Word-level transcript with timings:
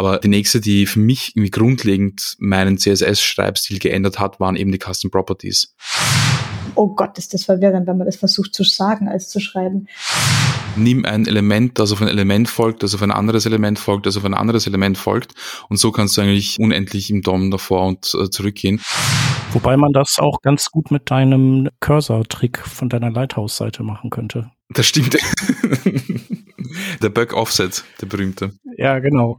Aber 0.00 0.16
die 0.16 0.28
nächste, 0.28 0.62
die 0.62 0.86
für 0.86 0.98
mich 0.98 1.36
irgendwie 1.36 1.50
grundlegend 1.50 2.36
meinen 2.38 2.78
CSS-Schreibstil 2.78 3.78
geändert 3.78 4.18
hat, 4.18 4.40
waren 4.40 4.56
eben 4.56 4.72
die 4.72 4.78
Custom 4.78 5.10
Properties. 5.10 5.74
Oh 6.74 6.94
Gott, 6.94 7.18
ist 7.18 7.34
das 7.34 7.44
verwirrend, 7.44 7.86
wenn 7.86 7.98
man 7.98 8.06
das 8.06 8.16
versucht 8.16 8.54
zu 8.54 8.64
sagen 8.64 9.08
als 9.08 9.28
zu 9.28 9.40
schreiben. 9.40 9.88
Nimm 10.74 11.04
ein 11.04 11.26
Element, 11.26 11.78
das 11.78 11.92
auf 11.92 12.00
ein 12.00 12.08
Element 12.08 12.48
folgt, 12.48 12.82
das 12.82 12.94
auf 12.94 13.02
ein 13.02 13.10
anderes 13.10 13.44
Element 13.44 13.78
folgt, 13.78 14.06
das 14.06 14.16
auf 14.16 14.24
ein 14.24 14.32
anderes 14.32 14.66
Element 14.66 14.96
folgt. 14.96 15.34
Und 15.68 15.76
so 15.76 15.92
kannst 15.92 16.16
du 16.16 16.22
eigentlich 16.22 16.58
unendlich 16.58 17.10
im 17.10 17.20
DOM 17.20 17.50
davor 17.50 17.86
und 17.86 18.10
äh, 18.14 18.30
zurückgehen. 18.30 18.80
Wobei 19.52 19.76
man 19.76 19.92
das 19.92 20.16
auch 20.18 20.40
ganz 20.40 20.70
gut 20.70 20.90
mit 20.90 21.10
deinem 21.10 21.68
Cursor-Trick 21.80 22.56
von 22.66 22.88
deiner 22.88 23.10
Lighthouse-Seite 23.10 23.82
machen 23.82 24.08
könnte. 24.08 24.50
Das 24.70 24.86
stimmt. 24.86 25.18
der 27.02 27.10
Bug 27.10 27.34
Offset, 27.34 27.84
der 28.00 28.06
berühmte. 28.06 28.54
Ja, 28.78 28.98
genau. 29.00 29.38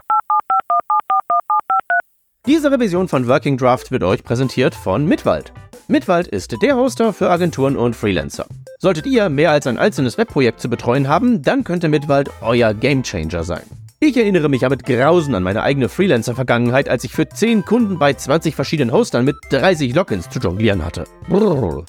Diese 2.47 2.71
Revision 2.71 3.07
von 3.07 3.27
Working 3.27 3.55
Draft 3.55 3.91
wird 3.91 4.03
euch 4.03 4.23
präsentiert 4.23 4.73
von 4.73 5.05
Mitwald. 5.05 5.53
Mitwald 5.87 6.27
ist 6.27 6.55
der 6.63 6.75
Hoster 6.75 7.13
für 7.13 7.29
Agenturen 7.29 7.75
und 7.75 7.95
Freelancer. 7.95 8.47
Solltet 8.79 9.05
ihr 9.05 9.29
mehr 9.29 9.51
als 9.51 9.67
ein 9.67 9.77
einzelnes 9.77 10.17
Webprojekt 10.17 10.59
zu 10.59 10.67
betreuen 10.67 11.07
haben, 11.07 11.43
dann 11.43 11.63
könnte 11.63 11.87
Mitwald 11.87 12.31
euer 12.41 12.73
Gamechanger 12.73 13.43
sein. 13.43 13.61
Ich 13.99 14.17
erinnere 14.17 14.49
mich 14.49 14.61
ja 14.61 14.69
mit 14.69 14.85
Grausen 14.85 15.35
an 15.35 15.43
meine 15.43 15.61
eigene 15.61 15.87
Freelancer-Vergangenheit, 15.87 16.89
als 16.89 17.03
ich 17.03 17.11
für 17.11 17.29
10 17.29 17.63
Kunden 17.63 17.99
bei 17.99 18.13
20 18.13 18.55
verschiedenen 18.55 18.91
Hostern 18.91 19.23
mit 19.23 19.35
30 19.51 19.93
Logins 19.93 20.27
zu 20.27 20.39
jonglieren 20.39 20.83
hatte. 20.83 21.03
Brrr. 21.29 21.85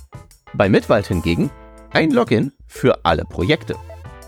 Bei 0.53 0.69
Mitwald 0.69 1.06
hingegen 1.06 1.50
ein 1.92 2.11
Login 2.11 2.53
für 2.66 3.06
alle 3.06 3.25
Projekte 3.25 3.75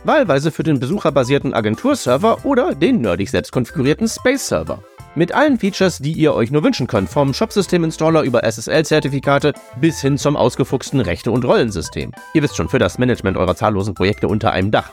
wahlweise 0.04 0.50
für 0.50 0.62
den 0.62 0.78
besucherbasierten 0.78 1.54
Agenturserver 1.54 2.44
oder 2.44 2.74
den 2.74 3.00
nerdig 3.00 3.30
selbst 3.30 3.52
konfigurierten 3.52 4.08
Space-Server. 4.08 4.82
Mit 5.16 5.32
allen 5.32 5.60
Features, 5.60 5.98
die 5.98 6.12
ihr 6.12 6.34
euch 6.34 6.50
nur 6.50 6.64
wünschen 6.64 6.88
könnt, 6.88 7.08
vom 7.08 7.32
Shopsystem-Installer 7.32 8.22
über 8.22 8.42
SSL-Zertifikate 8.42 9.54
bis 9.80 10.00
hin 10.00 10.18
zum 10.18 10.36
ausgefuchsten 10.36 10.98
Rechte- 10.98 11.30
und 11.30 11.44
Rollensystem. 11.44 12.10
Ihr 12.34 12.42
wisst 12.42 12.56
schon, 12.56 12.68
für 12.68 12.80
das 12.80 12.98
Management 12.98 13.36
eurer 13.36 13.54
zahllosen 13.54 13.94
Projekte 13.94 14.26
unter 14.26 14.50
einem 14.50 14.72
Dach. 14.72 14.90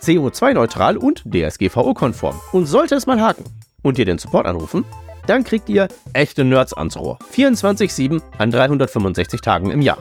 CO2-neutral 0.00 0.96
und 0.96 1.24
DSGVO-konform. 1.24 2.40
Und 2.52 2.66
sollte 2.66 2.94
es 2.94 3.06
mal 3.06 3.20
haken 3.20 3.44
und 3.82 3.98
ihr 3.98 4.04
den 4.04 4.18
Support 4.18 4.46
anrufen, 4.46 4.84
dann 5.26 5.42
kriegt 5.42 5.68
ihr 5.68 5.88
echte 6.12 6.44
Nerds 6.44 6.72
ans 6.72 6.96
Rohr. 6.96 7.18
24-7 7.34 8.22
an 8.38 8.52
365 8.52 9.40
Tagen 9.40 9.72
im 9.72 9.82
Jahr. 9.82 9.98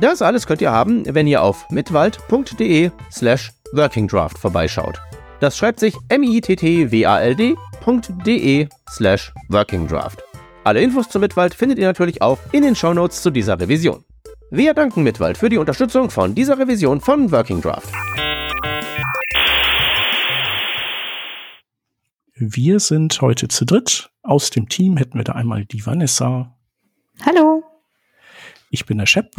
Das 0.00 0.22
alles 0.22 0.46
könnt 0.46 0.60
ihr 0.60 0.70
haben, 0.70 1.02
wenn 1.12 1.26
ihr 1.26 1.42
auf 1.42 1.68
mitwald.de 1.70 2.92
slash 3.10 3.52
workingdraft 3.72 4.38
vorbeischaut. 4.38 5.00
Das 5.40 5.56
schreibt 5.56 5.80
sich 5.80 5.96
mittwald.de 7.86 8.68
slash 8.90 9.32
workingdraft. 9.48 10.22
Alle 10.64 10.82
Infos 10.82 11.08
zu 11.08 11.18
Mitwald 11.18 11.54
findet 11.54 11.78
ihr 11.78 11.86
natürlich 11.86 12.20
auch 12.20 12.38
in 12.52 12.62
den 12.62 12.74
Shownotes 12.74 13.22
zu 13.22 13.30
dieser 13.30 13.58
Revision. 13.58 14.04
Wir 14.50 14.74
danken 14.74 15.02
Mitwald 15.02 15.38
für 15.38 15.48
die 15.48 15.58
Unterstützung 15.58 16.10
von 16.10 16.34
dieser 16.34 16.58
Revision 16.58 17.00
von 17.00 17.30
Working 17.30 17.60
Draft. 17.60 17.92
Wir 22.34 22.80
sind 22.80 23.20
heute 23.20 23.48
zu 23.48 23.64
dritt. 23.64 24.10
Aus 24.22 24.50
dem 24.50 24.68
Team 24.68 24.96
hätten 24.96 25.18
wir 25.18 25.24
da 25.24 25.32
einmal 25.32 25.64
die 25.64 25.84
Vanessa. 25.84 26.54
Hallo. 27.24 27.64
Ich 28.70 28.86
bin 28.86 28.98
der 28.98 29.06
Shep 29.06 29.34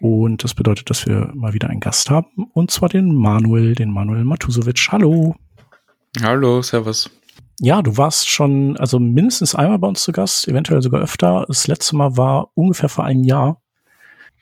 und 0.00 0.44
das 0.44 0.54
bedeutet, 0.54 0.90
dass 0.90 1.06
wir 1.06 1.30
mal 1.34 1.54
wieder 1.54 1.70
einen 1.70 1.80
Gast 1.80 2.10
haben, 2.10 2.50
und 2.52 2.70
zwar 2.70 2.88
den 2.88 3.14
Manuel, 3.14 3.74
den 3.74 3.90
Manuel 3.90 4.24
Matusovic. 4.24 4.88
Hallo. 4.90 5.36
Hallo, 6.20 6.62
servus. 6.62 7.10
Ja, 7.60 7.82
du 7.82 7.96
warst 7.96 8.28
schon, 8.28 8.76
also 8.76 9.00
mindestens 9.00 9.54
einmal 9.54 9.78
bei 9.78 9.88
uns 9.88 10.02
zu 10.02 10.12
Gast, 10.12 10.46
eventuell 10.46 10.80
sogar 10.80 11.00
öfter. 11.00 11.44
Das 11.48 11.66
letzte 11.66 11.96
Mal 11.96 12.16
war 12.16 12.50
ungefähr 12.54 12.88
vor 12.88 13.04
einem 13.04 13.24
Jahr. 13.24 13.60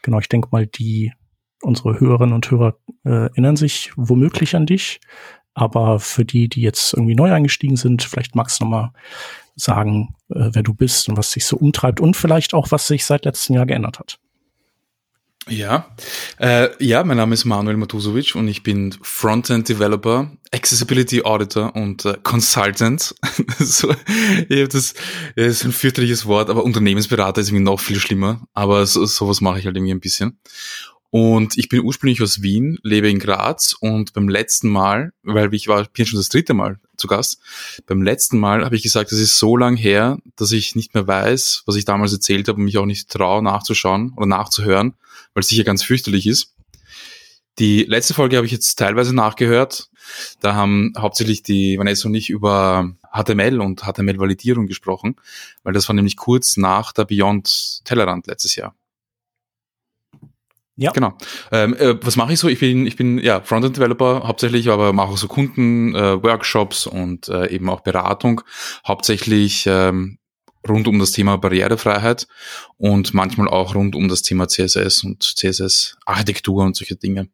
Genau, 0.03 0.19
ich 0.19 0.29
denke 0.29 0.49
mal, 0.53 0.67
die, 0.67 1.13
unsere 1.63 1.99
Hörerinnen 1.99 2.35
und 2.35 2.51
Hörer 2.51 2.77
äh, 3.05 3.29
erinnern 3.29 3.57
sich 3.57 3.93
womöglich 3.97 4.55
an 4.55 4.67
dich. 4.67 5.01
Aber 5.55 5.99
für 5.99 6.27
die, 6.27 6.51
die 6.51 6.61
jetzt 6.61 6.93
irgendwie 6.93 7.15
neu 7.15 7.33
eingestiegen 7.33 7.77
sind, 7.77 8.03
vielleicht 8.03 8.35
magst 8.35 8.61
du 8.61 8.65
noch 8.65 8.71
mal 8.71 8.93
sagen, 9.55 10.15
äh, 10.29 10.51
wer 10.53 10.63
du 10.63 10.75
bist 10.75 11.09
und 11.09 11.17
was 11.17 11.31
sich 11.33 11.47
so 11.47 11.57
umtreibt 11.57 12.01
und 12.01 12.15
vielleicht 12.15 12.53
auch, 12.53 12.71
was 12.71 12.87
sich 12.87 13.07
seit 13.07 13.25
letztem 13.25 13.57
Jahr 13.57 13.65
geändert 13.65 13.99
hat. 13.99 14.19
Ja, 15.49 15.95
äh, 16.41 16.71
ja, 16.85 17.05
mein 17.05 17.19
Name 17.19 17.35
ist 17.35 17.45
Manuel 17.45 17.77
Matusovic 17.77 18.35
und 18.35 18.49
ich 18.49 18.65
bin 18.65 18.93
Frontend 19.03 19.69
Developer, 19.69 20.29
Accessibility 20.53 21.23
Auditor 21.23 21.77
und 21.77 22.05
äh, 22.05 22.19
Consultant. 22.25 23.15
so, 23.61 23.95
ich 24.49 24.69
das, 24.69 24.95
das 25.37 25.47
ist 25.47 25.65
ein 25.65 25.71
fürchterliches 25.71 26.27
Wort, 26.27 26.51
aber 26.51 26.65
Unternehmensberater 26.65 27.41
ist 27.41 27.51
irgendwie 27.51 27.63
noch 27.63 27.79
viel 27.79 28.01
schlimmer. 28.01 28.45
Aber 28.55 28.85
so, 28.87 29.07
sowas 29.07 29.41
mache 29.41 29.61
ich 29.61 29.67
halt 29.67 29.77
irgendwie 29.77 29.95
ein 29.95 30.01
bisschen. 30.01 30.41
Und 31.11 31.57
ich 31.57 31.69
bin 31.69 31.85
ursprünglich 31.85 32.21
aus 32.23 32.43
Wien, 32.43 32.79
lebe 32.83 33.09
in 33.09 33.21
Graz 33.21 33.77
und 33.79 34.15
beim 34.15 34.29
letzten 34.29 34.69
Mal, 34.69 35.13
weil 35.23 35.55
ich 35.55 35.69
war, 35.69 35.85
bin 35.85 36.07
schon 36.07 36.19
das 36.19 36.29
dritte 36.29 36.55
Mal 36.55 36.81
zu 36.97 37.07
Gast, 37.07 37.41
beim 37.87 38.03
letzten 38.03 38.39
Mal 38.39 38.65
habe 38.65 38.77
ich 38.77 38.83
gesagt, 38.83 39.13
das 39.13 39.19
ist 39.19 39.39
so 39.39 39.57
lang 39.57 39.77
her, 39.77 40.19
dass 40.37 40.53
ich 40.53 40.75
nicht 40.75 40.95
mehr 40.95 41.07
weiß, 41.07 41.63
was 41.67 41.77
ich 41.77 41.85
damals 41.85 42.13
erzählt 42.13 42.49
habe 42.49 42.59
und 42.59 42.65
mich 42.65 42.79
auch 42.79 42.87
nicht 42.87 43.11
traue 43.11 43.43
nachzuschauen 43.43 44.13
oder 44.17 44.27
nachzuhören, 44.27 44.95
weil 45.35 45.43
es 45.43 45.49
sicher 45.49 45.65
ganz 45.65 45.83
fürchterlich 45.83 46.27
ist. 46.27 46.53
Die 47.59 47.85
letzte 47.85 48.15
Folge 48.15 48.37
habe 48.37 48.47
ich 48.47 48.53
jetzt 48.53 48.77
teilweise 48.77 49.15
nachgehört. 49.15 49.89
Da 50.41 50.55
haben 50.55 50.93
hauptsächlich 50.97 51.43
die 51.43 51.79
Vanessa 51.79 52.09
und 52.09 52.15
ich 52.15 52.31
über 52.31 52.93
HTML 53.13 53.61
und 53.61 53.83
HTML-Validierung 53.83 54.67
gesprochen, 54.67 55.17
weil 55.63 55.73
das 55.73 55.89
war 55.89 55.95
nämlich 55.95 56.17
kurz 56.17 56.57
nach 56.57 56.93
der 56.93 57.07
Beyond 57.07 57.85
Tellerrand 57.85 58.27
letztes 58.27 58.57
Jahr. 58.57 58.75
Ja. 60.77 60.93
Genau. 60.93 61.15
Ähm, 61.53 61.75
äh, 61.75 61.97
was 62.05 62.17
mache 62.17 62.35
ich 62.35 62.39
so? 62.39 62.49
Ich 62.49 62.61
bin, 62.61 62.87
ich 62.87 62.97
bin 62.97 63.19
ja 63.19 63.41
Frontend 63.41 63.77
Developer 63.77 64.25
hauptsächlich, 64.27 64.69
aber 64.69 64.93
mache 64.93 65.13
auch 65.13 65.17
so 65.17 65.27
Kunden, 65.27 65.95
äh, 65.95 66.23
Workshops 66.23 66.87
und 66.87 67.29
äh, 67.29 67.49
eben 67.49 67.69
auch 67.71 67.81
Beratung. 67.81 68.43
Hauptsächlich 68.87 69.67
ähm, 69.67 70.19
rund 70.69 70.87
um 70.87 70.99
das 70.99 71.13
Thema 71.13 71.39
Barrierefreiheit 71.39 72.27
und 72.77 73.15
manchmal 73.15 73.49
auch 73.49 73.75
rund 73.75 73.95
um 73.95 74.09
das 74.09 74.23
Thema 74.23 74.49
CSS 74.49 75.03
und 75.05 75.23
CSS-Architektur 75.23 76.65
und 76.65 76.77
solche 76.77 76.97
Dinge. 76.97 77.29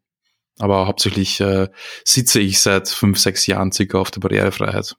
Aber 0.59 0.87
hauptsächlich 0.87 1.41
äh, 1.41 1.69
sitze 2.05 2.39
ich 2.39 2.61
seit 2.61 2.89
fünf, 2.89 3.19
sechs 3.19 3.47
Jahren 3.47 3.73
circa 3.73 3.99
auf 3.99 4.13
der 4.13 4.21
Barrierefreiheit. 4.21 4.97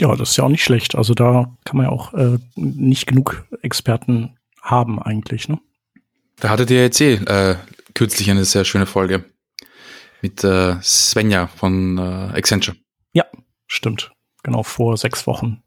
Ja, 0.00 0.14
das 0.16 0.30
ist 0.30 0.36
ja 0.36 0.44
auch 0.44 0.48
nicht 0.48 0.64
schlecht. 0.64 0.94
Also 0.94 1.12
da 1.12 1.56
kann 1.64 1.76
man 1.76 1.86
ja 1.86 1.92
auch 1.92 2.14
äh, 2.14 2.38
nicht 2.54 3.06
genug 3.06 3.44
Experten 3.62 4.38
haben 4.62 5.00
eigentlich, 5.00 5.48
ne? 5.48 5.58
Da 6.44 6.50
hattet 6.50 6.70
ihr 6.70 6.82
jetzt 6.82 7.00
eh 7.00 7.14
äh, 7.14 7.56
kürzlich 7.94 8.30
eine 8.30 8.44
sehr 8.44 8.66
schöne 8.66 8.84
Folge 8.84 9.24
mit 10.20 10.44
äh, 10.44 10.76
Svenja 10.82 11.46
von 11.46 11.96
äh, 11.96 12.36
Accenture. 12.36 12.76
Ja, 13.14 13.24
stimmt. 13.66 14.12
Genau, 14.42 14.62
vor 14.62 14.98
sechs 14.98 15.26
Wochen. 15.26 15.62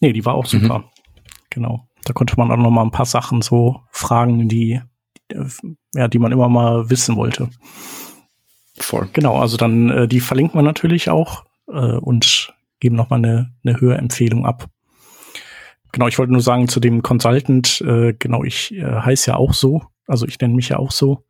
Nee, 0.00 0.12
die 0.12 0.24
war 0.24 0.34
auch 0.34 0.46
super. 0.46 0.80
Mhm. 0.80 0.84
Genau. 1.50 1.88
Da 2.04 2.12
konnte 2.12 2.34
man 2.36 2.50
auch 2.50 2.56
noch 2.56 2.72
mal 2.72 2.82
ein 2.82 2.90
paar 2.90 3.06
Sachen 3.06 3.40
so 3.40 3.82
fragen, 3.92 4.48
die, 4.48 4.80
ja, 5.94 6.08
die 6.08 6.18
man 6.18 6.32
immer 6.32 6.48
mal 6.48 6.90
wissen 6.90 7.14
wollte. 7.14 7.50
Voll. 8.76 9.08
Genau, 9.12 9.38
also 9.38 9.56
dann, 9.56 9.90
äh, 9.90 10.08
die 10.08 10.18
verlinkt 10.18 10.56
man 10.56 10.64
natürlich 10.64 11.08
auch 11.08 11.44
äh, 11.68 11.72
und 11.98 12.52
geben 12.80 12.96
noch 12.96 13.10
mal 13.10 13.18
eine, 13.18 13.54
eine 13.64 13.80
Hörempfehlung 13.80 14.44
ab. 14.44 14.66
Genau, 15.94 16.08
ich 16.08 16.18
wollte 16.18 16.32
nur 16.32 16.42
sagen 16.42 16.66
zu 16.66 16.80
dem 16.80 17.02
Consultant, 17.02 17.80
äh, 17.82 18.14
genau, 18.14 18.42
ich 18.42 18.74
äh, 18.74 18.82
heiße 18.84 19.30
ja 19.30 19.36
auch 19.36 19.54
so, 19.54 19.80
also 20.08 20.26
ich 20.26 20.40
nenne 20.40 20.54
mich 20.54 20.70
ja 20.70 20.78
auch 20.80 20.90
so. 20.90 21.24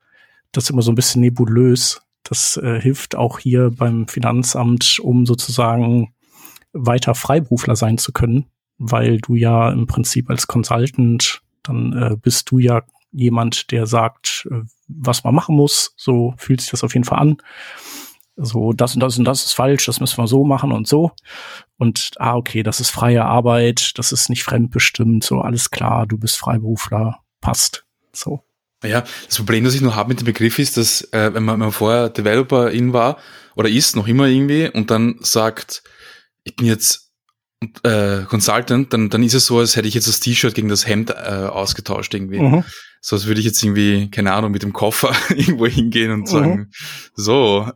Das 0.52 0.64
ist 0.64 0.70
immer 0.70 0.80
so 0.80 0.90
ein 0.90 0.94
bisschen 0.94 1.20
nebulös. 1.20 2.00
Das 2.22 2.56
äh, 2.56 2.80
hilft 2.80 3.14
auch 3.14 3.38
hier 3.38 3.72
beim 3.76 4.08
Finanzamt, 4.08 5.00
um 5.02 5.26
sozusagen 5.26 6.14
weiter 6.72 7.14
Freiberufler 7.14 7.76
sein 7.76 7.98
zu 7.98 8.12
können, 8.12 8.46
weil 8.78 9.18
du 9.18 9.34
ja 9.34 9.70
im 9.70 9.86
Prinzip 9.86 10.30
als 10.30 10.46
Consultant, 10.46 11.42
dann 11.62 11.92
äh, 11.92 12.16
bist 12.16 12.50
du 12.50 12.58
ja 12.58 12.84
jemand, 13.12 13.70
der 13.70 13.86
sagt, 13.86 14.48
äh, 14.50 14.62
was 14.88 15.24
man 15.24 15.34
machen 15.34 15.56
muss. 15.56 15.92
So 15.98 16.32
fühlt 16.38 16.62
sich 16.62 16.70
das 16.70 16.82
auf 16.82 16.94
jeden 16.94 17.04
Fall 17.04 17.18
an. 17.18 17.36
So, 18.36 18.72
das 18.72 18.94
und 18.94 19.00
das 19.00 19.16
und 19.18 19.24
das 19.24 19.44
ist 19.44 19.52
falsch, 19.52 19.86
das 19.86 20.00
müssen 20.00 20.18
wir 20.18 20.26
so 20.26 20.44
machen 20.44 20.72
und 20.72 20.88
so. 20.88 21.12
Und, 21.76 22.12
ah, 22.18 22.34
okay, 22.34 22.62
das 22.62 22.80
ist 22.80 22.90
freie 22.90 23.24
Arbeit, 23.24 23.96
das 23.96 24.10
ist 24.12 24.28
nicht 24.28 24.42
fremdbestimmt, 24.42 25.22
so, 25.22 25.40
alles 25.40 25.70
klar, 25.70 26.06
du 26.06 26.18
bist 26.18 26.36
Freiberufler, 26.36 27.20
passt. 27.40 27.84
So. 28.12 28.42
Ja, 28.84 29.04
das 29.26 29.36
Problem, 29.36 29.64
das 29.64 29.74
ich 29.74 29.80
nur 29.80 29.94
habe 29.94 30.10
mit 30.10 30.20
dem 30.20 30.26
Begriff 30.26 30.58
ist, 30.58 30.76
dass 30.76 31.02
äh, 31.12 31.32
wenn, 31.32 31.44
man, 31.44 31.54
wenn 31.54 31.66
man 31.66 31.72
vorher 31.72 32.10
Developer-in 32.10 32.92
war 32.92 33.18
oder 33.54 33.68
ist, 33.68 33.96
noch 33.96 34.08
immer 34.08 34.26
irgendwie, 34.26 34.68
und 34.68 34.90
dann 34.90 35.16
sagt, 35.20 35.82
ich 36.42 36.56
bin 36.56 36.66
jetzt 36.66 37.12
äh, 37.82 38.22
Consultant, 38.22 38.92
dann, 38.92 39.10
dann 39.10 39.22
ist 39.22 39.34
es 39.34 39.46
so, 39.46 39.58
als 39.58 39.76
hätte 39.76 39.88
ich 39.88 39.94
jetzt 39.94 40.08
das 40.08 40.20
T-Shirt 40.20 40.54
gegen 40.54 40.68
das 40.68 40.86
Hemd 40.86 41.10
äh, 41.10 41.14
ausgetauscht 41.14 42.12
irgendwie. 42.14 42.40
Mhm. 42.40 42.64
So 43.06 43.16
als 43.16 43.26
würde 43.26 43.38
ich 43.38 43.44
jetzt 43.44 43.62
irgendwie, 43.62 44.10
keine 44.10 44.32
Ahnung, 44.32 44.50
mit 44.50 44.62
dem 44.62 44.72
Koffer 44.72 45.12
irgendwo 45.28 45.66
hingehen 45.66 46.10
und 46.10 46.26
sagen, 46.26 46.54
mhm. 46.54 46.70
so, 47.14 47.68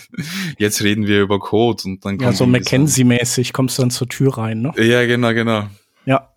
jetzt 0.58 0.84
reden 0.84 1.08
wir 1.08 1.20
über 1.20 1.40
Code 1.40 1.82
und 1.84 2.04
dann 2.04 2.20
Ja, 2.20 2.30
so 2.30 2.44
McKenzie-mäßig 2.44 3.52
kommst 3.52 3.76
du 3.76 3.82
dann 3.82 3.90
zur 3.90 4.08
Tür 4.08 4.38
rein, 4.38 4.60
ne? 4.60 4.72
Ja, 4.76 5.04
genau, 5.04 5.34
genau. 5.34 5.64
Ja. 6.04 6.32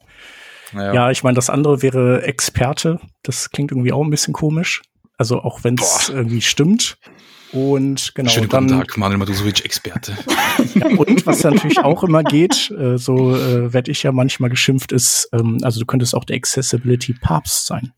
Ja, 0.74 0.92
ja 0.92 1.12
ich 1.12 1.22
meine, 1.22 1.36
das 1.36 1.52
andere 1.52 1.84
wäre 1.84 2.24
Experte. 2.24 3.00
Das 3.22 3.52
klingt 3.52 3.74
irgendwie 3.74 3.92
auch 3.92 4.04
ein 4.04 4.10
bisschen 4.10 4.34
komisch. 4.34 4.82
Also 5.20 5.40
auch 5.42 5.64
wenn 5.64 5.76
es 5.76 6.10
irgendwie 6.10 6.42
stimmt. 6.42 6.98
Und 7.52 8.16
genau, 8.16 8.32
Schönen 8.32 8.50
dann, 8.50 8.68
guten 8.70 8.80
Tag, 8.80 8.98
Manuel 8.98 9.20
Matusovic, 9.20 9.64
Experte. 9.66 10.18
ja, 10.74 10.88
und 10.88 11.28
was 11.28 11.44
natürlich 11.44 11.78
auch 11.78 12.04
immer 12.04 12.24
geht, 12.24 12.72
äh, 12.72 12.98
so 12.98 13.36
äh, 13.36 13.72
werde 13.72 13.92
ich 13.92 14.02
ja 14.02 14.12
manchmal 14.12 14.50
geschimpft, 14.50 14.92
ist, 14.94 15.30
ähm, 15.32 15.60
also 15.62 15.80
du 15.80 15.86
könntest 15.86 16.16
auch 16.16 16.24
der 16.24 16.38
Accessibility 16.38 17.14
Papst 17.14 17.68
sein. 17.68 17.94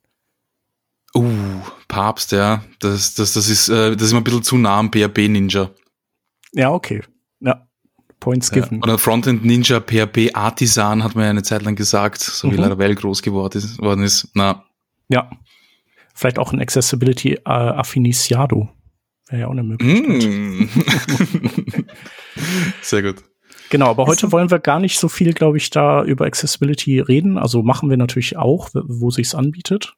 Uh, 1.15 1.61
Papst, 1.87 2.31
ja. 2.31 2.63
Das, 2.79 3.13
das, 3.13 3.33
das 3.33 3.49
ist, 3.49 3.69
äh, 3.69 3.95
das 3.95 4.03
ist 4.03 4.11
immer 4.11 4.21
ein 4.21 4.23
bisschen 4.23 4.43
zu 4.43 4.57
nah 4.57 4.79
am 4.79 4.91
PHP 4.91 5.29
Ninja. 5.29 5.69
Ja, 6.53 6.71
okay. 6.71 7.03
Ja. 7.39 7.67
Points 8.19 8.51
given. 8.51 8.77
Ja. 8.77 8.83
Oder 8.83 8.97
Frontend 8.97 9.45
Ninja, 9.45 9.79
PHP 9.79 10.31
Artisan 10.33 11.03
hat 11.03 11.15
man 11.15 11.25
ja 11.25 11.29
eine 11.29 11.43
Zeit 11.43 11.61
lang 11.63 11.75
gesagt, 11.75 12.21
so 12.21 12.49
wie 12.49 12.55
mhm. 12.55 12.61
Laravel 12.61 12.95
groß 12.95 13.21
geworden 13.21 14.03
ist. 14.03 14.29
Na. 14.33 14.65
Ja. 15.09 15.29
Vielleicht 16.15 16.39
auch 16.39 16.53
ein 16.53 16.61
Accessibility 16.61 17.33
äh, 17.33 17.41
Affiniciado. 17.45 18.69
Wäre 19.27 19.41
ja 19.41 19.47
auch 19.47 19.51
eine 19.51 19.63
Möglichkeit. 19.63 20.29
Mm. 20.29 20.69
Sehr 22.81 23.01
gut. 23.01 23.23
Genau, 23.69 23.89
aber 23.89 24.05
heute 24.05 24.31
wollen 24.31 24.51
wir 24.51 24.59
gar 24.59 24.79
nicht 24.79 24.99
so 24.99 25.09
viel, 25.09 25.33
glaube 25.33 25.57
ich, 25.57 25.71
da 25.71 26.03
über 26.03 26.25
Accessibility 26.25 26.99
reden. 26.99 27.37
Also 27.37 27.63
machen 27.63 27.89
wir 27.89 27.97
natürlich 27.97 28.37
auch, 28.37 28.69
wo 28.73 29.09
sich's 29.09 29.33
anbietet. 29.33 29.95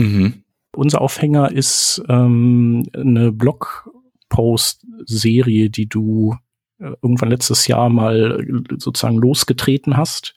Mhm. 0.00 0.42
Unser 0.74 1.00
Aufhänger 1.00 1.52
ist 1.52 2.02
ähm, 2.08 2.88
eine 2.94 3.32
Blogpost-Serie, 3.32 5.68
die 5.68 5.88
du 5.88 6.36
äh, 6.78 6.92
irgendwann 7.02 7.30
letztes 7.30 7.66
Jahr 7.66 7.88
mal 7.88 8.46
sozusagen 8.78 9.18
losgetreten 9.18 9.96
hast 9.96 10.36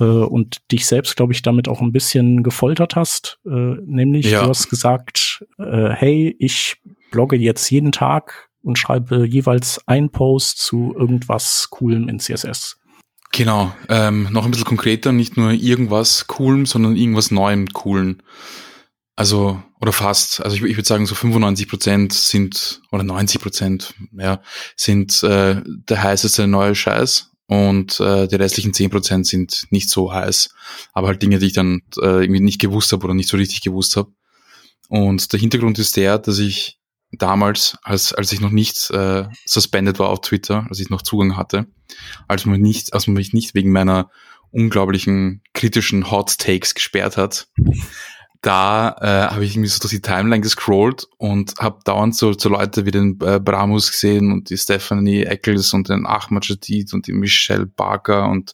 äh, 0.00 0.04
und 0.04 0.70
dich 0.72 0.86
selbst, 0.86 1.16
glaube 1.16 1.32
ich, 1.32 1.42
damit 1.42 1.68
auch 1.68 1.80
ein 1.80 1.92
bisschen 1.92 2.42
gefoltert 2.42 2.96
hast. 2.96 3.38
Äh, 3.46 3.76
nämlich, 3.84 4.30
ja. 4.30 4.42
du 4.42 4.48
hast 4.48 4.70
gesagt, 4.70 5.44
äh, 5.58 5.90
hey, 5.90 6.34
ich 6.38 6.76
blogge 7.10 7.36
jetzt 7.36 7.70
jeden 7.70 7.92
Tag 7.92 8.48
und 8.62 8.78
schreibe 8.78 9.26
jeweils 9.26 9.80
ein 9.86 10.10
Post 10.10 10.58
zu 10.58 10.94
irgendwas 10.96 11.68
Coolem 11.70 12.08
in 12.08 12.18
CSS. 12.18 12.78
Genau, 13.32 13.74
ähm, 13.88 14.28
noch 14.30 14.44
ein 14.44 14.50
bisschen 14.50 14.66
konkreter, 14.66 15.12
nicht 15.12 15.36
nur 15.36 15.50
irgendwas 15.50 16.26
Coolem, 16.26 16.66
sondern 16.66 16.96
irgendwas 16.96 17.30
Neuem 17.30 17.68
Coolen. 17.68 18.22
Also, 19.16 19.62
oder 19.80 19.92
fast. 19.92 20.42
Also 20.42 20.56
ich, 20.56 20.62
ich 20.62 20.76
würde 20.76 20.86
sagen, 20.86 21.06
so 21.06 21.14
95 21.14 21.68
Prozent 21.68 22.12
sind, 22.12 22.80
oder 22.90 23.02
90 23.02 23.40
Prozent, 23.40 23.94
ja, 24.16 24.40
sind 24.76 25.22
äh, 25.22 25.62
der 25.64 26.02
heißeste 26.02 26.46
neue 26.46 26.74
Scheiß 26.74 27.30
und 27.46 27.98
äh, 28.00 28.28
die 28.28 28.36
restlichen 28.36 28.74
10 28.74 28.90
Prozent 28.90 29.26
sind 29.26 29.66
nicht 29.70 29.90
so 29.90 30.12
heiß. 30.12 30.50
Aber 30.92 31.08
halt 31.08 31.22
Dinge, 31.22 31.38
die 31.38 31.46
ich 31.46 31.52
dann 31.52 31.82
äh, 31.96 32.22
irgendwie 32.22 32.40
nicht 32.40 32.60
gewusst 32.60 32.92
habe 32.92 33.04
oder 33.04 33.14
nicht 33.14 33.28
so 33.28 33.36
richtig 33.36 33.62
gewusst 33.62 33.96
habe. 33.96 34.12
Und 34.88 35.32
der 35.32 35.40
Hintergrund 35.40 35.78
ist 35.78 35.96
der, 35.96 36.18
dass 36.18 36.38
ich 36.38 36.78
damals, 37.12 37.76
als, 37.82 38.12
als 38.12 38.32
ich 38.32 38.40
noch 38.40 38.50
nicht 38.50 38.90
äh, 38.90 39.24
suspended 39.46 39.98
war 39.98 40.10
auf 40.10 40.20
Twitter, 40.20 40.66
als 40.68 40.80
ich 40.80 40.90
noch 40.90 41.02
Zugang 41.02 41.36
hatte, 41.36 41.66
als 42.26 42.44
man, 42.46 42.60
nicht, 42.60 42.94
als 42.94 43.06
man 43.06 43.14
mich 43.14 43.32
nicht 43.32 43.54
wegen 43.54 43.72
meiner 43.72 44.10
unglaublichen 44.50 45.42
kritischen 45.52 46.10
Hot 46.10 46.38
Takes 46.38 46.74
gesperrt 46.74 47.16
hat, 47.16 47.48
da 48.40 48.96
äh, 49.00 49.32
habe 49.32 49.44
ich 49.44 49.54
irgendwie 49.54 49.68
so 49.68 49.80
durch 49.80 49.92
die 49.92 50.00
Timeline 50.00 50.40
gescrollt 50.40 51.08
und 51.16 51.54
habe 51.58 51.80
dauernd 51.84 52.14
so, 52.14 52.32
so 52.32 52.48
Leute 52.48 52.86
wie 52.86 52.92
den 52.92 53.18
äh, 53.20 53.40
Bramus 53.40 53.90
gesehen 53.90 54.30
und 54.30 54.50
die 54.50 54.56
Stephanie 54.56 55.24
Eccles 55.24 55.72
und 55.72 55.88
den 55.88 56.06
Ahmad 56.06 56.48
Jadid 56.48 56.94
und 56.94 57.08
die 57.08 57.12
Michelle 57.12 57.66
Barker 57.66 58.28
und 58.28 58.52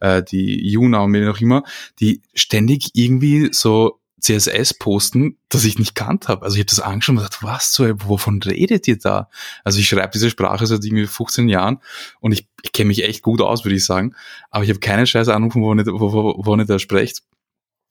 äh, 0.00 0.22
die 0.22 0.66
Juna 0.66 1.00
und 1.00 1.10
mir 1.10 1.26
noch 1.26 1.40
immer, 1.40 1.64
die 2.00 2.22
ständig 2.34 2.90
irgendwie 2.94 3.50
so 3.52 4.00
CSS 4.26 4.74
posten, 4.74 5.38
das 5.48 5.64
ich 5.64 5.78
nicht 5.78 5.94
kannt 5.94 6.28
habe. 6.28 6.44
Also 6.44 6.56
ich 6.56 6.60
habe 6.60 6.70
das 6.70 6.80
angeschaut 6.80 7.14
und 7.14 7.22
gedacht, 7.22 7.42
was 7.42 7.72
so, 7.72 7.88
wovon 8.08 8.42
redet 8.42 8.88
ihr 8.88 8.98
da? 8.98 9.28
Also 9.62 9.78
ich 9.78 9.88
schreibe 9.88 10.10
diese 10.12 10.30
Sprache 10.30 10.66
seit 10.66 10.84
irgendwie 10.84 11.06
15 11.06 11.48
Jahren 11.48 11.78
und 12.20 12.32
ich, 12.32 12.48
ich 12.62 12.72
kenne 12.72 12.88
mich 12.88 13.04
echt 13.04 13.22
gut 13.22 13.40
aus, 13.40 13.64
würde 13.64 13.76
ich 13.76 13.84
sagen. 13.84 14.14
Aber 14.50 14.64
ich 14.64 14.70
habe 14.70 14.80
keine 14.80 15.06
scheiß 15.06 15.28
Ahnung, 15.28 15.54
wovon 15.54 15.78
ihr, 15.78 15.86
wovon 15.86 16.60
ihr 16.60 16.66
da 16.66 16.78
sprecht. 16.78 17.22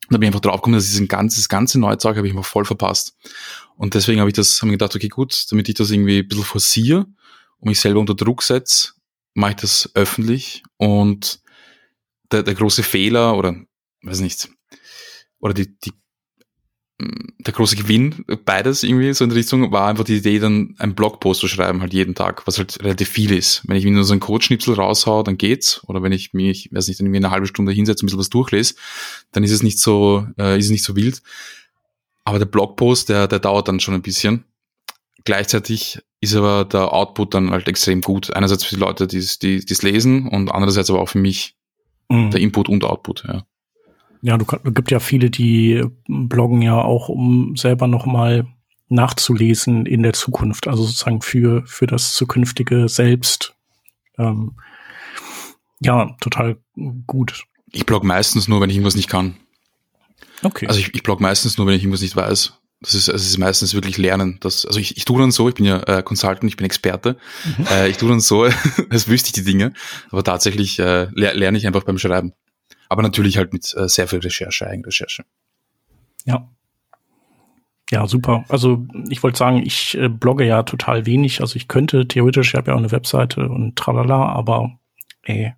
Da 0.09 0.17
bin 0.17 0.23
ich 0.23 0.27
einfach 0.27 0.41
draufgekommen, 0.41 0.77
dass 0.77 0.87
diesen 0.87 1.07
ganze, 1.07 1.37
das 1.37 1.49
ganze 1.49 1.79
Neuzeug 1.79 2.17
habe 2.17 2.27
ich 2.27 2.33
mal 2.33 2.43
voll 2.43 2.65
verpasst. 2.65 3.15
Und 3.75 3.93
deswegen 3.93 4.19
habe 4.19 4.29
ich 4.29 4.35
das, 4.35 4.57
habe 4.61 4.67
mir 4.67 4.73
gedacht, 4.73 4.95
okay, 4.95 5.07
gut, 5.07 5.45
damit 5.51 5.69
ich 5.69 5.75
das 5.75 5.89
irgendwie 5.89 6.19
ein 6.19 6.27
bisschen 6.27 6.43
forciere 6.43 7.07
und 7.59 7.69
mich 7.69 7.79
selber 7.79 8.01
unter 8.01 8.13
Druck 8.13 8.43
setze, 8.43 8.93
mache 9.33 9.51
ich 9.51 9.57
das 9.57 9.89
öffentlich. 9.95 10.63
Und 10.77 11.39
der, 12.31 12.43
der 12.43 12.53
große 12.53 12.83
Fehler 12.83 13.35
oder, 13.37 13.55
weiß 14.03 14.19
nicht, 14.19 14.49
oder 15.39 15.53
die, 15.53 15.77
die 15.79 15.91
der 16.97 17.53
große 17.53 17.75
Gewinn, 17.75 18.23
beides 18.45 18.83
irgendwie 18.83 19.13
so 19.13 19.25
in 19.25 19.29
der 19.29 19.37
Richtung, 19.37 19.71
war 19.71 19.87
einfach 19.87 20.05
die 20.05 20.17
Idee, 20.17 20.39
dann 20.39 20.75
einen 20.79 20.95
Blogpost 20.95 21.41
zu 21.41 21.47
schreiben, 21.47 21.81
halt 21.81 21.93
jeden 21.93 22.15
Tag, 22.15 22.47
was 22.47 22.57
halt 22.57 22.81
relativ 22.81 23.09
viel 23.09 23.33
ist. 23.33 23.63
Wenn 23.67 23.75
ich 23.75 23.83
mir 23.83 23.91
nur 23.91 24.05
so 24.05 24.13
einen 24.13 24.21
Codeschnipsel 24.21 24.75
raushau, 24.75 25.21
dann 25.21 25.37
geht's. 25.37 25.83
Oder 25.87 26.03
wenn 26.03 26.13
ich 26.13 26.33
mich, 26.33 26.69
weiß 26.71 26.87
nicht, 26.87 26.99
dann 26.99 27.07
irgendwie 27.07 27.17
eine 27.17 27.31
halbe 27.31 27.47
Stunde 27.47 27.73
hinsetze 27.73 28.01
und 28.01 28.03
ein 28.03 28.07
bisschen 28.07 28.19
was 28.19 28.29
durchlese, 28.29 28.75
dann 29.33 29.43
ist 29.43 29.51
es 29.51 29.61
nicht 29.61 29.79
so, 29.79 30.25
äh, 30.37 30.57
ist 30.57 30.65
es 30.65 30.71
nicht 30.71 30.83
so 30.83 30.95
wild. 30.95 31.21
Aber 32.23 32.39
der 32.39 32.45
Blogpost, 32.45 33.09
der, 33.09 33.27
der 33.27 33.39
dauert 33.39 33.67
dann 33.67 33.81
schon 33.81 33.93
ein 33.93 34.01
bisschen. 34.01 34.45
Gleichzeitig 35.25 35.99
ist 36.21 36.35
aber 36.35 36.63
der 36.65 36.93
Output 36.93 37.33
dann 37.33 37.51
halt 37.51 37.67
extrem 37.67 38.01
gut. 38.01 38.33
Einerseits 38.33 38.63
für 38.63 38.75
die 38.75 38.81
Leute, 38.81 39.05
die 39.05 39.17
es 39.17 39.81
lesen 39.81 40.29
und 40.29 40.49
andererseits 40.49 40.89
aber 40.89 41.01
auch 41.01 41.09
für 41.09 41.19
mich. 41.19 41.55
Mhm. 42.09 42.31
Der 42.31 42.39
Input 42.39 42.69
und 42.69 42.83
Output, 42.83 43.25
ja. 43.27 43.45
Ja, 44.25 44.39
du 44.39 44.45
gibt 44.45 44.89
ja 44.89 44.99
viele, 44.99 45.29
die 45.29 45.83
bloggen 46.07 46.63
ja 46.63 46.81
auch, 46.81 47.09
um 47.09 47.55
selber 47.55 47.85
noch 47.85 48.07
mal 48.07 48.47
nachzulesen 48.89 49.85
in 49.85 50.01
der 50.01 50.13
Zukunft, 50.13 50.67
also 50.67 50.83
sozusagen 50.83 51.21
für 51.21 51.61
für 51.67 51.85
das 51.85 52.13
zukünftige 52.13 52.89
Selbst. 52.89 53.53
Ähm, 54.17 54.55
ja, 55.79 56.17
total 56.21 56.57
gut. 57.05 57.43
Ich 57.71 57.85
blog 57.85 58.03
meistens 58.03 58.47
nur, 58.47 58.61
wenn 58.61 58.71
ich 58.71 58.77
irgendwas 58.77 58.95
nicht 58.95 59.09
kann. 59.09 59.35
Okay. 60.41 60.65
Also 60.65 60.79
ich, 60.79 60.95
ich 60.95 61.03
blog 61.03 61.21
meistens 61.21 61.59
nur, 61.59 61.67
wenn 61.67 61.75
ich 61.75 61.83
irgendwas 61.83 62.01
nicht 62.01 62.15
weiß. 62.15 62.53
Das 62.81 62.95
ist, 62.95 63.09
also 63.09 63.21
es 63.21 63.29
ist 63.29 63.37
meistens 63.37 63.75
wirklich 63.75 63.99
Lernen. 63.99 64.39
Das, 64.41 64.65
also 64.65 64.79
ich, 64.79 64.97
ich 64.97 65.05
tue 65.05 65.21
dann 65.21 65.29
so, 65.29 65.49
ich 65.49 65.55
bin 65.55 65.65
ja 65.65 65.83
äh, 65.83 66.01
Consultant, 66.01 66.49
ich 66.49 66.57
bin 66.57 66.65
Experte. 66.65 67.17
Mhm. 67.57 67.67
Äh, 67.67 67.89
ich 67.89 67.97
tue 67.97 68.09
dann 68.09 68.21
so, 68.21 68.43
als 68.89 69.07
wüsste 69.07 69.27
ich 69.27 69.33
die 69.33 69.43
Dinge, 69.43 69.73
aber 70.09 70.23
tatsächlich 70.23 70.79
äh, 70.79 71.09
lerne 71.13 71.59
ich 71.59 71.67
einfach 71.67 71.83
beim 71.83 71.99
Schreiben. 71.99 72.33
Aber 72.89 73.01
natürlich 73.01 73.37
halt 73.37 73.53
mit 73.53 73.73
äh, 73.77 73.87
sehr 73.87 74.07
viel 74.07 74.19
Recherche, 74.19 74.67
Eigenrecherche. 74.67 75.25
Ja. 76.25 76.49
Ja, 77.91 78.07
super. 78.07 78.45
Also 78.49 78.85
ich 79.09 79.21
wollte 79.21 79.37
sagen, 79.37 79.61
ich 79.63 79.95
äh, 79.97 80.09
blogge 80.09 80.45
ja 80.45 80.63
total 80.63 81.05
wenig. 81.05 81.41
Also 81.41 81.55
ich 81.55 81.67
könnte 81.67 82.07
theoretisch, 82.07 82.49
ich 82.49 82.55
habe 82.55 82.71
ja 82.71 82.75
auch 82.75 82.79
eine 82.79 82.91
Webseite 82.91 83.47
und 83.47 83.75
tralala, 83.75 84.29
aber 84.29 84.79
ey, 85.23 85.53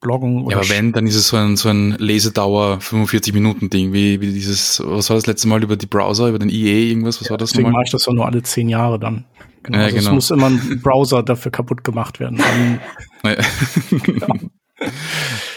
bloggen. 0.00 0.44
Oder 0.44 0.56
ja, 0.56 0.62
aber 0.62 0.68
wenn, 0.68 0.92
dann 0.92 1.06
ist 1.06 1.16
es 1.16 1.28
so 1.28 1.36
ein, 1.36 1.56
so 1.56 1.68
ein 1.68 1.92
Lesedauer 1.98 2.80
45 2.80 3.34
Minuten 3.34 3.68
Ding, 3.68 3.92
wie, 3.92 4.20
wie 4.20 4.32
dieses, 4.32 4.80
was 4.84 5.10
war 5.10 5.16
das 5.16 5.26
letzte 5.26 5.48
Mal 5.48 5.62
über 5.62 5.76
die 5.76 5.86
Browser, 5.86 6.28
über 6.28 6.38
den 6.38 6.50
IE 6.50 6.90
irgendwas, 6.90 7.20
was 7.20 7.28
ja, 7.28 7.30
war 7.32 7.38
das 7.38 7.50
Deswegen 7.50 7.72
mache 7.72 7.84
ich 7.84 7.90
das 7.90 8.06
ja 8.06 8.12
nur 8.12 8.26
alle 8.26 8.42
zehn 8.42 8.68
Jahre 8.68 9.00
dann. 9.00 9.24
Genau, 9.64 9.78
ja, 9.78 9.84
also 9.84 9.96
genau. 9.96 10.08
es 10.10 10.14
muss 10.14 10.30
immer 10.30 10.46
ein 10.46 10.80
Browser 10.82 11.22
dafür 11.24 11.50
kaputt 11.50 11.82
gemacht 11.82 12.20
werden. 12.20 12.38
Dann, 13.22 13.36
ja. 13.36 14.34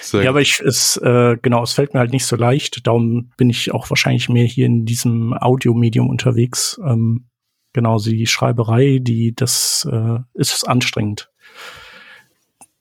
Sehr 0.09 0.23
ja, 0.23 0.29
aber 0.29 0.41
ich, 0.41 0.59
es, 0.59 0.97
äh, 0.97 1.37
genau, 1.41 1.63
es 1.63 1.73
fällt 1.73 1.93
mir 1.93 1.99
halt 1.99 2.11
nicht 2.11 2.25
so 2.25 2.35
leicht. 2.35 2.85
Darum 2.87 3.31
bin 3.37 3.49
ich 3.49 3.71
auch 3.71 3.89
wahrscheinlich 3.89 4.29
mehr 4.29 4.45
hier 4.45 4.65
in 4.65 4.85
diesem 4.85 5.33
Audiomedium 5.33 6.09
unterwegs. 6.09 6.79
Ähm, 6.85 7.29
genau, 7.73 7.99
die 7.99 8.27
Schreiberei, 8.27 8.99
die, 9.01 9.33
das 9.35 9.87
äh, 9.91 10.19
ist 10.33 10.67
anstrengend. 10.67 11.29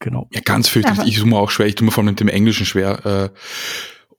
Genau. 0.01 0.29
Ja, 0.33 0.41
ganz 0.45 0.69
fürchterlich. 0.69 1.09
Ich 1.09 1.19
tue 1.19 1.29
mir 1.29 1.37
auch 1.37 1.51
schwer. 1.51 1.67
Ich 1.67 1.75
tue 1.75 1.85
mir 1.85 1.91
vor 1.91 2.03
allem 2.03 2.13
mit 2.13 2.21
dem 2.21 2.29
Englischen 2.29 2.67
schwer. 2.67 3.05
Äh, 3.05 3.31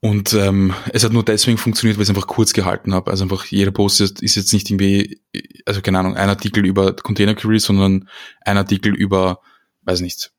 und 0.02 0.34
ähm, 0.34 0.74
es 0.94 1.04
hat 1.04 1.12
nur 1.12 1.24
deswegen 1.24 1.58
funktioniert, 1.58 1.98
weil 1.98 2.04
ich 2.04 2.10
es 2.10 2.16
einfach 2.16 2.28
kurz 2.28 2.54
gehalten 2.54 2.94
habe. 2.94 3.12
Also 3.12 3.24
einfach 3.24 3.46
jeder 3.46 3.72
Post 3.72 4.00
ist, 4.02 4.22
ist 4.22 4.36
jetzt 4.36 4.54
nicht 4.54 4.70
irgendwie, 4.70 5.22
also 5.66 5.82
keine 5.82 6.00
Ahnung, 6.00 6.16
ein 6.16 6.30
Artikel 6.30 6.66
über 6.66 6.96
Container 6.96 7.36
Queries, 7.36 7.64
sondern 7.64 8.08
ein 8.42 8.58
Artikel 8.58 8.94
über, 8.94 9.42
weiß 9.84 10.02
nicht, 10.02 10.32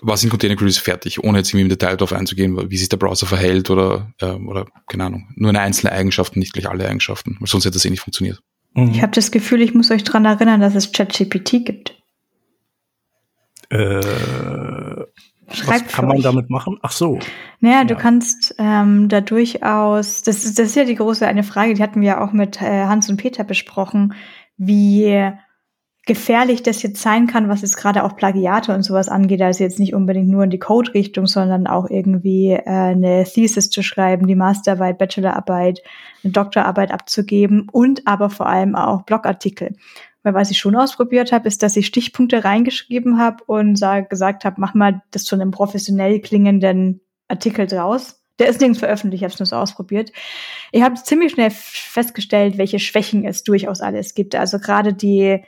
was 0.00 0.24
in 0.24 0.30
Container 0.30 0.56
Queries 0.56 0.78
fertig, 0.78 1.22
ohne 1.22 1.38
jetzt 1.38 1.50
irgendwie 1.50 1.62
im 1.62 1.68
Detail 1.68 1.96
darauf 1.96 2.12
einzugehen, 2.12 2.70
wie 2.70 2.76
sich 2.76 2.88
der 2.88 2.96
Browser 2.96 3.26
verhält 3.26 3.70
oder, 3.70 4.12
äh, 4.20 4.26
oder 4.26 4.66
keine 4.86 5.04
Ahnung, 5.04 5.28
nur 5.36 5.50
eine 5.50 5.60
einzelne 5.60 5.92
Eigenschaft, 5.92 6.36
nicht 6.36 6.52
gleich 6.52 6.68
alle 6.68 6.88
Eigenschaften, 6.88 7.36
weil 7.40 7.48
sonst 7.48 7.64
hätte 7.64 7.74
das 7.74 7.84
eh 7.84 7.90
nicht 7.90 8.00
funktioniert. 8.00 8.40
Mhm. 8.74 8.90
Ich 8.90 9.02
habe 9.02 9.12
das 9.12 9.30
Gefühl, 9.30 9.62
ich 9.62 9.74
muss 9.74 9.90
euch 9.90 10.04
dran 10.04 10.24
erinnern, 10.24 10.60
dass 10.60 10.74
es 10.74 10.92
ChatGPT 10.92 11.64
gibt. 11.64 11.96
Äh, 13.70 14.00
was 15.66 15.86
kann 15.88 16.08
man 16.08 16.22
damit 16.22 16.50
machen? 16.50 16.78
Ach 16.82 16.92
so. 16.92 17.18
Naja, 17.60 17.78
ja. 17.78 17.84
du 17.84 17.96
kannst 17.96 18.54
ähm, 18.58 19.08
da 19.08 19.20
durchaus, 19.20 20.22
das 20.22 20.44
ist, 20.44 20.58
das 20.58 20.68
ist 20.68 20.76
ja 20.76 20.84
die 20.84 20.94
große 20.94 21.26
eine 21.26 21.42
Frage, 21.42 21.74
die 21.74 21.82
hatten 21.82 22.00
wir 22.00 22.08
ja 22.08 22.24
auch 22.24 22.32
mit 22.32 22.60
äh, 22.60 22.84
Hans 22.84 23.08
und 23.08 23.16
Peter 23.16 23.44
besprochen, 23.44 24.14
wie 24.56 25.32
gefährlich 26.06 26.62
das 26.62 26.82
jetzt 26.82 27.00
sein 27.00 27.26
kann, 27.26 27.48
was 27.48 27.62
jetzt 27.62 27.76
gerade 27.76 28.04
auch 28.04 28.16
Plagiate 28.16 28.74
und 28.74 28.82
sowas 28.82 29.08
angeht, 29.08 29.40
also 29.40 29.64
jetzt 29.64 29.78
nicht 29.78 29.94
unbedingt 29.94 30.28
nur 30.28 30.44
in 30.44 30.50
die 30.50 30.58
Code-Richtung, 30.58 31.26
sondern 31.26 31.66
auch 31.66 31.88
irgendwie 31.88 32.50
äh, 32.50 32.62
eine 32.64 33.24
Thesis 33.24 33.70
zu 33.70 33.82
schreiben, 33.82 34.26
die 34.26 34.34
Masterarbeit, 34.34 34.98
Bachelorarbeit, 34.98 35.82
eine 36.22 36.32
Doktorarbeit 36.32 36.90
abzugeben 36.90 37.68
und 37.72 38.06
aber 38.06 38.28
vor 38.28 38.46
allem 38.46 38.76
auch 38.76 39.02
Blogartikel. 39.02 39.76
Weil 40.22 40.34
was 40.34 40.50
ich 40.50 40.58
schon 40.58 40.76
ausprobiert 40.76 41.32
habe, 41.32 41.48
ist, 41.48 41.62
dass 41.62 41.76
ich 41.76 41.86
Stichpunkte 41.86 42.44
reingeschrieben 42.44 43.18
habe 43.18 43.44
und 43.44 43.76
sag, 43.76 44.10
gesagt 44.10 44.44
habe, 44.44 44.56
mach 44.58 44.74
mal 44.74 45.02
das 45.10 45.24
zu 45.24 45.34
einem 45.34 45.50
professionell 45.50 46.20
klingenden 46.20 47.00
Artikel 47.28 47.66
draus. 47.66 48.20
Der 48.38 48.48
ist 48.48 48.60
nirgends 48.60 48.80
veröffentlicht, 48.80 49.20
ich 49.20 49.24
habe 49.24 49.32
es 49.32 49.38
nur 49.38 49.46
so 49.46 49.56
ausprobiert. 49.56 50.12
Ich 50.72 50.82
habe 50.82 50.96
ziemlich 50.96 51.32
schnell 51.32 51.50
festgestellt, 51.50 52.58
welche 52.58 52.78
Schwächen 52.78 53.24
es 53.24 53.44
durchaus 53.44 53.80
alles 53.80 54.14
gibt. 54.14 54.34
Also 54.34 54.58
gerade 54.58 54.92
die 54.92 55.44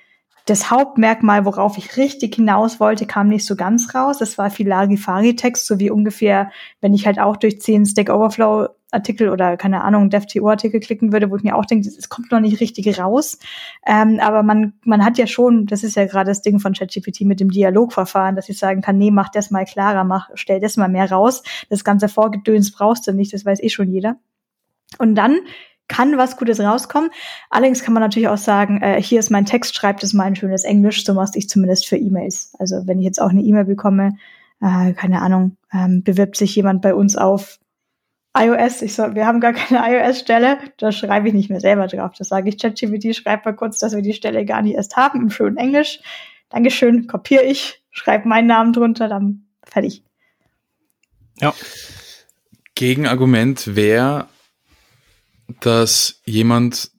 das 0.46 0.70
Hauptmerkmal, 0.70 1.44
worauf 1.44 1.76
ich 1.76 1.96
richtig 1.96 2.36
hinaus 2.36 2.78
wollte, 2.78 3.04
kam 3.04 3.28
nicht 3.28 3.44
so 3.44 3.56
ganz 3.56 3.94
raus. 3.94 4.18
Das 4.18 4.38
war 4.38 4.48
viel 4.48 4.68
Larifari-Text, 4.68 5.66
so 5.66 5.80
wie 5.80 5.90
ungefähr, 5.90 6.50
wenn 6.80 6.94
ich 6.94 7.04
halt 7.06 7.18
auch 7.18 7.36
durch 7.36 7.60
zehn 7.60 7.84
Stack 7.84 8.08
Overflow 8.08 8.68
Artikel 8.92 9.28
oder 9.30 9.56
keine 9.56 9.82
Ahnung, 9.82 10.08
DevTO 10.08 10.48
Artikel 10.48 10.78
klicken 10.78 11.12
würde, 11.12 11.30
wo 11.30 11.36
ich 11.36 11.42
mir 11.42 11.56
auch 11.56 11.66
denke, 11.66 11.88
es 11.88 12.08
kommt 12.08 12.30
noch 12.30 12.38
nicht 12.38 12.60
richtig 12.60 12.98
raus. 12.98 13.38
Ähm, 13.84 14.20
aber 14.20 14.44
man, 14.44 14.74
man 14.84 15.04
hat 15.04 15.18
ja 15.18 15.26
schon, 15.26 15.66
das 15.66 15.82
ist 15.82 15.96
ja 15.96 16.06
gerade 16.06 16.30
das 16.30 16.42
Ding 16.42 16.60
von 16.60 16.72
ChatGPT 16.72 17.22
mit 17.22 17.40
dem 17.40 17.50
Dialogverfahren, 17.50 18.36
dass 18.36 18.48
ich 18.48 18.58
sagen 18.58 18.82
kann, 18.82 18.96
nee, 18.98 19.10
mach 19.10 19.28
das 19.28 19.50
mal 19.50 19.64
klarer, 19.64 20.04
mach, 20.04 20.30
stell 20.34 20.60
das 20.60 20.76
mal 20.76 20.88
mehr 20.88 21.10
raus. 21.10 21.42
Das 21.68 21.82
ganze 21.82 22.08
Vorgedöns 22.08 22.70
brauchst 22.72 23.06
du 23.08 23.12
nicht, 23.12 23.34
das 23.34 23.44
weiß 23.44 23.60
eh 23.62 23.68
schon 23.68 23.90
jeder. 23.90 24.16
Und 24.98 25.16
dann 25.16 25.40
kann 25.88 26.18
was 26.18 26.36
Gutes 26.36 26.60
rauskommen. 26.60 27.10
Allerdings 27.50 27.82
kann 27.82 27.94
man 27.94 28.02
natürlich 28.02 28.28
auch 28.28 28.38
sagen, 28.38 28.80
äh, 28.82 29.00
hier 29.00 29.20
ist 29.20 29.30
mein 29.30 29.46
Text, 29.46 29.74
schreibt 29.74 30.02
es 30.02 30.12
mal 30.12 30.24
ein 30.24 30.36
schönes 30.36 30.64
Englisch, 30.64 31.04
so 31.04 31.14
machst 31.14 31.36
ich 31.36 31.48
zumindest 31.48 31.86
für 31.86 31.96
E-Mails. 31.96 32.52
Also 32.58 32.86
wenn 32.86 32.98
ich 32.98 33.04
jetzt 33.04 33.20
auch 33.20 33.30
eine 33.30 33.42
E-Mail 33.42 33.64
bekomme, 33.64 34.16
äh, 34.60 34.92
keine 34.92 35.22
Ahnung, 35.22 35.56
ähm, 35.72 36.02
bewirbt 36.02 36.36
sich 36.36 36.54
jemand 36.56 36.82
bei 36.82 36.94
uns 36.94 37.16
auf 37.16 37.58
iOS, 38.36 38.82
ich 38.82 38.94
so, 38.94 39.14
wir 39.14 39.26
haben 39.26 39.40
gar 39.40 39.52
keine 39.52 39.80
iOS-Stelle, 39.88 40.58
da 40.76 40.92
schreibe 40.92 41.28
ich 41.28 41.34
nicht 41.34 41.48
mehr 41.48 41.60
selber 41.60 41.86
drauf. 41.86 42.12
Das 42.18 42.28
sage 42.28 42.48
ich, 42.48 42.58
ChatGPT, 42.58 43.16
schreib 43.16 43.44
mal 43.44 43.54
kurz, 43.54 43.78
dass 43.78 43.94
wir 43.94 44.02
die 44.02 44.12
Stelle 44.12 44.44
gar 44.44 44.62
nicht 44.62 44.74
erst 44.74 44.96
haben, 44.96 45.22
im 45.22 45.30
schönen 45.30 45.56
Englisch. 45.56 46.00
Dankeschön, 46.50 47.06
kopiere 47.06 47.44
ich, 47.44 47.82
schreibe 47.90 48.28
meinen 48.28 48.46
Namen 48.46 48.72
drunter, 48.72 49.08
dann 49.08 49.46
fertig. 49.64 50.02
Ja. 51.40 51.54
Gegenargument 52.74 53.74
wäre, 53.74 54.28
dass 55.60 56.20
jemand, 56.24 56.90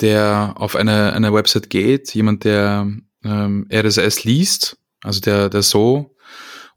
der 0.00 0.54
auf 0.56 0.76
eine, 0.76 1.12
eine 1.12 1.32
Website 1.32 1.70
geht, 1.70 2.14
jemand, 2.14 2.44
der 2.44 2.90
ähm, 3.24 3.66
RSS 3.72 4.24
liest, 4.24 4.78
also 5.02 5.20
der, 5.20 5.48
der 5.48 5.62
so 5.62 6.16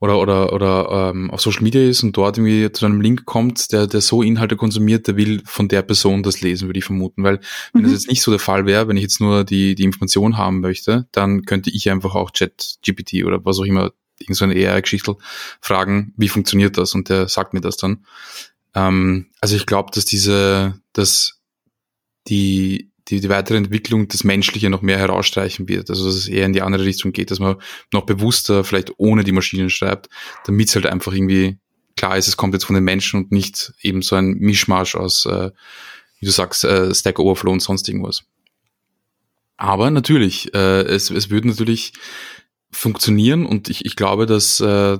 oder 0.02 0.20
oder 0.20 0.54
oder 0.54 1.12
ähm, 1.12 1.30
auf 1.30 1.42
Social 1.42 1.64
Media 1.64 1.82
ist 1.82 2.04
und 2.04 2.16
dort 2.16 2.38
irgendwie 2.38 2.72
zu 2.72 2.86
einem 2.86 3.02
Link 3.02 3.26
kommt, 3.26 3.72
der 3.72 3.86
der 3.86 4.02
so 4.02 4.22
Inhalte 4.22 4.56
konsumiert, 4.56 5.08
der 5.08 5.18
will 5.18 5.42
von 5.46 5.68
der 5.68 5.82
Person 5.82 6.24
das 6.24 6.42
lesen, 6.42 6.70
würde 6.70 6.80
ich 6.80 6.86
vermuten, 6.86 7.24
weil 7.24 7.40
wenn 7.74 7.82
mhm. 7.82 7.86
das 7.86 7.94
jetzt 7.94 8.10
nicht 8.10 8.22
so 8.22 8.32
der 8.32 8.40
Fall 8.40 8.66
wäre, 8.66 8.88
wenn 8.88 8.96
ich 8.96 9.04
jetzt 9.04 9.20
nur 9.20 9.44
die 9.44 9.76
die 9.76 9.84
Information 9.84 10.38
haben 10.38 10.62
möchte, 10.62 11.08
dann 11.12 11.44
könnte 11.44 11.70
ich 11.70 11.90
einfach 11.90 12.16
auch 12.16 12.32
Chat 12.32 12.78
GPT 12.86 13.26
oder 13.26 13.44
was 13.44 13.60
auch 13.60 13.66
immer 13.66 13.92
irgend 14.20 14.38
so 14.38 14.46
eine 14.46 14.54
AI-Geschichte 14.54 15.16
fragen, 15.62 16.14
wie 16.18 16.30
funktioniert 16.30 16.78
das 16.78 16.94
und 16.94 17.10
der 17.10 17.28
sagt 17.28 17.54
mir 17.54 17.62
das 17.62 17.78
dann. 17.78 18.06
Ähm, 18.76 19.28
also 19.42 19.56
ich 19.56 19.66
glaube, 19.66 19.92
dass 19.94 20.06
diese, 20.06 20.80
dass 21.00 21.40
die, 22.28 22.92
die, 23.08 23.20
die 23.20 23.30
weitere 23.30 23.58
Entwicklung 23.58 24.08
das 24.08 24.24
Menschliche 24.24 24.70
noch 24.70 24.82
mehr 24.82 25.00
herausstreichen 25.00 25.68
wird. 25.68 25.90
Also 25.90 26.06
dass 26.06 26.16
es 26.16 26.28
eher 26.28 26.46
in 26.46 26.54
die 26.54 26.62
andere 26.62 26.86
Richtung 26.86 27.12
geht, 27.12 27.32
dass 27.32 27.40
man 27.40 27.58
noch 27.92 28.06
bewusster 28.06 28.64
vielleicht 28.64 28.94
ohne 28.98 29.24
die 29.24 29.32
Maschinen 29.32 29.70
schreibt, 29.70 30.10
damit 30.46 30.70
es 30.70 30.76
halt 30.76 30.86
einfach 30.86 31.14
irgendwie 31.14 31.58
klar 31.96 32.18
ist, 32.18 32.28
es 32.28 32.38
kommt 32.38 32.54
jetzt 32.54 32.66
von 32.66 32.76
den 32.76 32.84
Menschen 32.84 33.20
und 33.22 33.32
nicht 33.32 33.74
eben 33.82 34.02
so 34.02 34.16
ein 34.16 34.36
Mischmasch 34.36 34.96
aus, 34.96 35.26
äh, 35.26 35.52
wie 36.20 36.26
du 36.26 36.32
sagst, 36.32 36.64
äh, 36.64 36.94
Stack 36.94 37.20
Overflow 37.20 37.52
und 37.52 37.62
sonst 37.62 37.90
irgendwas. 37.90 38.24
Aber 39.58 39.92
natürlich, 39.92 40.54
äh, 40.54 40.84
es, 40.84 41.10
es 41.10 41.30
würde 41.30 41.50
natürlich 41.50 41.92
funktionieren 42.72 43.46
und 43.46 43.70
ich, 43.70 43.86
ich 43.86 43.96
glaube, 43.98 44.26
dass 44.26 44.62
äh, 44.62 44.98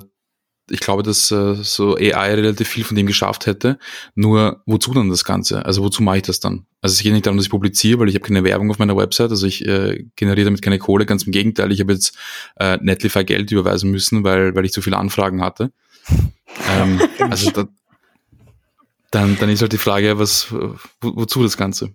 ich 0.70 0.80
glaube, 0.80 1.02
dass 1.02 1.30
äh, 1.30 1.56
so 1.56 1.96
AI 1.96 2.34
relativ 2.34 2.68
viel 2.68 2.84
von 2.84 2.96
dem 2.96 3.06
geschafft 3.06 3.46
hätte. 3.46 3.78
Nur 4.14 4.62
wozu 4.66 4.92
dann 4.94 5.08
das 5.08 5.24
Ganze? 5.24 5.64
Also 5.64 5.82
wozu 5.82 6.02
mache 6.02 6.18
ich 6.18 6.22
das 6.22 6.40
dann? 6.40 6.66
Also 6.80 6.94
es 6.94 7.02
geht 7.02 7.12
nicht 7.12 7.26
darum, 7.26 7.36
dass 7.36 7.46
ich 7.46 7.50
publiziere, 7.50 7.98
weil 7.98 8.08
ich 8.08 8.14
habe 8.14 8.24
keine 8.24 8.44
Werbung 8.44 8.70
auf 8.70 8.78
meiner 8.78 8.96
Website, 8.96 9.30
also 9.30 9.46
ich 9.46 9.66
äh, 9.66 10.04
generiere 10.16 10.46
damit 10.46 10.62
keine 10.62 10.78
Kohle, 10.78 11.04
ganz 11.06 11.24
im 11.24 11.32
Gegenteil, 11.32 11.72
ich 11.72 11.80
habe 11.80 11.92
jetzt 11.92 12.16
äh, 12.56 12.78
Netlify 12.80 13.24
Geld 13.24 13.50
überweisen 13.50 13.90
müssen, 13.90 14.24
weil, 14.24 14.54
weil 14.54 14.64
ich 14.64 14.72
zu 14.72 14.80
viele 14.80 14.96
Anfragen 14.96 15.42
hatte. 15.42 15.72
ähm, 16.70 17.00
also 17.18 17.50
da, 17.50 17.68
dann, 19.10 19.36
dann 19.38 19.50
ist 19.50 19.60
halt 19.60 19.72
die 19.72 19.78
Frage, 19.78 20.18
was, 20.18 20.52
wo, 20.52 20.76
wozu 21.00 21.42
das 21.42 21.56
Ganze? 21.56 21.92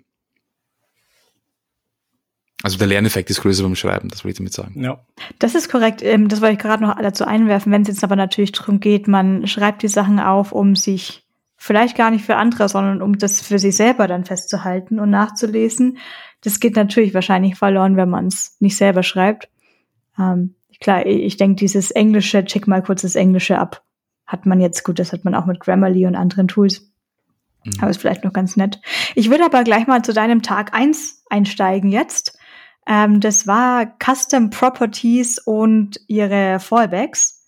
Also 2.66 2.80
der 2.80 2.88
Lerneffekt 2.88 3.30
ist 3.30 3.42
größer 3.42 3.62
beim 3.62 3.76
Schreiben, 3.76 4.10
das 4.10 4.24
will 4.24 4.32
ich 4.32 4.38
damit 4.38 4.52
sagen. 4.52 4.82
Ja. 4.82 5.00
Das 5.38 5.54
ist 5.54 5.70
korrekt. 5.70 6.02
Ähm, 6.02 6.30
das 6.30 6.42
wollte 6.42 6.54
ich 6.54 6.60
gerade 6.60 6.82
noch 6.82 7.00
dazu 7.00 7.24
einwerfen. 7.24 7.72
Wenn 7.72 7.84
es 7.84 7.90
jetzt 7.90 8.04
aber 8.04 8.16
natürlich 8.16 8.54
darum 8.54 8.80
geht, 8.80 9.08
man 9.08 9.46
schreibt 9.46 9.84
die 9.84 9.88
Sachen 9.88 10.20
auf, 10.20 10.52
um 10.52 10.76
sich 10.76 11.28
vielleicht 11.58 11.96
gar 11.96 12.10
nicht 12.10 12.26
für 12.26 12.38
andere, 12.38 12.68
sondern 12.68 13.04
um 13.04 13.20
das 13.20 13.40
für 13.40 13.60
sich 13.60 13.76
selber 13.76 14.08
dann 14.08 14.26
festzuhalten 14.26 15.00
und 15.00 15.12
nachzulesen. 15.12 16.00
Das 16.42 16.60
geht 16.60 16.76
natürlich 16.76 17.14
wahrscheinlich 17.14 17.56
verloren, 17.56 17.98
wenn 17.98 18.10
man 18.10 18.26
es 18.26 18.56
nicht 18.60 18.78
selber 18.78 19.04
schreibt. 19.04 19.48
Ähm, 20.18 20.56
klar, 20.82 21.06
ich 21.06 21.38
denke, 21.38 21.58
dieses 21.58 21.92
Englische, 21.92 22.46
check 22.46 22.66
mal 22.68 22.82
kurz 22.82 23.04
das 23.04 23.14
Englische 23.14 23.60
ab, 23.60 23.84
hat 24.26 24.48
man 24.48 24.60
jetzt 24.60 24.84
gut. 24.84 24.98
Das 24.98 25.14
hat 25.14 25.24
man 25.24 25.36
auch 25.36 25.46
mit 25.46 25.60
Grammarly 25.60 26.08
und 26.08 26.16
anderen 26.16 26.48
Tools. 26.48 26.92
Mhm. 27.64 27.74
Aber 27.80 27.92
ist 27.92 28.02
vielleicht 28.02 28.24
noch 28.24 28.34
ganz 28.34 28.58
nett. 28.58 28.82
Ich 29.14 29.30
würde 29.30 29.46
aber 29.46 29.64
gleich 29.64 29.86
mal 29.86 30.02
zu 30.02 30.14
deinem 30.14 30.42
Tag 30.42 30.74
eins 30.74 31.24
einsteigen 31.30 31.92
jetzt. 31.92 32.40
Ähm, 32.86 33.20
das 33.20 33.48
war 33.48 33.96
Custom 34.04 34.50
Properties 34.50 35.40
und 35.40 36.00
ihre 36.08 36.60
Fallbacks. 36.60 37.44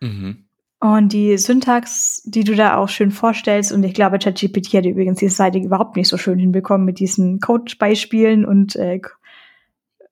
Mhm. 0.00 0.44
Und 0.78 1.12
die 1.12 1.38
Syntax, 1.38 2.22
die 2.24 2.44
du 2.44 2.54
da 2.54 2.76
auch 2.76 2.88
schön 2.88 3.10
vorstellst, 3.10 3.72
und 3.72 3.82
ich 3.82 3.94
glaube, 3.94 4.18
ChatGPT 4.18 4.74
hat 4.74 4.84
übrigens 4.84 5.18
die 5.18 5.28
Seite 5.28 5.58
überhaupt 5.58 5.96
nicht 5.96 6.08
so 6.08 6.18
schön 6.18 6.38
hinbekommen 6.38 6.84
mit 6.84 6.98
diesen 6.98 7.40
Code-Beispielen 7.40 8.44
und 8.44 8.76
äh, 8.76 9.00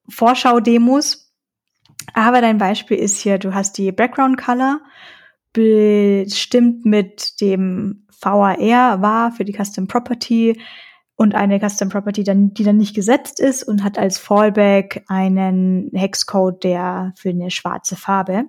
Vorschau-Demos. 0.09 1.31
Aber 2.13 2.41
dein 2.41 2.57
Beispiel 2.57 2.97
ist 2.97 3.19
hier, 3.19 3.37
du 3.37 3.53
hast 3.53 3.77
die 3.77 3.91
Background 3.91 4.37
Color 4.37 4.81
bestimmt 5.53 6.85
mit 6.85 7.39
dem 7.41 8.05
VAR 8.21 9.01
war 9.01 9.31
für 9.31 9.45
die 9.45 9.53
Custom 9.53 9.87
Property 9.87 10.59
und 11.15 11.33
eine 11.33 11.59
Custom 11.59 11.89
Property, 11.89 12.23
dann, 12.23 12.53
die 12.53 12.63
dann 12.63 12.77
nicht 12.77 12.95
gesetzt 12.95 13.39
ist 13.39 13.63
und 13.63 13.83
hat 13.83 13.97
als 13.97 14.17
Fallback 14.17 15.03
einen 15.07 15.89
Hexcode, 15.93 16.63
der 16.63 17.13
für 17.15 17.29
eine 17.29 17.51
schwarze 17.51 17.95
Farbe. 17.95 18.45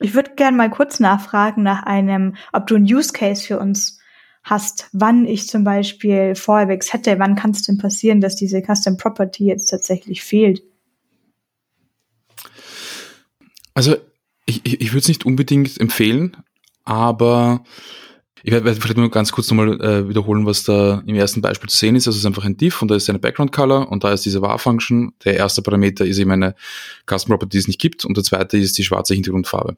Ich 0.00 0.14
würde 0.14 0.34
gerne 0.36 0.56
mal 0.56 0.70
kurz 0.70 1.00
nachfragen 1.00 1.62
nach 1.64 1.82
einem, 1.82 2.36
ob 2.52 2.68
du 2.68 2.76
einen 2.76 2.84
Use 2.84 3.12
Case 3.12 3.44
für 3.44 3.58
uns 3.58 3.98
hast, 4.44 4.88
wann 4.92 5.26
ich 5.26 5.48
zum 5.48 5.64
Beispiel 5.64 6.34
Fallbacks 6.34 6.92
hätte, 6.92 7.18
wann 7.18 7.34
kann 7.34 7.50
es 7.50 7.62
denn 7.62 7.78
passieren, 7.78 8.20
dass 8.20 8.36
diese 8.36 8.62
Custom 8.62 8.96
Property 8.96 9.44
jetzt 9.46 9.66
tatsächlich 9.66 10.22
fehlt? 10.22 10.62
Also 13.74 13.96
ich, 14.46 14.64
ich, 14.64 14.80
ich 14.80 14.92
würde 14.92 15.00
es 15.00 15.08
nicht 15.08 15.26
unbedingt 15.26 15.78
empfehlen, 15.80 16.36
aber 16.84 17.64
ich 18.42 18.52
werde 18.52 18.74
vielleicht 18.74 18.96
nur 18.96 19.10
ganz 19.10 19.32
kurz 19.32 19.50
nochmal 19.50 19.80
äh, 19.80 20.08
wiederholen, 20.08 20.46
was 20.46 20.64
da 20.64 21.02
im 21.06 21.14
ersten 21.14 21.40
Beispiel 21.40 21.68
zu 21.68 21.76
sehen 21.76 21.96
ist. 21.96 22.06
Also 22.06 22.16
es 22.16 22.22
ist 22.22 22.26
einfach 22.26 22.44
ein 22.44 22.56
Div 22.56 22.80
und 22.82 22.88
da 22.88 22.94
ist 22.94 23.08
eine 23.08 23.18
Background 23.18 23.52
Color 23.52 23.90
und 23.90 24.04
da 24.04 24.12
ist 24.12 24.24
diese 24.24 24.42
var-Function. 24.42 25.12
Der 25.24 25.36
erste 25.36 25.62
Parameter 25.62 26.04
ist 26.04 26.18
eben 26.18 26.30
eine 26.30 26.54
Custom 27.06 27.30
Property, 27.30 27.50
die 27.50 27.58
es 27.58 27.68
nicht 27.68 27.80
gibt 27.80 28.04
und 28.04 28.16
der 28.16 28.24
zweite 28.24 28.58
ist 28.58 28.78
die 28.78 28.84
schwarze 28.84 29.14
Hintergrundfarbe. 29.14 29.76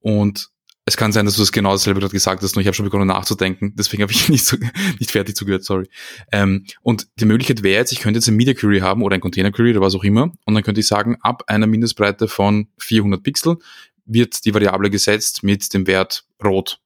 Und 0.00 0.50
es 0.88 0.96
kann 0.96 1.12
sein, 1.12 1.26
dass 1.26 1.34
du 1.34 1.42
das 1.42 1.52
genau 1.52 1.72
dasselbe 1.72 2.00
gerade 2.00 2.12
gesagt 2.12 2.42
hast, 2.42 2.54
nur 2.56 2.62
ich 2.62 2.66
habe 2.66 2.74
schon 2.74 2.86
begonnen 2.86 3.08
nachzudenken, 3.08 3.74
deswegen 3.76 4.02
habe 4.02 4.12
ich 4.12 4.28
nicht, 4.30 4.46
so, 4.46 4.56
nicht 4.98 5.10
fertig 5.10 5.36
zugehört, 5.36 5.62
sorry. 5.62 5.86
Ähm, 6.32 6.64
und 6.82 7.08
die 7.20 7.26
Möglichkeit 7.26 7.62
wäre 7.62 7.80
jetzt, 7.80 7.92
ich 7.92 8.00
könnte 8.00 8.18
jetzt 8.18 8.28
ein 8.28 8.36
Media 8.36 8.54
Query 8.54 8.80
haben 8.80 9.02
oder 9.02 9.14
ein 9.14 9.20
Container 9.20 9.52
Query 9.52 9.72
oder 9.72 9.82
was 9.82 9.94
auch 9.94 10.04
immer 10.04 10.32
und 10.46 10.54
dann 10.54 10.62
könnte 10.62 10.80
ich 10.80 10.88
sagen, 10.88 11.18
ab 11.20 11.44
einer 11.46 11.66
Mindestbreite 11.66 12.26
von 12.26 12.68
400 12.78 13.22
Pixel 13.22 13.58
wird 14.06 14.46
die 14.46 14.54
Variable 14.54 14.88
gesetzt 14.88 15.42
mit 15.42 15.74
dem 15.74 15.86
Wert 15.86 16.24
rot. 16.42 16.80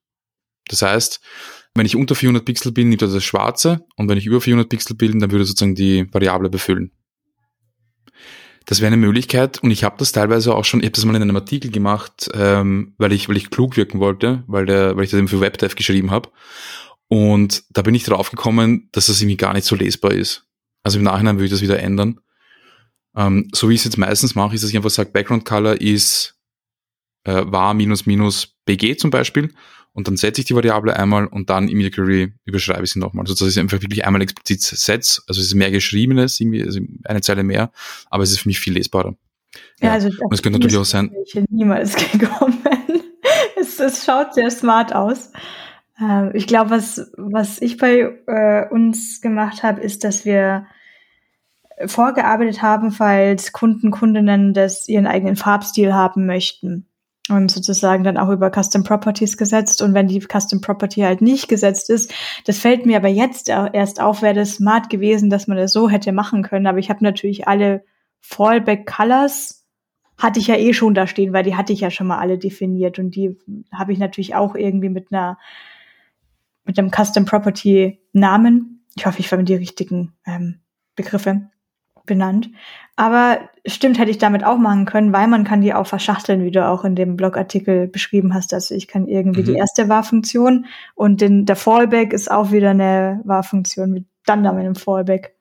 Das 0.67 0.81
heißt, 0.81 1.21
wenn 1.75 1.85
ich 1.85 1.95
unter 1.95 2.15
400 2.15 2.45
Pixel 2.45 2.71
bin, 2.71 2.89
nimmt 2.89 3.01
er 3.01 3.07
das 3.07 3.23
schwarze 3.23 3.85
und 3.95 4.07
wenn 4.07 4.17
ich 4.17 4.25
über 4.25 4.41
400 4.41 4.69
Pixel 4.69 4.95
bin, 4.95 5.19
dann 5.19 5.31
würde 5.31 5.45
sozusagen 5.45 5.75
die 5.75 6.11
Variable 6.13 6.49
befüllen. 6.49 6.91
Das 8.65 8.79
wäre 8.79 8.87
eine 8.87 8.97
Möglichkeit 8.97 9.61
und 9.61 9.71
ich 9.71 9.83
habe 9.83 9.97
das 9.97 10.11
teilweise 10.11 10.55
auch 10.55 10.63
schon, 10.63 10.79
ich 10.79 10.85
habe 10.85 10.93
das 10.93 11.03
mal 11.05 11.15
in 11.15 11.21
einem 11.21 11.35
Artikel 11.35 11.69
gemacht, 11.69 12.29
ähm, 12.33 12.93
weil 12.97 13.11
ich 13.11 13.27
weil 13.27 13.37
ich 13.37 13.49
klug 13.49 13.75
wirken 13.75 13.99
wollte, 13.99 14.43
weil 14.47 14.65
der 14.65 14.95
weil 14.95 15.03
ich 15.03 15.11
das 15.11 15.17
eben 15.17 15.27
für 15.27 15.41
WebDev 15.41 15.75
geschrieben 15.75 16.11
habe 16.11 16.29
und 17.07 17.63
da 17.71 17.81
bin 17.81 17.95
ich 17.95 18.03
drauf 18.03 18.29
gekommen, 18.29 18.89
dass 18.91 19.07
das 19.07 19.21
irgendwie 19.21 19.37
gar 19.37 19.53
nicht 19.53 19.65
so 19.65 19.75
lesbar 19.75 20.13
ist. 20.13 20.47
Also 20.83 20.97
im 20.97 21.03
Nachhinein 21.03 21.35
würde 21.35 21.45
ich 21.45 21.51
das 21.51 21.61
wieder 21.61 21.79
ändern. 21.79 22.19
Ähm, 23.15 23.49
so 23.53 23.69
wie 23.69 23.73
ich 23.73 23.81
es 23.81 23.85
jetzt 23.85 23.97
meistens 23.97 24.35
mache, 24.35 24.55
ist, 24.55 24.63
dass 24.63 24.69
ich 24.69 24.77
einfach 24.77 24.89
sage, 24.89 25.11
Background 25.11 25.45
Color 25.45 25.81
ist 25.81 26.39
äh, 27.25 27.43
war 27.45 27.73
minus 27.73 28.05
minus 28.05 28.55
bg 28.65 28.97
zum 28.97 29.09
Beispiel 29.11 29.53
und 29.93 30.07
dann 30.07 30.17
setze 30.17 30.41
ich 30.41 30.47
die 30.47 30.55
Variable 30.55 30.95
einmal 30.95 31.27
und 31.27 31.49
dann 31.49 31.67
im 31.67 31.79
Query 31.91 32.33
überschreibe 32.45 32.83
ich 32.83 32.91
sie 32.91 32.99
nochmal. 32.99 33.23
Also 33.23 33.35
dass 33.35 33.53
ich 33.53 33.59
einfach 33.59 33.81
wirklich 33.81 34.05
einmal 34.05 34.21
explizit 34.23 34.61
setze. 34.61 35.21
Also 35.27 35.39
es 35.39 35.47
ist 35.47 35.53
mehr 35.53 35.71
geschriebenes, 35.71 36.39
irgendwie 36.39 36.63
also 36.63 36.79
eine 37.03 37.21
Zeile 37.21 37.43
mehr, 37.43 37.71
aber 38.09 38.23
es 38.23 38.31
ist 38.31 38.39
für 38.39 38.49
mich 38.49 38.59
viel 38.59 38.73
lesbarer. 38.73 39.15
Ja, 39.79 39.89
ja. 39.89 39.93
also 39.93 40.07
und 40.07 40.33
es 40.33 40.41
könnte 40.41 40.57
natürlich 40.57 40.77
auch 40.77 40.85
sein. 40.85 41.11
Ich 41.25 41.39
niemals 41.49 41.95
gekommen. 42.11 42.57
es, 43.55 43.79
es 43.79 44.03
schaut 44.03 44.33
sehr 44.33 44.49
smart 44.49 44.95
aus. 44.95 45.31
Äh, 46.01 46.35
ich 46.35 46.47
glaube, 46.47 46.71
was, 46.71 47.11
was 47.15 47.61
ich 47.61 47.77
bei 47.77 48.17
äh, 48.25 48.67
uns 48.69 49.21
gemacht 49.21 49.61
habe, 49.61 49.81
ist, 49.81 50.03
dass 50.03 50.25
wir 50.25 50.65
vorgearbeitet 51.85 52.63
haben, 52.63 52.91
falls 52.91 53.51
Kunden, 53.51 53.91
Kundinnen 53.91 54.53
das 54.53 54.87
ihren 54.87 55.05
eigenen 55.05 55.35
Farbstil 55.35 55.93
haben 55.93 56.25
möchten 56.25 56.87
und 57.29 57.49
sozusagen 57.49 58.03
dann 58.03 58.17
auch 58.17 58.29
über 58.29 58.51
Custom 58.51 58.83
Properties 58.83 59.37
gesetzt. 59.37 59.81
Und 59.81 59.93
wenn 59.93 60.07
die 60.07 60.19
Custom 60.19 60.61
Property 60.61 61.01
halt 61.01 61.21
nicht 61.21 61.47
gesetzt 61.47 61.89
ist, 61.89 62.13
das 62.45 62.59
fällt 62.59 62.85
mir 62.85 62.97
aber 62.97 63.07
jetzt 63.07 63.49
erst 63.49 64.01
auf, 64.01 64.21
wäre 64.21 64.33
das 64.33 64.55
smart 64.55 64.89
gewesen, 64.89 65.29
dass 65.29 65.47
man 65.47 65.57
das 65.57 65.71
so 65.71 65.89
hätte 65.89 66.11
machen 66.11 66.43
können. 66.43 66.67
Aber 66.67 66.79
ich 66.79 66.89
habe 66.89 67.03
natürlich 67.03 67.47
alle 67.47 67.85
Fallback 68.19 68.85
Colors 68.85 69.63
hatte 70.17 70.39
ich 70.39 70.47
ja 70.47 70.55
eh 70.55 70.73
schon 70.73 70.93
da 70.93 71.07
stehen, 71.07 71.33
weil 71.33 71.43
die 71.43 71.55
hatte 71.55 71.73
ich 71.73 71.81
ja 71.81 71.91
schon 71.91 72.07
mal 72.07 72.19
alle 72.19 72.37
definiert 72.37 72.99
und 72.99 73.15
die 73.15 73.37
habe 73.73 73.93
ich 73.93 73.99
natürlich 73.99 74.35
auch 74.35 74.55
irgendwie 74.55 74.89
mit 74.89 75.11
einer 75.11 75.37
mit 76.65 76.79
einem 76.79 76.91
Custom 76.91 77.25
Property 77.25 77.99
Namen. 78.13 78.85
Ich 78.95 79.05
hoffe, 79.05 79.19
ich 79.19 79.27
verwende 79.27 79.51
die 79.53 79.59
richtigen 79.59 80.13
ähm, 80.25 80.59
Begriffe 80.95 81.49
benannt. 82.05 82.49
Aber 82.95 83.49
stimmt, 83.65 83.97
hätte 83.97 84.11
ich 84.11 84.17
damit 84.17 84.43
auch 84.43 84.57
machen 84.57 84.85
können, 84.85 85.13
weil 85.13 85.27
man 85.27 85.43
kann 85.43 85.61
die 85.61 85.73
auch 85.73 85.87
verschachteln, 85.87 86.43
wie 86.43 86.51
du 86.51 86.67
auch 86.67 86.83
in 86.83 86.95
dem 86.95 87.15
Blogartikel 87.15 87.87
beschrieben 87.87 88.33
hast. 88.33 88.53
Also 88.53 88.75
ich 88.75 88.87
kann 88.87 89.07
irgendwie 89.07 89.41
mhm. 89.41 89.45
die 89.45 89.53
erste 89.53 89.89
War-Funktion 89.89 90.65
und 90.95 91.21
den, 91.21 91.45
der 91.45 91.55
Fallback 91.55 92.13
ist 92.13 92.29
auch 92.29 92.51
wieder 92.51 92.71
eine 92.71 93.21
War-Funktion 93.23 93.91
mit 93.91 94.05
dann 94.25 94.43
da 94.43 94.53
mit 94.53 94.65
einem 94.65 94.75
Fallback. 94.75 95.35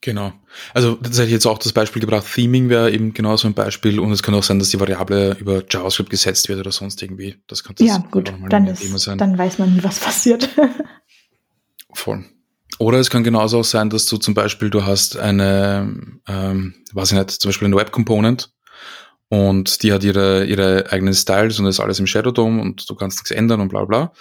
Genau. 0.00 0.32
Also 0.74 0.96
das 0.96 1.12
hätte 1.12 1.28
ich 1.28 1.32
jetzt 1.32 1.46
auch 1.46 1.58
das 1.58 1.72
Beispiel 1.72 2.00
gebracht. 2.00 2.26
Theming 2.30 2.68
wäre 2.68 2.90
eben 2.90 3.14
genauso 3.14 3.48
ein 3.48 3.54
Beispiel 3.54 3.98
und 3.98 4.12
es 4.12 4.22
kann 4.22 4.34
auch 4.34 4.42
sein, 4.42 4.58
dass 4.58 4.68
die 4.68 4.78
Variable 4.78 5.34
über 5.40 5.62
JavaScript 5.68 6.10
gesetzt 6.10 6.48
wird 6.50 6.60
oder 6.60 6.72
sonst 6.72 7.02
irgendwie. 7.02 7.36
Das 7.46 7.64
kann 7.64 7.74
das 7.78 7.86
ja 7.86 7.98
gut, 8.10 8.32
dann, 8.50 8.66
ist, 8.66 9.06
dann 9.16 9.38
weiß 9.38 9.58
man 9.58 9.74
nie, 9.74 9.82
was 9.82 10.00
passiert. 10.00 10.50
Voll. 11.94 12.24
Oder 12.78 12.98
es 12.98 13.10
kann 13.10 13.24
genauso 13.24 13.60
auch 13.60 13.64
sein, 13.64 13.90
dass 13.90 14.06
du 14.06 14.16
zum 14.16 14.34
Beispiel, 14.34 14.70
du 14.70 14.84
hast 14.84 15.16
eine, 15.16 16.20
ähm, 16.26 16.74
weiß 16.92 17.12
ich 17.12 17.18
nicht, 17.18 17.30
zum 17.30 17.48
Beispiel 17.50 17.66
eine 17.66 17.76
Web 17.76 17.92
Component 17.92 18.52
und 19.28 19.82
die 19.82 19.92
hat 19.92 20.04
ihre, 20.04 20.44
ihre 20.44 20.90
eigenen 20.90 21.14
Styles 21.14 21.58
und 21.58 21.66
ist 21.66 21.80
alles 21.80 21.98
im 21.98 22.06
Shadow 22.06 22.30
DOM 22.30 22.60
und 22.60 22.88
du 22.88 22.94
kannst 22.94 23.18
nichts 23.18 23.30
ändern 23.30 23.60
und 23.60 23.68
bla 23.68 23.84
bla. 23.84 24.12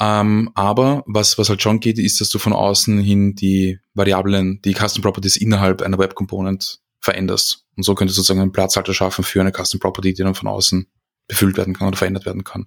Ähm, 0.00 0.50
aber 0.54 1.02
was, 1.06 1.36
was 1.36 1.50
halt 1.50 1.60
schon 1.60 1.80
geht, 1.80 1.98
ist, 1.98 2.20
dass 2.20 2.30
du 2.30 2.38
von 2.38 2.54
außen 2.54 2.98
hin 3.00 3.34
die 3.34 3.78
Variablen, 3.92 4.60
die 4.62 4.74
Custom 4.74 5.02
Properties 5.02 5.36
innerhalb 5.36 5.82
einer 5.82 5.98
Web 5.98 6.14
Component 6.14 6.80
veränderst. 7.00 7.66
Und 7.76 7.82
so 7.82 7.94
könntest 7.94 8.16
du 8.16 8.22
sozusagen 8.22 8.40
einen 8.40 8.52
Platzhalter 8.52 8.94
schaffen 8.94 9.24
für 9.24 9.40
eine 9.40 9.52
Custom 9.52 9.80
Property, 9.80 10.14
die 10.14 10.22
dann 10.22 10.34
von 10.34 10.48
außen 10.48 10.86
befüllt 11.30 11.56
werden 11.56 11.74
kann 11.74 11.88
oder 11.88 11.96
verändert 11.96 12.26
werden 12.26 12.44
kann. 12.44 12.66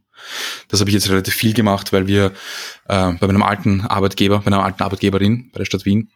Das 0.69 0.79
habe 0.79 0.89
ich 0.89 0.93
jetzt 0.93 1.09
relativ 1.09 1.33
viel 1.33 1.53
gemacht, 1.53 1.91
weil 1.91 2.07
wir 2.07 2.27
äh, 2.87 3.11
bei 3.13 3.27
meinem 3.27 3.43
alten 3.43 3.81
Arbeitgeber, 3.81 4.39
bei 4.39 4.47
einer 4.47 4.63
alten 4.63 4.81
Arbeitgeberin 4.81 5.51
bei 5.51 5.59
der 5.59 5.65
Stadt 5.65 5.85
Wien, 5.85 6.09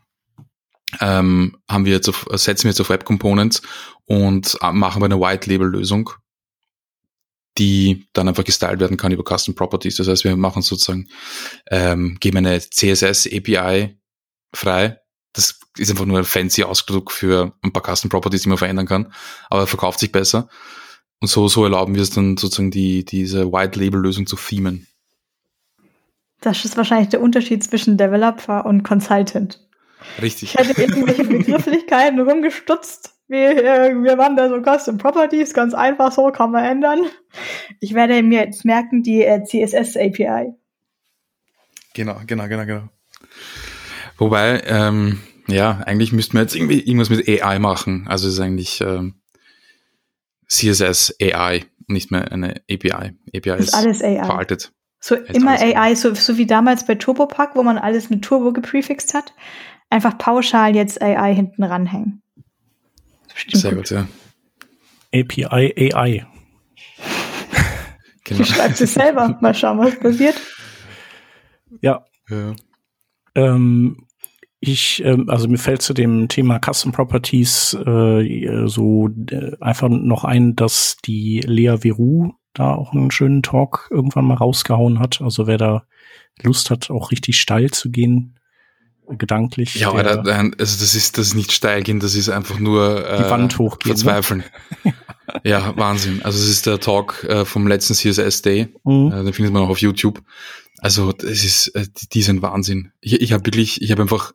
ähm, 1.01 1.57
haben 1.69 1.85
wir 1.85 1.91
jetzt 1.91 2.07
auf, 2.07 2.25
setzen 2.31 2.63
wir 2.63 2.71
jetzt 2.71 2.79
auf 2.79 2.89
Web 2.89 3.03
Components 3.03 3.61
und 4.05 4.57
äh, 4.61 4.71
machen 4.71 5.01
wir 5.01 5.05
eine 5.05 5.19
White 5.19 5.49
Label 5.49 5.67
Lösung, 5.67 6.09
die 7.57 8.07
dann 8.13 8.29
einfach 8.29 8.45
gestylt 8.45 8.79
werden 8.79 8.95
kann 8.95 9.11
über 9.11 9.25
Custom 9.25 9.53
Properties. 9.53 9.97
Das 9.97 10.07
heißt, 10.07 10.23
wir 10.23 10.35
machen 10.37 10.61
sozusagen, 10.61 11.09
ähm, 11.69 12.15
geben 12.21 12.37
eine 12.37 12.61
CSS 12.61 13.27
API 13.27 13.99
frei. 14.53 15.01
Das 15.33 15.59
ist 15.77 15.91
einfach 15.91 16.05
nur 16.05 16.19
ein 16.19 16.23
fancy 16.23 16.63
Ausdruck 16.63 17.11
für 17.11 17.53
ein 17.61 17.73
paar 17.73 17.83
Custom 17.83 18.09
Properties, 18.09 18.43
die 18.43 18.49
man 18.49 18.57
verändern 18.57 18.87
kann, 18.87 19.13
aber 19.49 19.67
verkauft 19.67 19.99
sich 19.99 20.13
besser. 20.13 20.47
Und 21.19 21.27
so, 21.27 21.47
so 21.47 21.63
erlauben 21.63 21.95
wir 21.95 22.01
es 22.01 22.11
dann 22.11 22.37
sozusagen 22.37 22.71
die, 22.71 23.03
diese 23.03 23.51
White-Label-Lösung 23.51 24.27
zu 24.27 24.35
themen. 24.35 24.87
Das 26.41 26.63
ist 26.63 26.77
wahrscheinlich 26.77 27.09
der 27.09 27.21
Unterschied 27.21 27.63
zwischen 27.63 27.97
Developer 27.97 28.65
und 28.65 28.83
Consultant. 28.83 29.67
Richtig. 30.21 30.53
Ich 30.53 30.55
hätte 30.55 30.79
irgendwelche 30.79 31.23
Begrifflichkeiten 31.25 32.19
rumgestutzt. 32.19 33.15
Wie, 33.27 33.35
äh, 33.35 33.93
wir 34.03 34.17
waren 34.17 34.37
da 34.37 34.47
so 34.47 34.61
Custom 34.61 34.97
Properties, 34.97 35.53
ganz 35.53 35.73
einfach 35.73 36.11
so, 36.11 36.29
kann 36.31 36.51
man 36.51 36.63
ändern. 36.63 37.01
Ich 37.79 37.93
werde 37.93 38.21
mir 38.23 38.45
jetzt 38.45 38.63
merken, 38.63 39.03
die 39.03 39.23
äh, 39.23 39.43
CSS 39.43 39.97
API. 39.97 40.53
Genau, 41.93 42.21
genau, 42.25 42.47
genau, 42.47 42.65
genau. 42.65 42.89
Wobei, 44.17 44.61
ähm, 44.65 45.19
ja, 45.47 45.81
eigentlich 45.85 46.13
müssten 46.13 46.33
wir 46.33 46.41
jetzt 46.41 46.55
irgendwie 46.55 46.79
irgendwas 46.79 47.09
mit 47.09 47.27
AI 47.27 47.59
machen. 47.59 48.05
Also 48.07 48.27
ist 48.27 48.39
eigentlich 48.39 48.81
ähm, 48.81 49.15
CSS 50.47 51.15
AI, 51.21 51.65
nicht 51.87 52.11
mehr 52.11 52.31
eine 52.31 52.61
API. 52.69 53.13
API 53.35 53.49
ist, 53.57 53.69
ist 53.69 53.73
alles 53.73 54.03
AI. 54.03 54.23
veraltet. 54.25 54.71
So 54.99 55.15
ist 55.15 55.35
immer 55.35 55.51
AI, 55.51 55.95
so, 55.95 56.13
so 56.15 56.37
wie 56.37 56.45
damals 56.45 56.85
bei 56.85 56.95
TurboPack, 56.95 57.55
wo 57.55 57.63
man 57.63 57.77
alles 57.77 58.09
mit 58.09 58.23
Turbo 58.23 58.51
geprefixt 58.51 59.13
hat. 59.13 59.33
Einfach 59.89 60.17
pauschal 60.17 60.75
jetzt 60.75 61.01
AI 61.01 61.33
hinten 61.33 61.63
ranhängen. 61.63 62.21
Sehr 63.53 63.71
gut. 63.71 63.89
gut, 63.89 63.91
ja. 63.91 64.07
API 65.13 65.93
AI. 65.93 66.25
genau. 68.23 68.41
Ich 68.41 68.49
schreibe 68.49 68.73
es 68.73 68.93
selber. 68.93 69.37
Mal 69.39 69.53
schauen, 69.53 69.77
was 69.79 69.97
passiert. 69.99 70.35
Ja. 71.81 72.05
ja. 72.29 72.55
Ähm, 73.35 74.06
ich, 74.59 75.03
ähm, 75.05 75.29
also 75.29 75.47
mir 75.47 75.57
fällt 75.57 75.81
zu 75.81 75.93
dem 75.93 76.27
Thema 76.27 76.59
Custom 76.59 76.91
Properties 76.91 77.73
äh, 77.73 78.67
so 78.67 79.09
äh, 79.29 79.51
einfach 79.59 79.89
noch 79.89 80.23
ein, 80.23 80.55
dass 80.55 80.97
die 81.05 81.41
Lea 81.45 81.77
Veru 81.83 82.31
da 82.53 82.73
auch 82.73 82.93
einen 82.93 83.11
schönen 83.11 83.43
Talk 83.43 83.87
irgendwann 83.91 84.25
mal 84.25 84.35
rausgehauen 84.35 84.99
hat. 84.99 85.21
Also 85.21 85.45
wer 85.45 85.57
da 85.57 85.83
Lust 86.41 86.71
hat, 86.71 86.89
auch 86.89 87.11
richtig 87.11 87.39
steil 87.39 87.69
zu 87.69 87.91
gehen, 87.91 88.39
gedanklich. 89.09 89.75
Ja, 89.75 89.89
aber 89.89 90.03
da, 90.03 90.21
also 90.21 90.53
das 90.57 90.95
ist 90.95 91.17
das 91.17 91.27
ist 91.27 91.35
nicht 91.35 91.51
steil 91.51 91.83
gehen, 91.83 91.99
das 91.99 92.15
ist 92.15 92.29
einfach 92.29 92.59
nur 92.59 93.07
äh, 93.07 93.23
die 93.23 93.29
Wand 93.29 93.57
hochgehen. 93.57 93.93
Ne? 93.93 93.97
Verzweifeln. 93.97 94.43
ja, 95.43 95.75
Wahnsinn. 95.77 96.21
Also 96.23 96.39
es 96.39 96.49
ist 96.49 96.65
der 96.65 96.79
Talk 96.79 97.23
äh, 97.25 97.45
vom 97.45 97.67
letzten 97.67 97.93
CSS 97.93 98.41
Day. 98.41 98.69
Mhm. 98.83 99.11
Äh, 99.11 99.23
den 99.23 99.33
findet 99.33 99.53
man 99.53 99.63
auch 99.63 99.69
auf 99.69 99.81
YouTube. 99.81 100.21
Also 100.79 101.11
das 101.11 101.43
ist, 101.43 101.69
äh, 101.69 101.87
die, 101.87 102.09
die 102.09 102.21
sind 102.21 102.41
Wahnsinn. 102.41 102.91
Ich, 103.01 103.21
ich 103.21 103.33
habe 103.33 103.45
wirklich, 103.45 103.81
ich 103.81 103.91
habe 103.91 104.01
einfach 104.01 104.33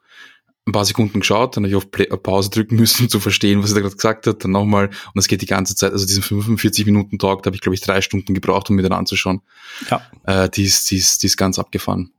ein 0.67 0.73
paar 0.73 0.85
Sekunden 0.85 1.21
geschaut, 1.21 1.57
dann 1.57 1.65
habe 1.65 1.71
ich 1.71 1.77
auf, 1.77 1.91
Play, 1.91 2.11
auf 2.11 2.23
Pause 2.23 2.51
drücken 2.51 2.77
müssen, 2.81 3.05
um 3.05 3.09
zu 3.09 3.21
verstehen, 3.21 3.63
was 3.63 3.71
er 3.71 3.77
da 3.77 3.81
gerade 3.81 3.97
gesagt 3.97 4.27
hat, 4.27 4.45
dann 4.45 4.53
nochmal, 4.53 4.87
und 4.87 5.17
das 5.17 5.29
geht 5.29 5.43
die 5.43 5.47
ganze 5.47 5.75
Zeit, 5.75 5.93
also 5.93 6.07
diesen 6.07 6.23
45 6.23 6.87
Minuten 6.87 7.19
Talk, 7.19 7.43
da 7.43 7.49
habe 7.49 7.57
ich, 7.57 7.63
glaube 7.63 7.75
ich, 7.75 7.81
drei 7.81 8.01
Stunden 8.01 8.35
gebraucht, 8.35 8.71
um 8.71 8.77
mir 8.77 8.83
den 8.83 8.93
anzuschauen. 8.93 9.43
Ja. 9.91 10.03
Äh, 10.25 10.49
die, 10.51 10.65
ist, 10.65 10.91
die, 10.91 10.97
ist, 10.97 11.23
die 11.23 11.27
ist 11.27 11.37
ganz 11.37 11.59
abgefahren. 11.59 12.13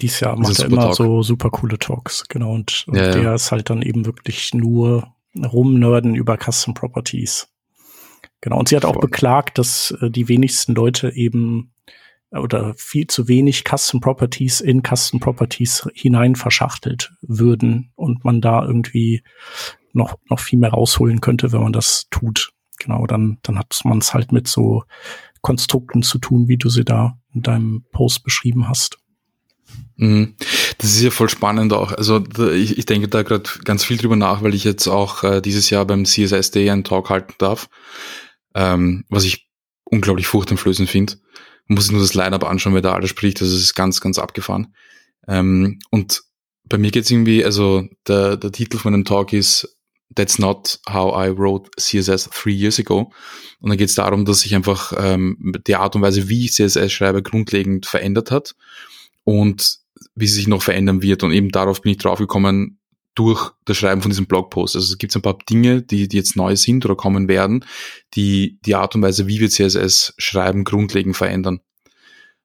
Dies 0.00 0.20
Jahr 0.20 0.36
macht 0.36 0.58
er 0.58 0.66
immer 0.66 0.82
Talk. 0.82 0.96
so 0.96 1.22
super 1.22 1.50
coole 1.50 1.78
Talks, 1.78 2.24
genau, 2.28 2.52
und, 2.52 2.84
und 2.86 2.96
ja, 2.96 3.10
der 3.10 3.22
ja. 3.22 3.34
ist 3.34 3.50
halt 3.50 3.70
dann 3.70 3.82
eben 3.82 4.06
wirklich 4.06 4.54
nur 4.54 5.14
rumnörden 5.36 6.14
über 6.14 6.36
Custom 6.36 6.74
Properties. 6.74 7.48
Genau, 8.40 8.58
und 8.58 8.68
sie 8.68 8.76
hat 8.76 8.84
auch 8.84 9.00
beklagt, 9.00 9.58
dass 9.58 9.90
äh, 10.00 10.10
die 10.10 10.28
wenigsten 10.28 10.74
Leute 10.74 11.14
eben 11.14 11.69
oder 12.32 12.74
viel 12.76 13.06
zu 13.06 13.28
wenig 13.28 13.64
Custom 13.64 14.00
Properties 14.00 14.60
in 14.60 14.82
Custom 14.82 15.20
Properties 15.20 15.88
hinein 15.94 16.36
verschachtelt 16.36 17.12
würden 17.22 17.92
und 17.96 18.24
man 18.24 18.40
da 18.40 18.64
irgendwie 18.64 19.22
noch, 19.92 20.18
noch 20.28 20.38
viel 20.38 20.58
mehr 20.58 20.70
rausholen 20.70 21.20
könnte, 21.20 21.52
wenn 21.52 21.62
man 21.62 21.72
das 21.72 22.06
tut. 22.10 22.52
Genau, 22.78 23.06
dann, 23.06 23.38
dann 23.42 23.58
hat 23.58 23.78
man 23.84 23.98
es 23.98 24.14
halt 24.14 24.32
mit 24.32 24.48
so 24.48 24.84
Konstrukten 25.40 26.02
zu 26.02 26.18
tun, 26.18 26.48
wie 26.48 26.56
du 26.56 26.68
sie 26.68 26.84
da 26.84 27.18
in 27.34 27.42
deinem 27.42 27.84
Post 27.92 28.22
beschrieben 28.24 28.68
hast. 28.68 28.98
Mhm. 29.96 30.34
Das 30.78 30.90
ist 30.90 31.02
ja 31.02 31.10
voll 31.10 31.28
spannend 31.28 31.72
auch. 31.72 31.92
Also 31.92 32.24
ich, 32.52 32.78
ich 32.78 32.86
denke 32.86 33.08
da 33.08 33.22
gerade 33.22 33.48
ganz 33.64 33.84
viel 33.84 33.96
drüber 33.96 34.16
nach, 34.16 34.42
weil 34.42 34.54
ich 34.54 34.64
jetzt 34.64 34.88
auch 34.88 35.24
äh, 35.24 35.40
dieses 35.40 35.70
Jahr 35.70 35.84
beim 35.84 36.04
CSS 36.04 36.50
Day 36.50 36.70
einen 36.70 36.84
Talk 36.84 37.10
halten 37.10 37.34
darf, 37.38 37.68
ähm, 38.54 39.04
was 39.08 39.24
ich 39.24 39.48
unglaublich 39.84 40.26
furchteinflößend 40.26 40.88
finde. 40.88 41.14
Muss 41.70 41.84
sich 41.84 41.92
nur 41.92 42.00
das 42.00 42.14
Line-Up 42.14 42.42
anschauen, 42.44 42.74
wer 42.74 42.82
da 42.82 42.94
alles 42.94 43.10
spricht. 43.10 43.40
Also 43.40 43.54
es 43.54 43.62
ist 43.62 43.74
ganz, 43.74 44.00
ganz 44.00 44.18
abgefahren. 44.18 44.74
Ähm, 45.28 45.78
und 45.90 46.22
bei 46.64 46.78
mir 46.78 46.90
geht's 46.90 47.10
irgendwie, 47.10 47.44
also 47.44 47.84
der, 48.08 48.36
der 48.36 48.50
Titel 48.50 48.78
von 48.78 48.92
dem 48.92 49.04
Talk 49.04 49.32
ist 49.32 49.76
That's 50.16 50.40
not 50.40 50.80
how 50.88 51.14
I 51.14 51.30
wrote 51.30 51.70
CSS 51.78 52.28
three 52.30 52.52
years 52.52 52.80
ago. 52.80 53.12
Und 53.60 53.70
dann 53.70 53.78
geht 53.78 53.88
es 53.88 53.94
darum, 53.94 54.24
dass 54.24 54.40
sich 54.40 54.56
einfach 54.56 54.92
ähm, 54.98 55.54
die 55.64 55.76
Art 55.76 55.94
und 55.94 56.02
Weise, 56.02 56.28
wie 56.28 56.46
ich 56.46 56.54
CSS 56.54 56.90
schreibe, 56.90 57.22
grundlegend 57.22 57.86
verändert 57.86 58.32
hat 58.32 58.56
und 59.22 59.78
wie 60.16 60.26
sie 60.26 60.34
sich 60.34 60.48
noch 60.48 60.62
verändern 60.62 61.02
wird. 61.02 61.22
Und 61.22 61.30
eben 61.30 61.50
darauf 61.50 61.82
bin 61.82 61.92
ich 61.92 61.98
draufgekommen 61.98 62.79
durch 63.14 63.50
das 63.64 63.76
Schreiben 63.76 64.02
von 64.02 64.10
diesem 64.10 64.26
Blogpost. 64.26 64.76
Also 64.76 64.92
es 64.92 64.98
gibt 64.98 65.14
ein 65.14 65.22
paar 65.22 65.38
Dinge, 65.48 65.82
die, 65.82 66.08
die 66.08 66.16
jetzt 66.16 66.36
neu 66.36 66.56
sind 66.56 66.84
oder 66.84 66.94
kommen 66.94 67.28
werden, 67.28 67.64
die 68.14 68.58
die 68.64 68.74
Art 68.74 68.94
und 68.94 69.02
Weise, 69.02 69.26
wie 69.26 69.40
wir 69.40 69.50
CSS 69.50 70.14
schreiben, 70.16 70.64
grundlegend 70.64 71.16
verändern. 71.16 71.60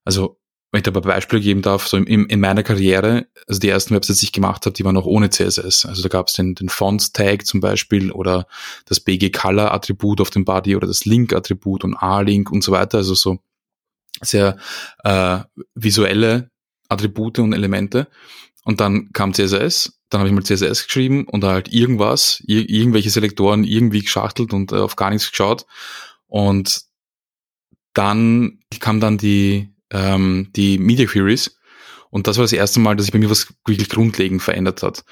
Also 0.04 0.40
wenn 0.72 0.80
ich 0.80 0.84
da 0.84 0.92
ein 0.92 1.02
Beispiele 1.02 1.42
geben 1.42 1.62
darf, 1.62 1.88
so 1.88 1.96
in, 1.96 2.26
in 2.26 2.40
meiner 2.42 2.62
Karriere, 2.62 3.28
also 3.48 3.62
die 3.62 3.70
ersten 3.70 3.96
Websites, 3.96 4.20
die 4.20 4.26
ich 4.26 4.32
gemacht 4.34 4.66
habe, 4.66 4.74
die 4.74 4.84
waren 4.84 4.96
noch 4.96 5.06
ohne 5.06 5.30
CSS. 5.30 5.86
Also 5.86 6.04
da 6.04 6.10
gab 6.10 6.28
es 6.28 6.34
den, 6.34 6.54
den 6.54 6.68
Font-Tag 6.68 7.46
zum 7.46 7.62
Beispiel 7.62 8.12
oder 8.12 8.46
das 8.86 9.00
BG-Color-Attribut 9.00 10.20
auf 10.20 10.32
dem 10.32 10.44
Body 10.44 10.76
oder 10.76 10.88
das 10.88 11.06
Link-Attribut 11.06 11.86
und 11.86 11.96
A-Link 11.96 12.52
und 12.52 12.62
so 12.62 12.74
weiter. 12.74 12.98
Also 12.98 13.14
so 13.14 13.40
sehr 14.22 14.58
äh, 15.06 15.40
visuelle 15.76 16.52
Attribute 16.90 17.40
und 17.40 17.54
Elemente. 17.54 18.08
Und 18.66 18.82
dann 18.82 19.12
kam 19.14 19.34
CSS, 19.34 19.98
dann 20.16 20.22
habe 20.22 20.30
ich 20.30 20.34
mal 20.34 20.44
CSS 20.44 20.86
geschrieben 20.86 21.26
und 21.26 21.44
halt 21.44 21.74
irgendwas, 21.74 22.42
ir 22.48 22.70
irgendwelche 22.70 23.10
Selektoren 23.10 23.66
irgendwie 23.66 24.02
geschachtelt 24.02 24.54
und 24.54 24.72
äh, 24.72 24.78
auf 24.78 24.96
gar 24.96 25.10
nichts 25.10 25.30
geschaut. 25.30 25.66
Und 26.28 26.84
dann 27.94 28.60
kam 28.80 29.02
dann 29.02 29.18
die, 29.18 29.74
ähm, 29.92 30.52
die 30.56 30.78
Media 30.78 31.06
Queries. 31.06 31.58
Und 32.12 32.28
das 32.28 32.38
war 32.38 32.46
das 32.46 32.54
erste 32.54 32.80
Mal, 32.80 32.96
dass 32.96 33.08
sich 33.08 33.12
bei 33.12 33.20
mir 33.20 33.30
was 33.30 33.54
wirklich 33.66 33.90
grundlegend 33.90 34.42
verändert 34.42 34.84
hat. 34.84 35.04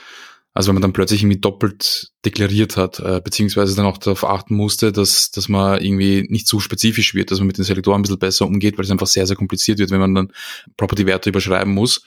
Also 0.54 0.70
wenn 0.70 0.76
man 0.76 0.84
dann 0.84 0.94
plötzlich 0.94 1.22
irgendwie 1.22 1.42
doppelt 1.42 2.14
deklariert 2.24 2.78
hat, 2.78 3.02
äh, 3.02 3.20
beziehungsweise 3.22 3.76
dann 3.76 3.86
auch 3.86 3.98
darauf 3.98 4.24
achten 4.24 4.56
musste, 4.56 4.94
dass, 4.94 5.32
dass 5.32 5.50
man 5.50 5.82
irgendwie 5.82 6.28
nicht 6.30 6.48
zu 6.48 6.62
spezifisch 6.62 7.14
wird, 7.14 7.30
dass 7.30 7.40
man 7.40 7.48
mit 7.48 7.58
den 7.58 7.66
Selektoren 7.66 8.00
ein 8.00 8.04
bisschen 8.04 8.20
besser 8.20 8.46
umgeht, 8.46 8.78
weil 8.78 8.86
es 8.86 8.92
einfach 8.92 9.08
sehr, 9.08 9.28
sehr 9.28 9.36
kompliziert 9.36 9.80
wird, 9.80 9.92
wenn 9.92 10.00
man 10.00 10.16
dann 10.16 10.32
Property-Werte 10.78 11.30
überschreiben 11.30 11.74
muss. 11.74 12.06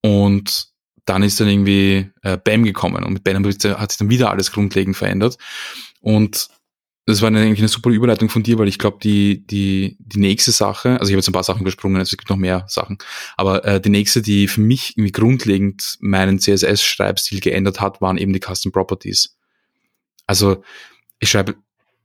Und 0.00 0.69
dann 1.10 1.24
ist 1.24 1.40
dann 1.40 1.48
irgendwie 1.48 2.08
äh, 2.22 2.36
BAM 2.36 2.62
gekommen 2.62 3.02
und 3.04 3.12
mit 3.12 3.24
BAM 3.24 3.44
hat 3.44 3.90
sich 3.90 3.98
dann 3.98 4.10
wieder 4.10 4.30
alles 4.30 4.52
grundlegend 4.52 4.96
verändert. 4.96 5.38
Und 6.00 6.46
das 7.04 7.20
war 7.20 7.26
eine, 7.26 7.40
eigentlich 7.40 7.58
eine 7.58 7.66
super 7.66 7.90
Überleitung 7.90 8.28
von 8.28 8.44
dir, 8.44 8.58
weil 8.58 8.68
ich 8.68 8.78
glaube, 8.78 8.98
die, 9.02 9.44
die, 9.44 9.96
die 9.98 10.20
nächste 10.20 10.52
Sache, 10.52 11.00
also 11.00 11.06
ich 11.06 11.14
habe 11.14 11.18
jetzt 11.18 11.28
ein 11.28 11.32
paar 11.32 11.42
Sachen 11.42 11.64
gesprungen, 11.64 11.96
also 11.96 12.10
es 12.10 12.16
gibt 12.16 12.30
noch 12.30 12.36
mehr 12.36 12.64
Sachen, 12.68 12.98
aber 13.36 13.64
äh, 13.64 13.80
die 13.80 13.90
nächste, 13.90 14.22
die 14.22 14.46
für 14.46 14.60
mich 14.60 14.96
irgendwie 14.96 15.10
grundlegend 15.10 15.98
meinen 15.98 16.38
CSS-Schreibstil 16.38 17.40
geändert 17.40 17.80
hat, 17.80 18.00
waren 18.00 18.16
eben 18.16 18.32
die 18.32 18.40
Custom 18.40 18.70
Properties. 18.70 19.36
Also 20.28 20.62
ich 21.18 21.28
schreibe, 21.28 21.56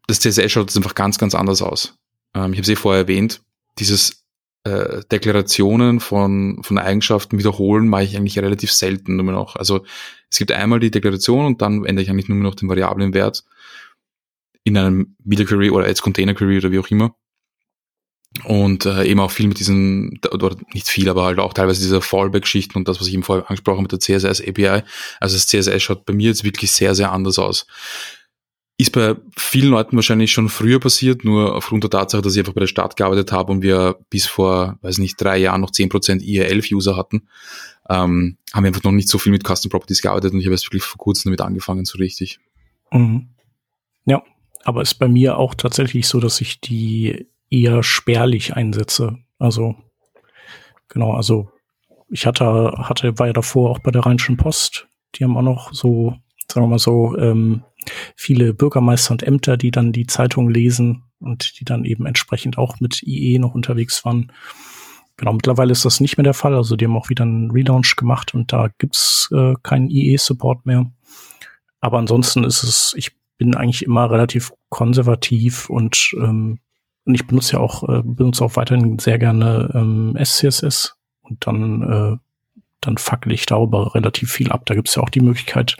das 0.07 0.19
CSS 0.19 0.51
schaut 0.51 0.69
jetzt 0.69 0.77
einfach 0.77 0.95
ganz, 0.95 1.19
ganz 1.19 1.35
anders 1.35 1.61
aus. 1.61 1.95
Ähm, 2.33 2.53
ich 2.53 2.57
habe 2.57 2.63
es 2.63 2.69
eh 2.69 2.75
vorher 2.75 3.03
erwähnt, 3.03 3.43
dieses 3.77 4.24
äh, 4.65 5.03
Deklarationen 5.11 5.99
von, 5.99 6.59
von 6.63 6.77
Eigenschaften 6.79 7.37
wiederholen 7.37 7.87
mache 7.87 8.03
ich 8.03 8.17
eigentlich 8.17 8.39
relativ 8.39 8.73
selten 8.73 9.15
nur 9.15 9.31
noch. 9.31 9.55
Also 9.55 9.85
es 10.29 10.39
gibt 10.39 10.51
einmal 10.51 10.79
die 10.79 10.91
Deklaration 10.91 11.45
und 11.45 11.61
dann 11.61 11.85
ändere 11.85 12.03
ich 12.03 12.09
eigentlich 12.09 12.29
nur 12.29 12.39
noch 12.39 12.55
den 12.55 12.67
variablen 12.67 13.13
Wert 13.13 13.45
in 14.63 14.75
einem 14.75 15.15
Media 15.23 15.45
Query 15.45 15.69
oder 15.69 15.85
als 15.85 16.01
Container 16.01 16.33
Query 16.33 16.57
oder 16.57 16.71
wie 16.71 16.79
auch 16.79 16.89
immer. 16.89 17.15
Und 18.43 18.85
äh, 18.85 19.05
eben 19.05 19.19
auch 19.19 19.31
viel 19.31 19.47
mit 19.47 19.59
diesen, 19.59 20.19
oder 20.31 20.57
nicht 20.73 20.89
viel, 20.89 21.09
aber 21.09 21.23
halt 21.23 21.39
auch 21.39 21.53
teilweise 21.53 21.81
diese 21.81 22.01
Fallback-Geschichten 22.01 22.77
und 22.77 22.87
das, 22.87 22.99
was 22.99 23.07
ich 23.07 23.13
eben 23.13 23.23
vorher 23.23 23.47
angesprochen 23.47 23.77
habe 23.77 23.83
mit 23.83 23.91
der 23.91 23.99
CSS 23.99 24.41
API. 24.41 24.81
Also 25.19 25.35
das 25.35 25.47
CSS 25.47 25.81
schaut 25.81 26.05
bei 26.05 26.13
mir 26.13 26.29
jetzt 26.29 26.43
wirklich 26.43 26.71
sehr, 26.71 26.95
sehr 26.95 27.11
anders 27.11 27.37
aus. 27.37 27.67
Ist 28.77 28.91
bei 28.91 29.15
vielen 29.37 29.69
Leuten 29.69 29.95
wahrscheinlich 29.95 30.31
schon 30.31 30.49
früher 30.49 30.79
passiert, 30.79 31.23
nur 31.23 31.55
aufgrund 31.55 31.83
der 31.83 31.91
Tatsache, 31.91 32.21
dass 32.21 32.33
ich 32.33 32.39
einfach 32.39 32.53
bei 32.53 32.59
der 32.59 32.67
Stadt 32.67 32.97
gearbeitet 32.97 33.31
habe 33.31 33.53
und 33.53 33.61
wir 33.61 33.97
bis 34.09 34.25
vor, 34.25 34.77
weiß 34.81 34.97
nicht, 34.97 35.15
drei 35.19 35.37
Jahren 35.37 35.61
noch 35.61 35.71
zehn 35.71 35.87
Prozent 35.87 36.21
IE11-User 36.21 36.97
hatten, 36.97 37.27
ähm, 37.89 38.37
haben 38.53 38.63
wir 38.63 38.67
einfach 38.67 38.83
noch 38.83 38.91
nicht 38.91 39.07
so 39.07 39.17
viel 39.17 39.31
mit 39.31 39.47
Custom 39.47 39.69
Properties 39.71 40.01
gearbeitet 40.01 40.33
und 40.33 40.39
ich 40.39 40.45
habe 40.45 40.55
jetzt 40.55 40.65
wirklich 40.65 40.83
vor 40.83 40.97
kurzem 40.97 41.29
damit 41.29 41.41
angefangen, 41.41 41.85
so 41.85 41.97
richtig. 41.97 42.39
Mhm. 42.91 43.29
Ja, 44.05 44.23
aber 44.65 44.81
ist 44.81 44.95
bei 44.95 45.07
mir 45.07 45.37
auch 45.37 45.55
tatsächlich 45.55 46.07
so, 46.07 46.19
dass 46.19 46.41
ich 46.41 46.59
die 46.59 47.27
eher 47.49 47.81
spärlich 47.81 48.55
einsetze. 48.55 49.17
Also, 49.39 49.75
genau, 50.89 51.13
also 51.13 51.49
ich 52.09 52.25
hatte, 52.25 52.73
hatte, 52.77 53.17
war 53.19 53.27
ja 53.27 53.33
davor 53.33 53.71
auch 53.71 53.79
bei 53.79 53.91
der 53.91 54.05
Rheinischen 54.05 54.37
Post. 54.37 54.87
Die 55.15 55.23
haben 55.23 55.37
auch 55.37 55.41
noch 55.41 55.73
so, 55.73 56.15
sagen 56.51 56.65
wir 56.65 56.71
mal 56.71 56.79
so, 56.79 57.17
ähm, 57.17 57.63
viele 58.15 58.53
Bürgermeister 58.53 59.11
und 59.11 59.23
Ämter, 59.23 59.57
die 59.57 59.71
dann 59.71 59.91
die 59.91 60.07
Zeitung 60.07 60.49
lesen 60.49 61.03
und 61.19 61.59
die 61.59 61.65
dann 61.65 61.85
eben 61.85 62.05
entsprechend 62.05 62.57
auch 62.57 62.79
mit 62.79 63.03
IE 63.03 63.39
noch 63.39 63.55
unterwegs 63.55 64.05
waren. 64.05 64.31
Genau, 65.17 65.33
mittlerweile 65.33 65.71
ist 65.71 65.85
das 65.85 66.01
nicht 66.01 66.17
mehr 66.17 66.23
der 66.23 66.33
Fall. 66.33 66.55
Also 66.55 66.75
die 66.75 66.85
haben 66.85 66.97
auch 66.97 67.09
wieder 67.09 67.23
einen 67.23 67.51
Relaunch 67.51 67.95
gemacht 67.95 68.33
und 68.33 68.51
da 68.51 68.69
gibt's 68.77 69.29
äh, 69.31 69.53
keinen 69.63 69.89
IE-Support 69.89 70.65
mehr. 70.65 70.91
Aber 71.79 71.99
ansonsten 71.99 72.43
ist 72.43 72.63
es, 72.63 72.93
ich 72.97 73.11
bin 73.37 73.55
eigentlich 73.55 73.83
immer 73.83 74.09
relativ 74.09 74.51
konservativ 74.69 75.69
und, 75.69 76.11
ähm, 76.17 76.59
und 77.05 77.15
ich 77.15 77.27
benutze 77.27 77.53
ja 77.53 77.59
auch, 77.59 77.87
äh, 77.87 78.01
benutze 78.03 78.43
auch 78.43 78.55
weiterhin 78.55 78.99
sehr 78.99 79.19
gerne 79.19 79.71
ähm, 79.73 80.17
SCSS 80.21 80.95
und 81.21 81.45
dann, 81.47 81.81
äh, 81.81 82.17
dann 82.81 82.97
fackel 82.97 83.31
ich 83.31 83.45
darüber 83.45 83.95
relativ 83.95 84.31
viel 84.31 84.51
ab. 84.51 84.65
Da 84.65 84.75
gibt 84.75 84.89
es 84.89 84.95
ja 84.95 85.03
auch 85.03 85.09
die 85.09 85.21
Möglichkeit, 85.21 85.77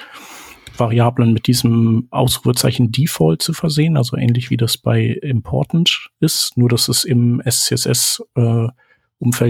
Variablen 0.77 1.33
mit 1.33 1.47
diesem 1.47 2.07
Ausrufezeichen 2.11 2.91
Default 2.91 3.41
zu 3.41 3.53
versehen, 3.53 3.97
also 3.97 4.17
ähnlich 4.17 4.49
wie 4.49 4.57
das 4.57 4.77
bei 4.77 5.19
Important 5.21 6.09
ist, 6.19 6.57
nur 6.57 6.69
dass 6.69 6.87
es 6.87 7.03
im 7.03 7.41
SCSS 7.47 8.23
äh, 8.35 8.67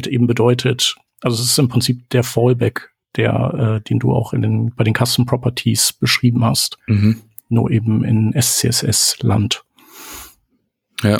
eben 0.07 0.27
bedeutet, 0.27 0.95
also 1.21 1.41
es 1.41 1.49
ist 1.49 1.59
im 1.59 1.69
Prinzip 1.69 2.09
der 2.11 2.23
Fallback, 2.23 2.93
der, 3.15 3.79
äh, 3.79 3.81
den 3.81 3.99
du 3.99 4.13
auch 4.13 4.33
in 4.33 4.41
den, 4.41 4.73
bei 4.75 4.83
den 4.83 4.93
Custom 4.93 5.25
Properties 5.25 5.93
beschrieben 5.93 6.43
hast. 6.43 6.77
Mhm 6.87 7.21
nur 7.49 7.71
eben 7.71 8.03
in 8.03 8.33
SCSS-Land. 8.39 9.63
Ja. 11.03 11.17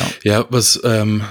ja. 0.00 0.06
Ja, 0.22 0.46
was, 0.50 0.80
ähm, 0.84 1.22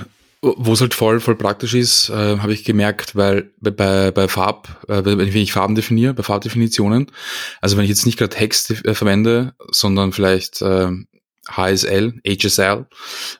wo 0.41 0.73
es 0.73 0.81
halt 0.81 0.93
voll, 0.93 1.19
voll 1.19 1.35
praktisch 1.35 1.73
ist, 1.73 2.09
äh, 2.09 2.37
habe 2.37 2.53
ich 2.53 2.63
gemerkt, 2.63 3.15
weil 3.15 3.51
bei, 3.59 4.11
bei 4.11 4.27
Farb, 4.27 4.83
äh, 4.87 5.03
wenn 5.03 5.27
ich 5.27 5.53
Farben 5.53 5.75
definiere, 5.75 6.13
bei 6.13 6.23
Farbdefinitionen, 6.23 7.07
also 7.61 7.75
wenn 7.75 7.83
ich 7.83 7.89
jetzt 7.89 8.05
nicht 8.05 8.17
gerade 8.17 8.35
Text 8.35 8.85
äh, 8.85 8.93
verwende, 8.93 9.53
sondern 9.71 10.11
vielleicht 10.11 10.61
äh, 10.61 10.91
HSL, 11.49 12.21
HSL 12.25 12.85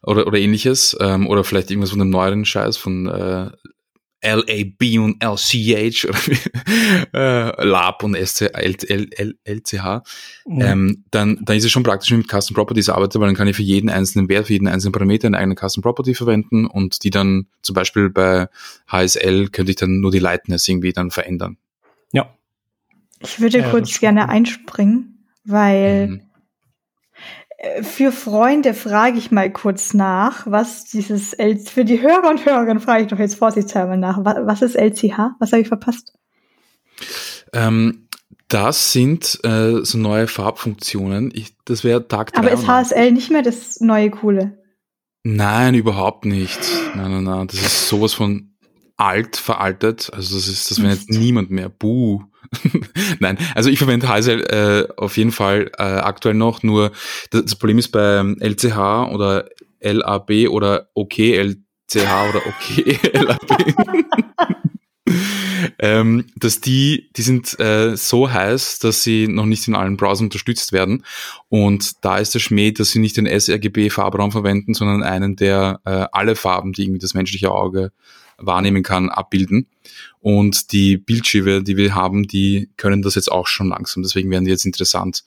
oder, 0.02 0.26
oder 0.28 0.40
ähnliches, 0.40 0.98
ähm, 1.00 1.28
oder 1.28 1.44
vielleicht 1.44 1.70
irgendwas 1.70 1.92
von 1.92 2.00
dem 2.00 2.10
neueren 2.10 2.46
Scheiß 2.46 2.78
von 2.78 3.08
äh, 3.08 3.52
LAB 4.24 5.00
und 5.00 5.24
LCH 5.24 6.06
oder 6.06 6.20
äh, 7.60 7.66
Lab 7.66 8.04
und 8.04 8.16
SC, 8.16 8.50
L, 8.54 8.76
L, 8.88 9.08
L, 9.12 9.36
LCH, 9.44 10.02
mhm. 10.46 10.62
ähm, 10.62 11.04
dann, 11.12 11.40
dann 11.44 11.58
ist 11.58 11.66
es 11.66 11.72
schon 11.72 11.84
praktisch, 11.84 12.12
wenn 12.12 12.22
ich 12.22 12.32
mit 12.32 12.42
Custom 12.42 12.56
Properties 12.56 12.90
arbeite, 12.90 13.20
weil 13.20 13.28
dann 13.28 13.36
kann 13.36 13.48
ich 13.48 13.56
für 13.56 13.64
jeden 13.64 13.90
einzelnen 13.90 14.28
Wert, 14.28 14.48
für 14.48 14.54
jeden 14.54 14.68
einzelnen 14.68 14.92
Parameter 14.92 15.28
eine 15.28 15.38
eigene 15.38 15.56
Custom 15.56 15.84
Property 15.84 16.16
verwenden 16.16 16.66
und 16.66 17.04
die 17.04 17.12
dann 17.12 17.48
zum 17.62 17.76
Beispiel 17.76 18.10
bei 18.10 18.48
HSL 18.88 19.50
könnte 19.50 19.72
ich 19.72 19.78
dann 19.78 20.00
nur 20.00 20.12
die 20.12 20.20
Lightness 20.20 20.68
irgendwie 20.68 20.94
dann 20.94 21.12
verändern. 21.12 21.58
Ja. 22.12 22.34
Ich 23.20 23.40
würde 23.40 23.60
ja, 23.60 23.70
kurz 23.70 24.00
gerne 24.00 24.30
einspringen, 24.30 25.26
weil 25.46 26.08
mhm. 26.08 26.22
Äh, 27.58 27.84
für 27.84 28.12
Freunde 28.12 28.74
frage 28.74 29.18
ich 29.18 29.32
mal 29.32 29.52
kurz 29.52 29.94
nach, 29.94 30.46
was 30.48 30.86
dieses 30.86 31.34
L 31.34 31.58
für 31.58 31.86
die 31.86 32.02
Hörer 32.02 32.30
und 32.30 32.46
Hörerinnen 32.46 32.80
frage 32.80 33.04
ich 33.04 33.10
doch 33.10 33.20
jetzt 33.20 33.36
vorsichtshalber 33.36 33.98
nach. 33.98 34.20
Was 34.24 34.62
ist 34.62 34.76
LCH? 34.76 35.36
Was 35.40 35.52
habe 35.52 35.62
ich 35.62 35.68
verpasst? 35.68 36.14
Ähm, 37.54 38.08
das 38.48 38.94
sind 38.94 39.40
äh, 39.44 39.84
so 39.84 39.98
neue 39.98 40.28
Farbfunktionen. 40.28 41.32
Ich, 41.34 41.56
das 41.66 41.84
wäre 41.84 42.08
Tag 42.08 42.34
3. 42.34 42.40
Aber 42.40 42.52
ist 42.52 42.68
HSL 42.68 43.12
nicht 43.12 43.32
mehr 43.32 43.42
das 43.42 43.82
neue 43.82 44.10
Coole? 44.10 44.64
Nein, 45.24 45.76
überhaupt 45.76 46.26
nicht. 46.26 46.60
Nein, 46.96 47.12
nein, 47.12 47.24
nein. 47.24 47.48
Das 47.48 47.60
ist 47.60 47.90
sowas 47.90 48.14
von 48.14 48.54
alt, 48.96 49.36
veraltet. 49.36 50.10
Also 50.14 50.36
das 50.36 50.48
ist, 50.48 50.72
das 50.72 50.80
verwendet 50.80 51.10
niemand 51.10 51.52
mehr. 51.52 51.70
Buh. 51.70 52.24
Nein, 53.20 53.38
also 53.56 53.70
ich 53.70 53.78
verwende 53.78 54.08
Heisel 54.08 54.42
äh, 54.42 54.94
auf 54.98 55.18
jeden 55.18 55.32
Fall 55.32 55.72
äh, 55.78 55.84
aktuell 55.84 56.36
noch, 56.36 56.64
nur 56.64 56.92
das, 57.32 57.44
das 57.44 57.56
Problem 57.56 57.78
ist 57.78 57.90
bei 57.90 58.24
LCH 58.40 59.12
oder 59.12 59.50
LAB 59.82 60.50
oder 60.50 60.90
OK 60.94 61.20
LCH 61.20 62.30
oder 62.30 62.42
OK 62.46 63.14
LAB. 63.14 63.76
ähm, 65.80 66.26
dass 66.36 66.62
die, 66.62 67.10
die 67.16 67.22
sind 67.22 67.60
äh, 67.60 67.96
so 67.96 68.32
heiß, 68.32 68.80
dass 68.80 69.04
sie 69.04 69.28
noch 69.28 69.46
nicht 69.46 69.68
in 69.68 69.76
allen 69.76 69.98
Browsern 69.98 70.28
unterstützt 70.28 70.74
werden. 70.74 71.04
Und 71.50 72.04
da 72.04 72.18
ist 72.18 72.34
der 72.34 72.40
Schmäh, 72.40 72.72
dass 72.72 72.92
sie 72.92 73.00
nicht 73.00 73.18
den 73.18 73.28
sRGB-Farbraum 73.28 74.32
verwenden, 74.32 74.74
sondern 74.74 75.04
einen, 75.04 75.36
der 75.36 75.80
äh, 75.86 76.06
alle 76.12 76.36
Farben, 76.36 76.74
die 76.74 76.84
irgendwie 76.84 77.00
das 77.00 77.14
menschliche 77.14 77.52
Auge 77.52 77.92
wahrnehmen 78.38 78.84
kann, 78.84 79.10
abbilden. 79.10 79.68
Und 80.20 80.72
die 80.72 80.98
Bildschirme, 80.98 81.64
die 81.64 81.78
wir 81.78 81.96
haben, 81.96 82.28
die 82.28 82.70
können 82.78 83.02
das 83.02 83.16
jetzt 83.16 83.32
auch 83.32 83.48
schon 83.48 83.70
langsam. 83.70 84.04
Deswegen 84.04 84.30
werden 84.30 84.46
die 84.46 84.52
jetzt 84.52 84.66
interessant. 84.66 85.24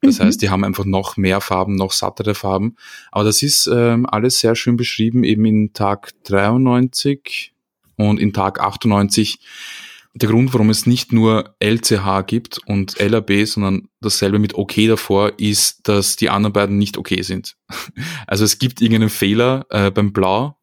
Das 0.00 0.18
mhm. 0.18 0.24
heißt, 0.24 0.42
die 0.42 0.50
haben 0.50 0.64
einfach 0.64 0.84
noch 0.84 1.16
mehr 1.16 1.40
Farben, 1.40 1.76
noch 1.76 1.92
sattere 1.92 2.34
Farben. 2.34 2.76
Aber 3.10 3.24
das 3.24 3.42
ist 3.42 3.66
ähm, 3.66 4.06
alles 4.06 4.38
sehr 4.38 4.54
schön 4.54 4.76
beschrieben, 4.76 5.24
eben 5.24 5.44
in 5.44 5.72
Tag 5.72 6.12
93 6.24 7.52
und 7.96 8.20
in 8.20 8.32
Tag 8.32 8.60
98 8.60 9.40
der 10.16 10.28
Grund, 10.28 10.52
warum 10.54 10.70
es 10.70 10.86
nicht 10.86 11.12
nur 11.12 11.56
LCH 11.58 12.24
gibt 12.26 12.60
und 12.66 12.96
LAB, 13.00 13.46
sondern 13.46 13.88
dasselbe 14.00 14.38
mit 14.38 14.54
OK 14.54 14.74
davor, 14.86 15.32
ist, 15.38 15.88
dass 15.88 16.14
die 16.14 16.30
anderen 16.30 16.52
beiden 16.52 16.78
nicht 16.78 16.96
OK 16.96 17.10
sind. 17.20 17.56
Also 18.26 18.44
es 18.44 18.58
gibt 18.58 18.80
irgendeinen 18.80 19.10
Fehler 19.10 19.66
äh, 19.70 19.90
beim 19.90 20.12
Blau. 20.12 20.56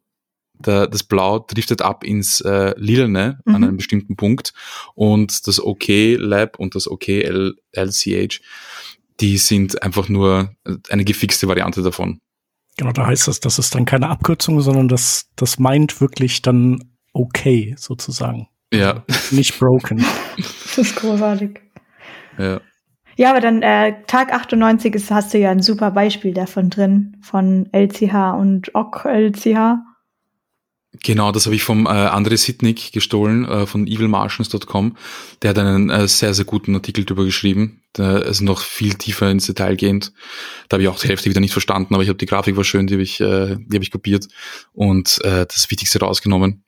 Der, 0.65 0.88
das 0.88 1.04
Blau 1.04 1.39
driftet 1.39 1.82
ab 1.82 2.04
ins 2.04 2.41
äh, 2.41 2.74
Lilane 2.78 3.39
mhm. 3.45 3.56
an 3.56 3.63
einem 3.63 3.78
bestimmten 3.78 4.15
Punkt 4.15 4.54
und 4.95 5.47
das 5.47 5.63
OK 5.63 5.88
Lab 6.17 6.60
und 6.60 6.76
das 6.76 6.88
OK 6.88 7.08
L 7.10 7.56
LCH, 7.74 8.41
die 9.19 9.38
sind 9.38 9.82
einfach 9.84 10.10
nur 10.10 10.56
eine 10.89 11.06
gefixte 11.06 11.47
Variante 11.47 11.82
davon. 11.82 12.19
Genau, 12.78 12.91
da 12.91 13.06
heißt 13.06 13.28
das, 13.28 13.39
das 13.39 13.60
ist 13.60 13.76
dann 13.76 13.86
keine 13.86 14.10
Abkürzung, 14.10 14.62
sondern 14.62 14.88
das, 14.88 15.30
das 15.36 15.60
meint 15.60 16.02
wirklich 16.02 16.41
dann 16.41 16.91
okay, 17.13 17.76
sozusagen. 17.78 18.47
Ja. 18.74 19.04
Nicht 19.32 19.60
broken. 19.60 20.04
das 20.38 20.78
ist 20.78 20.95
großartig. 20.95 21.60
Ja. 22.38 22.62
Ja, 23.17 23.32
aber 23.32 23.41
dann 23.41 23.62
äh, 23.62 24.04
Tag 24.08 24.34
98 24.34 24.95
ist, 24.95 25.12
hast 25.12 25.34
du 25.34 25.38
ja 25.38 25.52
ein 25.52 25.62
super 25.62 25.91
Beispiel 25.91 26.34
davon 26.34 26.69
drin, 26.69 27.17
von 27.21 27.69
LCH 27.71 28.34
und 28.38 28.74
OC 28.74 29.06
LCH. 29.06 29.78
Genau, 31.04 31.32
das 31.32 31.45
habe 31.45 31.56
ich 31.56 31.63
vom 31.63 31.86
äh, 31.86 31.89
André 31.89 32.36
Sitnik 32.36 32.91
gestohlen, 32.91 33.45
äh, 33.45 33.65
von 33.65 33.88
evilmartians.com. 33.88 34.97
Der 35.41 35.51
hat 35.51 35.58
einen 35.58 35.89
äh, 35.89 36.08
sehr, 36.08 36.34
sehr 36.34 36.43
guten 36.43 36.75
Artikel 36.75 37.06
darüber 37.06 37.23
geschrieben. 37.23 37.82
Der 37.95 38.25
ist 38.25 38.41
noch 38.41 38.62
viel 38.62 38.95
tiefer 38.95 39.32
ins 39.32 39.45
Detail 39.45 39.77
gehend. 39.77 40.12
Da 40.67 40.75
habe 40.75 40.84
ich 40.84 40.89
auch 40.89 40.99
die 40.99 41.08
Hälfte 41.08 41.30
wieder 41.30 41.39
nicht 41.39 41.54
verstanden, 41.54 41.93
aber 41.93 42.04
ich 42.04 42.10
habe 42.10 42.17
die 42.17 42.25
Grafik 42.25 42.58
war 42.58 42.65
schön, 42.65 42.88
die 42.88 42.95
habe 42.95 43.04
ich, 43.04 43.21
äh, 43.21 43.56
die 43.58 43.77
hab 43.77 43.84
ich 43.84 43.91
kopiert 43.91 44.27
und 44.73 45.19
äh, 45.23 45.45
das 45.45 45.69
Wichtigste 45.71 45.99
rausgenommen. 45.99 46.65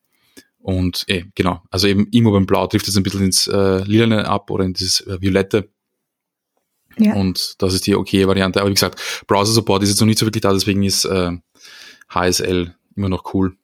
Und 0.59 1.03
eh, 1.07 1.25
genau, 1.35 1.61
also 1.69 1.87
eben 1.87 2.07
irgendwo 2.11 2.31
beim 2.31 2.45
Blau 2.45 2.65
trifft 2.67 2.87
es 2.87 2.95
ein 2.95 3.03
bisschen 3.03 3.25
ins 3.25 3.47
äh, 3.47 3.83
Lilane 3.83 4.29
ab 4.29 4.49
oder 4.49 4.63
in 4.63 4.73
dieses 4.73 5.01
äh, 5.01 5.19
Violette. 5.19 5.69
Ja. 6.97 7.15
Und 7.15 7.61
das 7.61 7.73
ist 7.73 7.85
die 7.87 7.95
okay 7.95 8.25
Variante. 8.25 8.61
Aber 8.61 8.69
wie 8.69 8.73
gesagt, 8.73 9.01
Browser 9.27 9.51
Support 9.51 9.83
ist 9.83 9.89
jetzt 9.89 9.99
noch 9.99 10.07
nicht 10.07 10.19
so 10.19 10.25
wirklich 10.25 10.41
da, 10.41 10.53
deswegen 10.53 10.83
ist 10.83 11.03
äh, 11.03 11.31
HSL 12.09 12.73
immer 12.95 13.09
noch 13.09 13.33
cool. 13.33 13.57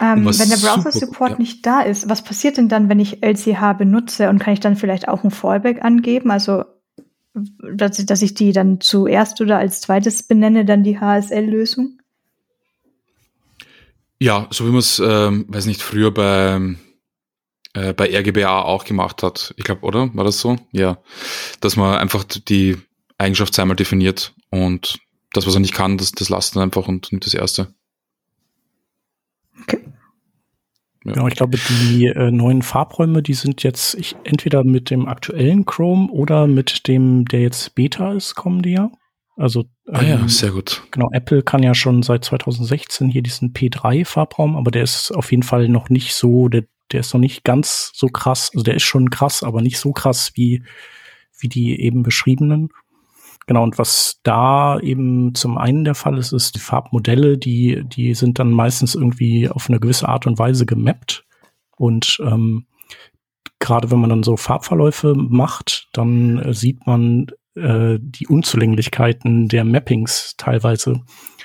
Ähm, 0.00 0.24
wenn 0.24 0.48
der 0.48 0.56
Browser 0.56 0.92
Support 0.92 1.32
ja. 1.32 1.38
nicht 1.38 1.66
da 1.66 1.80
ist, 1.80 2.08
was 2.08 2.22
passiert 2.22 2.56
denn 2.56 2.68
dann, 2.68 2.88
wenn 2.88 3.00
ich 3.00 3.22
LCH 3.22 3.76
benutze 3.78 4.28
und 4.28 4.38
kann 4.38 4.54
ich 4.54 4.60
dann 4.60 4.76
vielleicht 4.76 5.08
auch 5.08 5.24
ein 5.24 5.30
Fallback 5.30 5.84
angeben? 5.84 6.30
Also, 6.30 6.64
dass, 7.34 8.04
dass 8.04 8.22
ich 8.22 8.34
die 8.34 8.52
dann 8.52 8.80
zuerst 8.80 9.40
oder 9.40 9.58
als 9.58 9.80
zweites 9.80 10.22
benenne, 10.22 10.64
dann 10.64 10.84
die 10.84 10.98
HSL-Lösung? 10.98 11.98
Ja, 14.20 14.46
so 14.50 14.64
wie 14.66 14.70
man 14.70 14.78
es, 14.78 15.02
ähm, 15.04 15.44
weiß 15.48 15.66
nicht, 15.66 15.82
früher 15.82 16.12
bei, 16.12 16.76
äh, 17.74 17.92
bei 17.92 18.16
RGBA 18.16 18.62
auch 18.62 18.84
gemacht 18.84 19.22
hat. 19.22 19.52
Ich 19.56 19.64
glaube, 19.64 19.82
oder? 19.82 20.14
War 20.14 20.24
das 20.24 20.38
so? 20.38 20.56
Ja. 20.72 20.98
Dass 21.60 21.76
man 21.76 21.98
einfach 21.98 22.24
die 22.24 22.76
Eigenschaft 23.18 23.54
zweimal 23.54 23.76
definiert 23.76 24.34
und 24.50 24.98
das, 25.32 25.46
was 25.46 25.54
er 25.54 25.60
nicht 25.60 25.74
kann, 25.74 25.98
das, 25.98 26.12
das 26.12 26.28
lasst 26.28 26.56
er 26.56 26.62
einfach 26.62 26.88
und 26.88 27.10
nimmt 27.10 27.26
das 27.26 27.34
erste. 27.34 27.74
Okay. 29.62 29.80
Ja. 31.04 31.12
Genau, 31.12 31.28
ich 31.28 31.34
glaube, 31.34 31.58
die 31.58 32.06
äh, 32.06 32.30
neuen 32.30 32.62
Farbräume, 32.62 33.22
die 33.22 33.34
sind 33.34 33.62
jetzt 33.62 33.94
ich, 33.94 34.16
entweder 34.24 34.64
mit 34.64 34.90
dem 34.90 35.06
aktuellen 35.06 35.66
Chrome 35.66 36.10
oder 36.10 36.46
mit 36.46 36.88
dem, 36.88 37.26
der 37.26 37.42
jetzt 37.42 37.74
Beta 37.74 38.12
ist, 38.12 38.34
kommen 38.34 38.62
die 38.62 38.72
ja. 38.72 38.90
Also 39.36 39.64
ah, 39.90 40.02
ja, 40.02 40.14
ähm, 40.14 40.28
sehr 40.28 40.52
gut. 40.52 40.82
Genau, 40.92 41.08
Apple 41.12 41.42
kann 41.42 41.62
ja 41.62 41.74
schon 41.74 42.02
seit 42.02 42.24
2016 42.24 43.08
hier 43.08 43.22
diesen 43.22 43.52
P3-Farbraum, 43.52 44.56
aber 44.56 44.70
der 44.70 44.84
ist 44.84 45.10
auf 45.10 45.30
jeden 45.30 45.42
Fall 45.42 45.68
noch 45.68 45.88
nicht 45.90 46.14
so, 46.14 46.48
der, 46.48 46.64
der 46.92 47.00
ist 47.00 47.12
noch 47.12 47.20
nicht 47.20 47.44
ganz 47.44 47.90
so 47.94 48.06
krass. 48.08 48.50
Also 48.54 48.62
der 48.62 48.74
ist 48.74 48.84
schon 48.84 49.10
krass, 49.10 49.42
aber 49.42 49.60
nicht 49.60 49.78
so 49.78 49.92
krass 49.92 50.32
wie, 50.34 50.62
wie 51.38 51.48
die 51.48 51.80
eben 51.80 52.02
beschriebenen. 52.02 52.70
Genau, 53.46 53.62
und 53.62 53.78
was 53.78 54.20
da 54.22 54.78
eben 54.80 55.34
zum 55.34 55.58
einen 55.58 55.84
der 55.84 55.94
Fall 55.94 56.16
ist, 56.16 56.32
ist 56.32 56.54
die 56.54 56.60
Farbmodelle, 56.60 57.36
die, 57.36 57.82
die 57.84 58.14
sind 58.14 58.38
dann 58.38 58.50
meistens 58.50 58.94
irgendwie 58.94 59.48
auf 59.48 59.68
eine 59.68 59.80
gewisse 59.80 60.08
Art 60.08 60.26
und 60.26 60.38
Weise 60.38 60.64
gemappt. 60.64 61.24
Und 61.76 62.18
ähm, 62.24 62.66
gerade 63.58 63.90
wenn 63.90 64.00
man 64.00 64.10
dann 64.10 64.22
so 64.22 64.36
Farbverläufe 64.36 65.14
macht, 65.14 65.88
dann 65.92 66.38
äh, 66.38 66.54
sieht 66.54 66.86
man 66.86 67.26
äh, 67.54 67.98
die 68.00 68.26
Unzulänglichkeiten 68.26 69.48
der 69.48 69.64
Mappings 69.64 70.34
teilweise. 70.36 71.02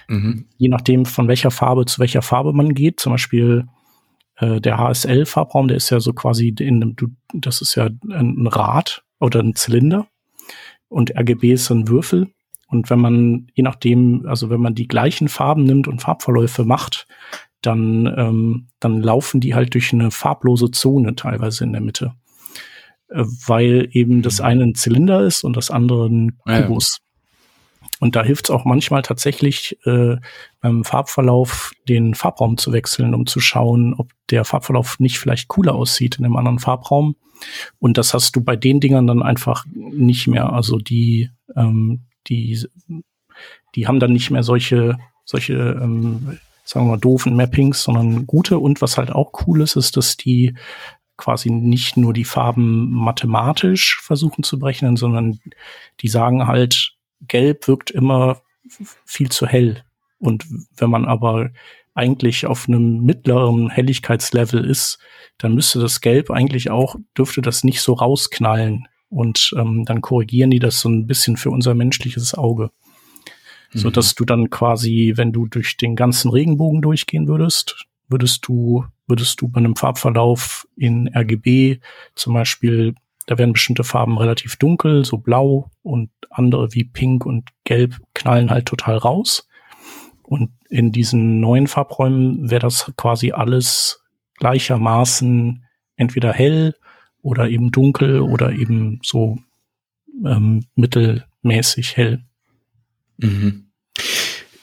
Mhm. 0.08 0.46
Je 0.58 0.70
nachdem, 0.70 1.06
von 1.06 1.28
welcher 1.28 1.52
Farbe 1.52 1.86
zu 1.86 2.00
welcher 2.00 2.22
Farbe 2.22 2.54
man 2.54 2.74
geht. 2.74 3.00
Zum 3.00 3.14
Beispiel 3.14 3.68
äh, 4.38 4.60
der 4.60 4.78
HSL-Farbraum, 4.78 5.68
der 5.68 5.78
ist 5.78 5.90
ja 5.90 6.00
so 6.00 6.14
quasi 6.14 6.54
in 6.60 6.96
du, 6.96 7.08
das 7.34 7.62
ist 7.62 7.76
ja 7.76 7.90
ein 8.10 8.48
Rad 8.48 9.04
oder 9.20 9.42
ein 9.42 9.56
Zylinder. 9.56 10.08
Und 10.90 11.16
RGB 11.16 11.54
ist 11.54 11.70
ein 11.72 11.88
Würfel. 11.88 12.28
Und 12.68 12.90
wenn 12.90 13.00
man, 13.00 13.48
je 13.54 13.64
nachdem, 13.64 14.26
also 14.28 14.50
wenn 14.50 14.62
man 14.62 14.76
die 14.76 14.88
gleichen 14.88 15.28
Farben 15.28 15.64
nimmt 15.64 15.88
und 15.88 16.02
Farbverläufe 16.02 16.66
macht, 16.66 17.08
dann, 17.62 18.06
ähm, 18.18 18.68
dann 18.80 19.02
laufen 19.02 19.42
die 19.42 19.56
halt 19.56 19.74
durch 19.74 19.94
eine 19.94 20.12
farblose 20.12 20.72
Zone 20.72 21.16
teilweise 21.16 21.64
in 21.64 21.72
der 21.74 21.82
Mitte. 21.82 22.14
Äh, 23.10 23.24
weil 23.48 23.90
eben 23.92 24.22
das 24.22 24.40
mhm. 24.40 24.46
eine 24.46 24.64
ein 24.64 24.76
Zylinder 24.76 25.22
ist 25.26 25.44
und 25.44 25.58
das 25.58 25.72
andere 25.72 26.08
ein 26.08 26.38
Kubus. 26.46 27.00
Und 28.00 28.16
da 28.16 28.24
hilft 28.24 28.46
es 28.46 28.52
auch 28.52 28.66
manchmal 28.66 29.02
tatsächlich 29.02 29.78
äh, 29.86 30.16
beim 30.62 30.84
Farbverlauf 30.84 31.72
den 31.88 32.16
Farbraum 32.16 32.58
zu 32.58 32.72
wechseln, 32.72 33.14
um 33.14 33.26
zu 33.26 33.40
schauen, 33.40 33.94
ob 33.94 34.12
der 34.30 34.46
Farbverlauf 34.46 35.00
nicht 35.00 35.20
vielleicht 35.20 35.50
cooler 35.50 35.76
aussieht 35.76 36.18
in 36.18 36.26
einem 36.26 36.38
anderen 36.38 36.60
Farbraum. 36.60 37.16
Und 37.78 37.98
das 37.98 38.14
hast 38.14 38.36
du 38.36 38.42
bei 38.42 38.56
den 38.56 38.80
Dingern 38.80 39.08
dann 39.08 39.22
einfach 39.22 39.66
nicht 39.74 40.28
mehr. 40.28 40.52
Also 40.54 40.78
die, 40.78 41.30
ähm, 41.56 42.06
die, 42.28 42.66
die 43.76 43.88
haben 43.88 44.00
dann 44.00 44.14
nicht 44.14 44.32
mehr 44.32 44.44
solche, 44.44 44.98
solche, 45.26 45.54
ähm, 45.54 46.40
sagen 46.64 46.86
wir 46.86 46.92
mal, 46.92 47.00
doofen 47.00 47.36
Mappings, 47.36 47.84
sondern 47.84 48.26
gute. 48.28 48.60
Und 48.60 48.82
was 48.82 48.98
halt 48.98 49.12
auch 49.12 49.32
cool 49.46 49.62
ist, 49.62 49.76
ist, 49.76 49.98
dass 49.98 50.16
die 50.16 50.56
quasi 51.18 51.50
nicht 51.50 51.98
nur 51.98 52.14
die 52.14 52.24
Farben 52.24 52.92
mathematisch 52.92 54.00
versuchen 54.02 54.44
zu 54.44 54.58
berechnen, 54.58 54.96
sondern 54.96 55.40
die 56.00 56.08
sagen 56.08 56.48
halt, 56.48 56.94
gelb 57.22 57.68
wirkt 57.68 57.92
immer 57.92 58.42
viel 59.06 59.30
zu 59.30 59.48
hell. 59.48 59.84
Und 60.20 60.46
wenn 60.78 60.90
man 60.90 61.06
aber 61.06 61.52
eigentlich 61.94 62.46
auf 62.46 62.68
einem 62.68 63.02
mittleren 63.04 63.70
Helligkeitslevel 63.70 64.64
ist, 64.64 65.00
dann 65.38 65.56
müsste 65.56 65.80
das 65.80 66.02
Gelb 66.02 66.30
eigentlich 66.30 66.70
auch, 66.70 66.96
dürfte 67.18 67.42
das 67.42 67.64
nicht 67.64 67.82
so 67.82 67.94
rausknallen. 67.94 68.88
Und 69.10 69.54
ähm, 69.58 69.86
dann 69.86 70.02
korrigieren 70.02 70.52
die 70.52 70.60
das 70.60 70.80
so 70.82 70.90
ein 70.90 71.08
bisschen 71.08 71.36
für 71.36 71.50
unser 71.50 71.74
menschliches 71.74 72.36
Auge. 72.36 72.70
Mhm. 73.74 73.80
So 73.80 73.90
dass 73.90 74.16
du 74.16 74.24
dann 74.24 74.50
quasi, 74.50 75.14
wenn 75.16 75.32
du 75.32 75.48
durch 75.48 75.78
den 75.78 75.96
ganzen 75.96 76.30
Regenbogen 76.30 76.82
durchgehen 76.82 77.28
würdest, 77.28 77.86
würdest 78.08 78.48
du 78.48 78.86
würdest 79.10 79.42
du 79.42 79.50
bei 79.50 79.58
einem 79.58 79.76
Farbverlauf 79.76 80.68
in 80.78 81.10
RGB 81.14 81.80
zum 82.16 82.36
Beispiel, 82.36 82.96
da 83.30 83.38
werden 83.38 83.54
bestimmte 83.54 83.84
Farben 83.84 84.18
relativ 84.18 84.56
dunkel, 84.56 85.06
so 85.06 85.20
blau 85.20 85.70
und 85.84 86.10
andere 86.32 86.74
wie 86.74 86.84
pink 86.84 87.28
und 87.28 87.48
gelb 87.64 88.02
knallen 88.16 88.50
halt 88.50 88.66
total 88.66 88.98
raus. 88.98 89.48
Und 90.24 90.50
in 90.68 90.92
diesen 90.92 91.40
neuen 91.40 91.68
Farbräumen 91.68 92.50
wäre 92.50 92.62
das 92.62 92.92
quasi 92.98 93.32
alles 93.32 94.04
gleichermaßen 94.40 95.64
entweder 95.96 96.34
hell 96.34 96.74
oder 97.22 97.48
eben 97.50 97.70
dunkel 97.70 98.22
oder 98.22 98.52
eben 98.52 99.00
so 99.04 99.38
ähm, 100.26 100.66
mittelmäßig 100.74 101.98
hell. 101.98 102.24
Mhm. 103.18 103.70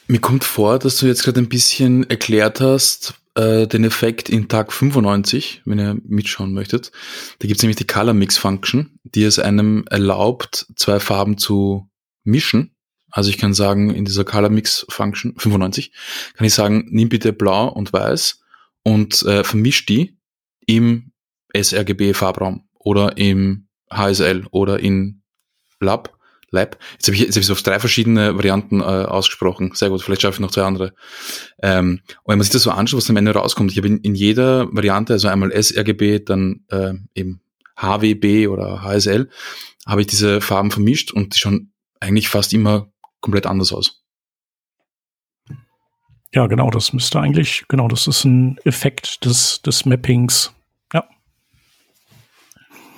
Mir 0.07 0.19
kommt 0.19 0.43
vor, 0.43 0.77
dass 0.77 0.97
du 0.97 1.05
jetzt 1.05 1.23
gerade 1.23 1.39
ein 1.39 1.47
bisschen 1.47 2.09
erklärt 2.09 2.59
hast, 2.59 3.13
äh, 3.37 3.67
den 3.67 3.83
Effekt 3.83 4.29
in 4.29 4.47
Tag 4.47 4.73
95, 4.73 5.61
wenn 5.65 5.79
ihr 5.79 5.97
mitschauen 6.03 6.53
möchtet. 6.53 6.91
Da 7.39 7.47
gibt 7.47 7.59
es 7.59 7.63
nämlich 7.63 7.77
die 7.77 7.87
Color 7.87 8.13
Mix 8.13 8.37
Function, 8.37 8.99
die 9.03 9.23
es 9.23 9.37
einem 9.37 9.85
erlaubt, 9.89 10.65
zwei 10.75 10.99
Farben 10.99 11.37
zu 11.37 11.87
mischen 12.23 12.75
Also 13.11 13.29
ich 13.29 13.37
kann 13.37 13.53
sagen, 13.53 13.91
in 13.93 14.05
dieser 14.05 14.25
Color 14.25 14.49
Mix 14.49 14.85
Function 14.89 15.35
95 15.37 15.91
kann 16.33 16.47
ich 16.47 16.53
sagen, 16.53 16.87
nimm 16.89 17.09
bitte 17.09 17.31
blau 17.31 17.69
und 17.69 17.93
weiß 17.93 18.41
und 18.83 19.21
äh, 19.23 19.43
vermisch 19.43 19.85
die 19.85 20.17
im 20.65 21.11
sRGB 21.55 22.13
Farbraum 22.13 22.67
oder 22.73 23.17
im 23.17 23.67
HSL 23.91 24.47
oder 24.51 24.79
in 24.79 25.21
Lab. 25.79 26.16
Lab. 26.51 26.77
Jetzt 26.93 27.07
habe 27.07 27.15
ich 27.15 27.21
jetzt 27.21 27.35
hab 27.35 27.43
ich 27.43 27.51
auf 27.51 27.61
drei 27.61 27.79
verschiedene 27.79 28.35
Varianten 28.35 28.79
äh, 28.79 28.83
ausgesprochen. 28.83 29.71
Sehr 29.73 29.89
gut, 29.89 30.01
vielleicht 30.01 30.21
schaffe 30.21 30.35
ich 30.35 30.39
noch 30.39 30.51
zwei 30.51 30.63
andere. 30.63 30.93
Ähm, 31.61 32.01
und 32.23 32.31
wenn 32.31 32.37
man 32.37 32.43
sich 32.43 32.53
das 32.53 32.63
so 32.63 32.71
anschaut, 32.71 32.97
was 32.97 33.09
am 33.09 33.17
Ende 33.17 33.31
rauskommt, 33.31 33.71
ich 33.71 33.77
habe 33.77 33.87
in, 33.87 33.97
in 33.99 34.15
jeder 34.15 34.73
Variante, 34.73 35.13
also 35.13 35.27
einmal 35.27 35.51
sRGB, 35.51 36.19
dann 36.19 36.61
äh, 36.69 36.93
eben 37.15 37.41
HWB 37.77 38.47
oder 38.47 38.81
HSL, 38.81 39.29
habe 39.85 40.01
ich 40.01 40.07
diese 40.07 40.41
Farben 40.41 40.71
vermischt 40.71 41.11
und 41.11 41.35
die 41.35 41.39
schauen 41.39 41.71
eigentlich 41.99 42.29
fast 42.29 42.53
immer 42.53 42.91
komplett 43.19 43.45
anders 43.45 43.73
aus. 43.73 44.03
Ja, 46.33 46.47
genau, 46.47 46.69
das 46.69 46.93
müsste 46.93 47.19
eigentlich, 47.19 47.65
genau, 47.67 47.87
das 47.87 48.07
ist 48.07 48.25
ein 48.25 48.57
Effekt 48.63 49.25
des, 49.25 49.61
des 49.61 49.85
Mappings. 49.85 50.53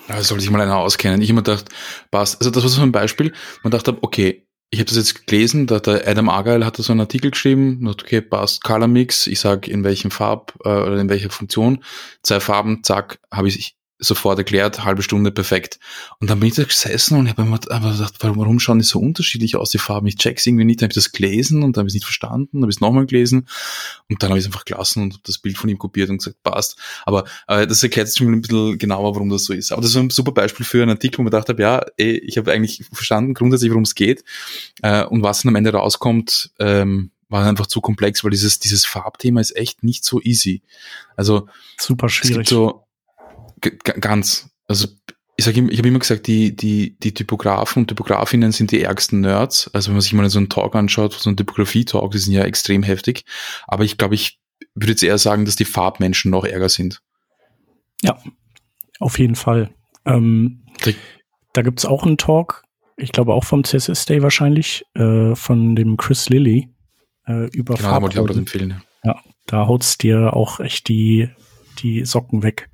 Da 0.10 0.24
soll 0.24 0.39
sich 0.39 0.50
mal 0.50 0.60
einer 0.60 0.78
auskennen. 0.78 1.22
Ich 1.22 1.30
immer 1.30 1.43
gedacht, 1.43 1.65
passt. 2.10 2.39
Also 2.41 2.50
das 2.50 2.63
war 2.63 2.69
so 2.69 2.82
ein 2.82 2.91
Beispiel. 2.91 3.32
Man 3.62 3.69
dachte, 3.69 3.95
okay, 4.02 4.48
ich 4.72 4.80
habe 4.80 4.88
das 4.88 4.98
jetzt 4.98 5.28
gelesen, 5.28 5.67
da 5.67 5.80
der 5.80 6.08
Adam 6.08 6.30
Argyle 6.30 6.65
hat 6.65 6.80
da 6.80 6.84
so 6.84 6.93
einen 6.93 7.02
Artikel 7.02 7.30
geschrieben, 7.30 7.88
okay, 7.88 8.19
passt, 8.22 8.63
Color 8.63 8.88
Mix, 8.88 9.28
ich 9.28 9.39
sag 9.39 9.67
in 9.67 9.84
welchem 9.84 10.10
Farb 10.10 10.58
äh, 10.63 10.69
oder 10.69 11.00
in 11.00 11.10
welcher 11.10 11.30
Funktion, 11.30 11.84
zwei 12.24 12.39
Farben, 12.39 12.84
zack, 12.84 13.19
habe 13.32 13.48
ich 13.48 13.78
sofort 14.00 14.38
erklärt, 14.38 14.86
halbe 14.86 15.04
Stunde 15.04 15.32
perfekt. 15.32 15.80
Und 16.20 16.30
dann 16.30 16.40
bin 16.40 16.48
ich 16.50 16.56
da 16.56 16.64
gesessen 16.64 17.18
und 17.18 17.30
habe 17.30 17.44
mir 17.44 17.60
gedacht, 17.60 18.16
warum 18.22 18.60
schauen 18.60 18.80
die 18.80 18.86
so 18.86 19.00
unterschiedlich 19.00 19.58
aus, 19.58 19.72
die 19.72 19.78
Farben? 19.78 20.08
Ich 20.08 20.16
check's 20.16 20.46
irgendwie 20.46 20.64
nicht, 20.64 20.82
dann 20.82 20.86
habe 20.86 20.92
ich 20.94 21.04
das 21.04 21.12
gelesen 21.12 21.64
und 21.64 21.76
dann 21.76 21.82
habe 21.82 21.88
ich 21.90 21.92
es 21.92 21.96
nicht 21.96 22.06
verstanden, 22.06 22.50
dann 22.54 22.62
habe 22.64 22.72
ich 22.72 22.78
es 22.78 22.82
nochmal 22.82 23.06
gelesen 23.06 23.48
und 24.08 24.24
dann 24.24 24.30
habe 24.30 24.40
ich 24.40 24.46
es 24.46 24.48
einfach 24.48 24.66
gelassen 24.66 25.04
und 25.04 25.28
das 25.28 25.38
Bild 25.38 25.58
von 25.58 25.70
ihm 25.70 25.78
kopiert 25.78 26.10
und 26.10 26.20
gesagt, 26.20 26.42
passt. 26.44 26.78
Aber 27.06 27.26
äh, 27.48 27.68
das 27.68 27.84
erklärt 27.84 28.08
jetzt 28.08 28.18
schon 28.18 28.32
ein 28.32 28.42
bisschen 28.42 28.78
genauer, 28.78 29.16
warum 29.16 29.30
das 29.30 29.44
so 29.44 29.54
ist. 29.54 29.72
Aber 29.74 29.82
das 29.82 29.92
ist 29.92 29.98
ein 29.98 30.10
super 30.10 30.32
Beispiel 30.32 30.66
für 30.66 30.82
einen 30.82 30.92
Artikel, 30.92 31.18
wo 31.20 31.24
man 31.24 31.32
gedacht 31.32 31.50
habe, 31.50 31.62
ja, 31.62 31.86
ey, 31.98 32.18
ich 32.20 32.38
habe 32.38 32.52
eigentlich 32.52 32.86
verstanden 32.92 33.34
grundsätzlich, 33.34 33.72
worum 33.72 33.84
es 33.84 33.96
geht 33.96 34.24
äh, 34.82 35.04
und 35.04 35.24
was 35.24 35.42
dann 35.42 35.50
am 35.50 35.56
Ende 35.56 35.74
rauskommt, 35.74 36.52
ähm, 36.60 37.12
war 37.28 37.46
einfach 37.46 37.68
zu 37.68 37.80
komplex, 37.82 38.24
weil 38.24 38.32
dieses, 38.32 38.60
dieses 38.60 38.86
Farbthema 38.86 39.40
ist 39.40 39.56
echt 39.56 39.84
nicht 39.84 40.04
so 40.04 40.20
easy. 40.22 40.64
Also 41.16 41.48
super 41.78 42.10
schwierig. 42.10 42.32
Es 42.32 42.38
gibt 42.38 42.50
so, 42.50 42.86
ganz. 43.62 44.50
Also 44.67 44.88
ich 45.36 45.45
sage 45.45 45.65
ich 45.69 45.78
habe 45.78 45.88
immer 45.88 46.00
gesagt, 46.00 46.28
die, 46.28 46.54
die, 46.54 46.98
die 47.00 47.13
Typografen 47.13 47.84
und 47.84 47.88
Typografinnen 47.88 48.52
sind 48.52 48.72
die 48.72 48.82
ärgsten 48.82 49.22
Nerds. 49.22 49.69
Also 49.74 49.88
wenn 49.88 49.95
man 49.95 50.02
sich 50.02 50.12
mal 50.12 50.30
so 50.30 50.38
einen 50.38 50.50
Talk 50.50 50.76
anschaut, 50.76 51.13
so 51.13 51.30
einen 51.30 51.38
Typografie-Talk, 51.38 52.12
die 52.12 52.17
sind 52.17 52.34
ja 52.34 52.43
extrem 52.43 52.84
heftig. 52.84 53.24
Aber 53.65 53.86
ich 53.86 53.98
glaube, 53.98 54.15
ich 54.15 54.39
würde 54.76 54.91
jetzt 54.91 55.04
eher 55.04 55.17
sagen, 55.17 55.45
dass 55.45 55.56
die 55.56 55.65
Farbmenschen 55.65 56.30
noch 56.30 56.43
ärger 56.43 56.67
sind. 56.67 57.02
Ja, 58.02 58.17
auf 59.00 59.17
jeden 59.17 59.36
Fall. 59.36 59.74
Ähm, 60.06 60.65
da 61.54 61.62
gibt's 61.62 61.86
auch 61.86 62.04
einen 62.04 62.17
Talk, 62.17 62.63
ich 62.98 63.12
glaube 63.12 63.34
auch 63.34 63.43
vom 63.43 63.63
CSS 63.63 64.06
Day 64.06 64.22
wahrscheinlich, 64.22 64.84
äh, 64.95 65.36
von 65.36 65.76
dem 65.76 65.98
Chris 65.98 66.30
Lilly 66.30 66.69
äh, 67.28 67.48
über 67.52 67.76
genau. 67.76 68.08
Genau, 68.08 68.28
empfehlen. 68.28 68.82
Ja, 69.04 69.15
da 69.45 69.67
haut's 69.67 69.98
dir 69.98 70.34
auch 70.34 70.60
echt 70.60 70.89
die, 70.89 71.30
die 71.80 72.04
Socken 72.06 72.43
weg. 72.43 72.69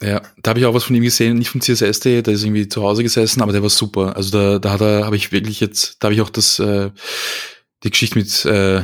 Ja, 0.00 0.22
da 0.42 0.50
habe 0.50 0.60
ich 0.60 0.66
auch 0.66 0.74
was 0.74 0.84
von 0.84 0.96
ihm 0.96 1.02
gesehen, 1.02 1.38
nicht 1.38 1.50
vom 1.50 1.60
CSS-Day, 1.60 2.22
der 2.22 2.34
ist 2.34 2.44
irgendwie 2.44 2.68
zu 2.68 2.82
Hause 2.82 3.02
gesessen, 3.02 3.42
aber 3.42 3.52
der 3.52 3.62
war 3.62 3.70
super. 3.70 4.16
Also 4.16 4.30
da, 4.30 4.58
da 4.58 4.72
hat 4.72 4.80
er, 4.80 5.06
habe 5.06 5.16
ich 5.16 5.32
wirklich 5.32 5.60
jetzt, 5.60 5.96
da 6.00 6.06
habe 6.06 6.14
ich 6.14 6.20
auch 6.20 6.30
das, 6.30 6.58
äh, 6.58 6.90
die 7.84 7.90
Geschichte 7.90 8.18
mit 8.18 8.44
äh, 8.44 8.82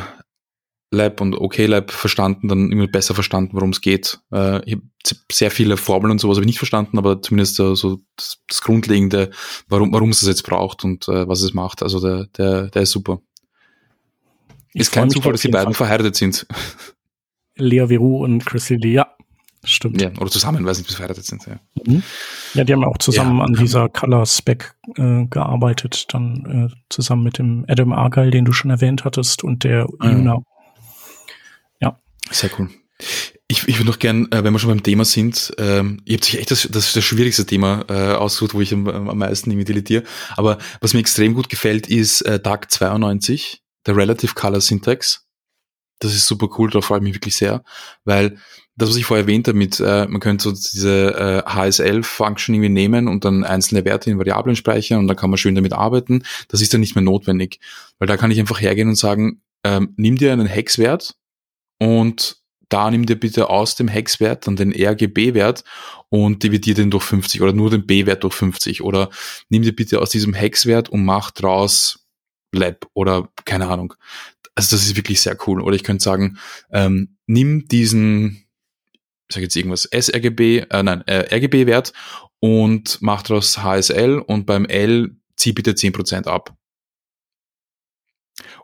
Lab 0.92 1.20
und 1.20 1.34
OK 1.34 1.58
Lab 1.58 1.90
verstanden, 1.90 2.48
dann 2.48 2.72
immer 2.72 2.86
besser 2.86 3.14
verstanden, 3.14 3.54
worum 3.54 3.70
es 3.70 3.80
geht. 3.80 4.20
Äh, 4.32 4.64
ich 4.64 4.74
habe 4.74 4.82
sehr 5.30 5.50
viele 5.50 5.76
Formeln 5.76 6.10
und 6.10 6.20
sowas 6.20 6.36
habe 6.36 6.44
ich 6.44 6.48
nicht 6.48 6.58
verstanden, 6.58 6.98
aber 6.98 7.22
zumindest 7.22 7.60
äh, 7.60 7.74
so 7.76 8.00
das, 8.16 8.38
das 8.48 8.60
Grundlegende, 8.60 9.30
warum, 9.68 9.92
warum 9.92 10.10
es 10.10 10.20
das 10.20 10.28
jetzt 10.28 10.42
braucht 10.42 10.84
und 10.84 11.06
äh, 11.08 11.28
was 11.28 11.42
es 11.42 11.54
macht. 11.54 11.82
Also 11.82 12.00
der, 12.00 12.26
der, 12.36 12.68
der 12.68 12.82
ist 12.82 12.90
super. 12.90 13.20
Ich 14.72 14.82
ist 14.82 14.92
kein 14.92 15.10
Zufall, 15.10 15.32
dass 15.32 15.42
die 15.42 15.48
beiden 15.48 15.74
Fall. 15.74 15.86
verheiratet 15.86 16.16
sind. 16.16 16.46
Lea 17.56 17.86
Veru 17.88 18.24
und 18.24 18.44
Chris 18.46 18.70
Lee, 18.70 18.92
ja, 18.92 19.14
Stimmt. 19.62 20.00
Ja, 20.00 20.10
oder 20.18 20.30
zusammen, 20.30 20.64
weiß 20.64 20.78
nicht, 20.78 20.86
bis 20.86 20.96
verheiratet 20.96 21.26
sind. 21.26 21.46
Ja. 21.46 21.60
Mhm. 21.84 22.02
ja, 22.54 22.64
die 22.64 22.72
haben 22.72 22.84
auch 22.84 22.96
zusammen 22.96 23.38
ja, 23.38 23.44
an 23.44 23.52
dieser 23.52 23.90
Color 23.90 24.24
Spec 24.24 24.74
äh, 24.96 25.26
gearbeitet, 25.26 26.06
dann 26.14 26.70
äh, 26.70 26.74
zusammen 26.88 27.24
mit 27.24 27.38
dem 27.38 27.66
Adam 27.68 27.92
Argyle, 27.92 28.30
den 28.30 28.46
du 28.46 28.52
schon 28.52 28.70
erwähnt 28.70 29.04
hattest, 29.04 29.44
und 29.44 29.64
der 29.64 29.86
ah, 29.98 30.08
Una. 30.08 30.38
Ja. 31.80 31.98
Sehr 32.30 32.50
cool. 32.58 32.70
Ich, 33.48 33.68
ich 33.68 33.78
würde 33.78 33.90
noch 33.90 33.98
gern, 33.98 34.30
äh, 34.32 34.44
wenn 34.44 34.52
wir 34.52 34.58
schon 34.58 34.70
beim 34.70 34.82
Thema 34.82 35.04
sind, 35.04 35.52
ähm, 35.58 36.00
ihr 36.06 36.14
habt 36.14 36.24
sich 36.24 36.38
echt 36.38 36.50
das, 36.50 36.66
das, 36.70 36.94
das 36.94 37.04
schwierigste 37.04 37.44
Thema 37.44 37.84
äh, 37.88 38.14
ausgesucht, 38.14 38.54
wo 38.54 38.62
ich 38.62 38.72
am, 38.72 38.88
am 38.88 39.18
meisten 39.18 39.50
irgendwie 39.50 39.66
deletiere. 39.66 40.04
Aber 40.36 40.56
was 40.80 40.94
mir 40.94 41.00
extrem 41.00 41.34
gut 41.34 41.50
gefällt, 41.50 41.86
ist 41.86 42.22
äh, 42.22 42.40
Tag 42.40 42.70
92, 42.70 43.62
der 43.86 43.96
Relative 43.96 44.34
Color 44.34 44.60
Syntax. 44.62 45.26
Das 45.98 46.14
ist 46.14 46.26
super 46.26 46.48
cool, 46.56 46.70
da 46.70 46.80
freue 46.80 46.98
ich 46.98 47.04
mich 47.04 47.14
wirklich 47.14 47.36
sehr, 47.36 47.62
weil 48.04 48.38
das, 48.80 48.90
was 48.90 48.96
ich 48.96 49.04
vorher 49.04 49.24
erwähnt 49.24 49.46
habe, 49.48 49.56
mit, 49.56 49.80
äh, 49.80 50.06
man 50.06 50.20
könnte 50.20 50.44
so 50.44 50.52
diese 50.52 51.44
äh, 51.46 51.50
HSL-Function 51.50 52.54
irgendwie 52.54 52.70
nehmen 52.70 53.08
und 53.08 53.24
dann 53.24 53.44
einzelne 53.44 53.84
Werte 53.84 54.10
in 54.10 54.18
Variablen 54.18 54.56
speichern 54.56 54.98
und 54.98 55.08
dann 55.08 55.16
kann 55.16 55.30
man 55.30 55.38
schön 55.38 55.54
damit 55.54 55.72
arbeiten. 55.72 56.22
Das 56.48 56.60
ist 56.60 56.74
dann 56.74 56.80
nicht 56.80 56.94
mehr 56.94 57.04
notwendig, 57.04 57.60
weil 57.98 58.08
da 58.08 58.16
kann 58.16 58.30
ich 58.30 58.40
einfach 58.40 58.60
hergehen 58.60 58.88
und 58.88 58.96
sagen, 58.96 59.42
ähm, 59.64 59.94
nimm 59.96 60.16
dir 60.16 60.32
einen 60.32 60.46
Hexwert 60.46 61.14
und 61.78 62.40
da 62.68 62.90
nimm 62.90 63.04
dir 63.04 63.16
bitte 63.18 63.50
aus 63.50 63.74
dem 63.74 63.88
Hexwert 63.88 64.46
dann 64.46 64.56
den 64.56 64.72
RGB-Wert 64.72 65.64
und 66.08 66.42
dividier 66.42 66.74
den 66.74 66.90
durch 66.90 67.04
50 67.04 67.42
oder 67.42 67.52
nur 67.52 67.70
den 67.70 67.86
B-Wert 67.86 68.24
durch 68.24 68.34
50 68.34 68.82
oder 68.82 69.10
nimm 69.48 69.62
dir 69.62 69.74
bitte 69.74 70.00
aus 70.00 70.10
diesem 70.10 70.34
Hexwert 70.34 70.88
und 70.88 71.04
mach 71.04 71.30
draus 71.30 72.06
Lab 72.52 72.86
oder 72.94 73.28
keine 73.44 73.68
Ahnung. 73.68 73.94
Also 74.54 74.74
das 74.76 74.84
ist 74.84 74.96
wirklich 74.96 75.20
sehr 75.20 75.36
cool. 75.46 75.60
Oder 75.60 75.76
ich 75.76 75.84
könnte 75.84 76.02
sagen, 76.02 76.38
ähm, 76.72 77.16
nimm 77.26 77.68
diesen 77.68 78.44
ich 79.30 79.34
sage 79.34 79.44
jetzt 79.44 79.56
irgendwas, 79.56 79.84
sRGB, 79.84 80.66
äh, 80.70 80.82
nein, 80.82 81.06
äh, 81.06 81.32
RGB-Wert 81.34 81.92
und 82.40 82.98
mach 83.00 83.22
daraus 83.22 83.58
HSL 83.58 84.18
und 84.18 84.44
beim 84.44 84.64
L 84.64 85.16
zieh 85.36 85.52
bitte 85.52 85.72
10% 85.72 86.26
ab. 86.26 86.56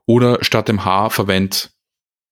Oder 0.06 0.42
statt 0.42 0.66
dem 0.66 0.84
H 0.84 1.10
verwend 1.10 1.70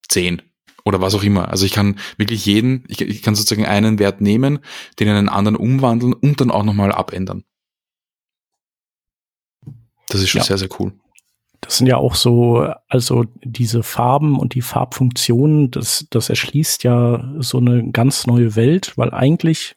10 0.09 0.41
oder 0.83 0.99
was 0.99 1.15
auch 1.15 1.23
immer. 1.23 1.47
Also 1.47 1.65
ich 1.65 1.71
kann 1.71 1.97
wirklich 2.17 2.45
jeden, 2.45 2.83
ich, 2.89 2.99
ich 2.99 3.21
kann 3.21 3.35
sozusagen 3.35 3.65
einen 3.65 3.99
Wert 3.99 4.19
nehmen, 4.19 4.59
den 4.99 5.07
in 5.07 5.15
einen 5.15 5.29
anderen 5.29 5.55
umwandeln 5.55 6.11
und 6.11 6.41
dann 6.41 6.51
auch 6.51 6.63
nochmal 6.63 6.91
abändern. 6.91 7.45
Das 10.09 10.21
ist 10.21 10.29
schon 10.29 10.39
ja. 10.39 10.45
sehr, 10.45 10.57
sehr 10.57 10.69
cool. 10.79 10.93
Das 11.65 11.77
sind 11.77 11.87
ja 11.87 11.97
auch 11.97 12.15
so, 12.15 12.67
also 12.87 13.25
diese 13.43 13.83
Farben 13.83 14.39
und 14.39 14.53
die 14.53 14.61
Farbfunktionen, 14.61 15.71
das, 15.71 16.05
das 16.09 16.29
erschließt 16.29 16.83
ja 16.83 17.27
so 17.39 17.57
eine 17.57 17.91
ganz 17.91 18.27
neue 18.27 18.55
Welt, 18.55 18.93
weil 18.95 19.11
eigentlich 19.11 19.75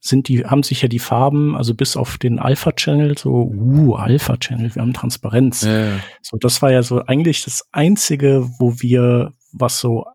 sind 0.00 0.28
die, 0.28 0.44
haben 0.44 0.62
sich 0.62 0.82
ja 0.82 0.88
die 0.88 0.98
Farben, 0.98 1.56
also 1.56 1.74
bis 1.74 1.96
auf 1.96 2.18
den 2.18 2.38
Alpha-Channel, 2.38 3.16
so, 3.18 3.30
uh, 3.30 3.94
Alpha-Channel, 3.94 4.74
wir 4.74 4.82
haben 4.82 4.92
Transparenz. 4.92 5.62
Ja. 5.62 5.98
So, 6.22 6.36
das 6.36 6.62
war 6.62 6.70
ja 6.70 6.82
so 6.82 7.04
eigentlich 7.04 7.44
das 7.44 7.66
einzige, 7.72 8.48
wo 8.58 8.80
wir, 8.80 9.32
was 9.52 9.80
so 9.80 10.06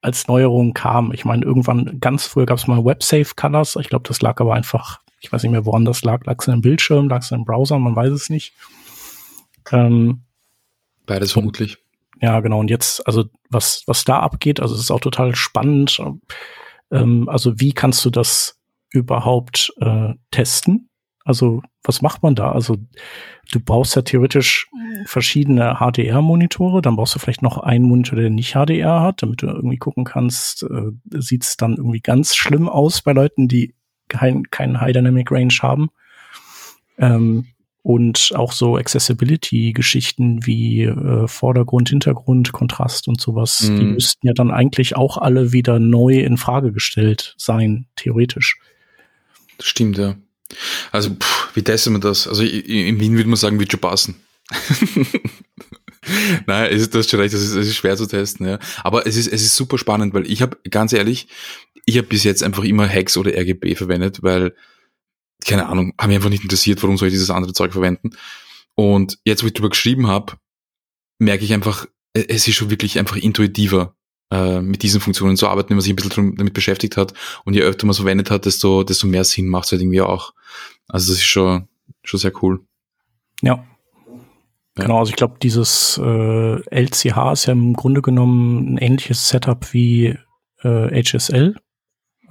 als 0.00 0.28
Neuerung 0.28 0.74
kam. 0.74 1.12
Ich 1.12 1.24
meine, 1.24 1.44
irgendwann, 1.44 1.98
ganz 2.00 2.26
früher 2.26 2.46
gab 2.46 2.58
es 2.58 2.66
mal 2.66 2.84
Web-Safe 2.84 3.34
Colors. 3.34 3.76
Ich 3.76 3.88
glaube, 3.88 4.06
das 4.06 4.22
lag 4.22 4.40
aber 4.40 4.54
einfach, 4.54 5.00
ich 5.20 5.32
weiß 5.32 5.42
nicht 5.42 5.52
mehr, 5.52 5.66
woran 5.66 5.84
das 5.84 6.02
lag. 6.02 6.24
Lag 6.24 6.36
es 6.38 6.46
in 6.46 6.52
einem 6.52 6.62
Bildschirm, 6.62 7.08
lag 7.08 7.22
es 7.22 7.30
in 7.30 7.36
einem 7.36 7.44
Browser, 7.44 7.78
man 7.78 7.96
weiß 7.96 8.12
es 8.12 8.30
nicht. 8.30 8.52
Ähm, 9.72 10.22
Beides 11.06 11.32
vermutlich. 11.32 11.78
Ja, 12.20 12.40
genau. 12.40 12.60
Und 12.60 12.70
jetzt, 12.70 13.06
also 13.06 13.24
was, 13.48 13.82
was 13.86 14.04
da 14.04 14.18
abgeht, 14.18 14.60
also 14.60 14.74
es 14.74 14.82
ist 14.82 14.90
auch 14.90 15.00
total 15.00 15.34
spannend. 15.34 16.00
Ähm, 16.90 17.28
also 17.28 17.60
wie 17.60 17.72
kannst 17.72 18.04
du 18.04 18.10
das 18.10 18.58
überhaupt 18.90 19.72
äh, 19.80 20.14
testen? 20.30 20.88
Also 21.24 21.62
was 21.82 22.02
macht 22.02 22.22
man 22.22 22.34
da? 22.34 22.52
Also 22.52 22.76
du 23.52 23.60
brauchst 23.60 23.94
ja 23.96 24.02
theoretisch 24.02 24.68
verschiedene 25.04 25.76
HDR-Monitore, 25.78 26.82
dann 26.82 26.96
brauchst 26.96 27.14
du 27.14 27.18
vielleicht 27.18 27.42
noch 27.42 27.58
einen 27.58 27.84
Monitor, 27.84 28.18
der 28.18 28.30
nicht 28.30 28.54
HDR 28.54 29.00
hat, 29.00 29.22
damit 29.22 29.42
du 29.42 29.46
irgendwie 29.46 29.76
gucken 29.76 30.04
kannst, 30.04 30.64
äh, 30.64 30.92
sieht 31.10 31.44
es 31.44 31.56
dann 31.56 31.76
irgendwie 31.76 32.00
ganz 32.00 32.34
schlimm 32.34 32.68
aus 32.68 33.02
bei 33.02 33.12
Leuten, 33.12 33.48
die 33.48 33.74
kein, 34.08 34.44
kein 34.50 34.80
High 34.80 34.92
Dynamic 34.92 35.30
Range 35.30 35.54
haben. 35.60 35.90
Ähm, 36.98 37.46
und 37.88 38.32
auch 38.34 38.52
so 38.52 38.76
Accessibility-Geschichten 38.76 40.44
wie 40.44 40.82
äh, 40.82 41.26
Vordergrund, 41.26 41.88
Hintergrund, 41.88 42.52
Kontrast 42.52 43.08
und 43.08 43.18
sowas, 43.18 43.62
mm. 43.62 43.76
die 43.76 43.82
mhm. 43.82 43.92
müssten 43.94 44.26
ja 44.26 44.34
dann 44.34 44.50
eigentlich 44.50 44.94
auch 44.94 45.16
alle 45.16 45.52
wieder 45.54 45.78
neu 45.78 46.20
in 46.20 46.36
Frage 46.36 46.70
gestellt 46.70 47.34
sein, 47.38 47.86
theoretisch. 47.96 48.58
Das 49.56 49.68
stimmt, 49.68 49.96
ja. 49.96 50.16
Also, 50.92 51.14
pff, 51.14 51.56
wie 51.56 51.62
testet 51.62 51.92
man 51.92 52.02
das? 52.02 52.28
Also 52.28 52.42
in 52.42 53.00
Wien 53.00 53.16
würde 53.16 53.30
man 53.30 53.38
sagen, 53.38 53.58
wird 53.58 53.72
schon 53.72 53.80
passen. 53.80 54.16
Nein, 56.46 56.70
es 56.70 56.82
ist, 56.82 56.94
du 56.94 56.98
hast 56.98 57.08
schon 57.08 57.20
recht, 57.20 57.32
es 57.32 57.42
ist, 57.42 57.54
es 57.54 57.68
ist 57.68 57.76
schwer 57.76 57.96
zu 57.96 58.04
testen, 58.04 58.46
ja. 58.46 58.58
Aber 58.84 59.06
es 59.06 59.16
ist, 59.16 59.28
es 59.28 59.40
ist 59.40 59.56
super 59.56 59.78
spannend, 59.78 60.12
weil 60.12 60.30
ich 60.30 60.42
habe, 60.42 60.58
ganz 60.70 60.92
ehrlich, 60.92 61.26
ich 61.86 61.96
habe 61.96 62.06
bis 62.06 62.22
jetzt 62.22 62.42
einfach 62.42 62.64
immer 62.64 62.86
Hex 62.86 63.16
oder 63.16 63.30
RGB 63.34 63.76
verwendet, 63.76 64.22
weil, 64.22 64.52
keine 65.48 65.66
Ahnung, 65.66 65.94
haben 65.98 66.08
mich 66.08 66.16
einfach 66.16 66.30
nicht 66.30 66.42
interessiert, 66.42 66.82
warum 66.82 66.96
soll 66.96 67.08
ich 67.08 67.14
dieses 67.14 67.30
andere 67.30 67.52
Zeug 67.52 67.72
verwenden. 67.72 68.10
Und 68.74 69.18
jetzt, 69.24 69.42
wo 69.42 69.48
ich 69.48 69.54
drüber 69.54 69.70
geschrieben 69.70 70.06
habe, 70.06 70.34
merke 71.18 71.44
ich 71.44 71.52
einfach, 71.52 71.86
e, 72.14 72.24
es 72.28 72.46
ist 72.46 72.54
schon 72.54 72.70
wirklich 72.70 72.98
einfach 72.98 73.16
intuitiver, 73.16 73.94
äh, 74.30 74.60
mit 74.60 74.82
diesen 74.82 75.00
Funktionen 75.00 75.36
zu 75.36 75.48
arbeiten, 75.48 75.70
wenn 75.70 75.76
man 75.76 75.82
sich 75.82 75.92
ein 75.92 75.96
bisschen 75.96 76.36
damit 76.36 76.54
beschäftigt 76.54 76.96
hat. 76.96 77.14
Und 77.44 77.54
je 77.54 77.62
öfter 77.62 77.86
man 77.86 77.92
es 77.92 77.96
verwendet 77.96 78.30
hat, 78.30 78.44
desto, 78.44 78.84
desto 78.84 79.06
mehr 79.06 79.24
Sinn 79.24 79.48
macht 79.48 79.64
es 79.64 79.72
halt 79.72 79.82
irgendwie 79.82 80.02
auch. 80.02 80.34
Also 80.86 81.12
das 81.12 81.18
ist 81.18 81.26
schon, 81.26 81.66
schon 82.04 82.20
sehr 82.20 82.32
cool. 82.42 82.60
Ja, 83.42 83.64
ja. 84.78 84.84
Genau, 84.84 84.98
also 85.00 85.10
ich 85.10 85.16
glaube, 85.16 85.38
dieses 85.42 85.98
äh, 86.02 86.60
LCH 86.70 87.32
ist 87.32 87.46
ja 87.46 87.52
im 87.52 87.72
Grunde 87.72 88.00
genommen 88.00 88.74
ein 88.74 88.78
ähnliches 88.78 89.28
Setup 89.28 89.72
wie 89.72 90.16
äh, 90.62 91.02
HSL, 91.02 91.56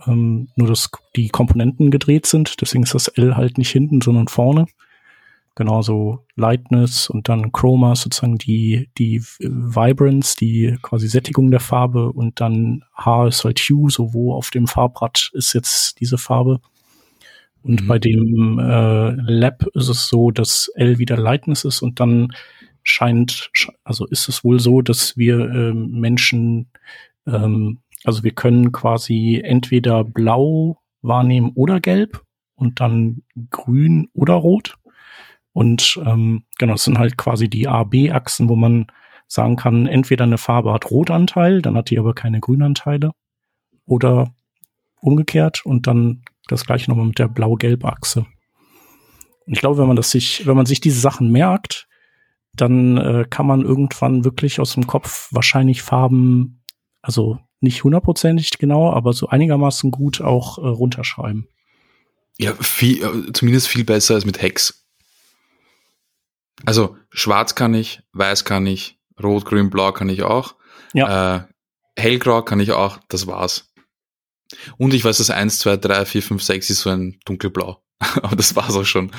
ähm, 0.07 0.49
nur 0.55 0.67
dass 0.67 0.89
die 1.15 1.29
Komponenten 1.29 1.91
gedreht 1.91 2.25
sind, 2.25 2.61
deswegen 2.61 2.83
ist 2.83 2.95
das 2.95 3.07
L 3.07 3.35
halt 3.35 3.57
nicht 3.57 3.71
hinten, 3.71 4.01
sondern 4.01 4.27
vorne. 4.27 4.65
Genauso 5.55 6.23
Lightness 6.35 7.09
und 7.09 7.29
dann 7.29 7.51
Chroma 7.51 7.95
sozusagen 7.95 8.37
die, 8.37 8.89
die 8.99 9.21
Vibrance, 9.39 10.35
die 10.39 10.77
quasi 10.83 11.07
Sättigung 11.07 11.49
der 11.49 11.59
Farbe 11.59 12.11
und 12.11 12.39
dann 12.39 12.83
H 12.95 13.27
ist 13.27 13.43
halt 13.43 13.59
Hue, 13.59 13.89
so 13.89 14.13
wo 14.13 14.35
auf 14.35 14.51
dem 14.51 14.67
Farbrad 14.67 15.31
ist 15.33 15.53
jetzt 15.53 15.99
diese 15.99 16.19
Farbe. 16.19 16.61
Und 17.63 17.81
mhm. 17.81 17.87
bei 17.87 17.97
dem 17.97 18.59
äh, 18.59 19.09
Lab 19.11 19.65
ist 19.73 19.89
es 19.89 20.07
so, 20.07 20.29
dass 20.29 20.71
L 20.75 20.99
wieder 20.99 21.17
Lightness 21.17 21.65
ist 21.65 21.81
und 21.81 21.99
dann 21.99 22.29
scheint, 22.83 23.51
also 23.83 24.05
ist 24.05 24.29
es 24.29 24.43
wohl 24.43 24.59
so, 24.59 24.81
dass 24.81 25.17
wir 25.17 25.39
äh, 25.39 25.73
Menschen, 25.73 26.69
ähm, 27.25 27.79
also 28.07 28.23
wir 28.23 28.31
können 28.31 28.71
quasi 28.71 29.41
entweder 29.43 30.05
blau 30.05 30.81
wahrnehmen 31.01 31.51
oder 31.55 31.81
gelb 31.81 32.23
und 32.55 32.79
dann 32.79 33.23
grün 33.49 34.07
oder 34.13 34.35
rot. 34.35 34.77
Und 35.51 35.99
ähm, 36.05 36.45
genau, 36.57 36.75
das 36.75 36.85
sind 36.85 36.99
halt 36.99 37.17
quasi 37.17 37.49
die 37.49 37.67
A-B-Achsen, 37.67 38.47
wo 38.47 38.55
man 38.55 38.87
sagen 39.27 39.57
kann, 39.57 39.87
entweder 39.87 40.23
eine 40.23 40.37
Farbe 40.37 40.71
hat 40.71 40.89
Rotanteil, 40.89 41.61
dann 41.61 41.75
hat 41.75 41.89
die 41.89 41.99
aber 41.99 42.15
keine 42.15 42.39
Grünanteile. 42.39 43.11
Oder 43.85 44.33
umgekehrt 45.01 45.65
und 45.65 45.85
dann 45.85 46.23
das 46.47 46.65
gleiche 46.65 46.89
nochmal 46.89 47.07
mit 47.07 47.19
der 47.19 47.27
blau-gelb-Achse. 47.27 48.25
Und 49.45 49.53
ich 49.53 49.59
glaube, 49.59 49.79
wenn 49.79 49.87
man 49.87 49.97
das 49.97 50.11
sich, 50.11 50.47
wenn 50.47 50.55
man 50.55 50.65
sich 50.65 50.79
diese 50.79 51.01
Sachen 51.01 51.29
merkt, 51.29 51.89
dann 52.53 52.95
äh, 52.95 53.25
kann 53.29 53.47
man 53.47 53.63
irgendwann 53.63 54.23
wirklich 54.23 54.61
aus 54.61 54.75
dem 54.75 54.87
Kopf 54.87 55.27
wahrscheinlich 55.33 55.81
Farben, 55.81 56.63
also 57.01 57.39
nicht 57.59 57.83
hundertprozentig 57.83 58.51
genau, 58.59 58.91
aber 58.91 59.13
so 59.13 59.27
einigermaßen 59.27 59.91
gut 59.91 60.21
auch 60.21 60.57
äh, 60.57 60.67
runterschreiben. 60.67 61.47
Ja, 62.37 62.53
viel, 62.55 63.03
äh, 63.03 63.31
zumindest 63.33 63.67
viel 63.67 63.83
besser 63.83 64.15
als 64.15 64.25
mit 64.25 64.41
Hex. 64.41 64.85
Also 66.65 66.95
schwarz 67.11 67.55
kann 67.55 67.73
ich, 67.73 68.01
weiß 68.13 68.45
kann 68.45 68.65
ich, 68.65 68.99
rot, 69.21 69.45
grün, 69.45 69.69
blau 69.69 69.91
kann 69.91 70.09
ich 70.09 70.23
auch. 70.23 70.55
Ja. 70.93 71.35
Äh, 71.35 71.41
hellgrau 71.95 72.41
kann 72.43 72.59
ich 72.59 72.71
auch, 72.71 72.99
das 73.09 73.27
war's. 73.27 73.71
Und 74.77 74.93
ich 74.93 75.03
weiß, 75.03 75.17
dass 75.17 75.29
1, 75.29 75.59
2, 75.59 75.77
3, 75.77 76.05
4, 76.05 76.23
5, 76.23 76.43
6 76.43 76.69
ist 76.69 76.79
so 76.81 76.89
ein 76.89 77.19
dunkelblau. 77.25 77.81
Aber 78.21 78.35
das 78.35 78.55
war's 78.55 78.75
auch 78.75 78.85
schon. 78.85 79.11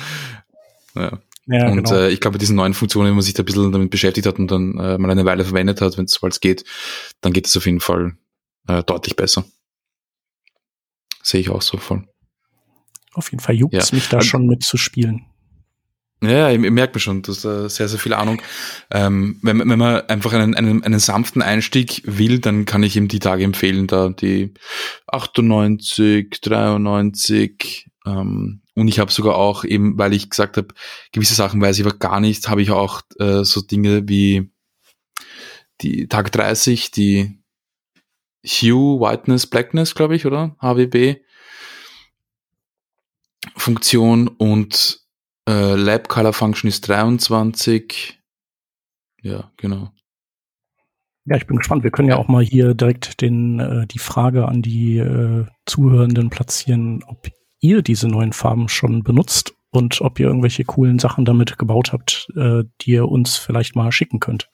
Ja. 0.95 1.19
Ja, 1.51 1.67
und 1.67 1.83
genau. 1.83 1.95
äh, 1.95 2.11
ich 2.11 2.19
glaube, 2.19 2.37
diesen 2.37 2.55
neuen 2.55 2.75
Funktionen, 2.75 3.07
wenn 3.07 3.15
man 3.15 3.23
sich 3.23 3.33
da 3.33 3.41
ein 3.41 3.45
bisschen 3.45 3.71
damit 3.71 3.89
beschäftigt 3.89 4.27
hat 4.27 4.37
und 4.37 4.51
dann 4.51 4.77
äh, 4.77 4.99
mal 4.99 5.09
eine 5.09 5.25
Weile 5.25 5.43
verwendet 5.43 5.81
hat, 5.81 5.97
wenn 5.97 6.05
es 6.05 6.11
sobald 6.11 6.33
es 6.33 6.41
geht, 6.41 6.63
dann 7.21 7.33
geht 7.33 7.47
es 7.47 7.57
auf 7.57 7.65
jeden 7.65 7.79
Fall 7.79 8.13
äh, 8.69 8.83
deutlich 8.83 9.15
besser. 9.15 9.43
Sehe 11.21 11.41
ich 11.41 11.49
auch 11.49 11.61
so 11.61 11.77
voll. 11.77 12.07
Auf 13.13 13.31
jeden 13.31 13.41
Fall 13.41 13.55
juckt 13.55 13.73
es 13.73 13.91
ja. 13.91 13.95
mich 13.95 14.07
da 14.09 14.17
also, 14.17 14.29
schon 14.29 14.45
mitzuspielen. 14.45 15.25
Ja, 16.21 16.49
ich, 16.49 16.61
ich 16.61 16.71
merke 16.71 16.95
mir 16.95 16.99
schon, 16.99 17.23
hast 17.27 17.45
äh, 17.45 17.69
sehr, 17.69 17.87
sehr 17.87 17.99
viel 17.99 18.13
Ahnung. 18.13 18.41
Ähm, 18.91 19.39
wenn, 19.41 19.59
wenn 19.59 19.79
man 19.79 20.01
einfach 20.07 20.33
einen, 20.33 20.53
einen, 20.55 20.83
einen 20.83 20.99
sanften 20.99 21.41
Einstieg 21.41 22.01
will, 22.05 22.39
dann 22.39 22.65
kann 22.65 22.83
ich 22.83 22.95
ihm 22.95 23.07
die 23.07 23.19
Tage 23.19 23.43
empfehlen, 23.43 23.87
da 23.87 24.09
die 24.09 24.53
98, 25.07 26.41
93, 26.41 27.89
ähm, 28.05 28.61
und 28.75 28.87
ich 28.87 28.99
habe 28.99 29.11
sogar 29.11 29.35
auch 29.35 29.65
eben, 29.65 29.97
weil 29.97 30.13
ich 30.13 30.29
gesagt 30.29 30.57
habe, 30.57 30.73
gewisse 31.11 31.35
Sachen 31.35 31.59
weiß 31.61 31.77
ich 31.77 31.85
aber 31.85 31.97
gar 31.97 32.19
nicht, 32.19 32.47
habe 32.47 32.61
ich 32.61 32.71
auch 32.71 33.01
äh, 33.19 33.43
so 33.43 33.61
Dinge 33.61 34.07
wie 34.07 34.51
die 35.81 36.07
Tag 36.07 36.31
30, 36.31 36.91
die 36.91 37.38
Hue, 38.45 38.99
Whiteness, 38.99 39.47
Blackness, 39.47 39.95
glaube 39.95 40.15
ich, 40.15 40.25
oder? 40.25 40.55
HWB 40.61 41.17
Funktion 43.55 44.27
und 44.27 44.99
äh, 45.47 45.75
Lab 45.75 46.09
Color 46.09 46.33
Function 46.33 46.67
ist 46.67 46.87
23. 46.87 48.19
Ja, 49.21 49.51
genau. 49.57 49.91
Ja, 51.25 51.35
ich 51.35 51.45
bin 51.45 51.57
gespannt. 51.57 51.83
Wir 51.83 51.91
können 51.91 52.09
ja 52.09 52.17
auch 52.17 52.27
mal 52.27 52.43
hier 52.43 52.73
direkt 52.73 53.21
den, 53.21 53.59
äh, 53.59 53.87
die 53.87 53.99
Frage 53.99 54.47
an 54.47 54.61
die 54.61 54.97
äh, 54.97 55.45
Zuhörenden 55.65 56.29
platzieren, 56.29 57.03
ob 57.05 57.27
ihr 57.59 57.81
diese 57.81 58.07
neuen 58.07 58.33
Farben 58.33 58.69
schon 58.69 59.03
benutzt 59.03 59.53
und 59.71 60.01
ob 60.01 60.19
ihr 60.19 60.27
irgendwelche 60.27 60.63
coolen 60.63 60.97
Sachen 60.97 61.25
damit 61.25 61.57
gebaut 61.57 61.93
habt, 61.93 62.29
äh, 62.35 62.63
die 62.81 62.91
ihr 62.91 63.07
uns 63.07 63.35
vielleicht 63.35 63.75
mal 63.75 63.91
schicken 63.91 64.19
könnt. 64.19 64.49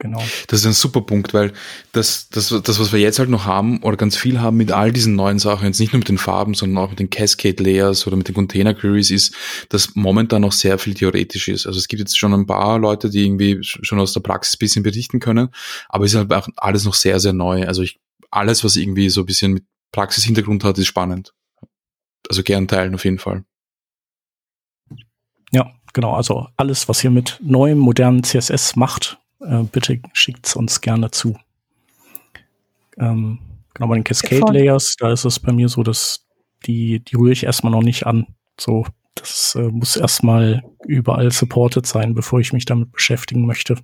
Genau. 0.00 0.22
Das 0.46 0.60
ist 0.60 0.66
ein 0.66 0.74
super 0.74 1.00
Punkt, 1.00 1.34
weil 1.34 1.52
das, 1.90 2.28
das, 2.28 2.48
das, 2.48 2.78
was 2.78 2.92
wir 2.92 3.00
jetzt 3.00 3.18
halt 3.18 3.30
noch 3.30 3.46
haben 3.46 3.82
oder 3.82 3.96
ganz 3.96 4.16
viel 4.16 4.40
haben 4.40 4.56
mit 4.56 4.70
all 4.70 4.92
diesen 4.92 5.16
neuen 5.16 5.40
Sachen, 5.40 5.66
jetzt 5.66 5.80
nicht 5.80 5.92
nur 5.92 5.98
mit 5.98 6.08
den 6.08 6.18
Farben, 6.18 6.54
sondern 6.54 6.84
auch 6.84 6.90
mit 6.90 7.00
den 7.00 7.10
Cascade 7.10 7.60
Layers 7.62 8.06
oder 8.06 8.16
mit 8.16 8.28
den 8.28 8.34
Container 8.36 8.74
Queries, 8.74 9.10
ist, 9.10 9.34
dass 9.70 9.96
momentan 9.96 10.42
noch 10.42 10.52
sehr 10.52 10.78
viel 10.78 10.94
theoretisch 10.94 11.48
ist. 11.48 11.66
Also 11.66 11.78
es 11.78 11.88
gibt 11.88 11.98
jetzt 11.98 12.16
schon 12.16 12.32
ein 12.32 12.46
paar 12.46 12.78
Leute, 12.78 13.10
die 13.10 13.24
irgendwie 13.24 13.58
schon 13.62 13.98
aus 13.98 14.12
der 14.12 14.20
Praxis 14.20 14.54
ein 14.54 14.60
bisschen 14.60 14.82
berichten 14.84 15.18
können, 15.18 15.48
aber 15.88 16.04
es 16.04 16.12
ist 16.12 16.18
halt 16.18 16.32
auch 16.32 16.48
alles 16.56 16.84
noch 16.84 16.94
sehr, 16.94 17.18
sehr 17.18 17.32
neu. 17.32 17.66
Also 17.66 17.82
ich, 17.82 17.98
alles, 18.30 18.62
was 18.62 18.76
irgendwie 18.76 19.10
so 19.10 19.22
ein 19.22 19.26
bisschen 19.26 19.54
mit 19.54 19.64
Praxishintergrund 19.90 20.62
hat, 20.62 20.78
ist 20.78 20.86
spannend 20.86 21.32
also 22.28 22.42
gern 22.42 22.68
teilen 22.68 22.94
auf 22.94 23.04
jeden 23.04 23.18
Fall. 23.18 23.44
Ja, 25.50 25.72
genau. 25.92 26.14
Also 26.14 26.48
alles, 26.56 26.88
was 26.88 27.02
ihr 27.02 27.10
mit 27.10 27.38
neuem, 27.42 27.78
modernen 27.78 28.22
CSS 28.22 28.76
macht, 28.76 29.18
äh, 29.40 29.62
bitte 29.64 30.00
schickt's 30.12 30.56
uns 30.56 30.80
gerne 30.80 31.10
zu. 31.10 31.38
Ähm, 32.98 33.38
genau, 33.74 33.88
bei 33.88 33.94
den 33.94 34.04
Cascade 34.04 34.52
Layers, 34.52 34.96
da 34.98 35.12
ist 35.12 35.24
es 35.24 35.38
bei 35.38 35.52
mir 35.52 35.68
so, 35.68 35.82
dass 35.82 36.26
die, 36.66 37.00
die 37.00 37.16
rühre 37.16 37.32
ich 37.32 37.44
erstmal 37.44 37.72
noch 37.72 37.82
nicht 37.82 38.06
an. 38.06 38.26
So, 38.58 38.86
das 39.14 39.54
äh, 39.54 39.68
muss 39.68 39.96
erstmal 39.96 40.62
überall 40.84 41.30
supported 41.30 41.86
sein, 41.86 42.14
bevor 42.14 42.40
ich 42.40 42.52
mich 42.52 42.64
damit 42.64 42.92
beschäftigen 42.92 43.46
möchte. 43.46 43.76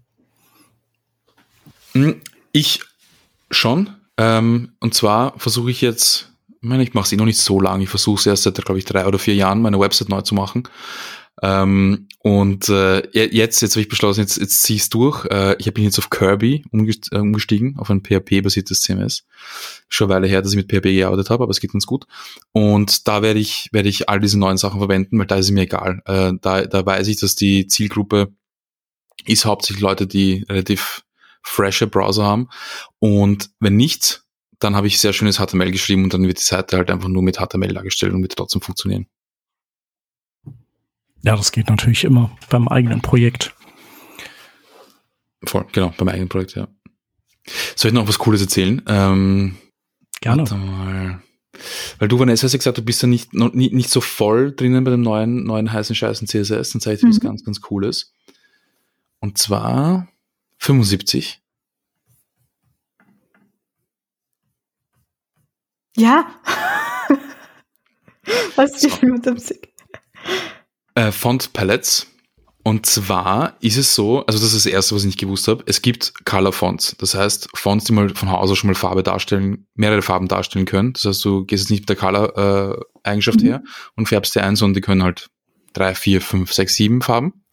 Hm, 1.93 2.21
ich 2.53 2.81
schon. 3.51 3.91
Ähm, 4.17 4.73
und 4.81 4.95
zwar 4.95 5.39
versuche 5.39 5.71
ich 5.71 5.81
jetzt 5.81 6.35
ich 6.65 6.71
meine, 6.71 6.83
ich 6.83 6.95
mache 6.95 7.05
es 7.05 7.13
eh 7.13 7.17
noch 7.17 7.27
nicht 7.27 7.39
so 7.39 7.61
lange. 7.61 7.85
Ich 7.85 7.91
versuche 7.91 8.21
es 8.21 8.27
erst 8.27 8.45
seit, 8.45 8.55
glaube 8.65 8.79
ich, 8.79 8.87
drei 8.87 9.07
oder 9.07 9.19
vier 9.19 9.35
Jahren, 9.35 9.61
meine 9.61 9.79
Website 9.79 10.09
neu 10.09 10.23
zu 10.23 10.35
machen. 10.35 10.67
Ähm, 11.43 12.09
und 12.21 12.69
äh, 12.69 13.07
jetzt, 13.13 13.61
jetzt 13.61 13.73
habe 13.73 13.83
ich 13.83 13.89
beschlossen, 13.89 14.21
jetzt, 14.21 14.39
jetzt 14.39 14.63
ziehe 14.63 14.77
ich 14.77 14.83
es 14.83 14.89
durch. 14.89 15.25
Äh, 15.27 15.57
ich 15.59 15.73
bin 15.75 15.85
jetzt 15.85 15.99
auf 15.99 16.11
Kirby 16.11 16.65
äh, 16.73 17.19
umgestiegen, 17.19 17.77
auf 17.79 17.91
ein 17.91 18.03
PHP-basiertes 18.03 18.81
CMS. 18.81 19.25
Schon 19.89 20.07
eine 20.07 20.15
Weile 20.15 20.27
her, 20.29 20.41
dass 20.41 20.53
ich 20.53 20.57
mit 20.57 20.71
PHP 20.71 20.95
gearbeitet 20.95 21.31
habe, 21.31 21.43
aber 21.43 21.51
es 21.51 21.61
geht 21.61 21.73
ganz 21.73 21.87
gut. 21.87 22.07
Und 22.53 23.09
da 23.09 23.23
werde 23.23 23.41
ich, 23.41 23.69
werde 23.73 23.89
ich 23.89 24.09
all 24.09 24.21
diese 24.21 24.39
neuen 24.39 24.57
Sachen 24.57 24.79
verwenden, 24.79 25.19
weil 25.19 25.27
da 25.27 25.37
ist 25.37 25.47
es 25.47 25.53
mir 25.53 25.63
egal. 25.63 26.03
Äh, 26.07 26.33
da, 26.41 26.65
da 26.67 26.87
weiß 26.87 27.09
ich, 27.09 27.19
dass 27.19 27.35
die 27.35 27.67
Zielgruppe 27.67 28.33
ist 29.27 29.45
hauptsächlich 29.45 29.83
Leute, 29.83 30.07
die 30.07 30.45
relativ 30.49 31.05
frische 31.43 31.87
Browser 31.87 32.25
haben. 32.25 32.49
Und 33.01 33.51
wenn 33.61 33.77
nicht, 33.77 34.23
dann 34.61 34.77
habe 34.77 34.87
ich 34.87 34.99
sehr 34.99 35.13
schönes 35.13 35.39
HTML 35.39 35.73
geschrieben 35.73 36.05
und 36.05 36.15
dann 36.15 36.27
wird 36.27 36.39
die 36.39 36.43
Seite 36.43 36.77
halt 36.77 36.91
einfach 36.91 37.09
nur 37.09 37.23
mit 37.23 37.37
HTML 37.37 37.75
dargestellt 37.75 38.15
und 38.15 38.23
wird 38.23 38.37
trotzdem 38.37 38.63
funktionieren. 38.63 39.07
Ja, 41.25 41.37
das 41.37 41.53
geht 41.53 41.71
natürlich 41.71 42.05
immer 42.05 42.37
beim 42.51 42.69
eigenen 42.69 43.01
Projekt. 43.01 43.55
Voll, 45.43 45.65
genau, 45.73 45.95
beim 45.97 46.09
eigenen 46.09 46.29
Projekt, 46.29 46.55
ja. 46.55 46.69
Soll 47.77 47.89
ich 47.89 47.95
noch 47.95 48.07
was 48.07 48.19
Cooles 48.19 48.43
erzählen? 48.43 48.83
Ähm, 48.87 49.57
Gerne. 50.21 50.45
Mal. 50.45 51.23
Weil 51.99 52.09
du, 52.09 52.19
Vanessa, 52.19 52.45
hast 52.45 52.53
ja 52.53 52.59
gesagt, 52.59 52.77
du 52.77 52.83
bist 52.83 53.01
ja 53.03 53.09
nicht, 53.09 53.33
noch, 53.33 53.55
nicht, 53.55 53.73
nicht 53.73 53.91
so 53.91 54.03
voll 54.03 54.55
drinnen 54.55 54.85
bei 54.85 54.91
dem 54.91 55.01
neuen, 55.01 55.45
neuen 55.45 55.73
heißen 55.73 55.97
Scheißen 55.97 56.29
CSS. 56.29 56.73
Dann 56.73 56.81
zeige 56.81 56.97
ich 56.97 57.01
dir 57.01 57.07
mhm. 57.07 57.13
was 57.13 57.21
ganz, 57.21 57.45
ganz 57.45 57.61
Cooles. 57.63 58.13
Und 59.21 59.39
zwar 59.39 60.09
75. 60.59 61.41
Ja. 65.97 66.27
Was 68.57 68.73
ist 68.73 68.85
die 68.85 68.91
75? 68.91 69.74
Äh, 70.95 71.13
Font 71.13 71.53
Palettes. 71.53 72.07
Und 72.67 72.87
zwar 72.87 73.59
ist 73.61 73.77
es 73.77 73.95
so, 73.95 74.25
also 74.25 74.39
das 74.39 74.55
ist 74.55 74.65
das 74.65 74.73
Erste, 74.73 74.95
was 74.95 75.03
ich 75.03 75.09
nicht 75.09 75.21
gewusst 75.21 75.49
habe, 75.49 75.63
es 75.67 75.83
gibt 75.83 76.15
Color 76.25 76.53
Fonts. 76.53 76.97
Das 76.99 77.15
heißt, 77.15 77.49
Fonts, 77.55 77.85
die 77.85 77.93
mal 77.93 78.09
von 78.09 78.31
Haus 78.31 78.51
aus 78.51 78.57
schon 78.57 78.69
mal 78.69 78.75
Farbe 78.75 79.03
darstellen, 79.03 79.67
mehrere 79.75 80.01
Farben 80.01 80.29
darstellen 80.29 80.65
können. 80.65 80.95
Das 80.95 81.05
heißt, 81.05 81.25
du 81.27 81.45
gehst 81.45 81.65
jetzt 81.65 81.71
nicht 81.71 81.81
mit 81.81 81.91
der 81.91 81.97
Color-Eigenschaft 81.97 83.43
mhm. 83.43 83.47
her 83.47 83.63
und 83.97 84.09
färbst 84.09 84.35
dir 84.35 84.45
ein, 84.45 84.57
sondern 84.57 84.75
die 84.75 84.81
können 84.81 85.03
halt 85.03 85.29
drei, 85.75 85.95
vier, 85.95 86.23
fünf, 86.23 86.55
sechs, 86.55 86.75
sieben 86.75 87.03
Farben. 87.03 87.45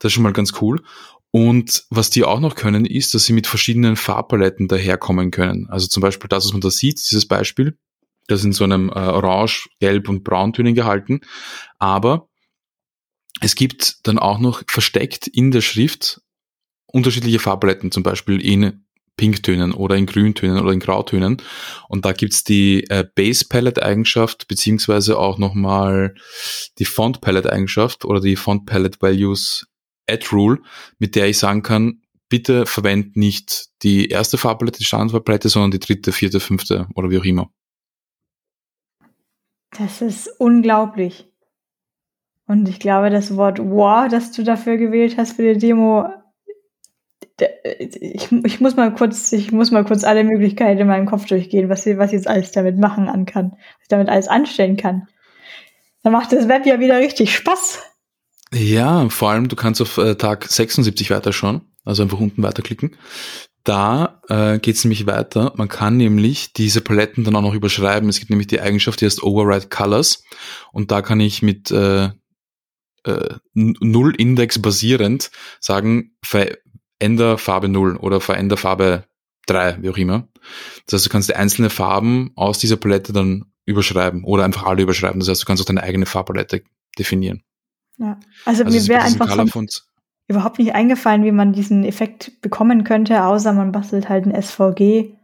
Das 0.00 0.08
ist 0.08 0.14
schon 0.14 0.24
mal 0.24 0.32
ganz 0.32 0.54
cool. 0.60 0.82
Und 1.30 1.84
was 1.88 2.10
die 2.10 2.24
auch 2.24 2.40
noch 2.40 2.56
können, 2.56 2.84
ist, 2.84 3.14
dass 3.14 3.24
sie 3.24 3.32
mit 3.32 3.46
verschiedenen 3.46 3.94
Farbpaletten 3.94 4.66
daherkommen 4.66 5.30
können. 5.30 5.68
Also 5.70 5.86
zum 5.86 6.00
Beispiel 6.00 6.28
das, 6.28 6.46
was 6.46 6.52
man 6.52 6.60
da 6.60 6.70
sieht, 6.70 6.98
dieses 6.98 7.26
Beispiel, 7.26 7.78
das 8.26 8.42
in 8.42 8.52
so 8.52 8.64
einem 8.64 8.88
äh, 8.88 8.92
Orange, 8.92 9.68
Gelb 9.78 10.08
und 10.08 10.24
Brauntönen 10.24 10.74
gehalten. 10.74 11.20
Aber 11.78 12.28
es 13.42 13.54
gibt 13.54 14.06
dann 14.06 14.18
auch 14.18 14.38
noch 14.38 14.62
versteckt 14.68 15.26
in 15.26 15.50
der 15.50 15.60
Schrift 15.60 16.22
unterschiedliche 16.86 17.38
Farbpaletten, 17.38 17.90
zum 17.90 18.02
Beispiel 18.02 18.40
in 18.40 18.84
Pinktönen 19.16 19.72
oder 19.72 19.96
in 19.96 20.06
Grüntönen 20.06 20.62
oder 20.62 20.72
in 20.72 20.80
Grautönen. 20.80 21.36
Und 21.88 22.04
da 22.04 22.12
gibt's 22.12 22.44
die 22.44 22.84
äh, 22.88 23.04
Base 23.14 23.46
Palette 23.48 23.82
Eigenschaft 23.82 24.48
beziehungsweise 24.48 25.18
auch 25.18 25.38
nochmal 25.38 26.14
die 26.78 26.84
Font 26.84 27.20
Palette 27.20 27.52
Eigenschaft 27.52 28.04
oder 28.04 28.20
die 28.20 28.36
Font 28.36 28.66
Palette 28.66 28.98
Values 29.00 29.66
Add 30.08 30.26
Rule, 30.32 30.60
mit 30.98 31.14
der 31.14 31.28
ich 31.28 31.38
sagen 31.38 31.62
kann, 31.62 32.02
bitte 32.28 32.64
verwend 32.66 33.16
nicht 33.16 33.66
die 33.82 34.08
erste 34.08 34.38
Farbpalette, 34.38 34.78
die 34.78 34.84
Standardfarbpalette, 34.84 35.48
sondern 35.48 35.70
die 35.70 35.80
dritte, 35.80 36.12
vierte, 36.12 36.40
fünfte 36.40 36.88
oder 36.94 37.10
wie 37.10 37.18
auch 37.18 37.24
immer. 37.24 37.50
Das 39.76 40.00
ist 40.02 40.28
unglaublich. 40.38 41.31
Und 42.46 42.68
ich 42.68 42.80
glaube, 42.80 43.10
das 43.10 43.36
Wort 43.36 43.58
wow, 43.60 44.08
das 44.08 44.32
du 44.32 44.42
dafür 44.42 44.76
gewählt 44.76 45.16
hast 45.16 45.36
für 45.36 45.54
die 45.54 45.58
Demo, 45.58 46.06
ich, 47.64 48.30
ich 48.30 48.60
muss 48.60 48.76
mal 48.76 48.92
kurz, 48.94 49.32
ich 49.32 49.52
muss 49.52 49.70
mal 49.70 49.84
kurz 49.84 50.04
alle 50.04 50.24
Möglichkeiten 50.24 50.80
in 50.80 50.86
meinem 50.86 51.06
Kopf 51.06 51.26
durchgehen, 51.26 51.68
was, 51.68 51.86
was 51.86 52.08
ich 52.08 52.12
jetzt 52.12 52.28
alles 52.28 52.52
damit 52.52 52.78
machen 52.78 53.08
an 53.08 53.26
kann, 53.26 53.52
was 53.52 53.82
ich 53.82 53.88
damit 53.88 54.08
alles 54.08 54.28
anstellen 54.28 54.76
kann. 54.76 55.08
Dann 56.02 56.12
macht 56.12 56.32
das 56.32 56.48
Web 56.48 56.66
ja 56.66 56.80
wieder 56.80 56.98
richtig 56.98 57.34
Spaß. 57.34 57.80
Ja, 58.52 59.08
vor 59.08 59.30
allem, 59.30 59.48
du 59.48 59.56
kannst 59.56 59.80
auf 59.80 59.96
äh, 59.98 60.14
Tag 60.16 60.44
76 60.44 61.10
weiterschauen, 61.10 61.62
also 61.84 62.02
einfach 62.02 62.20
unten 62.20 62.42
weiterklicken. 62.42 62.96
Da 63.64 64.20
äh, 64.28 64.58
geht 64.58 64.74
es 64.74 64.84
nämlich 64.84 65.06
weiter. 65.06 65.52
Man 65.56 65.68
kann 65.68 65.96
nämlich 65.96 66.52
diese 66.52 66.80
Paletten 66.80 67.22
dann 67.22 67.36
auch 67.36 67.42
noch 67.42 67.54
überschreiben. 67.54 68.08
Es 68.08 68.18
gibt 68.18 68.30
nämlich 68.30 68.48
die 68.48 68.60
Eigenschaft, 68.60 69.00
die 69.00 69.04
heißt 69.04 69.22
Override 69.22 69.68
Colors. 69.68 70.24
Und 70.72 70.90
da 70.90 71.00
kann 71.00 71.20
ich 71.20 71.42
mit 71.42 71.70
äh, 71.70 72.10
äh, 73.04 73.36
Null-Index 73.54 74.60
basierend 74.60 75.30
sagen, 75.60 76.16
veränder 76.24 77.38
Farbe 77.38 77.68
0 77.68 77.96
oder 77.96 78.20
veränder 78.20 78.56
Farbe 78.56 79.04
3, 79.46 79.78
wie 79.82 79.90
auch 79.90 79.96
immer. 79.96 80.28
Das 80.86 80.94
heißt, 80.94 81.06
du 81.06 81.10
kannst 81.10 81.28
die 81.28 81.36
einzelne 81.36 81.70
Farben 81.70 82.32
aus 82.36 82.58
dieser 82.58 82.76
Palette 82.76 83.12
dann 83.12 83.52
überschreiben 83.64 84.24
oder 84.24 84.44
einfach 84.44 84.64
alle 84.64 84.82
überschreiben. 84.82 85.20
Das 85.20 85.28
heißt, 85.28 85.42
du 85.42 85.46
kannst 85.46 85.62
auch 85.62 85.66
deine 85.66 85.82
eigene 85.82 86.06
Farbpalette 86.06 86.62
definieren. 86.98 87.42
Ja, 87.98 88.18
also, 88.44 88.64
also 88.64 88.78
mir 88.78 88.88
wäre 88.88 89.02
einfach 89.02 89.28
überhaupt 90.28 90.58
nicht 90.58 90.74
eingefallen, 90.74 91.24
wie 91.24 91.32
man 91.32 91.52
diesen 91.52 91.84
Effekt 91.84 92.40
bekommen 92.40 92.84
könnte, 92.84 93.24
außer 93.24 93.52
man 93.52 93.72
bastelt 93.72 94.08
halt 94.08 94.26
ein 94.26 94.40
SVG, 94.40 95.14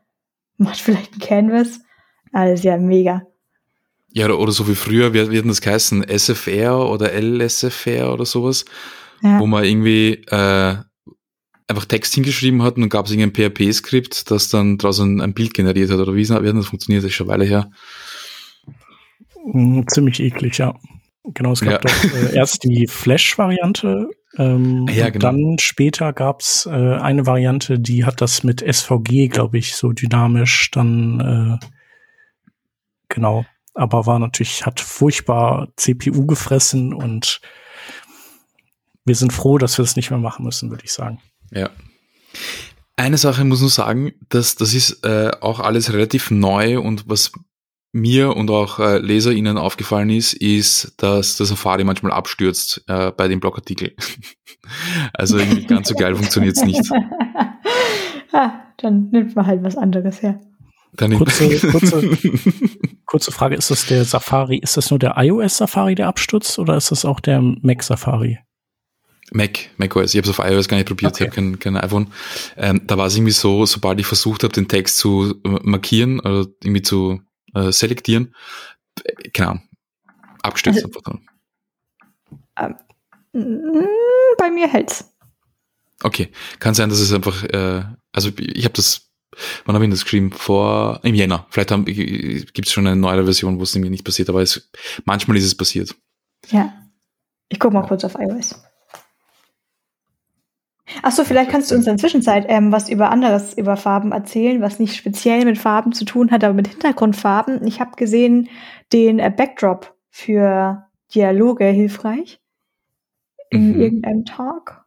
macht 0.56 0.78
vielleicht 0.78 1.14
ein 1.14 1.20
Canvas. 1.20 1.80
Also 2.32 2.68
ja, 2.68 2.76
mega. 2.76 3.26
Ja, 4.12 4.24
oder, 4.24 4.38
oder 4.38 4.52
so 4.52 4.66
wie 4.68 4.74
früher, 4.74 5.12
wie, 5.12 5.30
wie 5.30 5.38
hat 5.38 5.46
das 5.46 5.60
geheißen? 5.60 6.04
SFR 6.08 6.78
oder 6.78 7.12
LSFR 7.12 8.12
oder 8.12 8.24
sowas, 8.24 8.64
ja. 9.22 9.38
wo 9.38 9.46
man 9.46 9.64
irgendwie 9.64 10.14
äh, 10.28 10.76
einfach 11.68 11.84
Text 11.84 12.14
hingeschrieben 12.14 12.62
hat 12.62 12.76
und 12.76 12.82
dann 12.82 12.88
gab 12.88 13.06
es 13.06 13.12
irgendein 13.12 13.50
PHP-Skript, 13.50 14.30
das 14.30 14.48
dann 14.48 14.78
draußen 14.78 15.20
ein 15.20 15.34
Bild 15.34 15.52
generiert 15.52 15.90
hat. 15.90 15.98
Oder 15.98 16.14
wie, 16.14 16.28
wie 16.28 16.32
hat 16.32 16.42
das 16.42 16.66
funktioniert? 16.66 17.04
Das 17.04 17.10
ist 17.10 17.16
schon 17.16 17.28
eine 17.28 17.40
Weile 17.40 17.48
her. 17.48 17.70
Mm, 19.52 19.82
ziemlich 19.86 20.20
eklig, 20.20 20.58
ja. 20.58 20.74
Genau, 21.24 21.52
es 21.52 21.60
gab 21.60 21.72
ja. 21.72 21.78
doch 21.78 22.14
äh, 22.14 22.34
erst 22.34 22.64
die 22.64 22.86
Flash-Variante. 22.86 24.08
Ähm, 24.38 24.86
ja, 24.88 25.10
genau. 25.10 25.26
Dann 25.26 25.56
später 25.60 26.14
gab's 26.14 26.64
äh, 26.64 26.70
eine 26.70 27.26
Variante, 27.26 27.78
die 27.78 28.06
hat 28.06 28.22
das 28.22 28.44
mit 28.44 28.60
SVG, 28.60 29.28
glaube 29.28 29.58
ich, 29.58 29.74
so 29.74 29.92
dynamisch 29.92 30.70
dann 30.70 31.60
äh, 31.60 31.66
genau 33.08 33.44
aber 33.78 34.06
war 34.06 34.18
natürlich, 34.18 34.66
hat 34.66 34.80
furchtbar 34.80 35.68
CPU 35.76 36.26
gefressen 36.26 36.92
und 36.92 37.40
wir 39.04 39.14
sind 39.14 39.32
froh, 39.32 39.58
dass 39.58 39.78
wir 39.78 39.84
das 39.84 39.96
nicht 39.96 40.10
mehr 40.10 40.18
machen 40.18 40.44
müssen, 40.44 40.70
würde 40.70 40.84
ich 40.84 40.92
sagen. 40.92 41.20
Ja. 41.50 41.70
Eine 42.96 43.16
Sache 43.16 43.44
muss 43.44 43.60
nur 43.60 43.70
sagen, 43.70 44.12
dass 44.28 44.56
das 44.56 44.74
ist 44.74 45.04
äh, 45.04 45.30
auch 45.40 45.60
alles 45.60 45.92
relativ 45.92 46.30
neu 46.30 46.80
und 46.80 47.08
was 47.08 47.32
mir 47.92 48.36
und 48.36 48.50
auch 48.50 48.80
äh, 48.80 48.98
LeserInnen 48.98 49.56
aufgefallen 49.56 50.10
ist, 50.10 50.34
ist, 50.34 50.94
dass 50.98 51.36
der 51.36 51.46
Safari 51.46 51.84
manchmal 51.84 52.12
abstürzt 52.12 52.84
äh, 52.86 53.12
bei 53.12 53.28
dem 53.28 53.40
Blogartikel. 53.40 53.94
also 55.14 55.38
irgendwie 55.38 55.66
ganz 55.66 55.88
so 55.88 55.94
geil 55.94 56.14
funktioniert 56.14 56.56
es 56.56 56.64
nicht. 56.64 56.90
ah, 58.32 58.52
dann 58.76 59.08
nimmt 59.10 59.34
man 59.36 59.46
halt 59.46 59.62
was 59.62 59.76
anderes 59.76 60.20
her. 60.20 60.40
Dann 60.92 61.16
kurze, 61.16 61.70
kurze, 61.70 62.18
kurze 63.06 63.32
Frage, 63.32 63.56
ist 63.56 63.70
das 63.70 63.86
der 63.86 64.04
Safari, 64.04 64.58
ist 64.58 64.76
das 64.76 64.90
nur 64.90 64.98
der 64.98 65.14
iOS 65.16 65.58
Safari, 65.58 65.94
der 65.94 66.08
abstürzt, 66.08 66.58
oder 66.58 66.76
ist 66.76 66.90
das 66.90 67.04
auch 67.04 67.20
der 67.20 67.40
Mac 67.40 67.82
Safari? 67.82 68.38
Mac, 69.30 69.70
macOS. 69.76 70.14
Ich 70.14 70.18
habe 70.18 70.30
es 70.30 70.38
auf 70.38 70.44
iOS 70.44 70.68
gar 70.68 70.78
nicht 70.78 70.86
probiert, 70.86 71.12
okay. 71.12 71.24
ich 71.24 71.30
habe 71.30 71.34
kein, 71.34 71.58
kein 71.58 71.76
iPhone. 71.76 72.12
Ähm, 72.56 72.82
da 72.86 72.96
war 72.96 73.06
es 73.06 73.16
irgendwie 73.16 73.32
so, 73.32 73.66
sobald 73.66 74.00
ich 74.00 74.06
versucht 74.06 74.42
habe, 74.42 74.54
den 74.54 74.68
Text 74.68 74.96
zu 74.98 75.34
äh, 75.44 75.48
markieren 75.62 76.20
oder 76.20 76.46
irgendwie 76.62 76.82
zu 76.82 77.20
äh, 77.54 77.70
selektieren, 77.70 78.34
äh, 79.04 79.28
keine 79.30 79.50
Ahnung, 79.50 79.68
abgestürzt 80.42 80.84
also. 80.84 81.18
Ähm, 82.58 82.74
bei 84.38 84.50
mir 84.50 84.68
hält's. 84.68 85.12
Okay, 86.02 86.30
kann 86.60 86.74
sein, 86.74 86.88
dass 86.88 87.00
es 87.00 87.12
einfach, 87.12 87.44
äh, 87.44 87.84
also 88.12 88.30
ich 88.38 88.64
habe 88.64 88.74
das 88.74 89.07
Wann 89.64 89.74
habe 89.74 89.84
ich 89.84 89.90
das 89.90 90.04
geschrieben? 90.04 90.32
Vor, 90.32 91.00
im 91.02 91.14
Jänner. 91.14 91.46
Vielleicht 91.50 91.68
gibt 91.68 92.66
es 92.66 92.72
schon 92.72 92.86
eine 92.86 92.96
neue 92.96 93.24
Version, 93.24 93.58
wo 93.58 93.62
es 93.62 93.74
irgendwie 93.74 93.90
nicht 93.90 94.04
passiert, 94.04 94.28
aber 94.28 94.42
es, 94.42 94.70
manchmal 95.04 95.36
ist 95.36 95.44
es 95.44 95.56
passiert. 95.56 95.94
Ja. 96.48 96.72
Ich 97.48 97.58
gucke 97.60 97.74
mal 97.74 97.86
kurz 97.86 98.04
auf 98.04 98.14
iOS. 98.18 98.62
Achso, 101.02 101.24
vielleicht 101.24 101.50
kannst 101.50 101.70
du 101.70 101.74
uns 101.74 101.86
in 101.86 101.92
der 101.92 101.98
Zwischenzeit 101.98 102.46
ähm, 102.48 102.72
was 102.72 102.88
über 102.88 103.10
anderes, 103.10 103.56
über 103.56 103.76
Farben 103.76 104.12
erzählen, 104.12 104.62
was 104.62 104.78
nicht 104.78 104.96
speziell 104.96 105.44
mit 105.44 105.58
Farben 105.58 105.92
zu 105.92 106.04
tun 106.04 106.30
hat, 106.30 106.44
aber 106.44 106.54
mit 106.54 106.68
Hintergrundfarben. 106.68 107.66
Ich 107.66 107.80
habe 107.80 107.96
gesehen, 107.96 108.48
den 108.92 109.18
äh, 109.18 109.32
Backdrop 109.34 109.94
für 110.10 110.86
Dialoge 111.14 111.66
hilfreich. 111.66 112.40
In 113.50 113.74
mhm. 113.74 113.80
irgendeinem 113.80 114.24
Tag. 114.24 114.84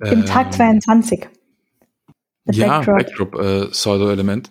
Im 0.00 0.24
Tag 0.24 0.52
22. 0.52 1.28
Ja, 2.52 2.80
Backdrop, 2.80 3.32
Backdrop 3.32 3.34
äh, 3.34 3.66
Pseudo-Element. 3.70 4.50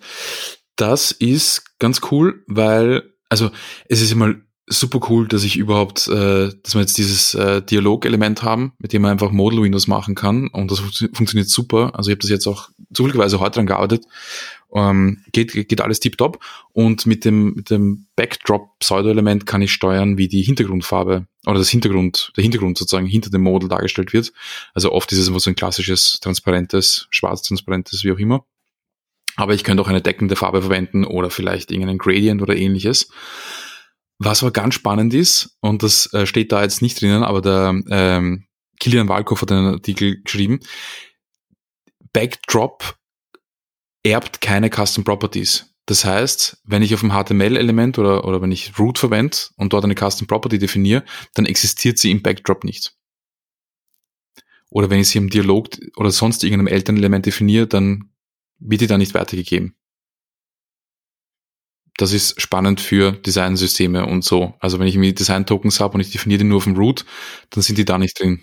Das 0.76 1.10
ist 1.12 1.78
ganz 1.78 2.00
cool, 2.10 2.44
weil, 2.46 3.02
also 3.28 3.50
es 3.88 4.00
ist 4.00 4.12
immer 4.12 4.34
super 4.68 5.00
cool, 5.08 5.28
dass 5.28 5.44
ich 5.44 5.56
überhaupt, 5.56 6.08
äh, 6.08 6.50
dass 6.62 6.74
wir 6.74 6.80
jetzt 6.80 6.98
dieses 6.98 7.34
äh, 7.34 7.62
Dialog-Element 7.62 8.42
haben, 8.42 8.72
mit 8.78 8.92
dem 8.92 9.02
man 9.02 9.12
einfach 9.12 9.30
Model 9.30 9.62
Windows 9.62 9.86
machen 9.86 10.14
kann 10.14 10.48
und 10.48 10.70
das 10.70 10.80
funktioniert 10.80 11.48
super. 11.48 11.92
Also 11.94 12.10
ich 12.10 12.14
habe 12.14 12.22
das 12.22 12.30
jetzt 12.30 12.46
auch 12.46 12.70
zufälligerweise 12.92 13.40
heute 13.40 13.56
dran 13.56 13.66
gearbeitet. 13.66 14.04
Ähm, 14.74 15.22
geht, 15.32 15.52
geht 15.52 15.80
alles 15.80 16.00
tiptop 16.00 16.44
und 16.72 17.06
mit 17.06 17.24
dem, 17.24 17.54
mit 17.54 17.70
dem 17.70 18.06
Backdrop-Pseudo-Element 18.16 19.46
kann 19.46 19.62
ich 19.62 19.72
steuern, 19.72 20.18
wie 20.18 20.28
die 20.28 20.42
Hintergrundfarbe 20.42 21.26
oder 21.46 21.58
das 21.58 21.70
Hintergrund, 21.70 22.32
der 22.36 22.42
Hintergrund 22.42 22.76
sozusagen 22.76 23.06
hinter 23.06 23.30
dem 23.30 23.42
Model 23.42 23.68
dargestellt 23.68 24.12
wird. 24.12 24.32
Also 24.74 24.92
oft 24.92 25.10
ist 25.12 25.18
es 25.18 25.28
einfach 25.28 25.40
so 25.40 25.50
ein 25.50 25.56
klassisches, 25.56 26.20
transparentes, 26.20 27.06
schwarz-transparentes, 27.10 28.04
wie 28.04 28.12
auch 28.12 28.18
immer. 28.18 28.44
Aber 29.36 29.54
ich 29.54 29.64
könnte 29.64 29.82
auch 29.82 29.88
eine 29.88 30.02
deckende 30.02 30.34
Farbe 30.36 30.62
verwenden 30.62 31.04
oder 31.04 31.30
vielleicht 31.30 31.70
irgendeinen 31.70 31.98
Gradient 31.98 32.42
oder 32.42 32.56
ähnliches. 32.56 33.08
Was 34.18 34.42
aber 34.42 34.52
ganz 34.52 34.74
spannend 34.74 35.14
ist, 35.14 35.56
und 35.60 35.82
das 35.82 36.12
äh, 36.12 36.26
steht 36.26 36.50
da 36.50 36.62
jetzt 36.62 36.82
nicht 36.82 37.00
drinnen, 37.00 37.22
aber 37.22 37.40
der 37.40 37.80
ähm, 37.88 38.46
Kilian 38.80 39.08
Walkow 39.08 39.40
hat 39.40 39.52
einen 39.52 39.74
Artikel 39.74 40.22
geschrieben, 40.22 40.60
Backdrop 42.12 42.96
erbt 44.02 44.40
keine 44.40 44.70
Custom 44.70 45.04
Properties. 45.04 45.74
Das 45.86 46.04
heißt, 46.04 46.60
wenn 46.64 46.82
ich 46.82 46.92
auf 46.94 47.00
dem 47.00 47.12
HTML-Element 47.12 47.98
oder, 47.98 48.26
oder 48.26 48.42
wenn 48.42 48.52
ich 48.52 48.78
root 48.78 48.98
verwende 48.98 49.36
und 49.56 49.72
dort 49.72 49.84
eine 49.84 49.94
Custom 49.94 50.26
Property 50.26 50.58
definiere, 50.58 51.04
dann 51.34 51.46
existiert 51.46 51.98
sie 51.98 52.10
im 52.10 52.22
Backdrop 52.22 52.64
nicht. 52.64 52.94
Oder 54.70 54.90
wenn 54.90 55.00
ich 55.00 55.08
sie 55.08 55.18
im 55.18 55.30
Dialog 55.30 55.68
oder 55.96 56.10
sonst 56.10 56.44
irgendeinem 56.44 56.66
Elternelement 56.66 57.24
definiere, 57.24 57.66
dann 57.66 58.10
wird 58.58 58.82
die 58.82 58.86
da 58.86 58.98
nicht 58.98 59.14
weitergegeben. 59.14 59.76
Das 61.98 62.12
ist 62.12 62.40
spannend 62.40 62.80
für 62.80 63.12
Designsysteme 63.12 64.06
und 64.06 64.24
so. 64.24 64.54
Also 64.60 64.78
wenn 64.78 64.86
ich 64.86 64.94
irgendwie 64.94 65.12
Design-Tokens 65.12 65.80
habe 65.80 65.94
und 65.94 66.00
ich 66.00 66.12
definiere 66.12 66.38
die 66.38 66.44
nur 66.44 66.58
auf 66.58 66.64
dem 66.64 66.76
Root, 66.76 67.04
dann 67.50 67.62
sind 67.62 67.76
die 67.76 67.84
da 67.84 67.98
nicht 67.98 68.18
drin. 68.18 68.40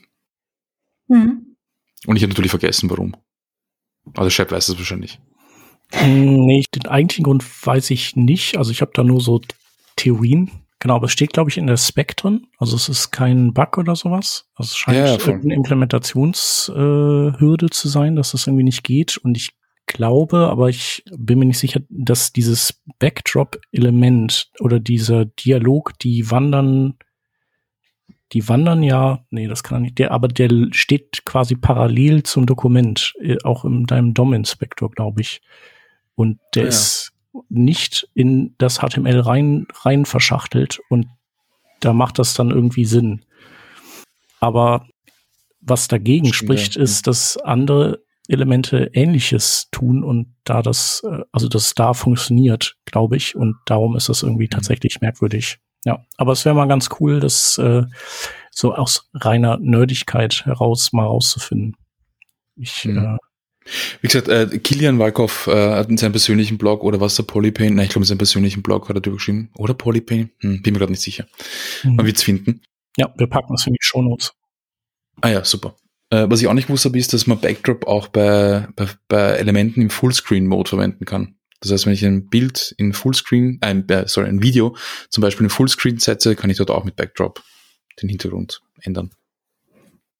Mhm. 1.07 1.55
Und 2.05 2.17
ich 2.17 2.23
habe 2.23 2.31
natürlich 2.31 2.51
vergessen, 2.51 2.89
warum. 2.89 3.15
Also 4.13 4.29
Shep 4.29 4.51
weiß 4.51 4.67
es 4.69 4.77
wahrscheinlich. 4.77 5.19
Hm, 5.91 6.45
nee, 6.45 6.63
den 6.75 6.87
eigentlichen 6.87 7.23
Grund 7.23 7.45
weiß 7.65 7.89
ich 7.91 8.17
nicht. 8.17 8.57
Also 8.57 8.71
ich 8.71 8.81
habe 8.81 8.91
da 8.93 9.03
nur 9.03 9.21
so 9.21 9.39
Theorien. 9.95 10.51
Genau, 10.79 10.97
aber 10.97 11.05
es 11.05 11.13
steht, 11.13 11.31
glaube 11.33 11.49
ich, 11.49 11.57
in 11.57 11.67
der 11.67 11.77
Spec 11.77 12.17
drin. 12.17 12.47
Also 12.57 12.75
es 12.75 12.89
ist 12.89 13.11
kein 13.11 13.53
Bug 13.53 13.77
oder 13.77 13.95
sowas. 13.95 14.49
Also 14.55 14.71
es 14.71 14.77
scheint 14.77 14.97
ja, 14.97 15.15
eine 15.33 15.55
Implementationshürde 15.55 17.65
äh, 17.65 17.69
zu 17.69 17.87
sein, 17.87 18.17
dass 18.17 18.31
das 18.31 18.47
irgendwie 18.47 18.65
nicht 18.65 18.83
geht. 18.83 19.15
Und 19.17 19.37
ich 19.37 19.54
glaube, 19.85 20.49
aber 20.49 20.69
ich 20.69 21.03
bin 21.15 21.39
mir 21.39 21.45
nicht 21.45 21.59
sicher, 21.59 21.81
dass 21.89 22.33
dieses 22.33 22.81
Backdrop-Element 22.99 24.51
oder 24.59 24.79
dieser 24.79 25.25
Dialog, 25.25 25.97
die 25.99 26.29
wandern, 26.31 26.95
die 28.33 28.47
wandern 28.47 28.83
ja, 28.83 29.25
nee, 29.29 29.47
das 29.47 29.63
kann 29.63 29.77
er 29.77 29.81
nicht, 29.81 29.99
der, 29.99 30.11
aber 30.11 30.27
der 30.27 30.49
steht 30.71 31.25
quasi 31.25 31.55
parallel 31.55 32.23
zum 32.23 32.45
Dokument, 32.45 33.13
äh, 33.21 33.37
auch 33.43 33.65
in 33.65 33.85
deinem 33.85 34.13
DOM-Inspektor, 34.13 34.91
glaube 34.91 35.21
ich. 35.21 35.41
Und 36.15 36.39
der 36.53 36.63
ah, 36.63 36.65
ja. 36.65 36.69
ist 36.69 37.13
nicht 37.49 38.07
in 38.13 38.55
das 38.57 38.79
HTML 38.79 39.19
rein, 39.19 39.67
rein 39.83 40.05
verschachtelt 40.05 40.79
und 40.89 41.07
da 41.81 41.93
macht 41.93 42.19
das 42.19 42.33
dann 42.33 42.51
irgendwie 42.51 42.85
Sinn. 42.85 43.25
Aber 44.39 44.87
was 45.61 45.87
dagegen 45.87 46.33
spricht, 46.33 46.75
ist, 46.75 47.07
dass 47.07 47.37
andere 47.37 48.04
Elemente 48.27 48.89
Ähnliches 48.93 49.69
tun 49.71 50.03
und 50.03 50.35
da 50.43 50.61
das, 50.61 51.03
äh, 51.05 51.23
also 51.31 51.47
das 51.47 51.73
da 51.75 51.93
funktioniert, 51.93 52.77
glaube 52.85 53.17
ich, 53.17 53.35
und 53.35 53.55
darum 53.65 53.95
ist 53.95 54.09
das 54.09 54.23
irgendwie 54.23 54.45
mhm. 54.45 54.51
tatsächlich 54.51 55.01
merkwürdig. 55.01 55.59
Ja, 55.85 56.03
aber 56.17 56.31
es 56.31 56.45
wäre 56.45 56.55
mal 56.55 56.67
ganz 56.67 56.89
cool, 56.99 57.19
das 57.19 57.57
äh, 57.59 57.83
so 58.51 58.73
aus 58.73 59.09
reiner 59.13 59.57
Nerdigkeit 59.57 60.45
heraus 60.45 60.93
mal 60.93 61.05
rauszufinden. 61.05 61.75
Ich, 62.55 62.85
mhm. 62.85 62.97
äh, 62.97 63.17
wie 64.01 64.07
gesagt, 64.07 64.27
äh, 64.27 64.57
Kilian 64.59 64.99
Walkoff 64.99 65.47
äh, 65.47 65.75
hat 65.75 65.89
in 65.89 65.97
seinem 65.97 66.13
persönlichen 66.13 66.57
Blog 66.57 66.83
oder 66.83 66.99
was 67.01 67.15
der 67.15 67.23
Polypain, 67.23 67.75
nein, 67.75 67.85
ich 67.85 67.91
glaube 67.91 68.03
in 68.03 68.07
seinem 68.07 68.19
persönlichen 68.19 68.63
Blog 68.63 68.89
hat 68.89 68.95
er 68.95 69.01
drüber 69.01 69.17
geschrieben. 69.17 69.51
Oder 69.55 69.73
Polypain? 69.73 70.31
Hm, 70.39 70.61
bin 70.61 70.73
mir 70.73 70.79
gerade 70.79 70.91
nicht 70.91 71.01
sicher. 71.01 71.25
Mhm. 71.83 71.95
Man 71.95 72.05
wird's 72.05 72.23
finden. 72.23 72.61
Ja, 72.97 73.13
wir 73.17 73.27
packen 73.27 73.53
das 73.53 73.67
in 73.67 73.73
die 73.73 73.79
Shownotes. 73.81 74.33
Ah 75.21 75.29
ja, 75.29 75.43
super. 75.43 75.75
Äh, 76.15 76.29
was 76.29 76.41
ich 76.41 76.47
auch 76.47 76.53
nicht 76.53 76.69
wusste, 76.69 76.89
ist, 76.97 77.13
dass 77.13 77.27
man 77.27 77.41
Backdrop 77.41 77.87
auch 77.87 78.07
bei, 78.07 78.67
bei, 78.75 78.87
bei 79.09 79.31
Elementen 79.31 79.81
im 79.81 79.89
Fullscreen-Mode 79.89 80.69
verwenden 80.69 81.05
kann. 81.05 81.35
Das 81.59 81.71
heißt, 81.71 81.85
wenn 81.85 81.93
ich 81.93 82.05
ein 82.05 82.29
Bild 82.29 82.73
in 82.77 82.93
Fullscreen, 82.93 83.57
ein, 83.61 83.87
äh, 83.89 84.07
sorry, 84.07 84.29
ein 84.29 84.41
Video 84.41 84.75
zum 85.09 85.21
Beispiel 85.21 85.45
in 85.45 85.49
Fullscreen 85.49 85.97
setze, 85.97 86.35
kann 86.35 86.49
ich 86.49 86.57
dort 86.57 86.71
auch 86.71 86.85
mit 86.85 86.95
Backdrop 86.95 87.43
den 88.01 88.09
Hintergrund 88.09 88.61
ändern. 88.81 89.11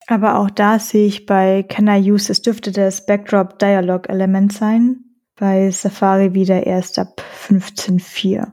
Aber 0.08 0.40
auch 0.40 0.50
da 0.50 0.80
sehe 0.80 1.08
ich 1.08 1.26
bei 1.26 1.64
Can 1.64 1.88
I 1.88 2.12
Use, 2.12 2.32
es 2.32 2.42
dürfte 2.42 2.72
das 2.72 3.06
Backdrop 3.06 3.60
Dialog 3.60 4.10
Element 4.10 4.54
sein. 4.54 4.98
Bei 5.36 5.70
Safari 5.72 6.34
wieder 6.34 6.66
erst 6.66 7.00
ab 7.00 7.22
15.4. 7.48 8.52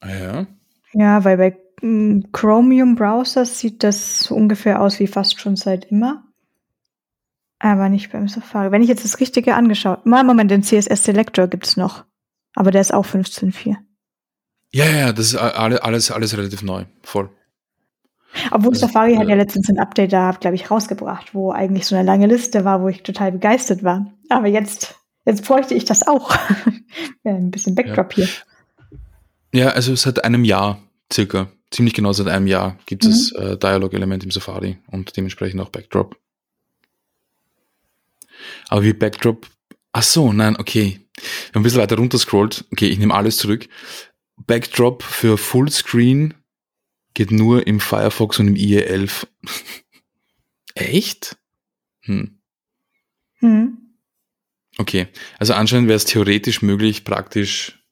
Ah 0.00 0.14
ja. 0.14 0.46
Ja, 0.92 1.24
weil 1.24 1.36
bei 1.36 1.56
Chromium 1.80 2.94
Browsers 2.94 3.58
sieht 3.58 3.82
das 3.82 4.30
ungefähr 4.30 4.80
aus 4.80 4.98
wie 5.00 5.06
fast 5.06 5.40
schon 5.40 5.56
seit 5.56 5.86
immer. 5.86 6.24
Aber 7.60 7.88
nicht 7.88 8.12
beim 8.12 8.28
Safari. 8.28 8.70
Wenn 8.70 8.82
ich 8.82 8.88
jetzt 8.88 9.04
das 9.04 9.20
Richtige 9.20 9.54
angeschaut, 9.54 10.06
mal 10.06 10.24
Moment, 10.24 10.50
den 10.50 10.62
CSS 10.62 11.04
Selector 11.04 11.48
gibt's 11.48 11.76
noch. 11.76 12.04
Aber 12.54 12.70
der 12.70 12.80
ist 12.80 12.94
auch 12.94 13.06
15.4. 13.06 13.76
Ja, 14.70 14.84
ja, 14.84 15.12
das 15.12 15.26
ist 15.26 15.36
alles, 15.36 15.80
alles, 15.80 16.10
alles 16.10 16.36
relativ 16.36 16.62
neu. 16.62 16.84
Voll. 17.02 17.30
Obwohl 18.50 18.74
also, 18.74 18.86
Safari 18.86 19.16
hat 19.16 19.28
ja 19.28 19.34
letztens 19.34 19.68
ein 19.68 19.78
Update 19.78 20.12
da, 20.12 20.32
glaube 20.32 20.54
ich, 20.54 20.70
rausgebracht, 20.70 21.34
wo 21.34 21.50
eigentlich 21.50 21.86
so 21.86 21.96
eine 21.96 22.04
lange 22.04 22.26
Liste 22.26 22.64
war, 22.64 22.82
wo 22.82 22.88
ich 22.88 23.02
total 23.02 23.32
begeistert 23.32 23.82
war. 23.82 24.12
Aber 24.28 24.46
jetzt, 24.46 24.96
jetzt 25.24 25.44
bräuchte 25.44 25.74
ich 25.74 25.84
das 25.84 26.06
auch. 26.06 26.36
ein 27.24 27.50
bisschen 27.50 27.74
Backdrop 27.74 28.16
ja. 28.16 28.24
hier. 28.24 28.34
Ja, 29.52 29.68
also 29.70 29.94
seit 29.94 30.24
einem 30.24 30.44
Jahr 30.44 30.78
circa, 31.12 31.48
ziemlich 31.70 31.94
genau 31.94 32.12
seit 32.12 32.28
einem 32.28 32.46
Jahr 32.46 32.78
gibt 32.86 33.04
es 33.04 33.32
mhm. 33.32 33.40
äh, 33.40 33.56
Dialog-Element 33.56 34.24
im 34.24 34.30
Safari 34.30 34.78
und 34.88 35.16
dementsprechend 35.16 35.60
auch 35.60 35.70
Backdrop. 35.70 36.18
Aber 38.68 38.82
wie 38.82 38.92
Backdrop, 38.92 39.46
ach 39.92 40.02
so, 40.02 40.32
nein, 40.32 40.56
okay. 40.56 41.00
Wenn 41.16 41.24
man 41.54 41.60
ein 41.60 41.62
bisschen 41.64 41.80
weiter 41.80 41.96
runter 41.96 42.18
scrollt, 42.18 42.64
okay, 42.72 42.88
ich 42.88 42.98
nehme 42.98 43.14
alles 43.14 43.36
zurück. 43.36 43.68
Backdrop 44.36 45.02
für 45.02 45.36
Fullscreen 45.36 46.34
geht 47.14 47.32
nur 47.32 47.66
im 47.66 47.80
Firefox 47.80 48.38
und 48.38 48.48
im 48.48 48.56
IE 48.56 48.76
11. 48.76 49.26
Echt? 50.74 51.36
Hm. 52.02 52.38
Hm. 53.40 53.78
Okay, 54.78 55.08
also 55.38 55.54
anscheinend 55.54 55.88
wäre 55.88 55.96
es 55.96 56.04
theoretisch 56.04 56.62
möglich, 56.62 57.02
praktisch 57.02 57.82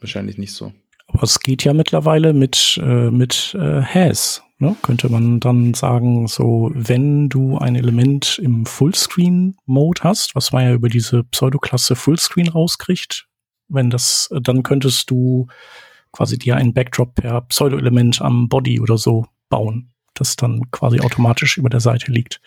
wahrscheinlich 0.00 0.36
nicht 0.36 0.52
so. 0.52 0.72
Aber 1.06 1.22
es 1.22 1.40
geht 1.40 1.64
ja 1.64 1.72
mittlerweile 1.72 2.32
mit, 2.32 2.80
äh, 2.82 3.10
mit 3.10 3.56
äh, 3.58 3.82
Has. 3.82 4.42
Ne? 4.58 4.76
Könnte 4.82 5.08
man 5.08 5.40
dann 5.40 5.74
sagen, 5.74 6.26
so, 6.26 6.70
wenn 6.74 7.28
du 7.28 7.58
ein 7.58 7.74
Element 7.76 8.38
im 8.42 8.66
Fullscreen-Mode 8.66 10.02
hast, 10.02 10.34
was 10.34 10.52
man 10.52 10.64
ja 10.64 10.72
über 10.72 10.88
diese 10.88 11.24
Pseudoklasse 11.24 11.96
Fullscreen 11.96 12.48
rauskriegt, 12.48 13.28
wenn 13.68 13.90
das, 13.90 14.30
dann 14.42 14.62
könntest 14.62 15.10
du 15.10 15.48
quasi 16.12 16.38
dir 16.38 16.56
ein 16.56 16.72
Backdrop 16.72 17.14
per 17.16 17.40
Pseudo-Element 17.42 18.22
am 18.22 18.48
Body 18.48 18.80
oder 18.80 18.96
so 18.96 19.26
bauen, 19.48 19.92
das 20.14 20.36
dann 20.36 20.70
quasi 20.70 21.00
automatisch 21.00 21.58
über 21.58 21.68
der 21.68 21.80
Seite 21.80 22.12
liegt. 22.12 22.40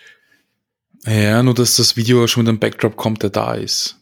Ja, 1.06 1.44
nur 1.44 1.54
dass 1.54 1.76
das 1.76 1.96
Video 1.98 2.26
schon 2.28 2.44
mit 2.44 2.50
einem 2.50 2.60
Backdrop 2.60 2.96
kommt, 2.96 3.24
der 3.24 3.30
da 3.30 3.54
ist. 3.54 4.00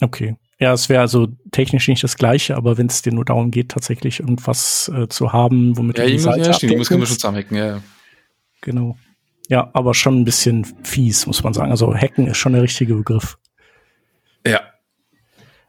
Okay. 0.00 0.36
Ja, 0.60 0.72
es 0.72 0.88
wäre 0.88 1.00
also 1.00 1.28
technisch 1.52 1.86
nicht 1.86 2.02
das 2.02 2.16
gleiche, 2.16 2.56
aber 2.56 2.78
wenn 2.78 2.86
es 2.88 3.02
dir 3.02 3.12
nur 3.12 3.24
darum 3.24 3.50
geht, 3.50 3.68
tatsächlich 3.70 4.20
irgendwas 4.20 4.90
äh, 4.92 5.08
zu 5.08 5.32
haben, 5.32 5.76
womit 5.76 5.98
ja, 5.98 6.04
du 6.04 6.10
die 6.10 6.18
Seite 6.18 6.46
ja, 6.46 6.52
stimmt, 6.52 6.72
irgendwas 6.72 6.88
können 6.88 7.02
wir 7.02 7.06
schon 7.06 7.16
zusammenhacken, 7.16 7.56
ja, 7.56 7.66
ja. 7.66 7.82
Genau. 8.60 8.96
Ja, 9.48 9.70
aber 9.72 9.94
schon 9.94 10.20
ein 10.20 10.24
bisschen 10.24 10.66
fies, 10.82 11.26
muss 11.26 11.42
man 11.42 11.54
sagen. 11.54 11.70
Also 11.70 11.94
Hacken 11.94 12.26
ist 12.26 12.36
schon 12.36 12.52
der 12.52 12.62
richtige 12.62 12.94
Begriff. 12.94 13.38
Ja, 14.44 14.60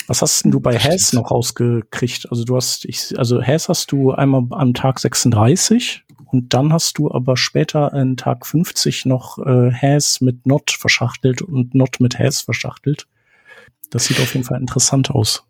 was 0.09 0.23
hast 0.23 0.43
denn 0.43 0.49
du 0.49 0.59
bei 0.59 0.75
Has 0.75 1.13
noch 1.13 1.29
rausgekriegt? 1.29 2.31
Also 2.31 2.43
du 2.43 2.55
hast, 2.55 2.83
ich, 2.85 3.13
also 3.19 3.43
Has 3.43 3.69
hast 3.69 3.91
du 3.91 4.11
einmal 4.11 4.41
am 4.49 4.73
Tag 4.73 4.99
36 4.99 6.03
und 6.25 6.55
dann 6.55 6.73
hast 6.73 6.97
du 6.97 7.11
aber 7.11 7.37
später 7.37 7.93
an 7.93 8.17
Tag 8.17 8.47
50 8.47 9.05
noch 9.05 9.37
äh, 9.37 9.71
Has 9.71 10.19
mit 10.19 10.47
Not 10.47 10.71
verschachtelt 10.71 11.43
und 11.43 11.75
Not 11.75 11.99
mit 11.99 12.17
Has 12.17 12.41
verschachtelt. 12.41 13.05
Das 13.89 14.05
sieht 14.05 14.19
auf 14.19 14.33
jeden 14.33 14.45
Fall 14.45 14.59
interessant 14.59 15.11
aus. 15.11 15.43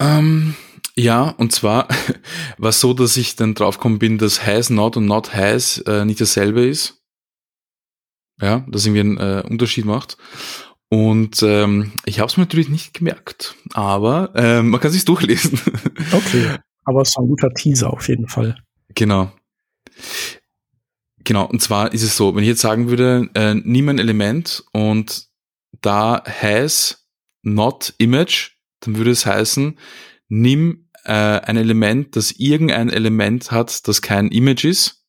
Ähm, 0.00 0.54
ja, 0.96 1.30
und 1.30 1.52
zwar 1.52 1.88
war 2.58 2.70
es 2.70 2.80
so, 2.80 2.94
dass 2.94 3.16
ich 3.16 3.36
dann 3.36 3.54
draufgekommen 3.54 3.98
bin, 3.98 4.18
dass 4.18 4.46
Has 4.46 4.70
Not 4.70 4.96
und 4.96 5.06
Not 5.06 5.34
Has 5.34 5.78
äh, 5.78 6.04
nicht 6.04 6.20
dasselbe 6.20 6.64
ist. 6.66 7.00
Ja, 8.40 8.64
dass 8.68 8.84
irgendwie 8.84 9.00
einen 9.00 9.18
äh, 9.18 9.44
Unterschied 9.48 9.84
macht. 9.84 10.16
Und 10.88 11.42
ähm, 11.42 11.92
ich 12.04 12.20
habe 12.20 12.28
es 12.28 12.36
mir 12.36 12.44
natürlich 12.44 12.68
nicht 12.68 12.94
gemerkt, 12.94 13.56
aber 13.72 14.32
ähm, 14.36 14.70
man 14.70 14.80
kann 14.80 14.92
sich 14.92 15.04
durchlesen. 15.04 15.60
Okay, 16.12 16.58
aber 16.84 17.02
es 17.02 17.08
ist 17.10 17.18
ein 17.18 17.26
guter 17.26 17.52
Teaser 17.52 17.92
auf 17.92 18.08
jeden 18.08 18.28
Fall. 18.28 18.56
Genau. 18.94 19.32
Genau, 21.24 21.46
und 21.46 21.60
zwar 21.62 21.92
ist 21.92 22.02
es 22.02 22.16
so, 22.16 22.34
wenn 22.34 22.42
ich 22.42 22.48
jetzt 22.48 22.60
sagen 22.60 22.88
würde, 22.88 23.28
äh, 23.34 23.54
nimm 23.54 23.88
ein 23.88 23.98
Element 23.98 24.64
und 24.72 25.28
da 25.80 26.22
has 26.24 27.06
not 27.42 27.94
image, 27.98 28.52
dann 28.80 28.96
würde 28.96 29.10
es 29.10 29.26
heißen, 29.26 29.78
nimm 30.28 30.88
äh, 31.04 31.12
ein 31.12 31.56
Element, 31.56 32.16
das 32.16 32.32
irgendein 32.32 32.90
Element 32.90 33.50
hat, 33.50 33.86
das 33.88 34.02
kein 34.02 34.28
Image 34.28 34.64
ist. 34.64 35.04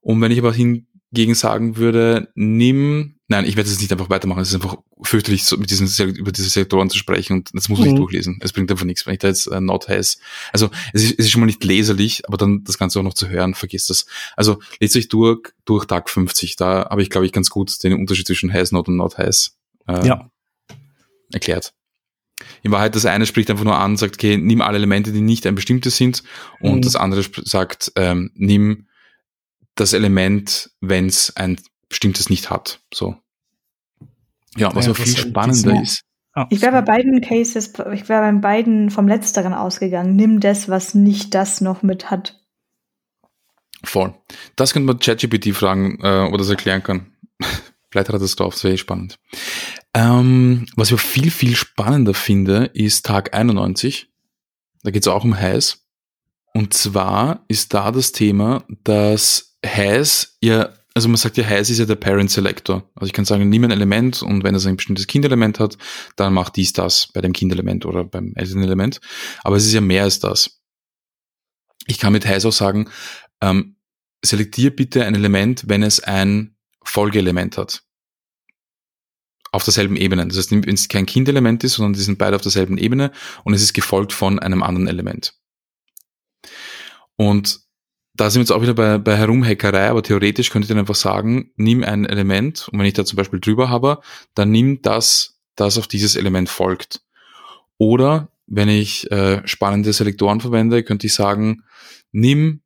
Und 0.00 0.20
wenn 0.20 0.32
ich 0.32 0.38
aber 0.38 0.52
hingegen 0.52 1.34
sagen 1.34 1.76
würde, 1.76 2.30
nimm 2.34 3.14
Nein, 3.26 3.46
ich 3.46 3.56
werde 3.56 3.70
es 3.70 3.80
nicht 3.80 3.90
einfach 3.90 4.10
weitermachen. 4.10 4.42
Es 4.42 4.50
ist 4.50 4.56
einfach 4.56 4.76
fürchterlich, 5.00 5.44
so 5.44 5.56
mit 5.56 5.70
diesen, 5.70 5.88
über 6.14 6.30
diese 6.30 6.50
Sektoren 6.50 6.90
zu 6.90 6.98
sprechen 6.98 7.38
und 7.38 7.50
das 7.54 7.70
muss 7.70 7.78
mhm. 7.78 7.86
nicht 7.86 7.98
durchlesen. 7.98 8.38
Es 8.42 8.52
bringt 8.52 8.70
einfach 8.70 8.84
nichts, 8.84 9.06
wenn 9.06 9.14
ich 9.14 9.20
da 9.20 9.28
jetzt 9.28 9.46
äh, 9.46 9.60
Not 9.62 9.88
heiß. 9.88 10.18
Also 10.52 10.70
es 10.92 11.04
ist, 11.04 11.12
es 11.12 11.26
ist 11.26 11.30
schon 11.30 11.40
mal 11.40 11.46
nicht 11.46 11.64
leserlich, 11.64 12.28
aber 12.28 12.36
dann 12.36 12.64
das 12.64 12.76
Ganze 12.76 12.98
auch 12.98 13.02
noch 13.02 13.14
zu 13.14 13.28
hören, 13.28 13.54
vergisst 13.54 13.88
das. 13.88 14.04
Also 14.36 14.60
lest 14.78 14.94
euch 14.96 15.08
durch, 15.08 15.52
durch 15.64 15.86
Tag 15.86 16.10
50. 16.10 16.56
Da 16.56 16.90
habe 16.90 17.00
ich, 17.00 17.08
glaube 17.08 17.24
ich, 17.24 17.32
ganz 17.32 17.48
gut 17.48 17.82
den 17.82 17.94
Unterschied 17.94 18.26
zwischen 18.26 18.52
heiß 18.52 18.72
Not 18.72 18.88
und 18.88 18.96
Not 18.96 19.16
heiß 19.16 19.53
äh, 19.88 20.06
ja. 20.06 20.30
erklärt. 21.32 21.74
In 22.62 22.72
Wahrheit, 22.72 22.94
das 22.94 23.06
eine 23.06 23.26
spricht 23.26 23.50
einfach 23.50 23.64
nur 23.64 23.78
an, 23.78 23.96
sagt, 23.96 24.16
okay, 24.16 24.36
nimm 24.36 24.60
alle 24.60 24.76
Elemente, 24.76 25.12
die 25.12 25.20
nicht 25.20 25.46
ein 25.46 25.54
bestimmtes 25.54 25.96
sind, 25.96 26.22
und 26.60 26.76
mhm. 26.76 26.82
das 26.82 26.96
andere 26.96 27.22
sagt, 27.44 27.92
ähm, 27.96 28.30
nimm 28.34 28.88
das 29.74 29.92
Element, 29.92 30.70
wenn 30.80 31.06
es 31.06 31.34
ein 31.36 31.60
bestimmtes 31.88 32.30
nicht 32.30 32.50
hat. 32.50 32.80
So. 32.92 33.16
Ja, 34.56 34.74
was 34.74 34.86
ja, 34.86 34.92
auch 34.92 34.96
viel 34.96 35.16
spannender 35.16 35.82
ist. 35.82 36.02
Ich 36.50 36.62
wäre 36.62 36.72
bei 36.72 36.82
beiden 36.82 37.20
Cases, 37.20 37.72
ich 37.92 38.08
wäre 38.08 38.32
bei 38.32 38.32
beiden 38.32 38.90
vom 38.90 39.06
Letzteren 39.06 39.54
ausgegangen. 39.54 40.16
Nimm 40.16 40.40
das, 40.40 40.68
was 40.68 40.94
nicht 40.94 41.34
das 41.34 41.60
noch 41.60 41.82
mit 41.82 42.10
hat. 42.10 42.40
Voll. 43.84 44.14
Das 44.56 44.72
könnte 44.72 44.86
man 44.86 44.98
ChatGPT 44.98 45.54
fragen, 45.54 45.98
äh, 46.02 46.26
oder 46.28 46.38
das 46.38 46.50
erklären 46.50 46.82
kann. 46.82 47.12
Vielleicht 47.90 48.08
hat 48.08 48.16
er 48.16 48.18
das 48.18 48.34
drauf, 48.34 48.54
das 48.54 48.64
wäre 48.64 48.74
eh 48.74 48.78
spannend. 48.78 49.20
Ähm, 49.94 50.66
was 50.76 50.90
ich 50.90 51.00
viel, 51.00 51.30
viel 51.30 51.54
spannender 51.56 52.14
finde, 52.14 52.66
ist 52.74 53.06
Tag 53.06 53.34
91. 53.34 54.08
Da 54.82 54.90
geht 54.90 55.02
es 55.02 55.08
auch 55.08 55.24
um 55.24 55.38
Has. 55.38 55.86
Und 56.52 56.74
zwar 56.74 57.44
ist 57.48 57.74
da 57.74 57.90
das 57.90 58.12
Thema, 58.12 58.64
dass 58.82 59.56
Has 59.64 60.36
ja 60.40 60.72
also 60.94 61.08
man 61.08 61.16
sagt 61.16 61.36
ja, 61.36 61.44
Has 61.44 61.70
ist 61.70 61.78
ja 61.78 61.86
der 61.86 61.96
Parent 61.96 62.30
Selector. 62.30 62.88
Also 62.94 63.06
ich 63.06 63.12
kann 63.12 63.24
sagen, 63.24 63.48
nimm 63.48 63.64
ein 63.64 63.72
Element 63.72 64.22
und 64.22 64.44
wenn 64.44 64.54
es 64.54 64.64
ein 64.64 64.76
bestimmtes 64.76 65.08
Kindelement 65.08 65.58
hat, 65.58 65.76
dann 66.14 66.32
macht 66.32 66.56
dies 66.56 66.72
das 66.72 67.08
bei 67.12 67.20
dem 67.20 67.32
Kindelement 67.32 67.84
oder 67.84 68.04
beim 68.04 68.32
Elternelement. 68.36 69.00
Aber 69.42 69.56
es 69.56 69.66
ist 69.66 69.72
ja 69.72 69.80
mehr 69.80 70.04
als 70.04 70.20
das. 70.20 70.60
Ich 71.86 71.98
kann 71.98 72.12
mit 72.12 72.26
Has 72.26 72.46
auch 72.46 72.52
sagen, 72.52 72.88
ähm, 73.40 73.76
selektier 74.24 74.74
bitte 74.74 75.04
ein 75.04 75.16
Element, 75.16 75.64
wenn 75.66 75.82
es 75.82 76.00
ein 76.00 76.56
Folgeelement 76.84 77.58
hat. 77.58 77.82
Auf 79.54 79.62
derselben 79.62 79.94
Ebene. 79.94 80.26
Das 80.26 80.36
heißt, 80.36 80.50
wenn 80.50 80.74
es 80.74 80.88
kein 80.88 81.06
Kindelement 81.06 81.62
ist, 81.62 81.74
sondern 81.74 81.92
die 81.92 82.00
sind 82.00 82.18
beide 82.18 82.34
auf 82.34 82.42
derselben 82.42 82.76
Ebene 82.76 83.12
und 83.44 83.54
es 83.54 83.62
ist 83.62 83.72
gefolgt 83.72 84.12
von 84.12 84.40
einem 84.40 84.64
anderen 84.64 84.88
Element. 84.88 85.34
Und 87.14 87.60
da 88.16 88.30
sind 88.30 88.40
wir 88.40 88.42
jetzt 88.42 88.50
auch 88.50 88.62
wieder 88.62 88.74
bei, 88.74 88.98
bei 88.98 89.16
Herumhackerei, 89.16 89.88
aber 89.88 90.02
theoretisch 90.02 90.50
könnte 90.50 90.64
ich 90.64 90.68
dann 90.70 90.80
einfach 90.80 90.96
sagen, 90.96 91.52
nimm 91.54 91.84
ein 91.84 92.04
Element 92.04 92.68
und 92.68 92.80
wenn 92.80 92.86
ich 92.86 92.94
da 92.94 93.04
zum 93.04 93.16
Beispiel 93.16 93.38
drüber 93.38 93.70
habe, 93.70 94.00
dann 94.34 94.50
nimm 94.50 94.82
das, 94.82 95.38
das 95.54 95.78
auf 95.78 95.86
dieses 95.86 96.16
Element 96.16 96.48
folgt. 96.48 97.02
Oder 97.78 98.32
wenn 98.48 98.68
ich 98.68 99.08
äh, 99.12 99.40
spannende 99.46 99.92
Selektoren 99.92 100.40
verwende, 100.40 100.82
könnte 100.82 101.06
ich 101.06 101.14
sagen, 101.14 101.62
nimm 102.10 102.62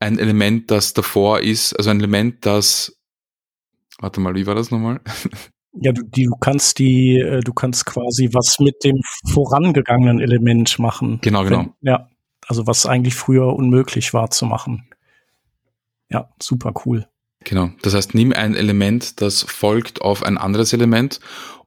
ein 0.00 0.18
Element, 0.18 0.72
das 0.72 0.94
davor 0.94 1.42
ist, 1.42 1.74
also 1.74 1.90
ein 1.90 2.00
Element, 2.00 2.44
das, 2.44 3.00
warte 4.00 4.20
mal, 4.20 4.34
wie 4.34 4.46
war 4.46 4.54
das 4.54 4.70
nochmal? 4.70 5.00
Ja, 5.80 5.92
du, 5.92 6.02
die, 6.04 6.26
du 6.26 6.36
kannst 6.40 6.78
die, 6.78 7.18
äh, 7.18 7.40
du 7.40 7.52
kannst 7.52 7.84
quasi 7.84 8.30
was 8.32 8.60
mit 8.60 8.84
dem 8.84 9.00
vorangegangenen 9.26 10.20
Element 10.20 10.78
machen. 10.78 11.18
Genau, 11.20 11.42
genau. 11.42 11.58
Wenn, 11.58 11.72
ja. 11.80 12.08
Also 12.46 12.66
was 12.66 12.86
eigentlich 12.86 13.14
früher 13.14 13.54
unmöglich 13.54 14.14
war 14.14 14.30
zu 14.30 14.46
machen. 14.46 14.88
Ja, 16.10 16.28
super 16.40 16.72
cool. 16.84 17.08
Genau. 17.44 17.70
Das 17.82 17.94
heißt, 17.94 18.14
nimm 18.14 18.32
ein 18.32 18.54
Element, 18.54 19.20
das 19.20 19.42
folgt 19.42 20.02
auf 20.02 20.22
ein 20.22 20.38
anderes 20.38 20.72
Element. 20.72 21.20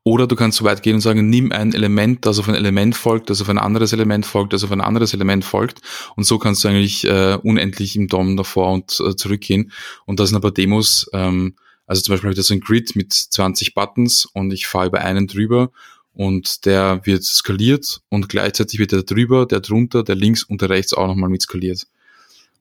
Oder 0.03 0.25
du 0.25 0.37
kannst 0.37 0.57
so 0.57 0.63
weit 0.63 0.83
gehen 0.83 0.95
und 0.95 1.01
sagen, 1.01 1.29
nimm 1.29 1.51
ein 1.51 1.73
Element, 1.73 2.25
das 2.25 2.39
auf 2.39 2.47
ein 2.47 2.55
Element 2.55 2.95
folgt, 2.95 3.29
das 3.29 3.41
auf 3.41 3.49
ein 3.49 3.57
anderes 3.57 3.91
Element 3.91 4.25
folgt, 4.25 4.53
das 4.53 4.63
auf 4.63 4.71
ein 4.71 4.79
anderes 4.79 5.13
Element 5.13 5.43
folgt. 5.43 5.81
Und 6.15 6.23
so 6.23 6.39
kannst 6.39 6.63
du 6.63 6.69
eigentlich 6.69 7.05
äh, 7.05 7.37
unendlich 7.43 7.97
im 7.97 8.07
DOM 8.07 8.37
davor 8.37 8.71
und 8.71 8.97
äh, 9.05 9.15
zurückgehen. 9.17 9.71
Und 10.05 10.21
das 10.21 10.29
sind 10.29 10.37
aber 10.37 10.51
Demos, 10.51 11.09
ähm, 11.11 11.55
also 11.87 12.01
zum 12.01 12.13
Beispiel 12.13 12.27
habe 12.27 12.33
ich 12.33 12.37
da 12.37 12.43
so 12.43 12.53
ein 12.53 12.59
Grid 12.59 12.95
mit 12.95 13.13
20 13.13 13.73
Buttons 13.73 14.25
und 14.25 14.51
ich 14.51 14.67
fahre 14.67 14.87
über 14.87 15.01
einen 15.01 15.25
drüber 15.25 15.71
und 16.13 16.65
der 16.65 17.01
wird 17.05 17.23
skaliert 17.23 18.01
und 18.09 18.29
gleichzeitig 18.29 18.79
wird 18.79 18.91
der 18.91 19.03
drüber, 19.03 19.45
der 19.45 19.61
drunter, 19.61 20.03
der 20.03 20.15
links 20.15 20.43
und 20.43 20.61
der 20.61 20.69
rechts 20.69 20.93
auch 20.93 21.07
nochmal 21.07 21.29
mit 21.29 21.41
skaliert. 21.41 21.87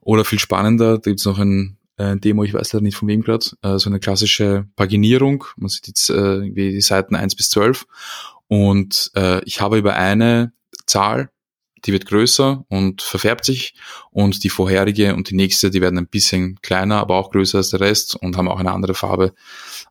Oder 0.01 0.23
viel 0.23 0.39
spannender, 0.39 0.97
da 0.97 1.11
gibt's 1.11 1.25
noch 1.25 1.39
ein 1.39 1.77
äh, 1.97 2.15
Demo, 2.15 2.43
ich 2.43 2.53
weiß 2.53 2.71
leider 2.73 2.83
nicht 2.83 2.95
von 2.95 3.07
wem 3.07 3.21
gerade, 3.21 3.45
äh, 3.63 3.77
so 3.77 3.89
eine 3.89 3.99
klassische 3.99 4.67
Paginierung. 4.75 5.43
Man 5.57 5.69
sieht 5.69 5.87
jetzt 5.87 6.09
äh, 6.09 6.49
die 6.49 6.79
Seiten 6.81 7.15
1 7.15 7.35
bis 7.35 7.49
12 7.49 7.85
und 8.47 9.11
äh, 9.15 9.43
ich 9.43 9.59
habe 9.59 9.77
über 9.77 9.95
eine 9.95 10.53
Zahl, 10.85 11.29
die 11.87 11.93
wird 11.93 12.05
größer 12.05 12.65
und 12.67 13.01
verfärbt 13.01 13.45
sich 13.45 13.73
und 14.11 14.43
die 14.43 14.49
vorherige 14.49 15.15
und 15.15 15.29
die 15.29 15.35
nächste, 15.35 15.71
die 15.71 15.81
werden 15.81 15.97
ein 15.97 16.07
bisschen 16.07 16.59
kleiner, 16.61 16.97
aber 16.97 17.15
auch 17.15 17.31
größer 17.31 17.57
als 17.57 17.69
der 17.69 17.79
Rest 17.79 18.15
und 18.15 18.37
haben 18.37 18.49
auch 18.49 18.59
eine 18.59 18.71
andere 18.71 18.93
Farbe. 18.93 19.33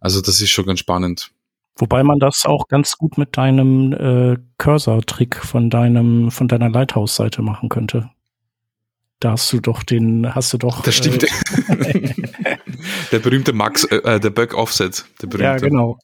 Also 0.01 0.21
das 0.21 0.41
ist 0.41 0.51
schon 0.51 0.67
ganz 0.67 0.81
spannend. 0.81 1.31
Wobei 1.79 2.03
man 2.03 2.19
das 2.19 2.45
auch 2.47 2.69
ganz 2.69 2.97
gut 2.97 3.19
mit 3.19 3.37
deinem 3.37 3.93
äh, 3.93 4.37
Cursor-Trick 4.59 5.37
von 5.37 5.69
deinem, 5.69 6.31
von 6.31 6.49
deiner 6.49 6.71
Lighthouse-Seite 6.71 7.43
machen 7.43 7.69
könnte. 7.69 8.11
Da 9.21 9.33
hast 9.33 9.53
du 9.53 9.61
doch 9.61 9.83
den, 9.83 10.35
hast 10.35 10.53
du 10.53 10.59
doch. 10.59 10.83
Das 10.83 10.95
stimmt. 10.95 11.25
Äh, 11.25 12.15
der 13.13 13.19
berühmte 13.19 13.53
Max, 13.53 13.85
äh, 13.85 13.97
äh, 13.97 14.21
der 14.21 14.31
Bug 14.31 14.55
Offset. 14.55 15.05
Der 15.21 15.27
berühmte. 15.27 15.45
Ja, 15.45 15.57
genau. 15.57 15.99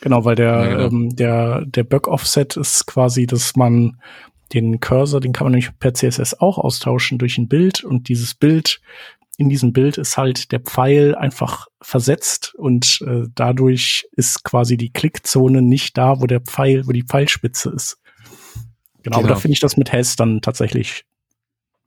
Genau, 0.00 0.24
weil 0.24 0.36
der, 0.36 0.46
ja, 0.46 0.68
genau. 0.68 0.86
Ähm, 0.86 1.16
der, 1.16 1.64
der 1.66 1.84
Bug 1.84 2.08
Offset 2.08 2.56
ist 2.56 2.86
quasi, 2.86 3.26
dass 3.26 3.56
man 3.56 4.00
den 4.52 4.80
Cursor, 4.80 5.20
den 5.20 5.32
kann 5.32 5.44
man 5.44 5.52
nämlich 5.52 5.70
per 5.78 5.94
CSS 5.94 6.34
auch 6.34 6.58
austauschen 6.58 7.18
durch 7.18 7.38
ein 7.38 7.48
Bild 7.48 7.84
und 7.84 8.08
dieses 8.08 8.34
Bild 8.34 8.80
in 9.38 9.48
diesem 9.48 9.72
Bild 9.72 9.98
ist 9.98 10.16
halt 10.16 10.50
der 10.50 10.58
Pfeil 10.58 11.14
einfach 11.14 11.68
versetzt 11.80 12.54
und 12.56 13.00
äh, 13.06 13.22
dadurch 13.36 14.08
ist 14.12 14.42
quasi 14.42 14.76
die 14.76 14.92
Klickzone 14.92 15.62
nicht 15.62 15.96
da, 15.96 16.20
wo 16.20 16.26
der 16.26 16.40
Pfeil, 16.40 16.88
wo 16.88 16.92
die 16.92 17.04
Pfeilspitze 17.04 17.70
ist. 17.70 17.98
Genau, 19.02 19.16
genau. 19.16 19.18
aber 19.18 19.28
da 19.28 19.34
finde 19.36 19.52
ich 19.52 19.60
das 19.60 19.76
mit 19.76 19.92
Hess 19.92 20.16
dann 20.16 20.42
tatsächlich 20.42 21.04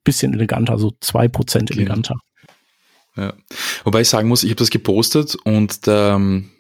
bisschen 0.05 0.34
eleganter, 0.34 0.78
so 0.78 0.93
zwei 1.01 1.28
Prozent 1.28 1.70
genau. 1.70 1.82
eleganter. 1.82 2.16
Ja. 3.18 3.34
Wobei 3.84 4.01
ich 4.01 4.09
sagen 4.09 4.30
muss, 4.30 4.43
ich 4.43 4.49
habe 4.49 4.59
das 4.59 4.70
gepostet 4.70 5.36
und 5.43 5.86
der, 5.88 6.14
ähm, 6.16 6.51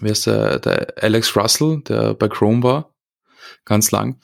wer 0.00 0.12
ist 0.12 0.26
der, 0.26 0.58
der 0.58 0.94
Alex 1.02 1.36
Russell, 1.36 1.82
der 1.82 2.14
bei 2.14 2.28
Chrome 2.28 2.62
war, 2.62 2.94
ganz 3.64 3.90
lang, 3.90 4.18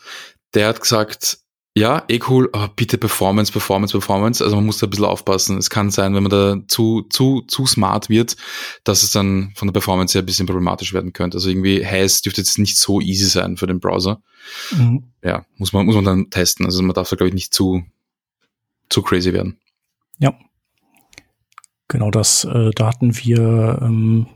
der 0.56 0.68
hat 0.68 0.80
gesagt, 0.80 1.38
ja, 1.76 2.04
eh 2.08 2.18
cool, 2.28 2.48
aber 2.54 2.68
bitte 2.68 2.96
Performance, 2.96 3.52
Performance, 3.52 3.92
Performance. 3.92 4.42
Also 4.42 4.56
man 4.56 4.64
muss 4.64 4.78
da 4.78 4.86
ein 4.86 4.90
bisschen 4.90 5.04
aufpassen. 5.04 5.58
Es 5.58 5.68
kann 5.68 5.90
sein, 5.90 6.14
wenn 6.14 6.22
man 6.22 6.30
da 6.30 6.56
zu, 6.68 7.02
zu, 7.02 7.42
zu 7.42 7.66
smart 7.66 8.08
wird, 8.08 8.38
dass 8.82 9.02
es 9.02 9.12
dann 9.12 9.52
von 9.54 9.68
der 9.68 9.74
Performance 9.74 10.14
her 10.14 10.22
ein 10.22 10.26
bisschen 10.26 10.46
problematisch 10.46 10.94
werden 10.94 11.12
könnte. 11.12 11.36
Also 11.36 11.50
irgendwie 11.50 11.84
Haze 11.84 12.22
dürfte 12.22 12.40
jetzt 12.40 12.58
nicht 12.58 12.78
so 12.78 13.02
easy 13.02 13.26
sein 13.26 13.58
für 13.58 13.66
den 13.66 13.78
Browser. 13.78 14.22
Mhm. 14.70 15.12
Ja, 15.22 15.44
muss 15.58 15.74
man, 15.74 15.84
muss 15.84 15.96
man 15.96 16.06
dann 16.06 16.30
testen. 16.30 16.64
Also 16.64 16.82
man 16.82 16.94
darf 16.94 17.10
da, 17.10 17.16
glaube 17.16 17.28
ich, 17.28 17.34
nicht 17.34 17.52
zu, 17.52 17.84
zu 18.88 19.02
crazy 19.02 19.34
werden. 19.34 19.60
Ja. 20.18 20.32
Genau, 21.88 22.10
das, 22.10 22.44
äh, 22.44 22.70
da 22.74 22.86
hatten 22.86 23.14
wir 23.18 23.80
ähm, 23.82 24.26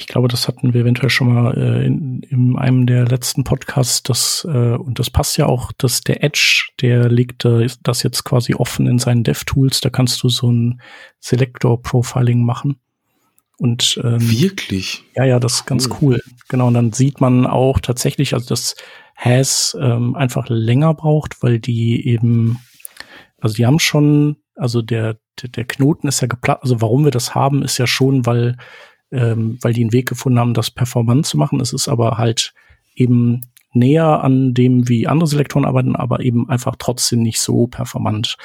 ich 0.00 0.06
glaube, 0.06 0.28
das 0.28 0.48
hatten 0.48 0.72
wir 0.72 0.80
eventuell 0.80 1.10
schon 1.10 1.32
mal 1.32 1.56
äh, 1.56 1.86
in, 1.86 2.22
in 2.22 2.56
einem 2.56 2.86
der 2.86 3.06
letzten 3.06 3.44
Podcasts, 3.44 4.02
das, 4.02 4.46
äh, 4.50 4.74
und 4.74 4.98
das 4.98 5.10
passt 5.10 5.36
ja 5.36 5.44
auch, 5.44 5.72
dass 5.76 6.00
der 6.00 6.24
Edge, 6.24 6.70
der 6.80 7.10
legt 7.10 7.44
äh, 7.44 7.68
das 7.82 8.02
jetzt 8.02 8.24
quasi 8.24 8.54
offen 8.54 8.86
in 8.86 8.98
seinen 8.98 9.24
DevTools, 9.24 9.82
da 9.82 9.90
kannst 9.90 10.22
du 10.22 10.30
so 10.30 10.50
ein 10.50 10.80
Selector-Profiling 11.20 12.42
machen. 12.42 12.80
Und 13.58 14.00
ähm, 14.02 14.20
wirklich? 14.20 15.04
Ja, 15.14 15.24
ja, 15.24 15.38
das 15.38 15.56
ist 15.56 15.66
ganz 15.66 15.88
cool. 15.88 15.96
cool. 16.00 16.22
Genau, 16.48 16.68
und 16.68 16.74
dann 16.74 16.92
sieht 16.92 17.20
man 17.20 17.46
auch 17.46 17.78
tatsächlich, 17.78 18.32
also 18.32 18.48
das 18.48 18.74
Has 19.14 19.76
ähm, 19.78 20.14
einfach 20.16 20.48
länger 20.48 20.94
braucht, 20.94 21.42
weil 21.42 21.58
die 21.58 22.08
eben, 22.08 22.58
also 23.38 23.54
die 23.54 23.66
haben 23.66 23.78
schon, 23.78 24.38
also 24.56 24.80
der, 24.80 25.18
der, 25.42 25.50
der 25.50 25.64
Knoten 25.66 26.08
ist 26.08 26.22
ja 26.22 26.26
geplatzt, 26.26 26.62
also 26.62 26.80
warum 26.80 27.04
wir 27.04 27.10
das 27.10 27.34
haben, 27.34 27.62
ist 27.62 27.76
ja 27.76 27.86
schon, 27.86 28.24
weil 28.24 28.56
ähm, 29.10 29.58
weil 29.60 29.72
die 29.72 29.82
einen 29.82 29.92
Weg 29.92 30.08
gefunden 30.08 30.38
haben, 30.38 30.54
das 30.54 30.70
performant 30.70 31.26
zu 31.26 31.36
machen. 31.36 31.60
Es 31.60 31.72
ist 31.72 31.88
aber 31.88 32.18
halt 32.18 32.54
eben 32.94 33.50
näher 33.72 34.22
an 34.22 34.54
dem, 34.54 34.88
wie 34.88 35.06
andere 35.06 35.28
Selektoren 35.28 35.64
arbeiten, 35.64 35.96
aber 35.96 36.20
eben 36.20 36.48
einfach 36.48 36.76
trotzdem 36.78 37.22
nicht 37.22 37.40
so 37.40 37.66
performant. 37.66 38.36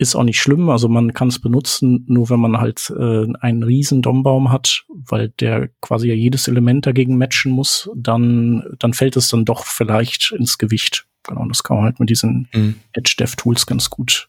Ist 0.00 0.14
auch 0.14 0.22
nicht 0.22 0.40
schlimm, 0.40 0.68
also 0.70 0.88
man 0.88 1.12
kann 1.12 1.28
es 1.28 1.40
benutzen, 1.40 2.04
nur 2.06 2.30
wenn 2.30 2.38
man 2.38 2.58
halt 2.58 2.92
äh, 2.96 3.26
einen 3.40 3.64
riesen 3.64 4.00
DOM-Baum 4.00 4.52
hat, 4.52 4.84
weil 4.88 5.30
der 5.40 5.70
quasi 5.80 6.08
ja 6.08 6.14
jedes 6.14 6.46
Element 6.46 6.86
dagegen 6.86 7.18
matchen 7.18 7.50
muss, 7.50 7.90
dann, 7.96 8.62
dann 8.78 8.92
fällt 8.92 9.16
es 9.16 9.28
dann 9.28 9.44
doch 9.44 9.64
vielleicht 9.64 10.32
ins 10.32 10.56
Gewicht. 10.58 11.06
Genau, 11.24 11.44
das 11.46 11.64
kann 11.64 11.78
man 11.78 11.86
halt 11.86 11.98
mit 11.98 12.10
diesen 12.10 12.48
mhm. 12.52 12.76
Edge-Dev-Tools 12.92 13.66
ganz 13.66 13.90
gut 13.90 14.28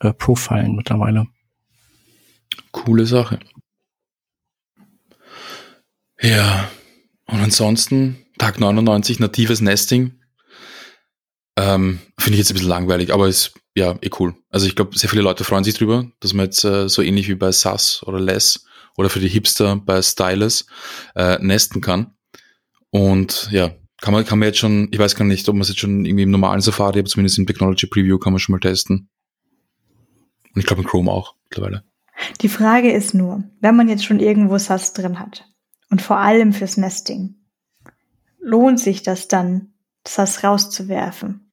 äh, 0.00 0.12
profilen 0.12 0.74
mittlerweile. 0.74 1.28
Coole 2.72 3.06
Sache. 3.06 3.38
Ja, 6.24 6.70
und 7.26 7.40
ansonsten 7.40 8.16
Tag 8.38 8.58
99 8.58 9.20
natives 9.20 9.60
Nesting. 9.60 10.12
Ähm, 11.58 11.98
Finde 12.18 12.32
ich 12.32 12.38
jetzt 12.38 12.50
ein 12.50 12.54
bisschen 12.54 12.70
langweilig, 12.70 13.12
aber 13.12 13.28
ist 13.28 13.52
ja 13.74 13.98
eh 14.00 14.08
cool. 14.18 14.34
Also 14.48 14.66
ich 14.66 14.74
glaube, 14.74 14.96
sehr 14.96 15.10
viele 15.10 15.20
Leute 15.20 15.44
freuen 15.44 15.64
sich 15.64 15.74
drüber, 15.74 16.10
dass 16.20 16.32
man 16.32 16.46
jetzt 16.46 16.64
äh, 16.64 16.88
so 16.88 17.02
ähnlich 17.02 17.28
wie 17.28 17.34
bei 17.34 17.52
SAS 17.52 18.02
oder 18.06 18.18
Less 18.18 18.64
oder 18.96 19.10
für 19.10 19.20
die 19.20 19.28
Hipster 19.28 19.76
bei 19.76 20.00
Stylus 20.00 20.64
äh, 21.14 21.36
nesten 21.42 21.82
kann. 21.82 22.14
Und 22.88 23.50
ja, 23.52 23.72
kann 24.00 24.14
man, 24.14 24.24
kann 24.24 24.38
man 24.38 24.46
jetzt 24.46 24.58
schon, 24.58 24.88
ich 24.92 24.98
weiß 24.98 25.16
gar 25.16 25.26
nicht, 25.26 25.46
ob 25.50 25.56
man 25.56 25.60
es 25.62 25.68
jetzt 25.68 25.80
schon 25.80 26.06
irgendwie 26.06 26.22
im 26.22 26.30
normalen 26.30 26.62
Safari, 26.62 27.00
aber 27.00 27.08
zumindest 27.08 27.36
im 27.36 27.46
Technology 27.46 27.86
Preview 27.86 28.16
kann 28.16 28.32
man 28.32 28.40
schon 28.40 28.54
mal 28.54 28.60
testen. 28.60 29.10
Und 30.54 30.58
ich 30.58 30.64
glaube 30.64 30.80
in 30.80 30.88
Chrome 30.88 31.10
auch 31.10 31.34
mittlerweile. 31.50 31.84
Die 32.40 32.48
Frage 32.48 32.90
ist 32.90 33.12
nur, 33.12 33.44
wenn 33.60 33.76
man 33.76 33.90
jetzt 33.90 34.06
schon 34.06 34.20
irgendwo 34.20 34.56
SAS 34.56 34.94
drin 34.94 35.18
hat, 35.18 35.44
und 35.94 36.02
vor 36.02 36.18
allem 36.18 36.52
fürs 36.52 36.76
Nesting. 36.76 37.36
lohnt 38.40 38.80
sich 38.80 39.04
das 39.04 39.28
dann, 39.28 39.74
das 40.02 40.42
rauszuwerfen? 40.42 41.52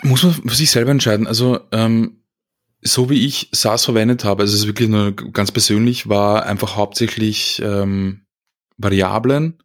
Muss 0.00 0.22
man 0.22 0.32
für 0.32 0.54
sich 0.54 0.70
selber 0.70 0.90
entscheiden. 0.90 1.26
Also 1.26 1.60
ähm, 1.70 2.22
so 2.80 3.10
wie 3.10 3.26
ich 3.26 3.50
SAS 3.52 3.84
verwendet 3.84 4.24
habe, 4.24 4.44
also 4.44 4.54
es 4.54 4.60
ist 4.60 4.66
wirklich 4.68 4.88
nur 4.88 5.14
ganz 5.14 5.52
persönlich, 5.52 6.08
war 6.08 6.46
einfach 6.46 6.74
hauptsächlich 6.74 7.60
ähm, 7.62 8.24
Variablen, 8.78 9.62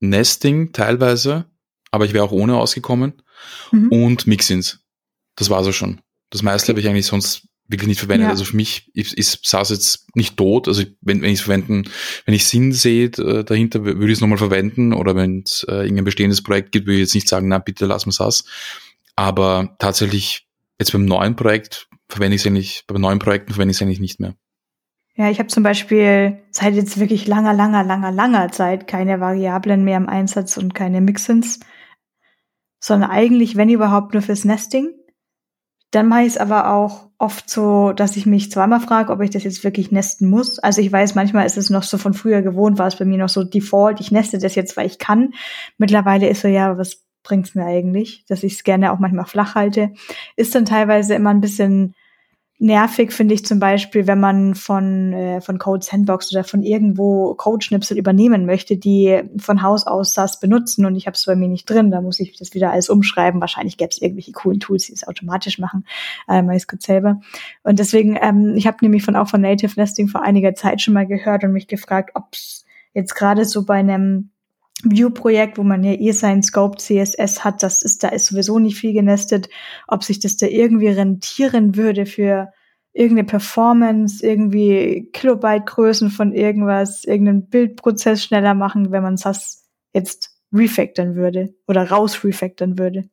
Nesting 0.00 0.72
teilweise, 0.72 1.44
aber 1.90 2.06
ich 2.06 2.14
wäre 2.14 2.24
auch 2.24 2.32
ohne 2.32 2.56
ausgekommen 2.56 3.20
mhm. 3.72 3.88
und 3.90 4.26
Mixins. 4.26 4.86
Das 5.36 5.50
war 5.50 5.62
so 5.64 5.72
schon. 5.72 6.00
Das 6.30 6.40
meiste 6.40 6.72
habe 6.72 6.80
ich 6.80 6.88
eigentlich 6.88 7.04
sonst 7.04 7.46
wirklich 7.68 7.88
nicht 7.88 8.00
verwendet. 8.00 8.26
Ja. 8.26 8.30
Also 8.30 8.44
für 8.44 8.56
mich 8.56 8.90
ist, 8.94 9.14
ist 9.14 9.46
SAS 9.46 9.70
jetzt 9.70 10.16
nicht 10.16 10.36
tot. 10.36 10.68
Also 10.68 10.82
wenn, 11.00 11.22
wenn 11.22 11.30
ich 11.30 11.40
es 11.40 11.44
verwenden, 11.44 11.84
wenn 12.24 12.34
ich 12.34 12.46
Sinn 12.46 12.72
sehe 12.72 13.06
äh, 13.06 13.44
dahinter, 13.44 13.84
würde 13.84 14.06
ich 14.06 14.12
es 14.12 14.20
nochmal 14.20 14.38
verwenden. 14.38 14.92
Oder 14.92 15.14
wenn 15.14 15.42
es 15.44 15.64
äh, 15.68 15.82
irgendein 15.82 16.04
bestehendes 16.04 16.42
Projekt 16.42 16.72
gibt, 16.72 16.86
würde 16.86 16.96
ich 16.96 17.02
jetzt 17.02 17.14
nicht 17.14 17.28
sagen, 17.28 17.48
na 17.48 17.58
bitte 17.58 17.86
lass 17.86 18.06
mal 18.06 18.12
SAS. 18.12 18.44
Aber 19.16 19.76
tatsächlich 19.78 20.46
jetzt 20.78 20.92
beim 20.92 21.04
neuen 21.04 21.36
Projekt 21.36 21.88
verwende 22.08 22.36
ich 22.36 22.42
es 22.42 22.46
eigentlich, 22.46 22.84
bei 22.86 22.98
neuen 22.98 23.18
Projekten 23.18 23.52
verwende 23.52 23.72
ich 23.72 23.76
es 23.76 23.82
eigentlich 23.82 24.00
nicht 24.00 24.20
mehr. 24.20 24.34
Ja, 25.18 25.28
ich 25.28 25.40
habe 25.40 25.48
zum 25.48 25.64
Beispiel 25.64 26.38
seit 26.52 26.74
jetzt 26.74 27.00
wirklich 27.00 27.26
langer, 27.26 27.52
langer, 27.52 27.82
langer, 27.82 28.12
langer 28.12 28.52
Zeit 28.52 28.86
keine 28.86 29.18
Variablen 29.18 29.82
mehr 29.82 29.96
im 29.96 30.08
Einsatz 30.08 30.56
und 30.56 30.74
keine 30.74 31.00
Mixins, 31.00 31.58
sondern 32.78 33.10
eigentlich, 33.10 33.56
wenn 33.56 33.68
überhaupt, 33.68 34.14
nur 34.14 34.22
fürs 34.22 34.44
Nesting. 34.44 34.90
Dann 35.90 36.08
mache 36.08 36.22
ich 36.22 36.28
es 36.28 36.36
aber 36.36 36.72
auch 36.72 37.08
oft 37.18 37.48
so, 37.48 37.92
dass 37.92 38.16
ich 38.16 38.26
mich 38.26 38.50
zweimal 38.50 38.80
frage, 38.80 39.12
ob 39.12 39.20
ich 39.22 39.30
das 39.30 39.44
jetzt 39.44 39.64
wirklich 39.64 39.90
nesten 39.90 40.28
muss. 40.28 40.58
Also 40.58 40.80
ich 40.80 40.92
weiß, 40.92 41.14
manchmal 41.14 41.46
ist 41.46 41.56
es 41.56 41.70
noch 41.70 41.82
so 41.82 41.98
von 41.98 42.14
früher 42.14 42.42
gewohnt, 42.42 42.78
war 42.78 42.86
es 42.86 42.96
bei 42.96 43.04
mir 43.04 43.18
noch 43.18 43.28
so 43.28 43.42
Default, 43.42 44.00
ich 44.00 44.12
neste 44.12 44.38
das 44.38 44.54
jetzt, 44.54 44.76
weil 44.76 44.86
ich 44.86 44.98
kann. 44.98 45.32
Mittlerweile 45.78 46.28
ist 46.28 46.42
so, 46.42 46.48
ja, 46.48 46.76
was 46.76 47.04
bringt's 47.22 47.54
mir 47.54 47.64
eigentlich, 47.64 48.24
dass 48.28 48.42
ich 48.42 48.54
es 48.54 48.64
gerne 48.64 48.92
auch 48.92 48.98
manchmal 48.98 49.26
flach 49.26 49.54
halte. 49.54 49.92
Ist 50.36 50.54
dann 50.54 50.64
teilweise 50.64 51.14
immer 51.14 51.30
ein 51.30 51.40
bisschen 51.40 51.94
nervig, 52.60 53.12
finde 53.12 53.34
ich 53.34 53.44
zum 53.44 53.60
Beispiel, 53.60 54.06
wenn 54.06 54.18
man 54.18 54.54
von, 54.54 55.12
äh, 55.12 55.40
von 55.40 55.58
Code 55.58 55.84
Sandbox 55.84 56.32
oder 56.32 56.42
von 56.42 56.62
irgendwo 56.62 57.34
Codeschnipsel 57.34 57.96
übernehmen 57.96 58.46
möchte, 58.46 58.76
die 58.76 59.22
von 59.38 59.62
Haus 59.62 59.86
aus 59.86 60.12
das 60.12 60.40
benutzen 60.40 60.84
und 60.84 60.96
ich 60.96 61.06
habe 61.06 61.14
es 61.14 61.24
bei 61.24 61.36
mir 61.36 61.48
nicht 61.48 61.70
drin, 61.70 61.90
da 61.90 62.00
muss 62.00 62.18
ich 62.18 62.36
das 62.36 62.54
wieder 62.54 62.72
alles 62.72 62.88
umschreiben. 62.88 63.40
Wahrscheinlich 63.40 63.76
gäbe 63.76 63.90
es 63.90 64.02
irgendwelche 64.02 64.32
coolen 64.32 64.58
Tools, 64.58 64.86
die 64.86 64.92
es 64.92 65.06
automatisch 65.06 65.58
machen, 65.58 65.84
äh, 66.26 66.42
kurz 66.66 66.84
selber. 66.84 67.20
Und 67.62 67.78
deswegen, 67.78 68.18
ähm, 68.20 68.54
ich 68.56 68.66
habe 68.66 68.78
nämlich 68.80 69.04
von 69.04 69.14
auch 69.14 69.28
von 69.28 69.40
Native 69.40 69.72
Nesting 69.76 70.08
vor 70.08 70.22
einiger 70.22 70.54
Zeit 70.54 70.82
schon 70.82 70.94
mal 70.94 71.06
gehört 71.06 71.44
und 71.44 71.52
mich 71.52 71.68
gefragt, 71.68 72.10
ob 72.14 72.26
es 72.32 72.64
jetzt 72.92 73.14
gerade 73.14 73.44
so 73.44 73.64
bei 73.64 73.76
einem 73.76 74.30
View-Projekt, 74.84 75.58
wo 75.58 75.64
man 75.64 75.82
ja 75.82 75.92
eh 75.92 76.12
sein 76.12 76.42
Scope 76.42 76.78
CSS 76.78 77.44
hat, 77.44 77.62
das 77.62 77.82
ist, 77.82 78.04
da 78.04 78.08
ist 78.08 78.26
sowieso 78.26 78.58
nicht 78.58 78.78
viel 78.78 78.92
genestet, 78.92 79.48
ob 79.88 80.04
sich 80.04 80.20
das 80.20 80.36
da 80.36 80.46
irgendwie 80.46 80.88
rentieren 80.88 81.76
würde 81.76 82.06
für 82.06 82.52
irgendeine 82.92 83.26
Performance, 83.26 84.24
irgendwie 84.24 85.10
Kilobyte-Größen 85.12 86.10
von 86.10 86.32
irgendwas, 86.32 87.04
irgendeinen 87.04 87.48
Bildprozess 87.48 88.22
schneller 88.22 88.54
machen, 88.54 88.90
wenn 88.92 89.02
man 89.02 89.16
das 89.16 89.68
jetzt 89.92 90.30
refactoren 90.52 91.14
würde 91.14 91.54
oder 91.66 91.90
raus 91.90 92.24
refactoren 92.24 92.78
würde. 92.78 93.08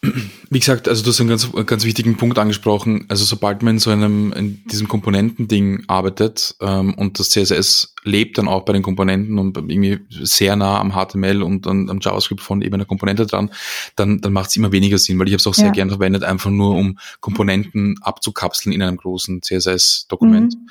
Wie 0.00 0.60
gesagt, 0.60 0.88
also 0.88 1.02
du 1.02 1.08
hast 1.08 1.20
einen 1.20 1.28
ganz, 1.28 1.50
ganz 1.66 1.84
wichtigen 1.84 2.16
Punkt 2.16 2.38
angesprochen. 2.38 3.06
Also 3.08 3.24
sobald 3.24 3.62
man 3.62 3.74
in 3.74 3.78
so 3.80 3.90
einem, 3.90 4.32
in 4.32 4.64
diesem 4.66 4.86
Komponentending 4.86 5.84
arbeitet 5.88 6.54
ähm, 6.60 6.94
und 6.94 7.18
das 7.18 7.30
CSS 7.30 7.94
lebt 8.04 8.38
dann 8.38 8.46
auch 8.46 8.64
bei 8.64 8.72
den 8.72 8.82
Komponenten 8.82 9.38
und 9.38 9.56
irgendwie 9.56 9.98
sehr 10.08 10.54
nah 10.54 10.80
am 10.80 10.92
HTML 10.92 11.42
und 11.42 11.66
an, 11.66 11.90
am 11.90 11.98
JavaScript 12.00 12.40
von 12.40 12.62
eben 12.62 12.74
einer 12.74 12.84
Komponente 12.84 13.26
dran, 13.26 13.50
dann, 13.96 14.20
dann 14.20 14.32
macht 14.32 14.50
es 14.50 14.56
immer 14.56 14.70
weniger 14.70 14.98
Sinn, 14.98 15.18
weil 15.18 15.26
ich 15.26 15.32
habe 15.32 15.40
es 15.40 15.46
auch 15.48 15.54
sehr 15.54 15.66
ja. 15.66 15.72
gern 15.72 15.90
verwendet, 15.90 16.22
einfach 16.22 16.50
nur 16.50 16.76
um 16.76 16.98
Komponenten 17.20 17.96
abzukapseln 18.00 18.72
in 18.72 18.82
einem 18.82 18.98
großen 18.98 19.42
CSS-Dokument. 19.42 20.54
Mhm. 20.54 20.68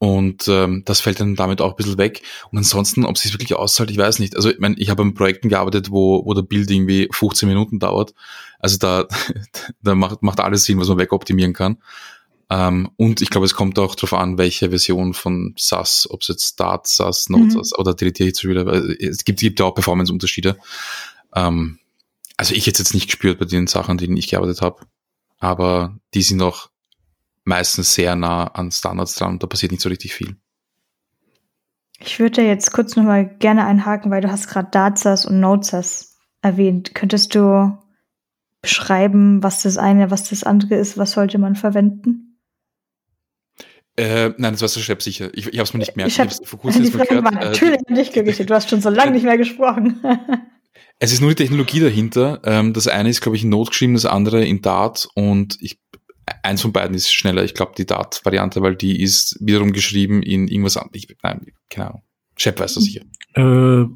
Und 0.00 0.46
ähm, 0.46 0.82
das 0.84 1.00
fällt 1.00 1.18
dann 1.18 1.34
damit 1.34 1.60
auch 1.60 1.70
ein 1.70 1.76
bisschen 1.76 1.98
weg. 1.98 2.22
Und 2.52 2.58
ansonsten, 2.58 3.04
ob 3.04 3.16
es 3.16 3.22
sich 3.22 3.32
wirklich 3.32 3.54
auszahlt, 3.54 3.90
ich 3.90 3.98
weiß 3.98 4.20
nicht. 4.20 4.36
Also 4.36 4.50
ich 4.50 4.60
meine, 4.60 4.76
ich 4.78 4.90
habe 4.90 5.02
an 5.02 5.14
Projekten 5.14 5.48
gearbeitet, 5.48 5.90
wo, 5.90 6.24
wo 6.24 6.34
der 6.34 6.42
Build 6.42 6.70
irgendwie 6.70 7.08
15 7.10 7.48
Minuten 7.48 7.80
dauert. 7.80 8.14
Also 8.60 8.78
da, 8.78 9.06
da 9.82 9.94
macht, 9.96 10.22
macht 10.22 10.38
alles 10.38 10.64
Sinn, 10.64 10.78
was 10.78 10.88
man 10.88 10.98
wegoptimieren 10.98 11.52
kann. 11.52 11.78
Ähm, 12.50 12.90
und 12.96 13.20
ich 13.20 13.30
glaube, 13.30 13.44
es 13.44 13.54
kommt 13.54 13.78
auch 13.78 13.96
darauf 13.96 14.14
an, 14.14 14.38
welche 14.38 14.70
Version 14.70 15.14
von 15.14 15.54
SAS, 15.58 16.08
ob 16.08 16.22
es 16.22 16.28
jetzt 16.28 16.46
Start, 16.46 16.86
SAS, 16.86 17.28
Node, 17.28 17.44
mhm. 17.44 17.50
SAS 17.50 17.76
oder 17.76 17.94
ich 18.00 18.34
zu 18.34 18.48
wieder. 18.48 18.66
Es 19.00 19.24
gibt, 19.24 19.40
gibt 19.40 19.58
ja 19.58 19.66
auch 19.66 19.74
Performance-Unterschiede. 19.74 20.56
Ähm, 21.34 21.78
also 22.36 22.54
ich 22.54 22.66
hätte 22.68 22.78
jetzt 22.78 22.94
nicht 22.94 23.06
gespürt 23.06 23.40
bei 23.40 23.46
den 23.46 23.66
Sachen, 23.66 23.98
denen 23.98 24.16
ich 24.16 24.28
gearbeitet 24.28 24.62
habe. 24.62 24.86
Aber 25.40 25.98
die 26.14 26.22
sind 26.22 26.40
auch 26.40 26.70
meistens 27.48 27.94
sehr 27.94 28.14
nah 28.14 28.44
an 28.46 28.70
Standards 28.70 29.16
dran 29.16 29.32
und 29.32 29.42
da 29.42 29.46
passiert 29.46 29.72
nicht 29.72 29.82
so 29.82 29.88
richtig 29.88 30.14
viel. 30.14 30.36
Ich 32.00 32.20
würde 32.20 32.42
jetzt 32.42 32.72
kurz 32.72 32.94
nochmal 32.94 33.26
gerne 33.38 33.66
einhaken, 33.66 34.10
weil 34.10 34.20
du 34.20 34.30
hast 34.30 34.48
gerade 34.48 34.68
Datsas 34.70 35.26
und 35.26 35.40
Notesas 35.40 36.16
erwähnt. 36.42 36.94
Könntest 36.94 37.34
du 37.34 37.76
beschreiben, 38.62 39.42
was 39.42 39.62
das 39.62 39.78
eine, 39.78 40.10
was 40.10 40.28
das 40.28 40.44
andere 40.44 40.76
ist? 40.76 40.96
Was 40.96 41.12
sollte 41.12 41.38
man 41.38 41.56
verwenden? 41.56 42.38
Äh, 43.96 44.30
nein, 44.36 44.52
das 44.52 44.60
war 44.60 44.68
so 44.68 44.78
sicher. 44.80 45.30
Ich, 45.34 45.46
ich 45.46 45.58
habe 45.58 45.62
es 45.62 45.72
mir 45.72 45.80
nicht 45.80 45.96
mehr. 45.96 46.06
Ich 46.06 46.20
habe 46.20 46.30
vor 46.30 46.60
kurzem 46.60 46.84
die 46.84 46.92
Frage 46.92 47.24
war 47.24 47.32
äh, 47.32 47.46
natürlich 47.46 47.80
äh, 47.88 47.92
nicht 47.92 48.12
gerichtet. 48.12 48.48
Du 48.48 48.54
hast 48.54 48.70
schon 48.70 48.80
so 48.80 48.90
lange 48.90 49.10
nicht 49.12 49.24
mehr 49.24 49.38
gesprochen. 49.38 50.00
es 51.00 51.12
ist 51.12 51.20
nur 51.20 51.30
die 51.30 51.42
Technologie 51.42 51.80
dahinter. 51.80 52.40
Ähm, 52.44 52.74
das 52.74 52.86
eine 52.86 53.08
ist, 53.08 53.22
glaube 53.22 53.36
ich, 53.36 53.42
in 53.42 53.48
Node 53.48 53.70
geschrieben, 53.70 53.94
das 53.94 54.06
andere 54.06 54.44
in 54.44 54.62
Dart 54.62 55.08
und 55.14 55.56
ich 55.60 55.80
eins 56.42 56.62
von 56.62 56.72
beiden 56.72 56.94
ist 56.94 57.12
schneller. 57.12 57.44
Ich 57.44 57.54
glaube, 57.54 57.72
die 57.76 57.86
Dart-Variante, 57.86 58.62
weil 58.62 58.76
die 58.76 59.00
ist 59.00 59.36
wiederum 59.40 59.72
geschrieben 59.72 60.22
in 60.22 60.48
irgendwas 60.48 60.76
anderes. 60.76 61.06
Nein, 61.22 61.46
keine 61.70 61.88
Ahnung. 61.88 62.02
Chef 62.36 62.58
weiß 62.58 62.74
das 62.74 62.84
sicher. 62.84 63.02
Äh, 63.34 63.86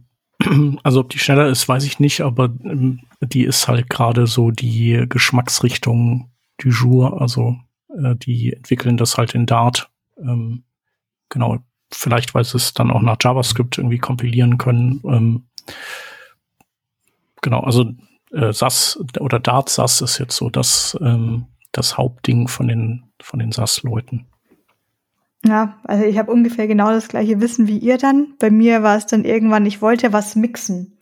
also 0.82 1.00
ob 1.00 1.10
die 1.10 1.18
schneller 1.18 1.48
ist, 1.48 1.68
weiß 1.68 1.84
ich 1.84 2.00
nicht, 2.00 2.20
aber 2.20 2.44
ähm, 2.64 3.00
die 3.20 3.44
ist 3.44 3.68
halt 3.68 3.88
gerade 3.88 4.26
so 4.26 4.50
die 4.50 5.04
Geschmacksrichtung 5.08 6.30
du 6.58 6.68
jour. 6.70 7.20
Also 7.20 7.56
äh, 7.88 8.16
die 8.16 8.52
entwickeln 8.52 8.96
das 8.96 9.16
halt 9.16 9.34
in 9.34 9.46
Dart. 9.46 9.90
Ähm, 10.18 10.64
genau, 11.28 11.58
vielleicht, 11.90 12.34
weil 12.34 12.44
sie 12.44 12.56
es 12.56 12.74
dann 12.74 12.90
auch 12.90 13.02
nach 13.02 13.16
JavaScript 13.20 13.78
irgendwie 13.78 13.98
kompilieren 13.98 14.58
können. 14.58 15.00
Ähm, 15.04 15.46
genau, 17.40 17.60
also 17.60 17.92
äh, 18.32 18.52
SAS 18.52 18.98
oder 19.20 19.38
Dart 19.38 19.68
SAS 19.68 20.00
ist 20.00 20.18
jetzt 20.18 20.36
so 20.36 20.50
das 20.50 20.96
ähm, 21.00 21.46
das 21.72 21.96
Hauptding 21.96 22.48
von 22.48 22.68
den, 22.68 23.04
von 23.20 23.38
den 23.38 23.50
SAS-Leuten. 23.50 24.26
Ja, 25.44 25.80
also 25.84 26.04
ich 26.04 26.18
habe 26.18 26.30
ungefähr 26.30 26.68
genau 26.68 26.90
das 26.90 27.08
gleiche 27.08 27.40
Wissen 27.40 27.66
wie 27.66 27.78
ihr 27.78 27.98
dann. 27.98 28.34
Bei 28.38 28.50
mir 28.50 28.82
war 28.82 28.96
es 28.96 29.06
dann 29.06 29.24
irgendwann, 29.24 29.66
ich 29.66 29.82
wollte 29.82 30.12
was 30.12 30.36
mixen. 30.36 30.98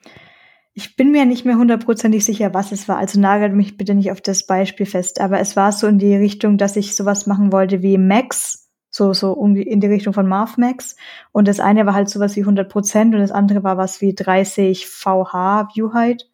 Ich 0.72 0.96
bin 0.96 1.10
mir 1.10 1.26
nicht 1.26 1.44
mehr 1.44 1.58
hundertprozentig 1.58 2.24
sicher, 2.24 2.54
was 2.54 2.72
es 2.72 2.88
war. 2.88 2.96
Also 2.96 3.20
nagelt 3.20 3.52
mich 3.52 3.76
bitte 3.76 3.94
nicht 3.94 4.10
auf 4.12 4.20
das 4.20 4.46
Beispiel 4.46 4.86
fest. 4.86 5.20
Aber 5.20 5.40
es 5.40 5.56
war 5.56 5.72
so 5.72 5.86
in 5.88 5.98
die 5.98 6.14
Richtung, 6.14 6.56
dass 6.56 6.76
ich 6.76 6.96
sowas 6.96 7.26
machen 7.26 7.52
wollte 7.52 7.82
wie 7.82 7.98
Max. 7.98 8.68
So, 8.88 9.12
so 9.12 9.32
um 9.32 9.54
die, 9.54 9.62
in 9.62 9.80
die 9.80 9.88
Richtung 9.88 10.14
von 10.14 10.26
Marv 10.26 10.56
Max. 10.56 10.96
Und 11.32 11.46
das 11.46 11.60
eine 11.60 11.84
war 11.86 11.94
halt 11.94 12.08
sowas 12.08 12.34
wie 12.36 12.40
100 12.40 12.68
Prozent 12.68 13.14
und 13.14 13.20
das 13.20 13.30
andere 13.30 13.62
war 13.62 13.76
was 13.76 14.00
wie 14.00 14.14
30 14.14 14.86
VH 14.86 15.68
View 15.74 15.92
Height. 15.92 16.30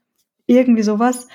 Irgendwie 0.47 0.83
sowas. 0.83 1.27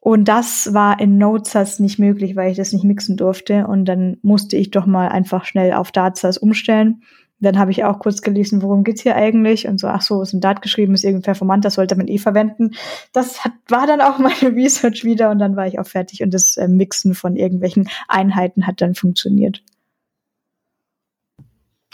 Und 0.00 0.26
das 0.26 0.72
war 0.74 1.00
in 1.00 1.18
Notesas 1.18 1.80
nicht 1.80 1.98
möglich, 1.98 2.36
weil 2.36 2.50
ich 2.50 2.56
das 2.56 2.72
nicht 2.72 2.84
mixen 2.84 3.16
durfte. 3.16 3.66
Und 3.66 3.84
dann 3.84 4.18
musste 4.22 4.56
ich 4.56 4.70
doch 4.70 4.86
mal 4.86 5.08
einfach 5.08 5.44
schnell 5.44 5.72
auf 5.72 5.92
Datsas 5.92 6.38
umstellen. 6.38 7.02
Dann 7.40 7.58
habe 7.58 7.70
ich 7.70 7.84
auch 7.84 8.00
kurz 8.00 8.22
gelesen, 8.22 8.62
worum 8.62 8.82
geht's 8.82 9.02
hier 9.02 9.14
eigentlich? 9.14 9.68
Und 9.68 9.78
so, 9.78 9.86
ach 9.86 10.02
so, 10.02 10.22
ist 10.22 10.32
ein 10.32 10.40
Dart 10.40 10.60
geschrieben, 10.60 10.94
ist 10.94 11.04
irgendwie 11.04 11.24
performant, 11.24 11.64
das 11.64 11.74
sollte 11.74 11.94
man 11.94 12.08
eh 12.08 12.18
verwenden. 12.18 12.72
Das 13.12 13.44
hat, 13.44 13.52
war 13.68 13.86
dann 13.86 14.00
auch 14.00 14.18
meine 14.18 14.34
Research 14.56 15.04
wieder 15.04 15.30
und 15.30 15.38
dann 15.38 15.54
war 15.54 15.66
ich 15.66 15.78
auch 15.78 15.86
fertig 15.86 16.22
und 16.22 16.34
das 16.34 16.56
äh, 16.56 16.66
Mixen 16.66 17.14
von 17.14 17.36
irgendwelchen 17.36 17.88
Einheiten 18.08 18.66
hat 18.66 18.80
dann 18.80 18.96
funktioniert. 18.96 19.62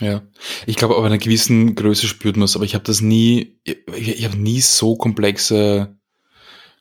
Ja, 0.01 0.23
ich 0.67 0.77
glaube, 0.77 0.97
aber 0.97 1.07
einer 1.07 1.19
gewissen 1.19 1.75
Größe 1.75 2.07
spürt 2.07 2.37
man 2.37 2.47
es, 2.47 2.57
aber 2.57 2.65
ich 2.65 2.75
habe 2.75 2.85
das 2.85 3.01
nie, 3.01 3.59
ich, 3.65 3.79
ich 3.97 4.25
habe 4.25 4.37
nie 4.37 4.61
so 4.61 4.97
komplexe 4.97 5.95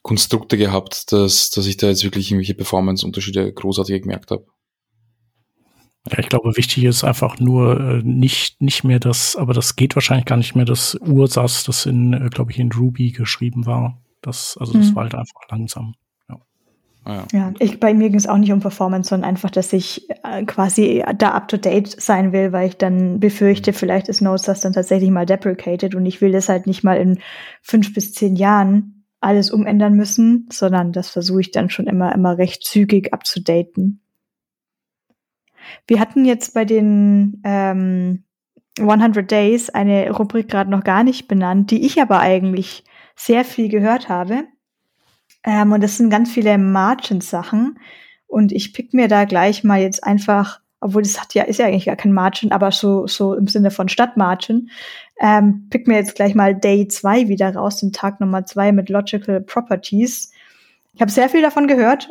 Konstrukte 0.03 0.57
gehabt, 0.57 1.11
dass, 1.11 1.49
dass 1.49 1.65
ich 1.65 1.77
da 1.77 1.87
jetzt 1.87 2.03
wirklich 2.03 2.29
irgendwelche 2.29 2.53
Performance-Unterschiede 2.53 3.51
großartig 3.51 4.03
gemerkt 4.03 4.31
habe. 4.31 4.45
Ja, 6.11 6.19
ich 6.19 6.27
glaube, 6.27 6.57
wichtig 6.57 6.83
ist 6.83 7.05
einfach 7.05 7.39
nur 7.39 7.79
äh, 7.79 8.01
nicht, 8.03 8.61
nicht 8.61 8.83
mehr 8.83 8.99
das, 8.99 9.37
aber 9.37 9.53
das 9.53 9.77
geht 9.77 9.95
wahrscheinlich 9.95 10.25
gar 10.25 10.35
nicht 10.35 10.55
mehr, 10.55 10.65
das 10.65 10.95
Ursatz, 10.95 11.63
das 11.63 11.85
in, 11.85 12.11
äh, 12.11 12.29
glaube 12.29 12.51
ich, 12.51 12.59
in 12.59 12.73
Ruby 12.73 13.11
geschrieben 13.11 13.65
war. 13.65 14.01
Das, 14.21 14.57
also 14.59 14.73
das 14.73 14.91
mhm. 14.91 14.95
war 14.95 15.03
halt 15.03 15.15
einfach 15.15 15.41
langsam. 15.49 15.95
Ja. 16.27 16.37
Ah, 17.05 17.25
ja. 17.31 17.39
ja, 17.39 17.53
ich, 17.59 17.79
bei 17.79 17.93
mir 17.93 18.09
ging 18.09 18.17
es 18.17 18.27
auch 18.27 18.37
nicht 18.37 18.51
um 18.51 18.59
Performance, 18.59 19.09
sondern 19.09 19.29
einfach, 19.29 19.51
dass 19.51 19.71
ich 19.71 20.09
äh, 20.23 20.43
quasi 20.43 21.01
da 21.17 21.29
up 21.29 21.47
to 21.47 21.55
date 21.55 22.01
sein 22.01 22.33
will, 22.33 22.51
weil 22.51 22.67
ich 22.67 22.75
dann 22.77 23.21
befürchte, 23.21 23.71
mhm. 23.71 23.75
vielleicht 23.75 24.09
ist 24.09 24.19
Nodestars 24.19 24.59
dann 24.59 24.73
tatsächlich 24.73 25.09
mal 25.09 25.25
deprecated 25.25 25.95
und 25.95 26.05
ich 26.05 26.19
will 26.19 26.33
das 26.33 26.49
halt 26.49 26.67
nicht 26.67 26.83
mal 26.83 26.97
in 26.97 27.19
fünf 27.61 27.93
bis 27.93 28.13
zehn 28.13 28.35
Jahren 28.35 29.02
alles 29.23 29.51
umändern 29.51 29.93
müssen, 29.93 30.47
sondern 30.51 30.91
das 30.91 31.09
versuche 31.09 31.41
ich 31.41 31.51
dann 31.51 31.69
schon 31.69 31.87
immer, 31.87 32.13
immer 32.13 32.37
recht 32.37 32.63
zügig 32.63 33.13
abzudaten. 33.13 34.01
Wir 35.87 35.99
hatten 35.99 36.25
jetzt 36.25 36.53
bei 36.53 36.65
den 36.65 37.41
ähm, 37.43 38.23
100 38.79 39.29
Days 39.29 39.69
eine 39.69 40.11
Rubrik 40.11 40.49
gerade 40.49 40.69
noch 40.69 40.83
gar 40.83 41.03
nicht 41.03 41.27
benannt, 41.27 41.71
die 41.71 41.85
ich 41.85 42.01
aber 42.01 42.19
eigentlich 42.19 42.83
sehr 43.15 43.45
viel 43.45 43.69
gehört 43.69 44.09
habe. 44.09 44.45
Ähm, 45.43 45.71
und 45.71 45.81
das 45.81 45.97
sind 45.97 46.09
ganz 46.09 46.31
viele 46.31 46.57
Margin-Sachen. 46.57 47.79
Und 48.27 48.51
ich 48.51 48.73
pick 48.73 48.93
mir 48.93 49.07
da 49.07 49.25
gleich 49.25 49.63
mal 49.63 49.79
jetzt 49.79 50.03
einfach, 50.03 50.59
obwohl 50.79 51.03
das 51.03 51.21
hat 51.21 51.33
ja, 51.33 51.43
ist 51.43 51.59
ja 51.59 51.67
eigentlich 51.67 51.85
gar 51.85 51.95
kein 51.95 52.13
Margin, 52.13 52.51
aber 52.51 52.71
so, 52.71 53.05
so 53.05 53.35
im 53.35 53.47
Sinne 53.47 53.69
von 53.69 53.89
Stadtmargin, 53.89 54.69
ähm, 55.19 55.67
pick 55.69 55.87
mir 55.87 55.95
jetzt 55.95 56.15
gleich 56.15 56.35
mal 56.35 56.55
Day 56.55 56.87
2 56.87 57.27
wieder 57.27 57.55
raus, 57.55 57.77
den 57.77 57.91
Tag 57.91 58.19
Nummer 58.19 58.45
2 58.45 58.71
mit 58.71 58.89
Logical 58.89 59.41
Properties. 59.41 60.31
Ich 60.93 61.01
habe 61.01 61.11
sehr 61.11 61.29
viel 61.29 61.41
davon 61.41 61.67
gehört. 61.67 62.09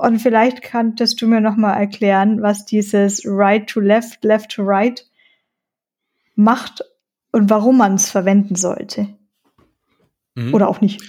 Und 0.00 0.20
vielleicht 0.20 0.62
könntest 0.62 1.20
du 1.20 1.26
mir 1.26 1.40
noch 1.40 1.56
mal 1.56 1.74
erklären, 1.74 2.40
was 2.40 2.64
dieses 2.64 3.22
Right 3.26 3.68
to 3.68 3.80
Left, 3.80 4.24
Left 4.24 4.52
to 4.52 4.62
Right 4.64 5.06
macht 6.34 6.82
und 7.30 7.50
warum 7.50 7.76
man 7.76 7.94
es 7.94 8.10
verwenden 8.10 8.54
sollte. 8.54 9.08
Mhm. 10.34 10.54
Oder 10.54 10.68
auch 10.68 10.80
nicht. 10.80 11.02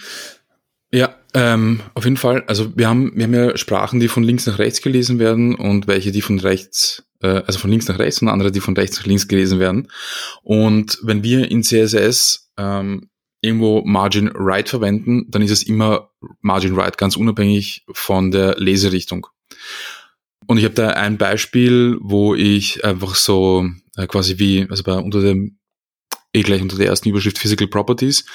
Ja, 0.91 1.15
ähm, 1.33 1.81
auf 1.95 2.03
jeden 2.03 2.17
Fall. 2.17 2.43
Also 2.47 2.75
wir 2.77 2.87
haben, 2.87 3.11
wir 3.15 3.23
haben 3.23 3.33
ja 3.33 3.57
Sprachen, 3.57 3.99
die 3.99 4.07
von 4.07 4.23
links 4.23 4.45
nach 4.45 4.59
rechts 4.59 4.81
gelesen 4.81 5.19
werden 5.19 5.55
und 5.55 5.87
welche, 5.87 6.11
die 6.11 6.21
von 6.21 6.39
rechts, 6.39 7.03
äh, 7.21 7.41
also 7.45 7.59
von 7.59 7.71
links 7.71 7.87
nach 7.87 7.99
rechts 7.99 8.21
und 8.21 8.27
andere, 8.27 8.51
die 8.51 8.59
von 8.59 8.75
rechts 8.75 8.97
nach 8.97 9.05
links 9.05 9.27
gelesen 9.27 9.59
werden. 9.59 9.87
Und 10.43 10.99
wenn 11.01 11.23
wir 11.23 11.49
in 11.49 11.63
CSS 11.63 12.51
ähm, 12.57 13.09
irgendwo 13.41 13.81
Margin 13.83 14.31
Right 14.33 14.69
verwenden, 14.69 15.25
dann 15.29 15.41
ist 15.41 15.51
es 15.51 15.63
immer 15.63 16.11
Margin 16.41 16.75
Right, 16.75 16.97
ganz 16.97 17.17
unabhängig 17.17 17.85
von 17.91 18.31
der 18.31 18.55
Leserichtung. 18.57 19.27
Und 20.45 20.57
ich 20.57 20.65
habe 20.65 20.75
da 20.75 20.89
ein 20.89 21.17
Beispiel, 21.17 21.97
wo 22.01 22.35
ich 22.35 22.85
einfach 22.85 23.15
so 23.15 23.67
äh, 23.95 24.07
quasi 24.07 24.39
wie, 24.39 24.67
also 24.69 24.83
bei 24.83 24.93
unter 24.93 25.21
dem 25.21 25.57
eh 26.33 26.41
gleich 26.41 26.61
unter 26.61 26.77
der 26.77 26.87
ersten 26.87 27.09
Überschrift 27.09 27.37
Physical 27.37 27.67
Properties. 27.67 28.25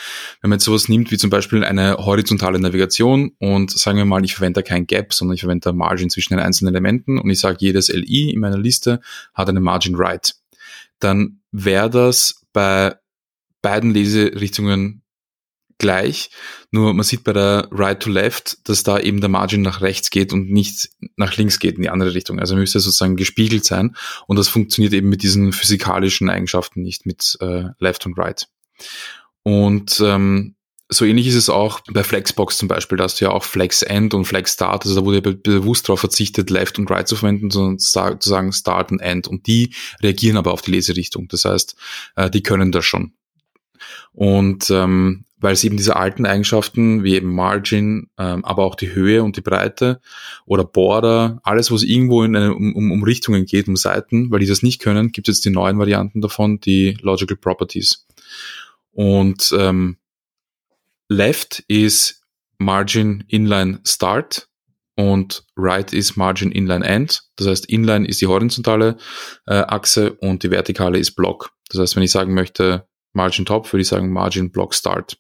Wenn 0.41 0.51
man 0.51 0.59
jetzt 0.59 0.65
sowas 0.65 0.89
nimmt 0.89 1.11
wie 1.11 1.19
zum 1.19 1.31
Beispiel 1.31 1.65
eine 1.65 1.97
horizontale 1.97 2.59
Navigation 2.59 3.33
und 3.39 3.71
sagen 3.71 3.99
wir 3.99 4.05
mal, 4.05 4.25
ich 4.25 4.35
verwende 4.35 4.63
kein 4.63 4.87
Gap, 4.87 5.13
sondern 5.13 5.35
ich 5.35 5.41
verwende 5.41 5.73
Margin 5.73 6.09
zwischen 6.09 6.35
den 6.35 6.41
einzelnen 6.41 6.75
Elementen 6.75 7.19
und 7.19 7.29
ich 7.29 7.41
sage, 7.41 7.59
jedes 7.61 7.89
LI 7.89 8.31
in 8.31 8.41
meiner 8.41 8.59
Liste 8.59 9.01
hat 9.35 9.49
eine 9.49 9.61
Margin 9.61 9.97
Right, 9.97 10.35
dann 11.01 11.41
wäre 11.51 11.91
das 11.91 12.47
bei 12.53 12.95
beiden 13.63 13.93
Leserichtungen 13.93 15.03
gleich, 15.79 16.31
nur 16.71 16.93
man 16.93 17.05
sieht 17.05 17.25
bei 17.25 17.33
der 17.33 17.69
Right 17.71 18.01
to 18.01 18.11
Left, 18.11 18.59
dass 18.69 18.83
da 18.83 18.99
eben 18.99 19.21
der 19.21 19.31
Margin 19.31 19.63
nach 19.63 19.81
rechts 19.81 20.11
geht 20.11 20.33
und 20.33 20.51
nicht 20.51 20.91
nach 21.17 21.37
links 21.37 21.59
geht 21.59 21.77
in 21.77 21.83
die 21.83 21.91
andere 21.91 22.15
Richtung. 22.15 22.39
Also 22.41 22.57
müsste 22.57 22.81
sozusagen 22.81 23.17
gespiegelt 23.17 23.65
sein 23.65 23.97
und 24.27 24.37
das 24.37 24.49
funktioniert 24.49 24.93
eben 24.93 25.09
mit 25.09 25.23
diesen 25.23 25.53
physikalischen 25.53 26.29
Eigenschaften 26.29 26.83
nicht 26.83 27.07
mit 27.07 27.39
äh, 27.41 27.65
Left 27.79 28.07
und 28.07 28.19
Right. 28.19 28.49
Und 29.43 30.01
ähm, 30.05 30.57
so 30.91 31.05
ähnlich 31.05 31.27
ist 31.27 31.35
es 31.35 31.51
auch 31.51 31.81
bei 31.93 32.03
Flexbox 32.03 32.57
zum 32.57 32.69
Beispiel, 32.69 32.97
da 32.97 33.05
hast 33.05 33.21
du 33.21 33.27
ja 33.27 33.31
auch 33.31 33.45
Flex 33.45 33.83
End 33.83 34.15
und 34.15 34.25
Flex 34.25 34.55
Start, 34.55 34.85
also 34.85 34.99
da 34.99 35.05
wurde 35.05 35.23
ja 35.23 35.37
bewusst 35.37 35.89
darauf 35.89 36.01
verzichtet, 36.01 36.49
Left 36.49 36.79
und 36.79 36.91
Right 36.91 37.07
zu 37.07 37.17
verwenden, 37.17 37.51
sondern 37.51 37.79
zu 37.79 38.17
sagen 38.21 38.53
Start 38.53 38.91
und 38.91 39.01
End. 39.01 39.29
Und 39.29 39.47
die 39.47 39.75
reagieren 40.03 40.39
aber 40.39 40.53
auf 40.53 40.63
die 40.63 40.71
Leserichtung. 40.71 41.29
Das 41.29 41.45
heißt, 41.45 41.77
äh, 42.17 42.31
die 42.31 42.43
können 42.43 42.73
das 42.73 42.87
schon. 42.87 43.13
Und 44.13 44.71
ähm, 44.71 45.25
weil 45.41 45.53
es 45.53 45.65
eben 45.65 45.77
diese 45.77 45.97
alten 45.97 46.27
Eigenschaften 46.27 47.05
wie 47.05 47.15
eben 47.15 47.35
Margin, 47.35 48.09
ähm, 48.19 48.45
aber 48.45 48.65
auch 48.65 48.75
die 48.75 48.95
Höhe 48.95 49.23
und 49.23 49.37
die 49.37 49.41
Breite 49.41 50.01
oder 50.47 50.65
Border, 50.65 51.41
alles, 51.43 51.71
was 51.71 51.83
irgendwo 51.83 52.23
in 52.23 52.37
eine, 52.37 52.55
um, 52.55 52.75
um 52.75 53.03
Richtungen 53.03 53.47
geht, 53.47 53.69
um 53.69 53.77
Seiten, 53.77 54.31
weil 54.31 54.41
die 54.41 54.47
das 54.47 54.63
nicht 54.63 54.81
können, 54.81 55.13
gibt 55.13 55.29
es 55.29 55.37
jetzt 55.37 55.45
die 55.45 55.51
neuen 55.51 55.79
Varianten 55.79 56.21
davon, 56.21 56.61
die 56.61 56.97
Logical 57.01 57.37
Properties. 57.37 58.07
Und 58.93 59.55
ähm, 59.57 59.97
Left 61.09 61.65
ist 61.69 62.23
Margin 62.59 63.25
Inline 63.29 63.81
Start 63.87 64.49
und 64.97 65.45
Right 65.57 65.93
ist 65.93 66.17
Margin 66.17 66.51
Inline 66.51 66.85
End. 66.85 67.23
Das 67.37 67.47
heißt, 67.47 67.67
Inline 67.67 68.07
ist 68.07 68.21
die 68.21 68.27
horizontale 68.27 68.97
äh, 69.47 69.55
Achse 69.55 70.15
und 70.15 70.43
die 70.43 70.51
vertikale 70.51 70.99
ist 70.99 71.13
Block. 71.13 71.53
Das 71.69 71.81
heißt, 71.81 71.95
wenn 71.95 72.03
ich 72.03 72.11
sagen 72.11 72.35
möchte, 72.35 72.89
Margin 73.13 73.47
Top, 73.47 73.73
würde 73.73 73.83
ich 73.83 73.89
sagen 73.89 74.13
Margin 74.13 74.51
Block 74.51 74.75
Start. 74.75 75.19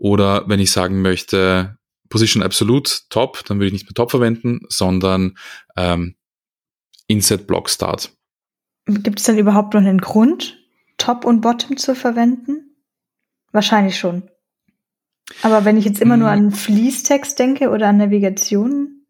Oder 0.00 0.48
wenn 0.48 0.60
ich 0.60 0.72
sagen 0.72 1.02
möchte, 1.02 1.76
Position 2.08 2.42
Absolute 2.42 2.90
Top, 3.10 3.44
dann 3.44 3.58
würde 3.58 3.66
ich 3.66 3.74
nicht 3.74 3.84
mehr 3.84 3.94
Top 3.94 4.10
verwenden, 4.10 4.60
sondern 4.70 5.36
ähm, 5.76 6.16
Inset 7.06 7.46
Block 7.46 7.68
Start. 7.68 8.10
Gibt 8.86 9.18
es 9.18 9.26
denn 9.26 9.36
überhaupt 9.36 9.74
noch 9.74 9.82
einen 9.82 10.00
Grund, 10.00 10.58
Top 10.96 11.26
und 11.26 11.42
Bottom 11.42 11.76
zu 11.76 11.94
verwenden? 11.94 12.76
Wahrscheinlich 13.52 13.98
schon. 13.98 14.22
Aber 15.42 15.66
wenn 15.66 15.76
ich 15.76 15.84
jetzt 15.84 16.00
immer 16.00 16.16
nur 16.16 16.28
mm. 16.28 16.32
an 16.32 16.50
Fließtext 16.50 17.38
denke 17.38 17.68
oder 17.68 17.88
an 17.88 17.98
Navigation? 17.98 19.04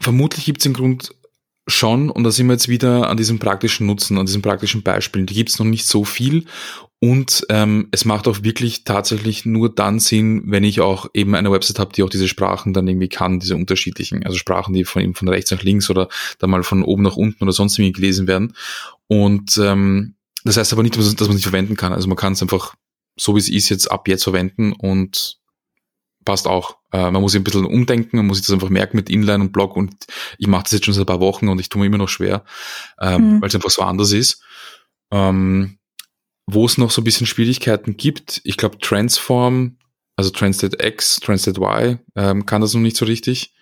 Vermutlich 0.00 0.46
gibt 0.46 0.60
es 0.60 0.66
einen 0.66 0.74
Grund 0.74 1.14
schon, 1.68 2.10
und 2.10 2.24
da 2.24 2.30
sind 2.30 2.46
wir 2.46 2.54
jetzt 2.54 2.68
wieder 2.68 3.08
an 3.08 3.16
diesem 3.16 3.38
praktischen 3.38 3.86
Nutzen, 3.86 4.18
an 4.18 4.26
diesen 4.26 4.42
praktischen 4.42 4.82
Beispielen. 4.82 5.26
Die 5.26 5.34
gibt 5.34 5.50
es 5.50 5.58
noch 5.58 5.66
nicht 5.66 5.86
so 5.86 6.04
viel 6.04 6.44
und 7.00 7.46
ähm, 7.48 7.88
es 7.92 8.04
macht 8.04 8.26
auch 8.26 8.42
wirklich 8.42 8.82
tatsächlich 8.82 9.44
nur 9.44 9.72
dann 9.72 10.00
Sinn, 10.00 10.42
wenn 10.46 10.64
ich 10.64 10.80
auch 10.80 11.06
eben 11.14 11.36
eine 11.36 11.52
Website 11.52 11.78
habe, 11.78 11.92
die 11.92 12.02
auch 12.02 12.10
diese 12.10 12.26
Sprachen 12.26 12.72
dann 12.72 12.88
irgendwie 12.88 13.08
kann, 13.08 13.38
diese 13.38 13.54
unterschiedlichen, 13.54 14.24
also 14.26 14.36
Sprachen, 14.36 14.74
die 14.74 14.84
von, 14.84 15.14
von 15.14 15.28
rechts 15.28 15.52
nach 15.52 15.62
links 15.62 15.90
oder 15.90 16.08
dann 16.40 16.50
mal 16.50 16.64
von 16.64 16.82
oben 16.82 17.02
nach 17.02 17.16
unten 17.16 17.44
oder 17.44 17.52
sonst 17.52 17.78
irgendwie 17.78 17.92
gelesen 17.92 18.26
werden. 18.26 18.54
Und 19.06 19.58
ähm, 19.58 20.16
das 20.42 20.56
heißt 20.56 20.72
aber 20.72 20.82
nicht, 20.82 20.96
dass 20.96 21.06
man 21.06 21.28
es 21.28 21.34
nicht 21.34 21.42
verwenden 21.44 21.76
kann. 21.76 21.92
Also 21.92 22.08
man 22.08 22.16
kann 22.16 22.32
es 22.32 22.42
einfach 22.42 22.74
so 23.16 23.34
wie 23.34 23.40
es 23.40 23.48
ist 23.48 23.68
jetzt 23.68 23.90
ab 23.90 24.08
jetzt 24.08 24.24
verwenden 24.24 24.72
und 24.72 25.38
passt 26.24 26.46
auch. 26.46 26.77
Äh, 26.92 27.10
man 27.10 27.20
muss 27.20 27.32
sich 27.32 27.40
ein 27.40 27.44
bisschen 27.44 27.64
umdenken, 27.64 28.16
man 28.16 28.26
muss 28.26 28.38
sich 28.38 28.46
das 28.46 28.54
einfach 28.54 28.70
merken 28.70 28.96
mit 28.96 29.10
Inline 29.10 29.44
und 29.44 29.52
Blog 29.52 29.76
und 29.76 29.94
ich 30.38 30.46
mache 30.46 30.64
das 30.64 30.72
jetzt 30.72 30.84
schon 30.86 30.94
seit 30.94 31.02
ein 31.02 31.06
paar 31.06 31.20
Wochen 31.20 31.48
und 31.48 31.60
ich 31.60 31.68
tue 31.68 31.80
mir 31.80 31.86
immer 31.86 31.98
noch 31.98 32.08
schwer, 32.08 32.44
ähm, 33.00 33.36
mhm. 33.36 33.42
weil 33.42 33.48
es 33.48 33.54
einfach 33.54 33.70
so 33.70 33.82
anders 33.82 34.12
ist. 34.12 34.42
Ähm, 35.10 35.78
wo 36.46 36.64
es 36.64 36.78
noch 36.78 36.90
so 36.90 37.02
ein 37.02 37.04
bisschen 37.04 37.26
Schwierigkeiten 37.26 37.98
gibt, 37.98 38.40
ich 38.44 38.56
glaube 38.56 38.78
Transform, 38.78 39.76
also 40.16 40.30
Translate 40.30 40.82
X, 40.82 41.16
Translate 41.16 41.60
Y, 41.60 41.98
ähm, 42.16 42.46
kann 42.46 42.62
das 42.62 42.72
noch 42.72 42.80
nicht 42.80 42.96
so 42.96 43.04
richtig. 43.04 43.52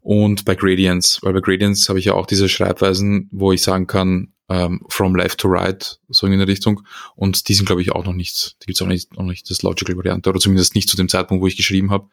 Und 0.00 0.44
bei 0.44 0.54
Gradients, 0.54 1.20
weil 1.22 1.32
bei 1.32 1.40
Gradients 1.40 1.88
habe 1.88 1.98
ich 1.98 2.04
ja 2.04 2.14
auch 2.14 2.26
diese 2.26 2.48
Schreibweisen, 2.48 3.28
wo 3.32 3.52
ich 3.52 3.62
sagen 3.62 3.86
kann, 3.86 4.34
ähm, 4.48 4.80
from 4.88 5.14
left 5.14 5.40
to 5.40 5.48
right, 5.48 5.98
so 6.08 6.26
in 6.26 6.38
der 6.38 6.48
Richtung. 6.48 6.82
Und 7.16 7.48
die 7.48 7.54
sind, 7.54 7.66
glaube 7.66 7.82
ich, 7.82 7.92
auch 7.92 8.04
noch 8.04 8.14
nicht, 8.14 8.56
die 8.62 8.66
gibt 8.66 8.76
es 8.76 8.82
auch 8.82 8.86
nicht, 8.86 9.16
noch 9.16 9.24
nicht 9.24 9.50
das 9.50 9.62
Logical 9.62 9.96
Variante, 9.96 10.30
oder 10.30 10.40
zumindest 10.40 10.74
nicht 10.74 10.88
zu 10.88 10.96
dem 10.96 11.08
Zeitpunkt, 11.08 11.42
wo 11.42 11.46
ich 11.46 11.56
geschrieben 11.56 11.90
habe. 11.90 12.08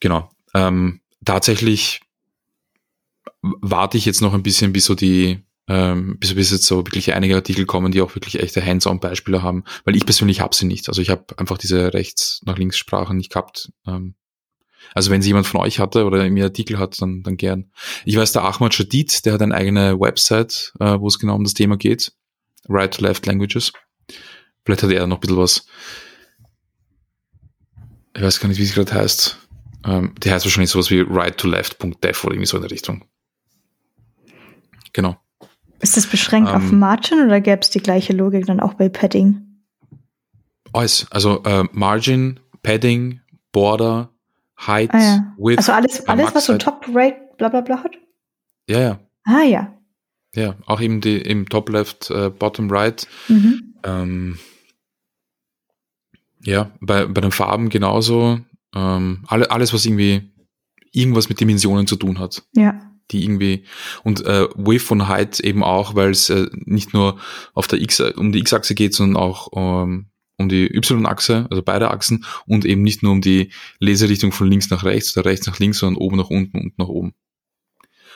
Genau. 0.00 0.30
Ähm, 0.54 1.00
tatsächlich 1.24 2.00
warte 3.42 3.98
ich 3.98 4.04
jetzt 4.04 4.22
noch 4.22 4.34
ein 4.34 4.42
bisschen, 4.42 4.72
bis 4.72 4.86
so 4.86 4.94
die 4.94 5.42
ähm, 5.70 6.18
bis, 6.18 6.34
bis 6.34 6.50
jetzt 6.50 6.66
so 6.66 6.78
wirklich 6.78 7.14
einige 7.14 7.36
Artikel 7.36 7.64
kommen, 7.64 7.92
die 7.92 8.02
auch 8.02 8.16
wirklich 8.16 8.40
echte 8.40 8.64
Hands-on-Beispiele 8.64 9.42
haben, 9.42 9.62
weil 9.84 9.94
ich 9.94 10.04
persönlich 10.04 10.40
habe 10.40 10.54
sie 10.54 10.66
nicht. 10.66 10.88
Also 10.88 11.00
ich 11.00 11.10
habe 11.10 11.38
einfach 11.38 11.58
diese 11.58 11.94
rechts 11.94 12.40
nach 12.44 12.58
links 12.58 12.76
Sprachen 12.76 13.16
nicht 13.16 13.30
gehabt. 13.30 13.70
Ähm, 13.86 14.14
also 14.94 15.10
wenn 15.10 15.22
sie 15.22 15.30
jemand 15.30 15.46
von 15.46 15.60
euch 15.60 15.78
hatte 15.78 16.04
oder 16.04 16.28
mir 16.30 16.44
Artikel 16.44 16.78
hat, 16.78 17.00
dann, 17.00 17.22
dann 17.22 17.36
gern. 17.36 17.70
Ich 18.04 18.16
weiß, 18.16 18.32
der 18.32 18.42
Ahmad 18.42 18.74
Shadid, 18.74 19.24
der 19.24 19.34
hat 19.34 19.42
eine 19.42 19.54
eigene 19.54 19.98
Website, 20.00 20.72
äh, 20.80 20.98
wo 20.98 21.06
es 21.08 21.18
genau 21.18 21.34
um 21.36 21.44
das 21.44 21.54
Thema 21.54 21.76
geht. 21.76 22.12
Right 22.68 22.92
to 22.92 23.02
Left 23.02 23.26
Languages. 23.26 23.72
Vielleicht 24.64 24.82
hat 24.82 24.90
er 24.90 25.06
noch 25.06 25.18
ein 25.18 25.20
bisschen 25.20 25.36
was. 25.36 25.66
Ich 28.14 28.22
weiß 28.22 28.40
gar 28.40 28.48
nicht, 28.48 28.58
wie 28.58 28.64
es 28.64 28.74
gerade 28.74 28.92
heißt. 28.92 29.38
Ähm, 29.86 30.14
der 30.22 30.34
heißt 30.34 30.44
wahrscheinlich 30.44 30.70
sowas 30.70 30.90
wie 30.90 31.00
right 31.00 31.36
to 31.36 31.48
left.dev 31.48 32.24
oder 32.24 32.34
irgendwie 32.34 32.46
so 32.46 32.56
in 32.56 32.62
der 32.62 32.70
Richtung. 32.70 33.04
Genau. 34.92 35.16
Ist 35.80 35.96
das 35.96 36.06
beschränkt 36.06 36.50
ähm, 36.50 36.56
auf 36.56 36.72
Margin 36.72 37.24
oder 37.24 37.40
gäbe 37.40 37.60
es 37.60 37.70
die 37.70 37.80
gleiche 37.80 38.12
Logik 38.12 38.46
dann 38.46 38.60
auch 38.60 38.74
bei 38.74 38.88
Padding? 38.88 39.46
Alles. 40.72 41.06
Also 41.10 41.42
äh, 41.44 41.64
Margin, 41.72 42.40
Padding, 42.62 43.20
Border, 43.52 44.12
Height, 44.66 44.90
ah, 44.92 44.98
ja. 44.98 45.34
Width. 45.38 45.58
Also 45.58 45.72
alles, 45.72 46.06
alles 46.06 46.34
was 46.34 46.46
so 46.46 46.58
Top 46.58 46.86
Rate 46.92 47.16
bla 47.38 47.48
bla 47.48 47.62
bla 47.62 47.82
hat? 47.82 47.96
Ja, 48.68 48.80
ja. 48.80 49.00
Ah 49.24 49.42
ja. 49.42 49.74
Ja, 50.34 50.54
auch 50.66 50.80
eben 50.80 51.00
die, 51.00 51.18
im 51.18 51.48
Top 51.48 51.68
Left, 51.70 52.10
äh, 52.10 52.30
Bottom 52.30 52.70
Right. 52.70 53.08
Mhm. 53.28 53.74
Ähm, 53.82 54.38
ja, 56.42 56.70
bei, 56.80 57.06
bei 57.06 57.20
den 57.20 57.32
Farben 57.32 57.68
genauso. 57.68 58.40
Ähm, 58.74 59.24
alle, 59.26 59.50
alles, 59.50 59.72
was 59.72 59.84
irgendwie 59.84 60.30
irgendwas 60.92 61.28
mit 61.28 61.40
Dimensionen 61.40 61.86
zu 61.86 61.96
tun 61.96 62.18
hat. 62.18 62.44
Ja. 62.54 62.80
Die 63.10 63.24
irgendwie 63.24 63.64
und 64.04 64.24
äh, 64.24 64.46
Width 64.54 64.92
und 64.92 65.08
Height 65.08 65.40
eben 65.40 65.64
auch, 65.64 65.96
weil 65.96 66.10
es 66.10 66.30
äh, 66.30 66.48
nicht 66.52 66.94
nur 66.94 67.18
auf 67.54 67.66
der 67.66 67.80
X 67.80 68.00
um 68.00 68.30
die 68.30 68.38
X-Achse 68.38 68.76
geht, 68.76 68.94
sondern 68.94 69.20
auch 69.20 69.48
ähm, 69.56 70.10
um 70.40 70.48
die 70.48 70.66
Y-Achse, 70.66 71.46
also 71.50 71.62
beide 71.62 71.90
Achsen 71.90 72.24
und 72.46 72.64
eben 72.64 72.82
nicht 72.82 73.02
nur 73.02 73.12
um 73.12 73.20
die 73.20 73.52
Leserichtung 73.78 74.32
von 74.32 74.48
links 74.48 74.70
nach 74.70 74.84
rechts 74.84 75.16
oder 75.16 75.28
rechts 75.28 75.46
nach 75.46 75.58
links, 75.58 75.78
sondern 75.78 76.02
oben 76.02 76.16
nach 76.16 76.30
unten 76.30 76.58
und 76.58 76.78
nach 76.78 76.88
oben. 76.88 77.14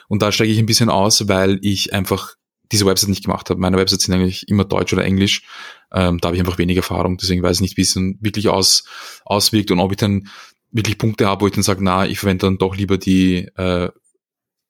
Und 0.07 0.21
da 0.21 0.31
steige 0.31 0.51
ich 0.51 0.59
ein 0.59 0.65
bisschen 0.65 0.89
aus, 0.89 1.27
weil 1.27 1.59
ich 1.61 1.93
einfach 1.93 2.35
diese 2.71 2.85
Website 2.85 3.09
nicht 3.09 3.23
gemacht 3.23 3.49
habe. 3.49 3.59
Meine 3.59 3.77
Websites 3.77 4.05
sind 4.05 4.15
eigentlich 4.15 4.47
immer 4.47 4.65
Deutsch 4.65 4.91
oder 4.91 5.05
Englisch. 5.05 5.43
Ähm, 5.91 6.19
da 6.19 6.27
habe 6.27 6.35
ich 6.35 6.41
einfach 6.41 6.57
wenig 6.57 6.77
Erfahrung, 6.77 7.17
deswegen 7.17 7.43
weiß 7.43 7.57
ich 7.57 7.61
nicht, 7.61 7.77
wie 7.77 7.81
es 7.81 7.93
dann 7.93 8.17
wirklich 8.19 8.49
aus, 8.49 8.85
auswirkt 9.23 9.71
und 9.71 9.79
ob 9.79 9.91
ich 9.91 9.97
dann 9.97 10.27
wirklich 10.71 10.97
Punkte 10.97 11.27
habe, 11.27 11.41
wo 11.41 11.47
ich 11.47 11.53
dann 11.53 11.63
sage, 11.63 11.83
na, 11.83 12.05
ich 12.05 12.19
verwende 12.19 12.47
dann 12.47 12.57
doch 12.57 12.75
lieber 12.75 12.97
die 12.97 13.47
äh, 13.55 13.89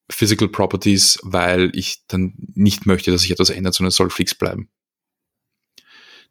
Physical 0.09 0.49
Properties, 0.49 1.19
weil 1.23 1.71
ich 1.73 2.03
dann 2.07 2.35
nicht 2.53 2.85
möchte, 2.85 3.11
dass 3.11 3.21
sich 3.21 3.31
etwas 3.31 3.49
ändert, 3.49 3.73
sondern 3.73 3.89
es 3.89 3.95
soll 3.95 4.09
fix 4.09 4.35
bleiben. 4.35 4.69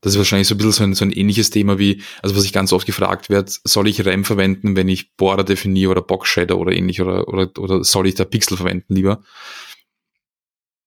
Das 0.01 0.13
ist 0.13 0.19
wahrscheinlich 0.19 0.49
so 0.49 0.55
ein 0.55 0.59
bisschen 0.59 0.73
so 0.73 0.85
ein, 0.85 0.95
so 0.95 1.05
ein 1.05 1.13
ähnliches 1.13 1.51
Thema 1.51 1.79
wie, 1.79 2.03
also 2.23 2.37
was 2.37 2.45
ich 2.45 2.53
ganz 2.53 2.73
oft 2.73 2.87
gefragt 2.87 3.31
werde, 3.31 3.51
soll 3.65 3.89
ich 3.89 4.05
RAM 4.05 4.25
verwenden, 4.25 4.77
wenn 4.77 4.89
ich 4.89 5.17
Border 5.17 5.45
definiere 5.45 5.91
oder 5.91 6.03
Box 6.03 6.29
Shadow 6.29 6.57
oder 6.57 6.73
ähnlich 6.73 7.01
oder, 7.01 7.29
oder, 7.29 7.51
oder 7.59 7.85
soll 7.85 8.07
ich 8.07 8.15
da 8.15 8.25
Pixel 8.25 8.57
verwenden 8.57 8.95
lieber? 8.95 9.23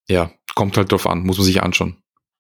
Ja, 0.07 0.31
kommt 0.55 0.77
halt 0.77 0.91
drauf 0.91 1.07
an, 1.07 1.23
muss 1.23 1.37
man 1.37 1.45
sich 1.45 1.61
anschauen. 1.61 1.97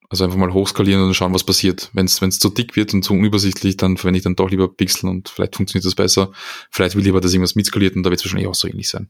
Also 0.09 0.23
einfach 0.23 0.37
mal 0.37 0.53
hochskalieren 0.53 1.03
und 1.03 1.13
schauen, 1.13 1.33
was 1.33 1.43
passiert. 1.43 1.89
Wenn 1.93 2.05
es 2.05 2.39
zu 2.39 2.49
dick 2.49 2.77
wird 2.77 2.93
und 2.93 3.03
zu 3.03 3.13
unübersichtlich, 3.13 3.75
dann 3.75 3.97
verwende 3.97 4.19
ich 4.19 4.23
dann 4.23 4.37
doch 4.37 4.49
lieber 4.49 4.69
Pixel 4.69 5.09
und 5.09 5.27
vielleicht 5.27 5.57
funktioniert 5.57 5.85
das 5.85 5.95
besser. 5.95 6.31
Vielleicht 6.71 6.95
will 6.95 7.01
ich 7.01 7.07
lieber, 7.07 7.19
dass 7.19 7.33
irgendwas 7.33 7.55
mitskaliert 7.55 7.95
und 7.95 8.03
da 8.03 8.09
wird 8.09 8.21
es 8.21 8.25
wahrscheinlich 8.25 8.47
auch 8.47 8.55
so 8.55 8.69
ähnlich 8.69 8.87
sein. 8.87 9.09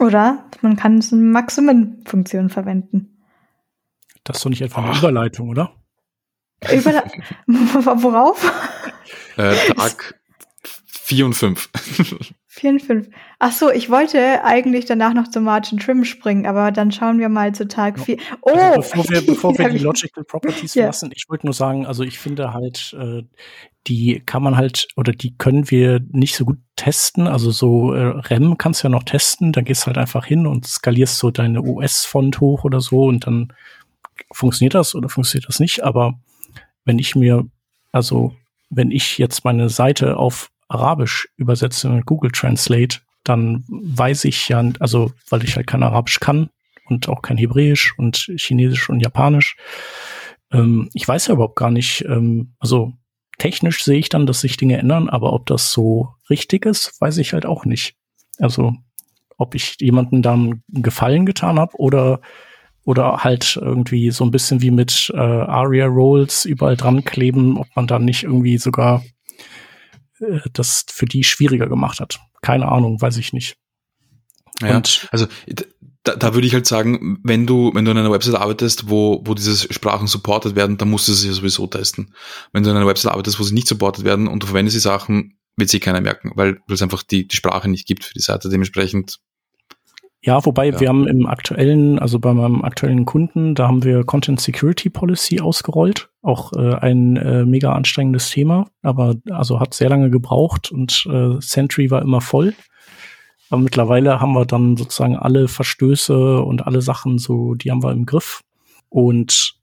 Oder 0.00 0.44
man 0.60 0.76
kann 0.76 0.98
es 0.98 1.12
in 1.12 1.30
Maximum-Funktion 1.30 2.48
verwenden. 2.48 3.22
Das 4.24 4.38
ist 4.38 4.44
doch 4.44 4.50
nicht 4.50 4.62
etwa 4.62 4.82
eine 4.82 4.98
Überleitung, 4.98 5.50
oder? 5.50 5.76
Über 6.70 7.02
worauf? 8.02 8.52
Äh, 9.36 9.54
Tag 9.74 10.14
4 11.12 11.26
und 11.26 11.34
5. 11.34 11.68
4 12.48 12.70
und 12.70 12.82
5. 12.82 13.08
Ach 13.38 13.52
so, 13.52 13.70
ich 13.70 13.90
wollte 13.90 14.44
eigentlich 14.44 14.84
danach 14.84 15.14
noch 15.14 15.28
zum 15.28 15.44
Margin 15.44 15.78
Trim 15.78 16.04
springen, 16.04 16.46
aber 16.46 16.70
dann 16.70 16.92
schauen 16.92 17.18
wir 17.18 17.28
mal 17.28 17.54
zu 17.54 17.66
Tag 17.66 17.98
4. 17.98 18.16
Oh! 18.42 18.50
Also 18.50 18.80
bevor 18.80 19.10
wir, 19.10 19.26
bevor 19.26 19.58
wir 19.58 19.68
die 19.68 19.78
Logical 19.78 20.24
Properties 20.24 20.74
ja. 20.74 20.86
lassen, 20.86 21.10
ich 21.14 21.28
wollte 21.28 21.46
nur 21.46 21.54
sagen, 21.54 21.86
also 21.86 22.04
ich 22.04 22.18
finde 22.18 22.54
halt, 22.54 22.96
äh, 22.98 23.22
die 23.88 24.22
kann 24.24 24.42
man 24.42 24.56
halt, 24.56 24.86
oder 24.96 25.12
die 25.12 25.36
können 25.36 25.70
wir 25.70 26.00
nicht 26.12 26.36
so 26.36 26.44
gut 26.44 26.58
testen. 26.76 27.26
Also 27.26 27.50
so 27.50 27.92
äh, 27.92 28.20
REM 28.20 28.56
kannst 28.56 28.82
du 28.82 28.86
ja 28.86 28.90
noch 28.90 29.02
testen, 29.02 29.52
dann 29.52 29.64
gehst 29.64 29.86
halt 29.86 29.98
einfach 29.98 30.24
hin 30.24 30.46
und 30.46 30.66
skalierst 30.66 31.18
so 31.18 31.30
deine 31.30 31.62
US-Font 31.62 32.40
hoch 32.40 32.64
oder 32.64 32.80
so 32.80 33.04
und 33.04 33.26
dann 33.26 33.52
funktioniert 34.32 34.74
das 34.74 34.94
oder 34.94 35.08
funktioniert 35.08 35.48
das 35.48 35.58
nicht. 35.58 35.82
Aber 35.82 36.14
wenn 36.84 36.98
ich 36.98 37.14
mir, 37.14 37.46
also 37.92 38.34
wenn 38.70 38.90
ich 38.90 39.18
jetzt 39.18 39.44
meine 39.44 39.68
Seite 39.68 40.16
auf 40.16 40.50
Arabisch 40.68 41.28
übersetze 41.36 41.90
mit 41.90 42.06
Google 42.06 42.30
Translate, 42.30 42.98
dann 43.24 43.64
weiß 43.68 44.24
ich 44.24 44.48
ja, 44.48 44.64
also 44.80 45.12
weil 45.28 45.44
ich 45.44 45.56
halt 45.56 45.66
kein 45.66 45.82
Arabisch 45.82 46.20
kann 46.20 46.50
und 46.86 47.08
auch 47.08 47.22
kein 47.22 47.36
Hebräisch 47.36 47.96
und 47.98 48.32
Chinesisch 48.36 48.88
und 48.88 49.00
Japanisch, 49.00 49.56
ähm, 50.52 50.88
ich 50.94 51.06
weiß 51.06 51.28
ja 51.28 51.34
überhaupt 51.34 51.56
gar 51.56 51.70
nicht, 51.70 52.04
ähm, 52.06 52.54
also 52.58 52.92
technisch 53.38 53.84
sehe 53.84 53.98
ich 53.98 54.08
dann, 54.08 54.26
dass 54.26 54.40
sich 54.40 54.56
Dinge 54.56 54.78
ändern, 54.78 55.08
aber 55.08 55.32
ob 55.32 55.46
das 55.46 55.72
so 55.72 56.14
richtig 56.30 56.66
ist, 56.66 57.00
weiß 57.00 57.18
ich 57.18 57.32
halt 57.32 57.46
auch 57.46 57.64
nicht. 57.64 57.96
Also 58.38 58.74
ob 59.38 59.54
ich 59.54 59.76
jemandem 59.80 60.22
dann 60.22 60.62
Gefallen 60.68 61.26
getan 61.26 61.58
habe 61.58 61.76
oder 61.76 62.20
oder 62.84 63.18
halt 63.18 63.58
irgendwie 63.60 64.10
so 64.10 64.24
ein 64.24 64.30
bisschen 64.30 64.60
wie 64.60 64.70
mit 64.70 65.10
äh, 65.14 65.18
Aria 65.18 65.86
Rolls 65.86 66.44
überall 66.44 66.76
dran 66.76 67.04
kleben, 67.04 67.56
ob 67.56 67.68
man 67.76 67.86
dann 67.86 68.04
nicht 68.04 68.24
irgendwie 68.24 68.58
sogar 68.58 69.04
äh, 70.20 70.40
das 70.52 70.84
für 70.88 71.06
die 71.06 71.24
schwieriger 71.24 71.68
gemacht 71.68 72.00
hat. 72.00 72.20
Keine 72.40 72.68
Ahnung, 72.68 73.00
weiß 73.00 73.16
ich 73.18 73.32
nicht. 73.32 73.56
Ja, 74.60 74.76
Und 74.76 75.08
also 75.10 75.26
da, 76.04 76.16
da 76.16 76.34
würde 76.34 76.46
ich 76.46 76.54
halt 76.54 76.66
sagen, 76.66 77.20
wenn 77.22 77.46
du, 77.46 77.70
wenn 77.74 77.84
du 77.84 77.92
in 77.92 77.98
einer 77.98 78.10
Website 78.10 78.34
arbeitest, 78.34 78.90
wo, 78.90 79.22
wo 79.24 79.34
diese 79.34 79.72
Sprachen 79.72 80.08
supported 80.08 80.56
werden, 80.56 80.76
dann 80.76 80.90
musst 80.90 81.06
du 81.06 81.12
sie 81.12 81.32
sowieso 81.32 81.66
testen. 81.68 82.14
Wenn 82.52 82.64
du 82.64 82.70
in 82.70 82.76
einer 82.76 82.86
Website 82.86 83.12
arbeitest, 83.12 83.38
wo 83.38 83.44
sie 83.44 83.54
nicht 83.54 83.68
supported 83.68 84.04
werden 84.04 84.26
und 84.26 84.42
du 84.42 84.46
verwendest 84.46 84.74
die 84.74 84.80
Sachen, 84.80 85.38
wird 85.56 85.70
sie 85.70 85.80
keiner 85.80 86.00
merken, 86.00 86.32
weil 86.34 86.58
es 86.68 86.82
einfach 86.82 87.02
die, 87.02 87.28
die 87.28 87.36
Sprache 87.36 87.68
nicht 87.68 87.86
gibt 87.86 88.04
für 88.04 88.14
die 88.14 88.20
Seite. 88.20 88.48
Dementsprechend 88.48 89.20
ja, 90.24 90.44
wobei 90.46 90.68
ja. 90.68 90.80
wir 90.80 90.88
haben 90.88 91.08
im 91.08 91.26
aktuellen, 91.26 91.98
also 91.98 92.20
bei 92.20 92.32
meinem 92.32 92.62
aktuellen 92.62 93.04
Kunden, 93.04 93.56
da 93.56 93.66
haben 93.66 93.82
wir 93.82 94.04
Content 94.04 94.40
Security 94.40 94.88
Policy 94.88 95.40
ausgerollt. 95.40 96.10
Auch 96.22 96.52
äh, 96.52 96.76
ein 96.76 97.16
äh, 97.16 97.44
mega 97.44 97.72
anstrengendes 97.72 98.30
Thema, 98.30 98.68
aber 98.82 99.16
also 99.30 99.58
hat 99.58 99.74
sehr 99.74 99.88
lange 99.88 100.10
gebraucht 100.10 100.70
und 100.70 101.06
äh, 101.10 101.40
Sentry 101.40 101.90
war 101.90 102.02
immer 102.02 102.20
voll. 102.20 102.54
Aber 103.50 103.60
mittlerweile 103.60 104.20
haben 104.20 104.32
wir 104.32 104.46
dann 104.46 104.76
sozusagen 104.76 105.16
alle 105.16 105.48
Verstöße 105.48 106.40
und 106.40 106.66
alle 106.66 106.82
Sachen 106.82 107.18
so, 107.18 107.54
die 107.54 107.70
haben 107.72 107.82
wir 107.82 107.90
im 107.90 108.06
Griff. 108.06 108.42
Und 108.88 109.56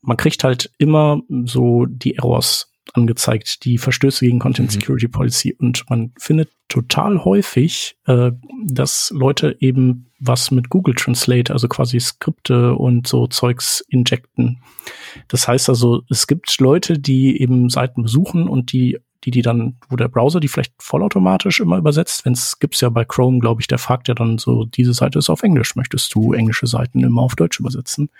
man 0.00 0.16
kriegt 0.16 0.44
halt 0.44 0.70
immer 0.78 1.20
so 1.44 1.86
die 1.86 2.14
Errors 2.14 2.72
angezeigt, 2.92 3.64
die 3.64 3.78
Verstöße 3.78 4.24
gegen 4.24 4.38
Content 4.38 4.68
mhm. 4.68 4.72
Security 4.72 5.08
Policy. 5.08 5.56
Und 5.58 5.88
man 5.88 6.12
findet 6.18 6.50
total 6.68 7.24
häufig, 7.24 7.96
äh, 8.06 8.32
dass 8.66 9.10
Leute 9.14 9.56
eben 9.60 10.10
was 10.20 10.50
mit 10.50 10.70
Google 10.70 10.94
Translate, 10.94 11.52
also 11.52 11.68
quasi 11.68 12.00
Skripte 12.00 12.74
und 12.74 13.06
so 13.06 13.26
Zeugs 13.26 13.84
injecten. 13.88 14.60
Das 15.28 15.48
heißt 15.48 15.68
also, 15.68 16.02
es 16.08 16.26
gibt 16.26 16.58
Leute, 16.60 16.98
die 16.98 17.40
eben 17.40 17.68
Seiten 17.68 18.02
besuchen 18.02 18.48
und 18.48 18.72
die 18.72 18.98
die 19.24 19.30
die 19.30 19.42
dann, 19.42 19.76
wo 19.88 19.96
der 19.96 20.08
Browser 20.08 20.38
die 20.38 20.48
vielleicht 20.48 20.74
vollautomatisch 20.78 21.60
immer 21.60 21.78
übersetzt. 21.78 22.24
Wenn 22.24 22.34
es 22.34 22.58
gibt's 22.58 22.80
ja 22.82 22.90
bei 22.90 23.04
Chrome, 23.04 23.38
glaube 23.38 23.60
ich, 23.62 23.66
der 23.66 23.78
fragt 23.78 24.08
ja 24.08 24.14
dann 24.14 24.38
so, 24.38 24.66
diese 24.66 24.92
Seite 24.92 25.18
ist 25.18 25.30
auf 25.30 25.42
Englisch, 25.42 25.76
möchtest 25.76 26.14
du 26.14 26.34
englische 26.34 26.66
Seiten 26.66 27.02
immer 27.02 27.22
auf 27.22 27.34
Deutsch 27.34 27.58
übersetzen? 27.58 28.10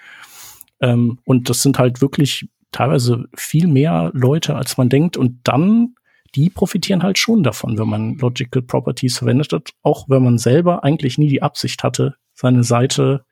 Ähm, 0.81 1.19
und 1.25 1.51
das 1.51 1.63
sind 1.63 1.79
halt 1.79 2.01
wirklich 2.01 2.49
teilweise 2.75 3.25
viel 3.37 3.69
mehr 3.69 4.11
Leute, 4.15 4.57
als 4.57 4.77
man 4.77 4.89
denkt. 4.89 5.17
Und 5.17 5.41
dann, 5.45 5.95
die 6.35 6.51
profitieren 6.51 7.03
halt 7.03 7.19
schon 7.19 7.43
davon, 7.43 7.79
wenn 7.79 7.89
man 7.89 8.19
Logical 8.19 8.63
Properties 8.63 9.19
verwendet 9.19 9.53
hat, 9.53 9.71
auch 9.83 10.09
wenn 10.09 10.25
man 10.25 10.39
selber 10.39 10.85
eigentlich 10.85 11.17
nie 11.17 11.29
die 11.29 11.43
Absicht 11.43 11.83
hatte, 11.85 12.17
seine 12.35 12.65
Seite 12.65 13.25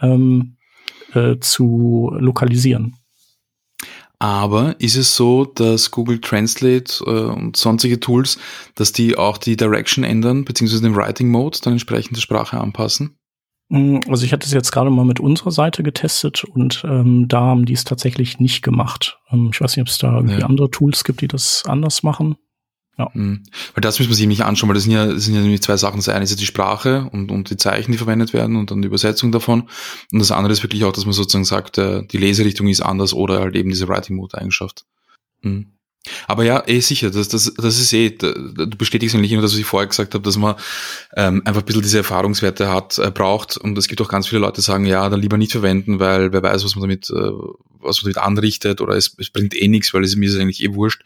ähm, 0.00 0.56
äh, 1.14 1.38
zu 1.40 2.10
lokalisieren. 2.18 2.96
Aber 4.20 4.78
ist 4.78 4.96
es 4.96 5.16
so, 5.16 5.46
dass 5.46 5.90
Google 5.90 6.20
Translate 6.20 7.02
äh, 7.06 7.10
und 7.10 7.56
sonstige 7.56 7.98
Tools, 7.98 8.38
dass 8.74 8.92
die 8.92 9.16
auch 9.16 9.38
die 9.38 9.56
Direction 9.56 10.04
ändern, 10.04 10.44
beziehungsweise 10.44 10.82
den 10.82 10.94
Writing 10.94 11.30
Mode 11.30 11.58
dann 11.62 11.72
entsprechend 11.72 12.16
der 12.16 12.20
Sprache 12.20 12.60
anpassen? 12.60 13.16
Mm, 13.70 14.00
also 14.08 14.26
ich 14.26 14.32
hatte 14.32 14.46
es 14.46 14.52
jetzt 14.52 14.72
gerade 14.72 14.90
mal 14.90 15.04
mit 15.04 15.20
unserer 15.20 15.52
Seite 15.52 15.82
getestet 15.82 16.44
und 16.44 16.84
ähm, 16.84 17.28
da 17.28 17.40
haben 17.40 17.64
die 17.64 17.72
es 17.72 17.84
tatsächlich 17.84 18.38
nicht 18.38 18.62
gemacht. 18.62 19.18
Ähm, 19.30 19.50
ich 19.52 19.60
weiß 19.60 19.76
nicht, 19.76 19.82
ob 19.82 19.88
es 19.88 19.98
da 19.98 20.14
irgendwie 20.14 20.40
ja. 20.40 20.46
andere 20.46 20.70
Tools 20.70 21.04
gibt, 21.04 21.22
die 21.22 21.28
das 21.28 21.62
anders 21.66 22.02
machen. 22.02 22.36
Ja. 22.98 23.08
Mhm. 23.14 23.44
Weil 23.74 23.80
das 23.80 23.98
müssen 23.98 24.10
wir 24.10 24.16
sich 24.16 24.26
nicht 24.26 24.42
anschauen, 24.42 24.68
weil 24.68 24.74
das 24.74 24.84
sind 24.84 24.92
ja, 24.92 25.06
das 25.06 25.24
sind 25.24 25.34
ja 25.34 25.40
nämlich 25.40 25.62
zwei 25.62 25.76
Sachen. 25.76 25.96
Das 25.98 26.08
eine 26.08 26.24
ist 26.24 26.30
ja 26.30 26.36
die 26.36 26.46
Sprache 26.46 27.08
und, 27.12 27.30
und 27.30 27.48
die 27.48 27.56
Zeichen, 27.56 27.92
die 27.92 27.98
verwendet 27.98 28.34
werden 28.34 28.56
und 28.56 28.70
dann 28.70 28.82
die 28.82 28.88
Übersetzung 28.88 29.32
davon. 29.32 29.68
Und 30.12 30.18
das 30.18 30.32
andere 30.32 30.52
ist 30.52 30.62
wirklich 30.64 30.84
auch, 30.84 30.92
dass 30.92 31.06
man 31.06 31.14
sozusagen 31.14 31.44
sagt, 31.44 31.78
äh, 31.78 32.04
die 32.06 32.18
Leserichtung 32.18 32.66
ist 32.66 32.80
anders 32.80 33.14
oder 33.14 33.40
halt 33.40 33.54
eben 33.54 33.70
diese 33.70 33.88
Writing 33.88 34.16
Mode 34.16 34.36
Eigenschaft. 34.36 34.84
Mhm. 35.42 35.68
Aber 36.26 36.44
ja, 36.44 36.62
eh 36.66 36.80
sicher, 36.80 37.10
das, 37.10 37.28
das, 37.28 37.52
das 37.54 37.78
ist 37.78 37.92
eh, 37.92 38.10
du 38.10 38.70
bestätigst 38.78 39.14
eigentlich 39.14 39.32
immer 39.32 39.42
das, 39.42 39.52
was 39.52 39.58
ich 39.58 39.66
vorher 39.66 39.86
gesagt 39.86 40.14
habe, 40.14 40.24
dass 40.24 40.38
man 40.38 40.56
ähm, 41.14 41.42
einfach 41.44 41.60
ein 41.60 41.66
bisschen 41.66 41.82
diese 41.82 41.98
Erfahrungswerte 41.98 42.70
hat, 42.70 42.98
äh, 42.98 43.10
braucht. 43.10 43.58
Und 43.58 43.76
es 43.76 43.86
gibt 43.86 44.00
auch 44.00 44.08
ganz 44.08 44.26
viele 44.26 44.40
Leute, 44.40 44.56
die 44.56 44.60
sagen, 44.62 44.86
ja, 44.86 45.08
dann 45.08 45.20
lieber 45.20 45.36
nicht 45.36 45.52
verwenden, 45.52 45.98
weil 45.98 46.32
wer 46.32 46.42
weiß, 46.42 46.64
was 46.64 46.74
man 46.74 46.82
damit, 46.82 47.10
äh, 47.10 47.32
was 47.80 48.02
man 48.02 48.12
damit 48.12 48.18
anrichtet 48.18 48.80
oder 48.80 48.96
es, 48.96 49.14
es 49.18 49.30
bringt 49.30 49.54
eh 49.54 49.68
nichts, 49.68 49.92
weil 49.92 50.02
es 50.02 50.16
mir 50.16 50.28
ist 50.28 50.38
eigentlich 50.38 50.62
eh 50.62 50.74
wurscht. 50.74 51.02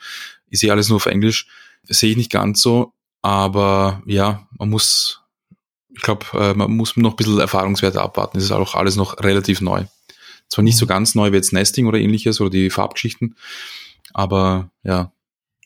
Ist 0.50 0.62
eh 0.62 0.70
alles 0.70 0.88
nur 0.88 0.96
auf 0.96 1.06
Englisch. 1.06 1.48
Sehe 1.88 2.12
ich 2.12 2.16
nicht 2.16 2.30
ganz 2.30 2.62
so, 2.62 2.92
aber 3.20 4.02
ja, 4.06 4.46
man 4.58 4.70
muss, 4.70 5.22
ich 5.94 6.02
glaube, 6.02 6.26
äh, 6.34 6.54
man 6.54 6.70
muss 6.70 6.96
noch 6.96 7.10
ein 7.10 7.16
bisschen 7.16 7.40
Erfahrungswerte 7.40 8.00
abwarten. 8.00 8.38
Es 8.38 8.44
ist 8.44 8.52
auch 8.52 8.74
alles 8.74 8.96
noch 8.96 9.22
relativ 9.24 9.60
neu. 9.60 9.84
Zwar 10.48 10.62
nicht 10.62 10.78
so 10.78 10.86
mhm. 10.86 10.90
ganz 10.90 11.14
neu 11.14 11.32
wie 11.32 11.36
jetzt 11.36 11.52
Nesting 11.52 11.86
oder 11.86 11.98
ähnliches 11.98 12.40
oder 12.40 12.50
die 12.50 12.70
Farbgeschichten, 12.70 13.34
aber 14.12 14.70
ja, 14.82 15.12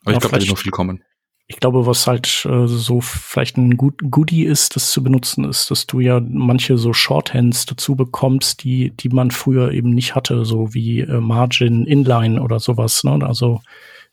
aber 0.03 0.13
ja, 0.13 0.17
ich 0.17 0.21
glaube, 0.21 0.37
da 0.37 0.41
wird 0.41 0.51
noch 0.51 0.59
viel 0.59 0.71
kommen. 0.71 1.03
Ich 1.51 1.61
glaube, 1.61 1.87
was 1.87 2.07
halt 2.07 2.47
äh, 2.49 2.67
so 2.67 3.01
vielleicht 3.01 3.57
ein 3.57 3.79
gut 3.79 4.03
Goodie 4.11 4.45
ist, 4.45 4.77
das 4.77 4.91
zu 4.91 5.03
benutzen, 5.03 5.45
ist, 5.45 5.71
dass 5.71 5.87
du 5.87 6.01
ja 6.01 6.21
manche 6.21 6.77
so 6.77 6.93
Shorthands 6.93 7.65
dazu 7.65 7.97
bekommst, 7.97 8.65
die, 8.65 8.91
die 8.91 9.09
man 9.09 9.31
früher 9.31 9.73
eben 9.73 9.91
nicht 9.91 10.15
hatte, 10.15 10.45
so 10.45 10.75
wie 10.75 11.01
äh, 11.01 11.21
Margin, 11.21 11.87
Inline 11.87 12.43
oder 12.43 12.61
sowas. 12.61 13.03
Ne? 13.03 13.19
Also 13.23 13.63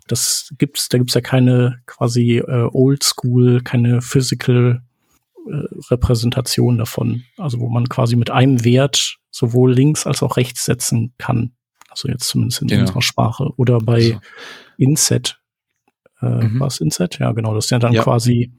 das 0.07 0.53
gibt's, 0.57 0.87
da 0.87 0.97
gibt's 0.97 1.13
ja 1.13 1.19
keine 1.19 1.81
quasi 1.87 2.37
äh, 2.37 2.69
Old 2.71 3.03
School, 3.03 3.61
keine 3.61 4.01
Physical 4.01 4.81
äh, 5.45 5.91
Repräsentation 5.91 6.77
davon, 6.77 7.25
also 7.37 7.59
wo 7.59 7.67
man 7.67 7.89
quasi 7.89 8.15
mit 8.15 8.29
einem 8.29 8.63
Wert 8.63 9.17
sowohl 9.29 9.73
links 9.73 10.07
als 10.07 10.23
auch 10.23 10.37
rechts 10.37 10.63
setzen 10.63 11.13
kann. 11.17 11.51
Also 11.95 12.09
jetzt 12.09 12.27
zumindest 12.27 12.61
in 12.61 12.67
genau. 12.67 12.81
unserer 12.81 13.01
Sprache. 13.01 13.49
Oder 13.55 13.79
bei 13.79 13.93
also. 13.93 14.19
Inset. 14.77 15.39
Äh, 16.21 16.25
mhm. 16.25 16.59
Was 16.59 16.81
Inset? 16.81 17.19
Ja, 17.19 17.31
genau. 17.31 17.55
Das 17.55 17.67
sind 17.67 17.83
dann 17.83 17.93
ja. 17.93 18.03
quasi 18.03 18.51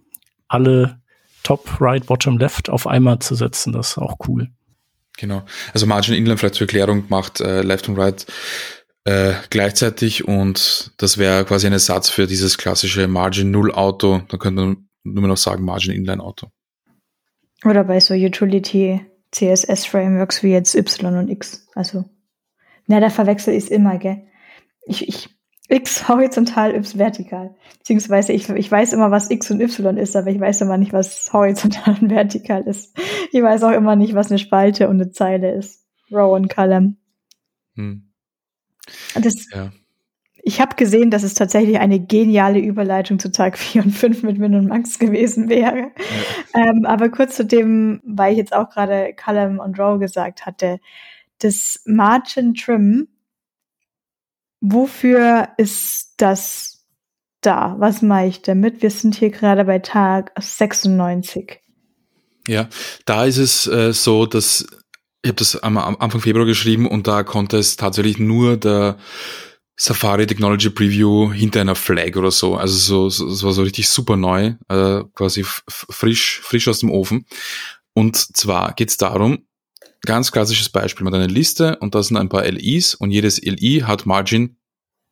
alle 0.48 1.00
Top, 1.42 1.80
Right, 1.80 2.06
Bottom, 2.06 2.38
Left 2.38 2.70
auf 2.70 2.86
einmal 2.86 3.18
zu 3.18 3.34
setzen. 3.34 3.72
Das 3.72 3.90
ist 3.90 3.98
auch 3.98 4.16
cool. 4.26 4.48
Genau. 5.18 5.44
Also 5.74 5.86
Margin 5.86 6.14
Inline 6.14 6.38
vielleicht 6.38 6.54
zur 6.54 6.66
Erklärung 6.66 7.04
macht 7.08 7.40
äh, 7.40 7.60
Left 7.60 7.88
und 7.88 7.98
Right 7.98 8.26
äh, 9.04 9.34
gleichzeitig 9.50 10.26
und 10.26 10.92
das 10.96 11.18
wäre 11.18 11.44
quasi 11.44 11.66
ein 11.66 11.72
Ersatz 11.72 12.08
für 12.08 12.26
dieses 12.26 12.58
klassische 12.58 13.06
Margin 13.06 13.50
Null 13.50 13.70
Auto. 13.72 14.22
Da 14.28 14.38
könnte 14.38 14.62
man 14.62 14.88
nur 15.04 15.28
noch 15.28 15.36
sagen 15.36 15.64
Margin 15.64 15.92
Inline 15.92 16.22
Auto. 16.22 16.48
Oder 17.64 17.84
bei 17.84 18.00
so 18.00 18.14
Utility 18.14 19.00
CSS 19.30 19.86
Frameworks 19.86 20.42
wie 20.42 20.50
jetzt 20.50 20.74
Y 20.74 21.16
und 21.16 21.28
X. 21.28 21.66
Also, 21.74 22.04
na, 22.86 23.00
da 23.00 23.10
verwechsel 23.10 23.54
ich 23.54 23.64
es 23.64 23.70
immer, 23.70 23.98
gell? 23.98 24.26
Ich, 24.86 25.08
ich, 25.08 25.28
X 25.68 26.08
horizontal, 26.08 26.74
Y 26.74 26.98
vertikal. 26.98 27.54
Beziehungsweise 27.78 28.32
ich, 28.32 28.48
ich 28.48 28.70
weiß 28.70 28.92
immer, 28.92 29.10
was 29.10 29.30
X 29.30 29.50
und 29.50 29.60
Y 29.60 29.96
ist, 29.96 30.16
aber 30.16 30.30
ich 30.30 30.40
weiß 30.40 30.60
immer 30.62 30.78
nicht, 30.78 30.92
was 30.92 31.28
horizontal 31.32 31.96
und 32.00 32.10
vertikal 32.10 32.62
ist. 32.62 32.96
Ich 33.32 33.42
weiß 33.42 33.62
auch 33.64 33.72
immer 33.72 33.96
nicht, 33.96 34.14
was 34.14 34.30
eine 34.30 34.38
Spalte 34.38 34.88
und 34.88 35.00
eine 35.00 35.10
Zeile 35.10 35.52
ist. 35.52 35.84
Row 36.10 36.34
und 36.34 36.48
Column. 36.48 36.98
Hm. 37.74 38.12
Das, 39.14 39.34
ja. 39.52 39.72
Ich 40.48 40.60
habe 40.60 40.76
gesehen, 40.76 41.10
dass 41.10 41.24
es 41.24 41.34
tatsächlich 41.34 41.80
eine 41.80 41.98
geniale 41.98 42.60
Überleitung 42.60 43.18
zu 43.18 43.32
Tag 43.32 43.58
4 43.58 43.82
und 43.82 43.90
5 43.90 44.22
mit 44.22 44.38
Min 44.38 44.54
und 44.54 44.68
Max 44.68 45.00
gewesen 45.00 45.48
wäre. 45.48 45.90
Ja. 46.54 46.68
Ähm, 46.68 46.86
aber 46.86 47.08
kurz 47.08 47.34
zu 47.34 47.44
dem, 47.44 48.00
weil 48.04 48.30
ich 48.30 48.38
jetzt 48.38 48.54
auch 48.54 48.70
gerade 48.70 49.12
Column 49.14 49.58
und 49.58 49.76
Row 49.76 49.98
gesagt 49.98 50.46
hatte, 50.46 50.78
das 51.38 51.80
Margin 51.84 52.54
Trim, 52.54 53.08
wofür 54.60 55.48
ist 55.58 56.14
das 56.16 56.84
da? 57.40 57.76
Was 57.78 58.02
mache 58.02 58.26
ich 58.26 58.42
damit? 58.42 58.82
Wir 58.82 58.90
sind 58.90 59.14
hier 59.14 59.30
gerade 59.30 59.64
bei 59.64 59.78
Tag 59.78 60.32
96. 60.38 61.60
Ja, 62.48 62.68
da 63.04 63.24
ist 63.24 63.38
es 63.38 63.66
äh, 63.66 63.92
so, 63.92 64.26
dass 64.26 64.66
ich 65.22 65.28
habe 65.28 65.38
das 65.38 65.56
am, 65.56 65.76
am 65.76 65.96
Anfang 65.98 66.20
Februar 66.20 66.46
geschrieben 66.46 66.86
und 66.86 67.08
da 67.08 67.24
konnte 67.24 67.58
es 67.58 67.76
tatsächlich 67.76 68.18
nur 68.18 68.56
der 68.56 68.96
Safari 69.76 70.26
Technology 70.26 70.70
Preview 70.70 71.32
hinter 71.32 71.60
einer 71.60 71.74
Flag 71.74 72.16
oder 72.16 72.30
so. 72.30 72.54
Also 72.54 72.76
so, 72.76 73.08
so 73.08 73.28
es 73.28 73.42
war 73.42 73.52
so 73.52 73.62
richtig 73.62 73.88
super 73.88 74.16
neu, 74.16 74.54
äh, 74.68 75.02
quasi 75.14 75.44
frisch, 75.44 76.40
frisch 76.42 76.68
aus 76.68 76.78
dem 76.78 76.90
Ofen. 76.90 77.26
Und 77.92 78.16
zwar 78.16 78.72
geht 78.74 78.90
es 78.90 78.98
darum, 78.98 79.45
ganz 80.06 80.32
klassisches 80.32 80.70
Beispiel, 80.70 81.04
man 81.04 81.12
hat 81.12 81.20
eine 81.20 81.32
Liste 81.32 81.76
und 81.76 81.94
da 81.94 82.02
sind 82.02 82.16
ein 82.16 82.30
paar 82.30 82.44
LIs 82.44 82.94
und 82.94 83.10
jedes 83.10 83.40
LI 83.42 83.82
hat 83.86 84.06
Margin 84.06 84.56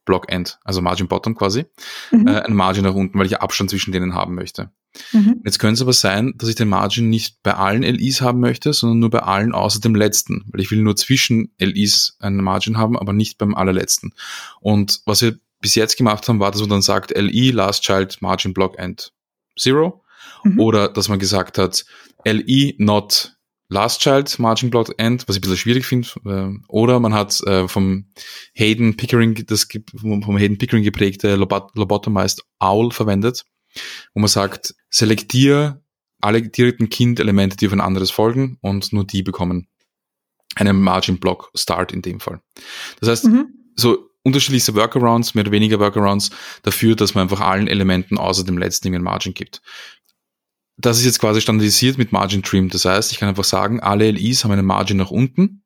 Block 0.05 0.31
End, 0.31 0.59
also 0.65 0.81
Margin 0.81 1.09
Bottom 1.09 1.35
quasi, 1.35 1.66
mhm. 2.11 2.27
äh, 2.27 2.41
ein 2.41 2.55
Margin 2.55 2.85
nach 2.85 2.95
unten, 2.95 3.19
weil 3.19 3.27
ich 3.27 3.41
Abstand 3.41 3.71
zwischen 3.71 3.93
denen 3.93 4.15
haben 4.15 4.35
möchte. 4.35 4.71
Mhm. 5.12 5.41
Jetzt 5.45 5.59
könnte 5.59 5.75
es 5.75 5.83
aber 5.83 5.93
sein, 5.93 6.35
dass 6.37 6.49
ich 6.49 6.55
den 6.55 6.69
Margin 6.69 7.09
nicht 7.09 7.43
bei 7.43 7.55
allen 7.55 7.83
LIs 7.83 8.21
haben 8.21 8.41
möchte, 8.41 8.73
sondern 8.73 9.01
nur 9.01 9.11
bei 9.11 9.21
allen 9.21 9.53
außer 9.53 9.81
dem 9.81 9.95
letzten, 9.95 10.45
weil 10.49 10.61
ich 10.61 10.71
will 10.71 10.83
nur 10.83 10.97
zwischen 10.97 11.53
LIs 11.59 12.16
einen 12.21 12.43
Margin 12.43 12.79
haben, 12.79 12.97
aber 12.97 13.12
nicht 13.12 13.39
beim 13.39 13.55
allerletzten. 13.55 14.15
Und 14.61 15.01
was 15.05 15.23
wir 15.23 15.39
bis 15.61 15.75
jetzt 15.75 15.97
gemacht 15.97 16.29
haben, 16.29 16.41
war, 16.41 16.51
dass 16.51 16.61
man 16.61 16.71
dann 16.71 16.83
sagt, 16.83 17.16
LI, 17.16 17.51
Last 17.51 17.83
Child, 17.83 18.21
Margin 18.21 18.55
Block 18.55 18.79
End 18.79 19.12
Zero. 19.59 20.05
Mhm. 20.45 20.61
Oder 20.61 20.89
dass 20.89 21.09
man 21.09 21.19
gesagt 21.19 21.59
hat, 21.59 21.85
LI 22.25 22.77
not 22.79 23.34
Last 23.74 24.01
Child 24.01 24.38
Margin 24.38 24.70
Block 24.70 24.94
End, 24.98 25.28
was 25.28 25.36
ich 25.36 25.40
ein 25.40 25.42
bisschen 25.42 25.59
schwierig 25.59 25.84
finde. 25.84 26.09
Äh, 26.24 26.64
oder 26.68 27.01
man 27.01 27.12
hat 27.12 27.40
äh, 27.42 27.68
vom 27.68 28.06
Hayden 28.55 28.96
Pickering, 28.96 29.44
das 29.46 29.68
vom 30.01 30.36
Hayden 30.36 30.59
Pickering 30.59 30.84
geprägte 30.84 31.34
Lobotomized 31.34 32.44
Owl 32.60 32.90
verwendet 32.90 33.44
wo 34.14 34.20
man 34.20 34.28
sagt, 34.28 34.74
selektier 34.90 35.82
alle 36.20 36.42
direkten 36.42 36.88
Kind-Elemente, 36.88 37.56
die 37.56 37.66
auf 37.66 37.72
ein 37.72 37.80
anderes 37.80 38.10
folgen 38.10 38.59
und 38.60 38.92
nur 38.92 39.05
die 39.05 39.22
bekommen 39.22 39.68
einen 40.56 40.80
Margin-Block 40.80 41.51
Start 41.55 41.92
in 41.92 42.02
dem 42.02 42.20
Fall. 42.20 42.40
Das 43.01 43.09
heißt, 43.09 43.24
mhm. 43.26 43.48
so 43.74 44.10
unterschiedlichste 44.22 44.74
Workarounds, 44.74 45.34
mehr 45.34 45.42
oder 45.42 45.52
weniger 45.52 45.80
Workarounds 45.80 46.30
dafür, 46.62 46.96
dass 46.96 47.14
man 47.14 47.22
einfach 47.22 47.40
allen 47.40 47.66
Elementen 47.66 48.16
außer 48.16 48.44
dem 48.44 48.56
letzten 48.56 48.88
einen 48.88 49.02
Margin 49.02 49.34
gibt. 49.34 49.60
Das 50.76 50.98
ist 50.98 51.05
jetzt 51.05 51.20
quasi 51.20 51.40
standardisiert 51.40 51.98
mit 51.98 52.12
Margin 52.12 52.42
Trim. 52.42 52.68
Das 52.68 52.84
heißt, 52.84 53.12
ich 53.12 53.18
kann 53.18 53.28
einfach 53.28 53.44
sagen, 53.44 53.80
alle 53.80 54.10
LIs 54.10 54.44
haben 54.44 54.52
einen 54.52 54.66
Margin 54.66 54.96
nach 54.96 55.10
unten. 55.10 55.62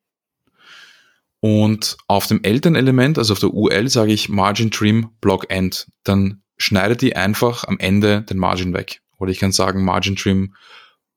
Und 1.41 1.97
auf 2.09 2.27
dem 2.27 2.43
Elternelement, 2.43 3.17
also 3.17 3.33
auf 3.33 3.39
der 3.39 3.55
UL, 3.55 3.89
sage 3.89 4.13
ich 4.13 4.29
Margin 4.29 4.71
Trim 4.71 5.11
Block 5.21 5.51
End. 5.51 5.87
Dann 6.05 6.43
schneidet 6.57 7.01
die 7.01 7.17
einfach 7.17 7.65
am 7.65 7.79
Ende 7.79 8.23
den 8.23 8.39
Margin 8.39 8.75
weg. 8.75 9.01
Oder 9.19 9.31
ich 9.31 9.39
kann 9.39 9.53
sagen 9.53 9.85
Margin 9.85 10.17
Trim 10.17 10.55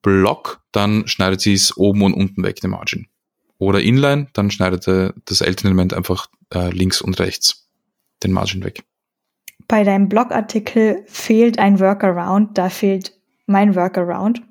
Block, 0.02 0.62
dann 0.72 1.08
schneidet 1.08 1.42
sie 1.42 1.54
es 1.54 1.76
oben 1.78 2.02
und 2.04 2.14
unten 2.14 2.44
weg, 2.44 2.60
den 2.62 2.72
Margin. 2.72 3.08
Oder 3.58 3.82
Inline, 3.82 4.28
dann 4.34 4.50
schneidet 4.50 4.88
das 5.26 5.42
Elternelement 5.42 5.94
einfach 5.94 6.28
äh, 6.54 6.72
links 6.72 7.02
und 7.02 7.20
rechts 7.20 7.70
den 8.24 8.32
Margin 8.32 8.64
weg. 8.64 8.84
Bei 9.68 9.84
deinem 9.84 10.10
Blogartikel 10.10 11.04
fehlt 11.08 11.60
ein 11.60 11.80
Workaround, 11.80 12.58
da 12.58 12.70
fehlt 12.70 13.14
mein 13.52 13.76
Workaround. 13.76 14.42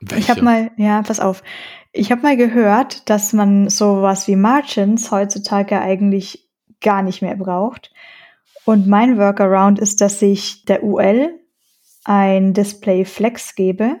Welche? 0.00 0.20
Ich 0.20 0.30
habe 0.30 0.42
mal, 0.42 0.70
ja, 0.76 1.02
pass 1.02 1.20
auf. 1.20 1.42
Ich 1.92 2.10
habe 2.12 2.22
mal 2.22 2.36
gehört, 2.36 3.08
dass 3.08 3.32
man 3.32 3.70
sowas 3.70 4.28
wie 4.28 4.36
Margins 4.36 5.10
heutzutage 5.10 5.80
eigentlich 5.80 6.50
gar 6.80 7.02
nicht 7.02 7.22
mehr 7.22 7.36
braucht, 7.36 7.90
und 8.66 8.88
mein 8.88 9.16
Workaround 9.16 9.78
ist, 9.78 10.00
dass 10.00 10.20
ich 10.20 10.64
der 10.64 10.82
UL 10.82 11.38
ein 12.04 12.52
Display 12.52 13.04
Flex 13.04 13.54
gebe. 13.54 14.00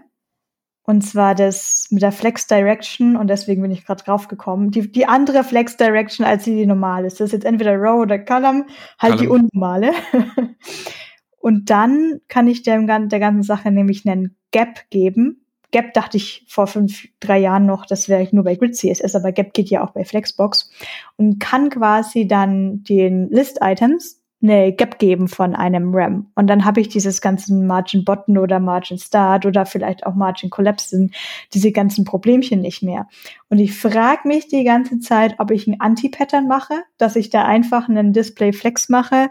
Und 0.82 1.02
zwar 1.02 1.36
das 1.36 1.86
mit 1.90 2.02
der 2.02 2.12
Flex 2.12 2.48
Direction 2.48 3.16
und 3.16 3.28
deswegen 3.28 3.62
bin 3.62 3.70
ich 3.70 3.84
gerade 3.86 4.02
drauf 4.02 4.26
gekommen. 4.26 4.72
Die, 4.72 4.90
die 4.90 5.06
andere 5.06 5.44
Flex 5.44 5.76
Direction 5.76 6.26
als 6.26 6.44
die, 6.44 6.56
die 6.56 6.66
normal 6.66 7.04
ist. 7.04 7.20
Das 7.20 7.26
ist 7.26 7.32
jetzt 7.32 7.44
entweder 7.44 7.76
Row 7.76 8.00
oder 8.02 8.18
Column, 8.18 8.66
halt 8.98 9.18
Column. 9.18 9.18
die 9.18 9.28
unnormale. 9.28 9.92
und 11.46 11.70
dann 11.70 12.20
kann 12.26 12.48
ich 12.48 12.64
der, 12.64 12.80
der 12.82 13.20
ganzen 13.20 13.44
Sache 13.44 13.70
nämlich 13.70 14.04
einen 14.04 14.34
Gap 14.50 14.90
geben. 14.90 15.44
Gap 15.70 15.92
dachte 15.94 16.16
ich 16.16 16.44
vor 16.48 16.66
fünf, 16.66 17.06
drei 17.20 17.38
Jahren 17.38 17.66
noch, 17.66 17.86
das 17.86 18.08
wäre 18.08 18.26
nur 18.32 18.42
bei 18.42 18.56
Grid 18.56 18.74
CSS, 18.74 19.14
aber 19.14 19.30
Gap 19.30 19.54
geht 19.54 19.70
ja 19.70 19.84
auch 19.84 19.92
bei 19.92 20.04
Flexbox 20.04 20.72
und 21.14 21.38
kann 21.38 21.70
quasi 21.70 22.26
dann 22.26 22.82
den 22.82 23.28
List 23.30 23.58
Items 23.60 24.20
eine 24.42 24.72
Gap 24.72 24.98
geben 24.98 25.28
von 25.28 25.54
einem 25.54 25.94
RAM. 25.94 26.32
Und 26.34 26.48
dann 26.48 26.64
habe 26.64 26.80
ich 26.80 26.88
dieses 26.88 27.20
ganzen 27.20 27.64
Margin 27.68 28.04
Button 28.04 28.38
oder 28.38 28.58
Margin 28.58 28.98
Start 28.98 29.46
oder 29.46 29.66
vielleicht 29.66 30.04
auch 30.04 30.16
Margin 30.16 30.50
Collapse, 30.50 31.10
diese 31.54 31.70
ganzen 31.70 32.04
Problemchen 32.04 32.60
nicht 32.60 32.82
mehr. 32.82 33.06
Und 33.50 33.60
ich 33.60 33.72
frage 33.72 34.26
mich 34.26 34.48
die 34.48 34.64
ganze 34.64 34.98
Zeit, 34.98 35.36
ob 35.38 35.52
ich 35.52 35.68
ein 35.68 35.80
Anti-Pattern 35.80 36.48
mache, 36.48 36.74
dass 36.98 37.14
ich 37.14 37.30
da 37.30 37.44
einfach 37.44 37.88
einen 37.88 38.12
Display 38.12 38.52
Flex 38.52 38.88
mache 38.88 39.28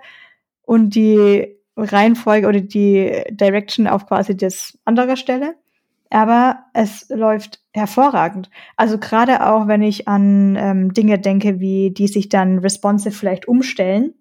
und 0.61 0.95
die 0.95 1.55
Reihenfolge 1.75 2.47
oder 2.47 2.61
die 2.61 3.23
Direction 3.29 3.87
auf 3.87 4.07
quasi 4.07 4.35
das 4.35 4.77
andere 4.85 5.17
stelle. 5.17 5.55
Aber 6.09 6.59
es 6.73 7.09
läuft 7.09 7.61
hervorragend. 7.73 8.49
Also 8.77 8.97
gerade 8.97 9.45
auch, 9.45 9.67
wenn 9.67 9.81
ich 9.81 10.07
an 10.07 10.55
ähm, 10.55 10.93
Dinge 10.93 11.19
denke, 11.19 11.59
wie 11.59 11.91
die 11.91 12.07
sich 12.07 12.29
dann 12.29 12.59
responsive 12.59 13.11
vielleicht 13.11 13.47
umstellen 13.47 14.13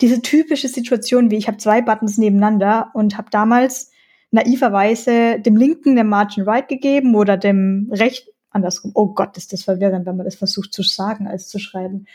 diese 0.00 0.22
typische 0.22 0.68
Situation, 0.68 1.30
wie 1.30 1.36
ich 1.36 1.46
habe 1.46 1.58
zwei 1.58 1.82
Buttons 1.82 2.18
nebeneinander 2.18 2.90
und 2.94 3.16
habe 3.16 3.28
damals 3.30 3.90
naiverweise 4.30 5.40
dem 5.40 5.56
linken 5.56 5.96
den 5.96 6.08
Margin 6.08 6.44
Right 6.44 6.68
gegeben 6.68 7.14
oder 7.14 7.36
dem 7.36 7.88
rechten 7.92 8.30
andersrum. 8.50 8.92
Oh 8.94 9.08
Gott, 9.08 9.36
ist 9.36 9.52
das 9.52 9.64
verwirrend, 9.64 10.06
wenn 10.06 10.16
man 10.16 10.24
das 10.24 10.34
versucht 10.34 10.72
zu 10.72 10.82
sagen 10.82 11.26
als 11.26 11.48
zu 11.48 11.58
schreiben. 11.58 12.06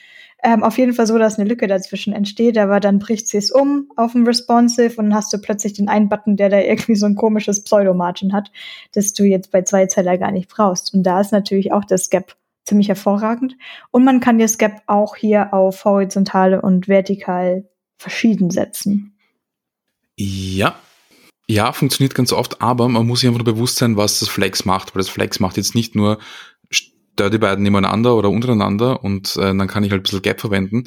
Ähm, 0.43 0.63
auf 0.63 0.77
jeden 0.77 0.93
Fall 0.93 1.07
so, 1.07 1.17
dass 1.17 1.39
eine 1.39 1.47
Lücke 1.47 1.67
dazwischen 1.67 2.13
entsteht, 2.13 2.57
aber 2.57 2.79
dann 2.79 2.99
bricht 2.99 3.27
sie 3.27 3.37
es 3.37 3.51
um 3.51 3.89
auf 3.95 4.11
dem 4.11 4.25
Responsive 4.25 4.97
und 4.97 5.09
dann 5.09 5.15
hast 5.15 5.33
du 5.33 5.37
plötzlich 5.37 5.73
den 5.73 5.87
einen 5.87 6.09
Button, 6.09 6.35
der 6.37 6.49
da 6.49 6.59
irgendwie 6.59 6.95
so 6.95 7.05
ein 7.05 7.15
komisches 7.15 7.63
Pseudo-Margin 7.63 8.33
hat, 8.33 8.51
das 8.93 9.13
du 9.13 9.23
jetzt 9.23 9.51
bei 9.51 9.63
zwei 9.63 9.87
Zeller 9.87 10.17
gar 10.17 10.31
nicht 10.31 10.49
brauchst. 10.49 10.93
Und 10.93 11.03
da 11.03 11.21
ist 11.21 11.31
natürlich 11.31 11.71
auch 11.71 11.85
das 11.85 12.09
Gap 12.09 12.35
ziemlich 12.65 12.89
hervorragend. 12.89 13.55
Und 13.91 14.03
man 14.03 14.19
kann 14.19 14.39
das 14.39 14.57
Gap 14.57 14.81
auch 14.87 15.15
hier 15.15 15.53
auf 15.53 15.85
horizontal 15.85 16.59
und 16.59 16.87
vertikal 16.87 17.67
verschieden 17.97 18.49
setzen. 18.49 19.15
Ja. 20.17 20.75
Ja, 21.47 21.73
funktioniert 21.73 22.15
ganz 22.15 22.33
oft, 22.33 22.61
aber 22.61 22.89
man 22.89 23.05
muss 23.05 23.19
sich 23.19 23.27
einfach 23.29 23.43
nur 23.43 23.53
bewusst 23.53 23.77
sein, 23.77 23.97
was 23.97 24.19
das 24.19 24.29
Flex 24.29 24.65
macht, 24.65 24.95
weil 24.95 24.99
das 24.99 25.09
Flex 25.09 25.39
macht 25.39 25.57
jetzt 25.57 25.75
nicht 25.75 25.93
nur 25.95 26.17
stört 26.71 27.33
die 27.33 27.37
beiden 27.37 27.63
nebeneinander 27.63 28.15
oder 28.15 28.29
untereinander 28.29 29.03
und 29.03 29.35
äh, 29.37 29.55
dann 29.55 29.67
kann 29.67 29.83
ich 29.83 29.91
halt 29.91 30.01
ein 30.01 30.03
bisschen 30.03 30.21
Gap 30.23 30.41
verwenden. 30.41 30.85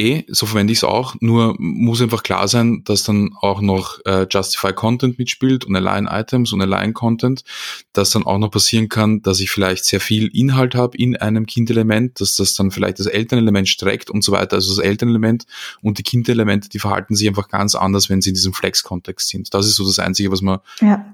Eh, 0.00 0.24
so 0.28 0.46
verwende 0.46 0.72
ich 0.72 0.80
es 0.80 0.84
auch, 0.84 1.14
nur 1.20 1.54
muss 1.58 2.00
einfach 2.00 2.22
klar 2.22 2.48
sein, 2.48 2.82
dass 2.84 3.04
dann 3.04 3.30
auch 3.40 3.60
noch 3.60 3.98
äh, 4.04 4.26
Justify 4.30 4.72
Content 4.72 5.18
mitspielt 5.18 5.64
und 5.64 5.76
Align 5.76 6.06
Items 6.06 6.52
und 6.52 6.62
Align 6.62 6.94
Content, 6.94 7.44
dass 7.92 8.10
dann 8.10 8.24
auch 8.24 8.38
noch 8.38 8.50
passieren 8.50 8.88
kann, 8.88 9.22
dass 9.22 9.40
ich 9.40 9.50
vielleicht 9.50 9.84
sehr 9.84 10.00
viel 10.00 10.28
Inhalt 10.28 10.74
habe 10.74 10.96
in 10.96 11.16
einem 11.16 11.46
Kindelement, 11.46 12.20
dass 12.20 12.34
das 12.34 12.54
dann 12.54 12.70
vielleicht 12.70 12.98
das 12.98 13.06
Elternelement 13.06 13.68
streckt 13.68 14.10
und 14.10 14.24
so 14.24 14.32
weiter. 14.32 14.56
Also 14.56 14.74
das 14.74 14.84
Elternelement 14.84 15.44
und 15.82 15.98
die 15.98 16.02
Kindelemente, 16.02 16.68
die 16.68 16.78
verhalten 16.78 17.14
sich 17.14 17.28
einfach 17.28 17.48
ganz 17.48 17.74
anders, 17.74 18.08
wenn 18.08 18.22
sie 18.22 18.30
in 18.30 18.34
diesem 18.34 18.52
Flex-Kontext 18.52 19.28
sind. 19.28 19.52
Das 19.54 19.66
ist 19.66 19.76
so 19.76 19.86
das 19.86 19.98
Einzige, 19.98 20.32
was 20.32 20.42
man 20.42 20.60
ja 20.80 21.04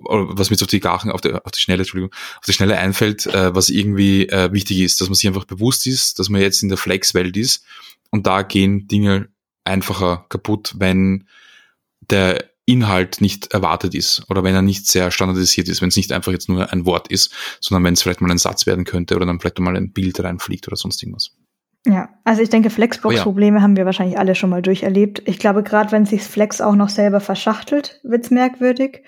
was 0.00 0.50
mir 0.50 0.54
jetzt 0.54 0.62
auf 0.62 0.68
die 0.68 0.80
Gachen, 0.80 1.10
auf 1.10 1.20
die, 1.20 1.32
auf 1.32 1.50
die 1.52 1.60
Schnelle, 1.60 1.80
Entschuldigung, 1.80 2.12
auf 2.12 2.44
die 2.46 2.52
Schnelle 2.52 2.78
einfällt, 2.78 3.26
äh, 3.26 3.54
was 3.54 3.70
irgendwie 3.70 4.28
äh, 4.28 4.52
wichtig 4.52 4.80
ist, 4.80 5.00
dass 5.00 5.08
man 5.08 5.14
sich 5.14 5.26
einfach 5.26 5.44
bewusst 5.44 5.86
ist, 5.86 6.18
dass 6.18 6.28
man 6.28 6.40
jetzt 6.40 6.62
in 6.62 6.68
der 6.68 6.78
Flex-Welt 6.78 7.36
ist 7.36 7.64
und 8.10 8.26
da 8.26 8.42
gehen 8.42 8.88
Dinge 8.88 9.28
einfacher 9.64 10.26
kaputt, 10.28 10.74
wenn 10.78 11.26
der 12.10 12.44
Inhalt 12.66 13.20
nicht 13.20 13.52
erwartet 13.52 13.94
ist 13.94 14.28
oder 14.28 14.42
wenn 14.42 14.54
er 14.54 14.62
nicht 14.62 14.88
sehr 14.88 15.10
standardisiert 15.12 15.68
ist, 15.68 15.80
wenn 15.82 15.88
es 15.88 15.96
nicht 15.96 16.12
einfach 16.12 16.32
jetzt 16.32 16.48
nur 16.48 16.72
ein 16.72 16.84
Wort 16.84 17.08
ist, 17.08 17.32
sondern 17.60 17.84
wenn 17.84 17.94
es 17.94 18.02
vielleicht 18.02 18.20
mal 18.20 18.30
ein 18.30 18.38
Satz 18.38 18.66
werden 18.66 18.84
könnte 18.84 19.14
oder 19.14 19.24
dann 19.24 19.38
vielleicht 19.38 19.58
mal 19.60 19.76
ein 19.76 19.92
Bild 19.92 20.22
reinfliegt 20.22 20.66
oder 20.66 20.76
sonst 20.76 21.02
irgendwas. 21.02 21.30
Ja, 21.86 22.08
also 22.24 22.42
ich 22.42 22.50
denke, 22.50 22.68
Flexbox-Probleme 22.68 23.56
oh 23.56 23.58
ja. 23.58 23.62
haben 23.62 23.76
wir 23.76 23.84
wahrscheinlich 23.84 24.18
alle 24.18 24.34
schon 24.34 24.50
mal 24.50 24.62
durcherlebt. 24.62 25.22
Ich 25.26 25.38
glaube, 25.38 25.62
gerade 25.62 25.92
wenn 25.92 26.04
sich 26.04 26.24
Flex 26.24 26.60
auch 26.60 26.74
noch 26.74 26.88
selber 26.88 27.20
verschachtelt, 27.20 28.00
wird's 28.02 28.32
merkwürdig. 28.32 29.04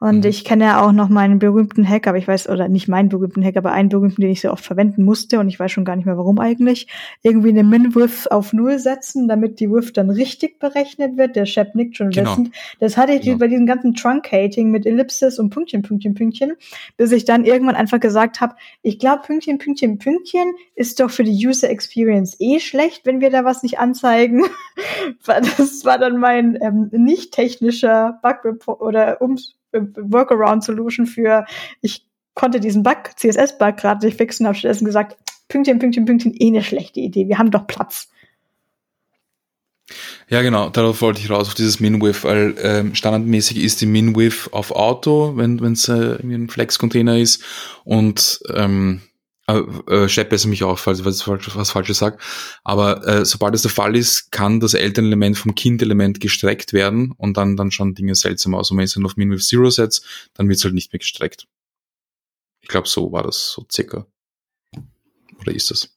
Und 0.00 0.24
mhm. 0.24 0.30
ich 0.30 0.44
kenne 0.44 0.64
ja 0.64 0.82
auch 0.82 0.92
noch 0.92 1.10
meinen 1.10 1.38
berühmten 1.38 1.86
Hack, 1.86 2.06
aber 2.06 2.16
ich 2.16 2.26
weiß, 2.26 2.48
oder 2.48 2.68
nicht 2.68 2.88
meinen 2.88 3.10
berühmten 3.10 3.44
Hack, 3.44 3.58
aber 3.58 3.72
einen 3.72 3.90
berühmten, 3.90 4.22
den 4.22 4.30
ich 4.30 4.40
sehr 4.40 4.52
oft 4.52 4.64
verwenden 4.64 5.04
musste 5.04 5.38
und 5.38 5.48
ich 5.48 5.60
weiß 5.60 5.70
schon 5.70 5.84
gar 5.84 5.94
nicht 5.94 6.06
mehr 6.06 6.16
warum 6.16 6.38
eigentlich. 6.38 6.86
Irgendwie 7.22 7.50
eine 7.50 7.64
Min-Width 7.64 8.32
auf 8.32 8.54
Null 8.54 8.78
setzen, 8.78 9.28
damit 9.28 9.60
die 9.60 9.70
Width 9.70 9.98
dann 9.98 10.08
richtig 10.08 10.58
berechnet 10.58 11.18
wird. 11.18 11.36
Der 11.36 11.44
Chef 11.44 11.74
nickt 11.74 11.98
schon 11.98 12.10
genau. 12.10 12.30
wissend. 12.30 12.50
Das 12.80 12.96
hatte 12.96 13.12
ich 13.12 13.22
genau. 13.22 13.36
bei 13.36 13.48
diesem 13.48 13.66
ganzen 13.66 13.94
Truncating 13.94 14.70
mit 14.70 14.86
Ellipsis 14.86 15.38
und 15.38 15.50
Pünktchen, 15.50 15.82
Pünktchen, 15.82 16.14
Pünktchen, 16.14 16.54
bis 16.96 17.12
ich 17.12 17.26
dann 17.26 17.44
irgendwann 17.44 17.76
einfach 17.76 18.00
gesagt 18.00 18.40
habe, 18.40 18.54
ich 18.80 18.98
glaube, 18.98 19.22
Pünktchen, 19.26 19.58
Pünktchen, 19.58 19.98
Pünktchen 19.98 20.54
ist 20.74 20.98
doch 20.98 21.10
für 21.10 21.24
die 21.24 21.46
User 21.46 21.68
Experience 21.68 22.36
eh 22.40 22.58
schlecht, 22.58 23.04
wenn 23.04 23.20
wir 23.20 23.28
da 23.28 23.44
was 23.44 23.62
nicht 23.62 23.78
anzeigen. 23.78 24.44
das 25.26 25.84
war 25.84 25.98
dann 25.98 26.16
mein 26.16 26.58
ähm, 26.62 26.88
nicht 26.90 27.32
technischer 27.32 28.18
Bug 28.22 28.46
Report 28.46 28.80
oder 28.80 29.20
Ums 29.20 29.59
Workaround-Solution 29.72 31.06
für, 31.06 31.44
ich 31.80 32.06
konnte 32.34 32.60
diesen 32.60 32.82
Bug, 32.82 33.10
CSS-Bug 33.16 33.76
gerade 33.76 34.06
nicht 34.06 34.16
fixen, 34.16 34.46
habe 34.46 34.56
stattdessen 34.56 34.84
gesagt, 34.84 35.16
Pünktchen, 35.48 35.78
Pünktchen, 35.78 36.04
Pünktchen, 36.04 36.34
eh 36.38 36.46
eine 36.46 36.62
schlechte 36.62 37.00
Idee. 37.00 37.28
Wir 37.28 37.38
haben 37.38 37.50
doch 37.50 37.66
Platz. 37.66 38.08
Ja, 40.28 40.42
genau, 40.42 40.68
darauf 40.70 41.02
wollte 41.02 41.20
ich 41.20 41.30
raus, 41.30 41.48
auf 41.48 41.54
dieses 41.54 41.80
Min-Width, 41.80 42.22
weil 42.22 42.54
ähm, 42.62 42.94
standardmäßig 42.94 43.58
ist 43.58 43.80
die 43.80 43.86
Min-Width 43.86 44.52
auf 44.52 44.70
Auto, 44.70 45.32
wenn 45.36 45.58
es 45.72 45.88
äh, 45.88 45.94
irgendwie 45.94 46.36
ein 46.36 46.48
Flex-Container 46.48 47.18
ist 47.18 47.42
und 47.84 48.40
ähm, 48.54 49.02
äh, 49.56 50.04
äh, 50.04 50.24
besser 50.24 50.48
mich 50.48 50.64
auf, 50.64 50.80
falls 50.80 51.00
ich 51.00 51.04
was, 51.04 51.70
Falsches 51.70 51.98
sage. 51.98 52.18
Aber 52.64 53.06
äh, 53.06 53.24
sobald 53.24 53.54
das 53.54 53.62
der 53.62 53.70
Fall 53.70 53.96
ist, 53.96 54.30
kann 54.32 54.60
das 54.60 54.74
Elternelement 54.74 55.38
vom 55.38 55.54
Kindelement 55.54 56.20
gestreckt 56.20 56.72
werden 56.72 57.12
und 57.12 57.36
dann, 57.36 57.56
dann 57.56 57.70
schauen 57.70 57.94
Dinge 57.94 58.14
seltsam 58.14 58.54
aus. 58.54 58.70
Und 58.70 58.78
wenn 58.78 58.84
ich 58.84 58.90
es 58.90 58.94
dann 58.94 59.06
auf 59.06 59.16
Min 59.16 59.30
with 59.30 59.46
Zero 59.46 59.70
setze, 59.70 60.02
dann 60.34 60.48
wird 60.48 60.58
es 60.58 60.64
halt 60.64 60.74
nicht 60.74 60.92
mehr 60.92 60.98
gestreckt. 60.98 61.46
Ich 62.60 62.68
glaube, 62.68 62.88
so 62.88 63.12
war 63.12 63.22
das 63.22 63.52
so 63.52 63.66
circa. 63.70 64.06
Oder 65.40 65.54
ist 65.54 65.70
das? 65.70 65.96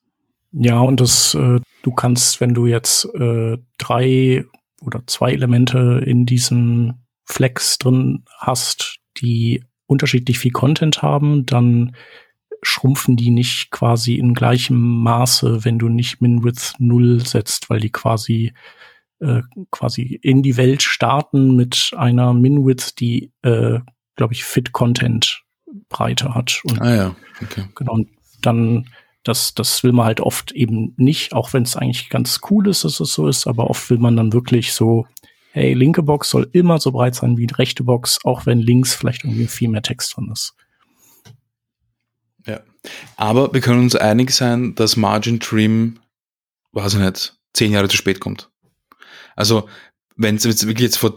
Ja, 0.54 0.80
und 0.80 1.00
das, 1.00 1.34
äh, 1.34 1.60
du 1.82 1.92
kannst, 1.92 2.40
wenn 2.40 2.54
du 2.54 2.68
jetzt 2.68 3.06
äh, 3.16 3.58
drei 3.78 4.46
oder 4.82 5.02
zwei 5.08 5.34
Elemente 5.34 6.04
in 6.06 6.26
diesem 6.26 6.96
Flex 7.26 7.78
drin 7.78 8.24
hast, 8.38 9.00
die 9.18 9.64
unterschiedlich 9.88 10.40
viel 10.40 10.52
Content 10.52 11.02
haben, 11.02 11.46
dann 11.46 11.96
schrumpfen 12.64 13.16
die 13.16 13.30
nicht 13.30 13.72
quasi 13.72 14.16
in 14.16 14.34
gleichem 14.34 14.80
Maße, 15.04 15.64
wenn 15.66 15.80
du 15.80 15.90
nicht 15.90 16.22
Min-Width 16.22 16.76
0 16.80 17.26
setzt, 17.26 17.70
weil 17.70 17.80
die 17.80 17.92
quasi 17.92 18.54
äh, 19.20 19.42
quasi 19.72 20.20
in 20.22 20.44
die 20.44 20.58
Welt 20.58 20.82
starten 20.82 21.56
mit 21.56 21.94
einer 21.96 22.34
Min-Width, 22.34 23.00
die, 23.00 23.32
äh, 23.42 23.80
glaube 24.16 24.34
ich, 24.34 24.44
Fit-Content-Breite 24.44 26.36
hat. 26.36 26.62
Und 26.66 26.82
ah 26.82 26.96
ja, 26.96 27.16
okay. 27.42 27.66
Genau, 27.76 27.94
und 27.94 28.10
dann 28.42 28.86
das, 29.24 29.54
das 29.54 29.84
will 29.84 29.94
man 29.94 30.06
halt 30.06 30.20
oft 30.20 30.52
eben 30.52 30.94
nicht, 30.98 31.34
auch 31.34 31.54
wenn 31.54 31.64
es 31.64 31.78
eigentlich 31.78 32.10
ganz 32.10 32.42
cool 32.50 32.68
ist, 32.68 32.84
dass 32.84 33.00
es 33.00 33.14
so 33.14 33.28
ist, 33.28 33.48
aber 33.48 33.70
oft 33.70 33.90
will 33.90 33.98
man 33.98 34.18
dann 34.18 34.34
wirklich 34.34 34.74
so, 34.74 35.08
hey, 35.52 35.74
linke 35.74 36.04
Box 36.04 36.30
soll 36.30 36.50
immer 36.52 36.80
so 36.80 36.92
breit 36.92 37.16
sein 37.16 37.38
wie 37.38 37.48
die 37.48 37.54
rechte 37.54 37.84
Box, 37.84 38.20
auch 38.26 38.46
wenn 38.46 38.60
links 38.60 38.94
vielleicht 38.94 39.24
irgendwie 39.24 39.48
viel 39.48 39.70
mehr 39.70 39.82
Text 39.82 40.18
drin 40.18 40.30
ist. 40.32 40.56
Ja. 42.46 42.62
Aber 43.16 43.54
wir 43.54 43.62
können 43.62 43.80
uns 43.80 43.96
einig 43.96 44.32
sein, 44.32 44.76
dass 44.76 44.98
Margin 44.98 45.40
Trim, 45.40 46.00
weiß 46.72 46.96
ich 46.96 47.00
nicht, 47.00 47.38
zehn 47.54 47.72
Jahre 47.72 47.88
zu 47.88 47.98
spät 47.98 48.20
kommt. 48.20 48.50
Also, 49.36 49.68
wenn 50.16 50.36
es 50.36 50.44
jetzt 50.44 50.68
wirklich 50.68 50.86
jetzt 50.86 50.98
vor, 50.98 51.16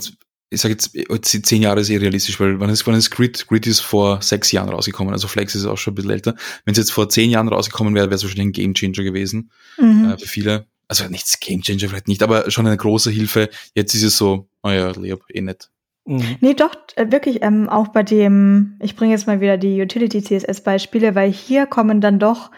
ich 0.51 0.61
sage 0.61 0.75
jetzt, 0.75 1.47
zehn 1.47 1.63
Jahre 1.63 1.81
ist 1.81 1.91
eh 1.91 1.97
realistisch, 1.97 2.39
weil 2.41 2.61
wann 2.61 2.71
ist, 2.71 2.87
wann 2.87 2.95
ist 2.95 3.11
Grid? 3.11 3.47
Grid 3.49 3.67
ist 3.67 3.81
vor 3.81 4.23
sechs 4.23 4.53
Jahren 4.53 4.69
rausgekommen, 4.69 5.13
also 5.13 5.29
Flex 5.29 5.55
ist 5.55 5.67
auch 5.67 5.77
schon 5.77 5.93
ein 5.93 5.97
bisschen 5.97 6.11
älter. 6.11 6.35
Wenn 6.65 6.73
es 6.73 6.79
jetzt 6.79 6.93
vor 6.93 7.09
zehn 7.09 7.31
Jahren 7.31 7.49
rausgekommen 7.49 7.95
wäre, 7.95 8.07
wäre 8.07 8.15
es 8.15 8.23
wahrscheinlich 8.23 8.47
ein 8.47 8.53
Game 8.53 8.75
Changer 8.75 9.03
gewesen 9.03 9.51
mhm. 9.79 10.11
äh, 10.11 10.19
für 10.19 10.29
viele. 10.29 10.67
Also 10.89 11.09
nichts 11.09 11.41
Game 11.41 11.63
Changer 11.63 11.89
vielleicht 11.89 12.09
nicht, 12.09 12.23
aber 12.23 12.49
schon 12.51 12.67
eine 12.67 12.77
große 12.77 13.11
Hilfe. 13.11 13.51
Jetzt 13.75 13.95
ist 13.95 14.05
es 14.05 14.17
so, 14.17 14.49
oh 14.63 14.71
ja, 14.71 14.91
Leop, 14.93 15.25
eh 15.31 15.41
nicht. 15.41 15.71
Mhm. 16.07 16.37
Nee, 16.41 16.55
doch, 16.55 16.75
äh, 16.95 17.11
wirklich 17.11 17.43
ähm, 17.43 17.69
auch 17.69 17.89
bei 17.89 18.03
dem, 18.05 18.77
ich 18.81 18.97
bringe 18.97 19.13
jetzt 19.13 19.27
mal 19.27 19.41
wieder 19.41 19.59
die 19.59 19.83
Utility 19.83 20.23
CSS-Beispiele, 20.23 21.15
weil 21.15 21.31
hier 21.31 21.67
kommen 21.67 22.01
dann 22.01 22.19
doch 22.19 22.53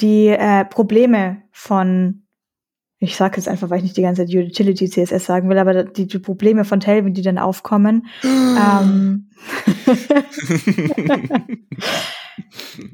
die 0.00 0.28
äh, 0.28 0.64
Probleme 0.66 1.42
von, 1.50 2.24
ich 2.98 3.16
sage 3.16 3.38
jetzt 3.38 3.48
einfach, 3.48 3.70
weil 3.70 3.78
ich 3.78 3.84
nicht 3.84 3.96
die 3.96 4.02
ganze 4.02 4.26
Zeit 4.26 4.34
Utility 4.34 4.88
CSS 4.88 5.24
sagen 5.24 5.48
will, 5.48 5.58
aber 5.58 5.84
die, 5.84 6.06
die 6.06 6.18
Probleme 6.18 6.66
von 6.66 6.80
Tailwind, 6.80 7.16
die 7.16 7.22
dann 7.22 7.38
aufkommen. 7.38 8.06
ähm, 8.22 9.30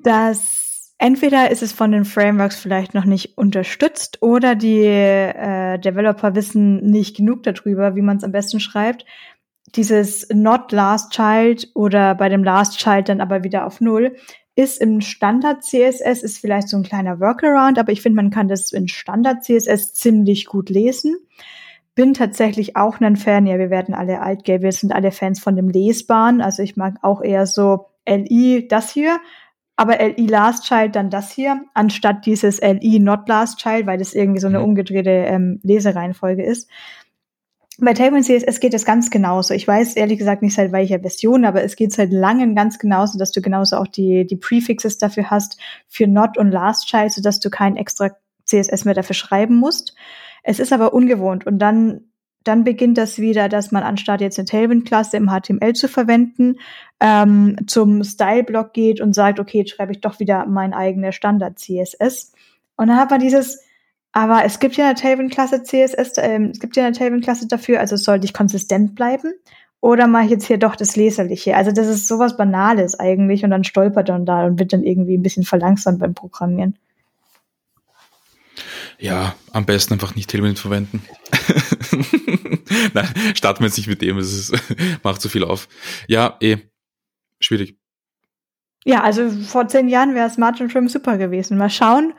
dass 0.05 0.95
entweder 0.99 1.51
ist 1.51 1.63
es 1.63 1.73
von 1.73 1.91
den 1.91 2.05
Frameworks 2.05 2.57
vielleicht 2.57 2.95
noch 2.95 3.05
nicht 3.05 3.37
unterstützt 3.37 4.23
oder 4.23 4.55
die 4.55 4.85
äh, 4.85 5.79
Developer 5.79 6.37
wissen 6.37 6.77
nicht 6.87 7.17
genug 7.17 7.43
darüber, 7.43 7.97
wie 7.97 8.03
man 8.03 8.19
es 8.19 8.25
am 8.25 8.31
besten 8.33 8.61
schreibt 8.61 9.05
dieses 9.75 10.29
Not 10.33 10.73
Last 10.73 11.13
Child 11.13 11.71
oder 11.75 12.15
bei 12.15 12.29
dem 12.29 12.45
Last 12.45 12.79
Child 12.79 13.09
dann 13.09 13.21
aber 13.21 13.45
wieder 13.45 13.67
auf 13.67 13.81
Null 13.81 14.17
ist 14.57 14.81
im 14.81 15.03
Standard 15.03 15.63
CSS 15.63 16.23
ist 16.23 16.39
vielleicht 16.39 16.69
so 16.69 16.79
ein 16.79 16.83
kleiner 16.83 17.21
Workaround, 17.21 17.79
aber 17.79 17.93
ich 17.93 18.01
finde, 18.01 18.17
man 18.17 18.31
kann 18.31 18.49
das 18.49 18.73
in 18.73 18.89
Standard 18.89 19.45
CSS 19.45 19.93
ziemlich 19.93 20.47
gut 20.47 20.71
lesen. 20.71 21.15
Bin 21.95 22.15
tatsächlich 22.15 22.75
auch 22.75 23.01
ein 23.01 23.17
Fan, 23.17 23.47
ja, 23.47 23.59
wir 23.59 23.71
werden 23.71 23.95
alle 23.95 24.21
altgel, 24.23 24.63
wir 24.63 24.73
sind 24.73 24.93
alle 24.93 25.13
Fans 25.13 25.41
von 25.41 25.57
dem 25.57 25.69
Lesbaren, 25.69 26.41
also 26.41 26.63
ich 26.63 26.77
mag 26.77 26.97
auch 27.03 27.23
eher 27.23 27.47
so 27.47 27.91
LI 28.09 28.67
das 28.67 28.91
hier, 28.91 29.21
aber 29.77 29.99
LI 29.99 30.27
Last 30.27 30.65
Child 30.65 30.97
dann 30.97 31.11
das 31.11 31.33
hier, 31.33 31.61
anstatt 31.75 32.25
dieses 32.25 32.61
LI 32.63 32.99
Not 32.99 33.29
Last 33.29 33.59
Child, 33.59 33.87
weil 33.87 33.99
das 33.99 34.15
irgendwie 34.15 34.41
so 34.41 34.47
eine 34.47 34.61
mhm. 34.61 34.65
umgedrehte 34.65 35.11
ähm, 35.11 35.61
Lesereihenfolge 35.63 36.45
ist. 36.45 36.71
Bei 37.79 37.93
Tailwind 37.93 38.25
CSS 38.25 38.61
geht 38.61 38.73
es 38.73 38.87
ganz 38.87 39.11
genauso. 39.11 39.53
Ich 39.53 39.69
weiß 39.69 39.97
ehrlich 39.97 40.19
gesagt 40.19 40.41
nicht 40.41 40.55
seit 40.55 40.73
welcher 40.73 41.01
Version, 41.01 41.45
aber 41.45 41.63
es 41.63 41.77
geht 41.77 41.93
seit 41.93 42.11
langem 42.11 42.55
ganz 42.55 42.79
genauso, 42.79 43.19
dass 43.19 43.33
du 43.33 43.43
genauso 43.43 43.77
auch 43.77 43.87
die, 43.87 44.27
die 44.27 44.37
Prefixes 44.37 44.97
dafür 44.97 45.31
hast 45.31 45.59
für 45.87 46.07
Not 46.07 46.39
und 46.39 46.51
Last 46.51 46.87
Child, 46.87 47.13
sodass 47.13 47.39
du 47.39 47.51
kein 47.51 47.77
extra 47.77 48.11
CSS 48.47 48.87
mehr 48.87 48.95
dafür 48.95 49.15
schreiben 49.15 49.57
musst. 49.57 49.95
Es 50.43 50.59
ist 50.59 50.73
aber 50.73 50.95
ungewohnt 50.95 51.47
und 51.47 51.59
dann 51.59 52.03
dann 52.47 52.63
beginnt 52.63 52.97
das 52.97 53.19
wieder, 53.19 53.49
dass 53.49 53.73
man 53.73 53.83
anstatt 53.83 54.21
jetzt 54.21 54.39
eine 54.39 54.47
Tailwind-Klasse 54.47 55.17
im 55.17 55.29
HTML 55.29 55.73
zu 55.73 55.89
verwenden, 55.89 56.57
ähm, 57.01 57.57
zum 57.67 58.05
Style-Block 58.05 58.73
geht 58.73 59.01
und 59.01 59.15
sagt, 59.15 59.41
okay, 59.41 59.59
jetzt 59.59 59.71
schreibe 59.71 59.91
ich 59.91 60.01
doch 60.01 60.21
wieder 60.21 60.47
mein 60.47 60.73
eigenes 60.73 61.17
Standard-CSS. 61.17 62.33
Und 62.77 62.87
dann 62.87 62.99
hat 62.99 63.11
man 63.11 63.19
dieses, 63.19 63.66
aber 64.17 64.47
es 64.47 64.61
gibt 64.61 64.79
ja 64.79 64.87
eine 64.87 64.95
Tailwind-Klasse 64.95 65.63
CSS, 65.63 66.17
äh, 66.17 66.41
es 66.51 66.59
gibt 66.59 66.75
ja 66.75 66.87
eine 66.87 66.97
Tailwind-Klasse 66.97 67.49
dafür, 67.49 67.81
also 67.81 67.97
sollte 67.97 68.25
ich 68.25 68.33
konsistent 68.33 68.95
bleiben. 68.95 69.35
Oder 69.83 70.07
mache 70.07 70.25
ich 70.25 70.31
jetzt 70.31 70.47
hier 70.47 70.57
doch 70.57 70.75
das 70.75 70.97
Leserliche? 70.97 71.55
Also 71.55 71.71
das 71.71 71.87
ist 71.87 72.09
sowas 72.09 72.35
Banales 72.35 72.99
eigentlich 72.99 73.45
und 73.45 73.51
dann 73.51 73.63
stolpert 73.63 74.09
er 74.09 74.19
da 74.21 74.47
und 74.47 74.59
wird 74.59 74.73
dann 74.73 74.85
irgendwie 74.85 75.19
ein 75.19 75.23
bisschen 75.23 75.45
verlangsamt 75.45 75.99
beim 75.99 76.15
Programmieren. 76.15 76.79
Ja, 78.99 79.35
am 79.53 79.67
besten 79.67 79.93
einfach 79.93 80.15
nicht 80.15 80.31
Tailwind 80.31 80.59
verwenden. 80.59 81.03
Nein, 82.95 83.09
starten 83.35 83.61
wir 83.61 83.67
jetzt 83.67 83.77
nicht 83.77 83.89
mit 83.89 84.01
dem, 84.01 84.17
es 84.17 84.33
ist, 84.33 84.55
macht 85.03 85.21
zu 85.21 85.29
viel 85.29 85.45
auf. 85.45 85.69
Ja, 86.09 86.39
eh, 86.41 86.57
schwierig. 87.39 87.77
Ja, 88.87 89.03
also 89.03 89.29
vor 89.29 89.69
zehn 89.69 89.91
Jahren 89.91 90.15
wäre 90.15 90.31
Smart 90.31 90.59
and 90.63 90.73
Trim 90.73 90.89
super 90.89 91.19
gewesen. 91.19 91.59
Mal 91.59 91.69
schauen, 91.69 92.15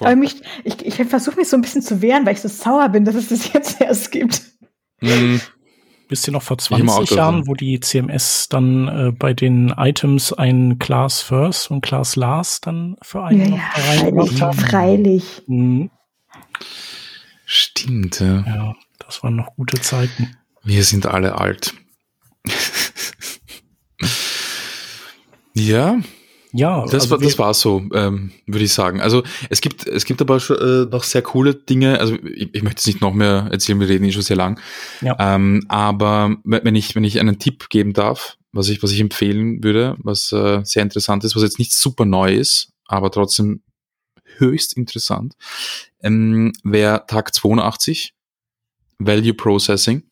Aber 0.00 0.16
mich, 0.16 0.36
ich, 0.64 0.84
ich 0.84 0.94
versuche 1.06 1.36
mich 1.36 1.48
so 1.48 1.56
ein 1.56 1.62
bisschen 1.62 1.82
zu 1.82 2.02
wehren, 2.02 2.26
weil 2.26 2.34
ich 2.34 2.40
so 2.40 2.48
sauer 2.48 2.88
bin, 2.88 3.04
dass 3.04 3.14
es 3.14 3.28
das 3.28 3.52
jetzt 3.52 3.80
erst 3.80 4.10
gibt. 4.10 4.42
Mhm. 5.00 5.40
Wisst 6.08 6.28
ihr 6.28 6.32
noch 6.32 6.42
vor 6.42 6.58
20 6.58 7.10
Jahren, 7.12 7.46
wo 7.46 7.54
die 7.54 7.80
CMS 7.80 8.48
dann 8.50 8.86
äh, 8.88 9.12
bei 9.12 9.32
den 9.32 9.70
Items 9.70 10.32
ein 10.34 10.78
Class 10.78 11.22
First 11.22 11.70
und 11.70 11.80
Class 11.80 12.16
Last 12.16 12.66
dann 12.66 12.96
für 13.00 13.24
einen 13.24 13.40
ja, 13.40 13.48
noch 13.48 13.56
ja, 13.56 13.70
freilich, 13.70 14.42
haben? 14.42 14.58
Freilich. 14.58 15.42
Mhm. 15.46 15.90
Stimmt, 17.46 18.20
ja. 18.20 18.44
Ja, 18.46 18.74
das 18.98 19.22
waren 19.22 19.36
noch 19.36 19.56
gute 19.56 19.80
Zeiten. 19.80 20.36
Wir 20.62 20.84
sind 20.84 21.06
alle 21.06 21.38
alt. 21.38 21.74
ja, 25.54 25.98
ja, 26.52 26.82
das, 26.84 26.94
also 26.94 27.10
war, 27.10 27.18
das 27.18 27.38
war 27.38 27.54
so, 27.54 27.82
ähm, 27.94 28.32
würde 28.46 28.64
ich 28.64 28.72
sagen. 28.72 29.00
Also 29.00 29.22
es 29.48 29.60
gibt, 29.60 29.86
es 29.86 30.04
gibt 30.04 30.20
aber 30.20 30.38
schon, 30.38 30.58
äh, 30.58 30.90
noch 30.90 31.02
sehr 31.02 31.22
coole 31.22 31.54
Dinge. 31.54 31.98
Also 31.98 32.14
ich, 32.14 32.54
ich 32.54 32.62
möchte 32.62 32.80
jetzt 32.80 32.86
nicht 32.86 33.00
noch 33.00 33.14
mehr 33.14 33.48
erzählen, 33.50 33.80
wir 33.80 33.88
reden 33.88 34.04
eh 34.04 34.12
schon 34.12 34.22
sehr 34.22 34.36
lang. 34.36 34.60
Ja. 35.00 35.16
Ähm, 35.18 35.64
aber 35.68 36.36
wenn 36.44 36.74
ich, 36.74 36.94
wenn 36.94 37.04
ich 37.04 37.18
einen 37.18 37.38
Tipp 37.38 37.70
geben 37.70 37.94
darf, 37.94 38.36
was 38.52 38.68
ich, 38.68 38.82
was 38.82 38.90
ich 38.92 39.00
empfehlen 39.00 39.64
würde, 39.64 39.96
was 39.98 40.30
äh, 40.32 40.60
sehr 40.64 40.82
interessant 40.82 41.24
ist, 41.24 41.34
was 41.34 41.42
jetzt 41.42 41.58
nicht 41.58 41.72
super 41.72 42.04
neu 42.04 42.34
ist, 42.34 42.72
aber 42.86 43.10
trotzdem 43.10 43.62
höchst 44.36 44.76
interessant, 44.76 45.34
ähm, 46.02 46.52
wäre 46.62 47.04
Tag 47.06 47.34
82, 47.34 48.14
Value 48.98 49.34
Processing. 49.34 50.02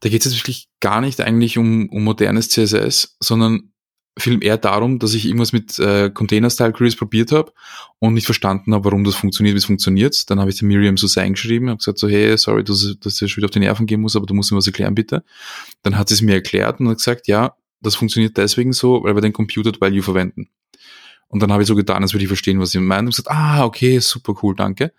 Da 0.00 0.08
geht 0.08 0.26
es 0.26 0.32
jetzt 0.32 0.40
wirklich 0.40 0.68
gar 0.80 1.00
nicht 1.00 1.20
eigentlich 1.20 1.56
um, 1.58 1.88
um 1.88 2.02
modernes 2.02 2.48
CSS, 2.48 3.16
sondern 3.20 3.71
viel 4.18 4.44
eher 4.44 4.58
darum, 4.58 4.98
dass 4.98 5.14
ich 5.14 5.24
irgendwas 5.24 5.52
mit 5.52 5.78
äh, 5.78 6.10
Container-Style-Queries 6.10 6.96
probiert 6.96 7.32
habe 7.32 7.52
und 7.98 8.14
nicht 8.14 8.26
verstanden 8.26 8.74
habe, 8.74 8.84
warum 8.84 9.04
das 9.04 9.14
funktioniert, 9.14 9.54
wie 9.54 9.58
es 9.58 9.64
funktioniert. 9.64 10.28
Dann 10.30 10.38
habe 10.38 10.50
ich 10.50 10.58
der 10.58 10.68
Miriam 10.68 10.96
so 10.96 11.20
eingeschrieben, 11.20 11.68
habe 11.68 11.78
gesagt 11.78 11.98
so, 11.98 12.08
hey, 12.08 12.36
sorry, 12.36 12.62
dass, 12.62 12.96
dass 13.00 13.22
ich 13.22 13.32
schon 13.32 13.38
wieder 13.38 13.46
auf 13.46 13.52
die 13.52 13.60
Nerven 13.60 13.86
gehen 13.86 14.00
muss, 14.00 14.14
aber 14.14 14.26
du 14.26 14.34
musst 14.34 14.52
mir 14.52 14.58
was 14.58 14.66
erklären, 14.66 14.94
bitte. 14.94 15.24
Dann 15.82 15.96
hat 15.96 16.08
sie 16.08 16.14
es 16.14 16.22
mir 16.22 16.34
erklärt 16.34 16.80
und 16.80 16.88
hat 16.88 16.98
gesagt, 16.98 17.26
ja, 17.26 17.54
das 17.80 17.94
funktioniert 17.94 18.36
deswegen 18.36 18.72
so, 18.72 19.02
weil 19.02 19.14
wir 19.14 19.22
den 19.22 19.32
Computed 19.32 19.80
Value 19.80 20.02
verwenden. 20.02 20.48
Und 21.28 21.42
dann 21.42 21.50
habe 21.50 21.62
ich 21.62 21.68
so 21.68 21.74
getan, 21.74 22.02
als 22.02 22.12
würde 22.12 22.24
ich 22.24 22.28
verstehen, 22.28 22.60
was 22.60 22.72
sie 22.72 22.78
meint 22.78 23.06
und 23.06 23.16
gesagt, 23.16 23.30
ah, 23.30 23.64
okay, 23.64 23.98
super 23.98 24.34
cool, 24.42 24.54
danke. 24.54 24.92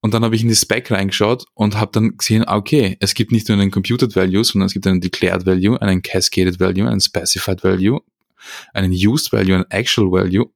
Und 0.00 0.14
dann 0.14 0.24
habe 0.24 0.34
ich 0.34 0.42
in 0.42 0.48
die 0.48 0.56
Spec 0.56 0.90
reingeschaut 0.90 1.44
und 1.54 1.78
habe 1.78 1.90
dann 1.92 2.16
gesehen, 2.16 2.44
ah, 2.46 2.56
okay, 2.56 2.96
es 3.00 3.14
gibt 3.14 3.30
nicht 3.30 3.48
nur 3.48 3.58
einen 3.58 3.70
Computed 3.70 4.14
Value, 4.14 4.42
sondern 4.44 4.66
es 4.66 4.72
gibt 4.72 4.86
einen 4.86 5.00
Declared 5.00 5.46
Value, 5.46 5.80
einen 5.80 6.02
Cascaded 6.02 6.58
Value, 6.58 6.88
einen 6.88 7.00
Specified 7.00 7.62
Value, 7.62 8.00
einen 8.72 8.92
Used 8.92 9.32
Value, 9.32 9.54
einen 9.54 9.70
Actual 9.70 10.10
Value. 10.10 10.50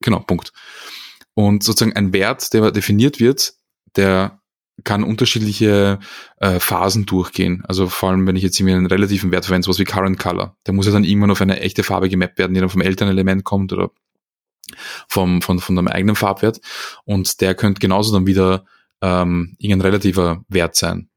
Genau, 0.00 0.20
Punkt. 0.20 0.52
Und 1.34 1.62
sozusagen 1.62 1.96
ein 1.96 2.12
Wert, 2.12 2.52
der 2.52 2.70
definiert 2.70 3.20
wird, 3.20 3.54
der 3.96 4.40
kann 4.84 5.04
unterschiedliche 5.04 5.98
äh, 6.38 6.58
Phasen 6.58 7.06
durchgehen. 7.06 7.62
Also 7.66 7.88
vor 7.88 8.10
allem, 8.10 8.26
wenn 8.26 8.36
ich 8.36 8.42
jetzt 8.42 8.58
irgendwie 8.58 8.74
einen 8.74 8.86
relativen 8.86 9.30
Wert 9.30 9.44
verwende, 9.44 9.66
sowas 9.66 9.78
wie 9.78 9.84
Current 9.84 10.18
Color, 10.18 10.56
der 10.66 10.74
muss 10.74 10.86
ja 10.86 10.92
dann 10.92 11.04
irgendwann 11.04 11.30
auf 11.30 11.40
eine 11.40 11.60
echte 11.60 11.82
Farbe 11.82 12.08
gemappt 12.08 12.38
werden, 12.38 12.54
die 12.54 12.60
dann 12.60 12.70
vom 12.70 12.80
Elternelement 12.80 13.44
kommt 13.44 13.72
oder 13.72 13.90
vom, 15.08 15.42
von, 15.42 15.58
von 15.58 15.78
einem 15.78 15.88
eigenen 15.88 16.16
Farbwert. 16.16 16.60
Und 17.04 17.40
der 17.40 17.54
könnte 17.54 17.80
genauso 17.80 18.12
dann 18.12 18.26
wieder 18.26 18.64
ähm, 19.02 19.56
irgendein 19.58 19.90
relativer 19.90 20.44
Wert 20.48 20.76
sein. 20.76 21.10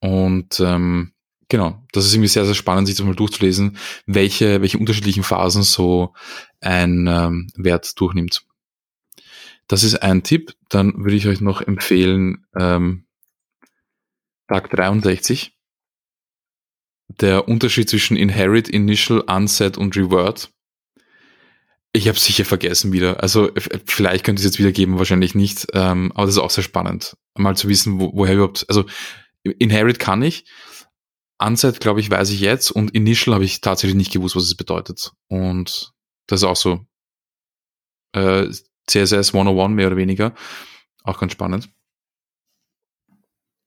Und 0.00 0.60
ähm, 0.60 1.12
Genau, 1.50 1.82
das 1.92 2.06
ist 2.06 2.14
irgendwie 2.14 2.28
sehr, 2.28 2.46
sehr 2.46 2.54
spannend, 2.54 2.86
sich 2.86 2.96
das 2.96 3.04
mal 3.04 3.16
durchzulesen, 3.16 3.76
welche, 4.06 4.62
welche 4.62 4.78
unterschiedlichen 4.78 5.24
Phasen 5.24 5.64
so 5.64 6.14
ein 6.60 7.08
ähm, 7.08 7.48
Wert 7.56 8.00
durchnimmt. 8.00 8.46
Das 9.66 9.82
ist 9.82 9.96
ein 9.96 10.22
Tipp. 10.22 10.54
Dann 10.68 11.04
würde 11.04 11.16
ich 11.16 11.26
euch 11.26 11.40
noch 11.40 11.60
empfehlen, 11.60 12.46
ähm, 12.56 13.04
Tag 14.48 14.70
63. 14.70 15.56
Der 17.20 17.48
Unterschied 17.48 17.90
zwischen 17.90 18.16
Inherit, 18.16 18.68
Initial, 18.68 19.20
Unset 19.20 19.76
und 19.76 19.96
Revert. 19.96 20.52
Ich 21.92 22.06
habe 22.06 22.18
sicher 22.18 22.44
vergessen 22.44 22.92
wieder. 22.92 23.24
Also 23.24 23.50
vielleicht 23.86 24.24
könnte 24.24 24.38
es 24.38 24.46
jetzt 24.46 24.60
wieder 24.60 24.70
geben, 24.70 24.98
wahrscheinlich 24.98 25.34
nicht. 25.34 25.66
Ähm, 25.72 26.12
aber 26.14 26.26
das 26.26 26.36
ist 26.36 26.40
auch 26.40 26.50
sehr 26.50 26.62
spannend, 26.62 27.16
mal 27.36 27.56
zu 27.56 27.68
wissen, 27.68 27.98
wo, 27.98 28.12
woher 28.14 28.34
überhaupt. 28.34 28.66
Also 28.68 28.84
Inherit 29.42 29.98
kann 29.98 30.22
ich, 30.22 30.44
Unset, 31.40 31.80
glaube 31.80 32.00
ich, 32.00 32.10
weiß 32.10 32.30
ich 32.30 32.40
jetzt 32.40 32.70
und 32.70 32.94
Initial 32.94 33.34
habe 33.34 33.44
ich 33.44 33.60
tatsächlich 33.60 33.96
nicht 33.96 34.12
gewusst, 34.12 34.36
was 34.36 34.44
es 34.44 34.54
bedeutet. 34.54 35.12
Und 35.28 35.92
das 36.26 36.40
ist 36.40 36.44
auch 36.44 36.56
so 36.56 36.80
äh, 38.12 38.48
CSS 38.86 39.34
101 39.34 39.74
mehr 39.74 39.86
oder 39.86 39.96
weniger. 39.96 40.34
Auch 41.04 41.18
ganz 41.18 41.32
spannend. 41.32 41.70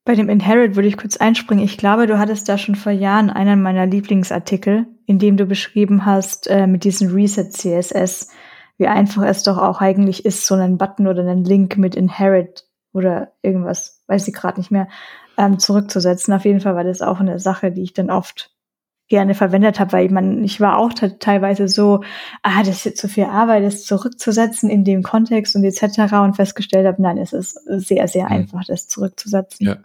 Bei 0.05 0.15
dem 0.15 0.27
Inherit 0.29 0.75
würde 0.75 0.89
ich 0.89 0.97
kurz 0.97 1.17
einspringen. 1.17 1.63
Ich 1.63 1.77
glaube, 1.77 2.07
du 2.07 2.19
hattest 2.19 2.49
da 2.49 2.57
schon 2.57 2.75
vor 2.75 2.91
Jahren 2.91 3.29
einen 3.29 3.61
meiner 3.61 3.85
Lieblingsartikel, 3.85 4.85
in 5.05 5.17
dem 5.17 5.37
du 5.37 5.45
beschrieben 5.45 6.05
hast, 6.05 6.47
äh, 6.47 6.67
mit 6.67 6.83
diesem 6.83 7.13
Reset 7.13 7.49
CSS, 7.49 8.29
wie 8.77 8.87
einfach 8.87 9.23
es 9.23 9.43
doch 9.43 9.57
auch 9.57 9.79
eigentlich 9.79 10.25
ist, 10.25 10.45
so 10.45 10.55
einen 10.55 10.77
Button 10.77 11.07
oder 11.07 11.21
einen 11.21 11.45
Link 11.45 11.77
mit 11.77 11.95
Inherit 11.95 12.67
oder 12.91 13.31
irgendwas, 13.41 14.03
weiß 14.07 14.27
ich 14.27 14.33
gerade 14.33 14.59
nicht 14.59 14.71
mehr, 14.71 14.89
ähm, 15.37 15.59
zurückzusetzen. 15.59 16.33
Auf 16.33 16.45
jeden 16.45 16.61
Fall 16.61 16.75
war 16.75 16.83
das 16.83 17.01
auch 17.01 17.19
eine 17.19 17.39
Sache, 17.39 17.71
die 17.71 17.83
ich 17.83 17.93
dann 17.93 18.09
oft 18.09 18.51
gerne 19.09 19.35
verwendet 19.35 19.79
habe, 19.79 19.91
weil 19.91 20.09
man, 20.09 20.43
ich 20.43 20.59
war 20.59 20.77
auch 20.77 20.93
teilweise 20.93 21.67
so, 21.67 22.03
ah, 22.41 22.63
das 22.63 22.77
ist 22.77 22.85
jetzt 22.85 23.01
so 23.01 23.07
viel 23.07 23.25
Arbeit, 23.25 23.63
das 23.63 23.83
zurückzusetzen 23.83 24.69
in 24.69 24.85
dem 24.85 25.03
Kontext 25.03 25.55
und 25.55 25.63
etc. 25.63 26.13
und 26.13 26.35
festgestellt 26.35 26.87
habe, 26.87 27.01
nein, 27.01 27.17
es 27.17 27.33
ist 27.33 27.59
sehr, 27.65 28.07
sehr 28.07 28.25
mhm. 28.25 28.31
einfach, 28.31 28.63
das 28.65 28.87
zurückzusetzen. 28.87 29.67
Ja. 29.67 29.77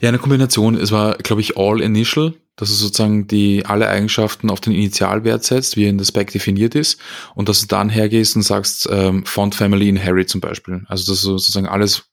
Ja, 0.00 0.08
eine 0.08 0.18
Kombination. 0.18 0.76
Es 0.76 0.92
war, 0.92 1.16
glaube 1.18 1.40
ich, 1.40 1.56
all 1.56 1.80
initial, 1.80 2.34
dass 2.56 2.68
du 2.68 2.74
sozusagen 2.74 3.26
die 3.26 3.64
alle 3.64 3.88
Eigenschaften 3.88 4.50
auf 4.50 4.60
den 4.60 4.72
Initialwert 4.72 5.44
setzt, 5.44 5.76
wie 5.76 5.84
er 5.84 5.90
in 5.90 5.98
der 5.98 6.04
Spec 6.04 6.32
definiert 6.32 6.74
ist, 6.74 7.00
und 7.34 7.48
dass 7.48 7.60
du 7.60 7.66
dann 7.66 7.88
hergehst 7.88 8.36
und 8.36 8.42
sagst 8.42 8.88
ähm, 8.90 9.24
Font 9.24 9.54
Family 9.54 9.88
Inherit 9.88 10.28
zum 10.28 10.40
Beispiel. 10.40 10.84
Also 10.88 11.10
dass 11.10 11.22
du 11.22 11.30
sozusagen 11.30 11.68
alles 11.68 12.04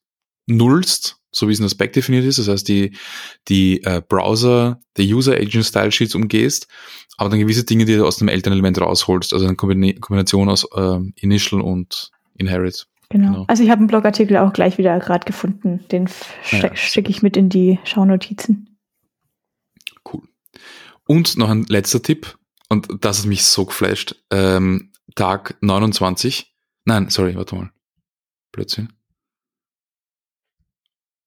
nullst 0.48 1.21
so 1.32 1.48
wie 1.48 1.54
es 1.54 1.60
in 1.60 1.64
der 1.64 1.70
Spec 1.70 1.94
definiert 1.94 2.26
ist. 2.26 2.40
Das 2.40 2.48
heißt, 2.48 2.68
die, 2.68 2.96
die 3.48 3.84
äh, 3.84 4.02
Browser, 4.08 4.80
der 4.98 5.06
User 5.06 5.34
Agent 5.34 5.66
Style 5.66 5.92
Sheets 5.92 6.16
umgehst, 6.16 6.68
aber 7.18 7.30
dann 7.30 7.40
gewisse 7.40 7.64
Dinge, 7.64 7.86
die 7.86 7.96
du 7.96 8.06
aus 8.06 8.18
dem 8.18 8.28
Elternelement 8.28 8.80
rausholst. 8.80 9.34
Also 9.34 9.46
eine 9.46 9.56
Kombination 9.56 10.50
aus 10.50 10.68
äh, 10.76 11.00
Initial 11.16 11.62
und 11.62 12.12
Inherit. 12.36 12.88
Genau. 13.10 13.32
genau. 13.32 13.46
Also 13.48 13.64
ich 13.64 13.70
habe 13.70 13.80
einen 13.80 13.88
Blogartikel 13.88 14.38
auch 14.38 14.54
gleich 14.54 14.78
wieder 14.78 14.98
gerade 15.00 15.26
gefunden. 15.26 15.86
Den 15.92 16.10
ja. 16.52 16.76
schicke 16.76 17.10
ich 17.10 17.22
mit 17.22 17.38
in 17.38 17.50
die 17.50 17.80
Schaunotizen. 17.84 18.78
Cool. 20.12 20.24
Und 21.08 21.38
noch 21.38 21.50
ein 21.50 21.64
letzter 21.64 22.02
Tipp, 22.02 22.38
und 22.70 22.88
das 23.02 23.20
hat 23.20 23.26
mich 23.26 23.44
so 23.44 23.66
geflasht. 23.66 24.16
Ähm, 24.32 24.92
Tag 25.16 25.58
29. 25.60 26.54
Nein, 26.86 27.10
sorry, 27.10 27.36
warte 27.36 27.56
mal. 27.56 27.70
Blödsinn 28.54 28.90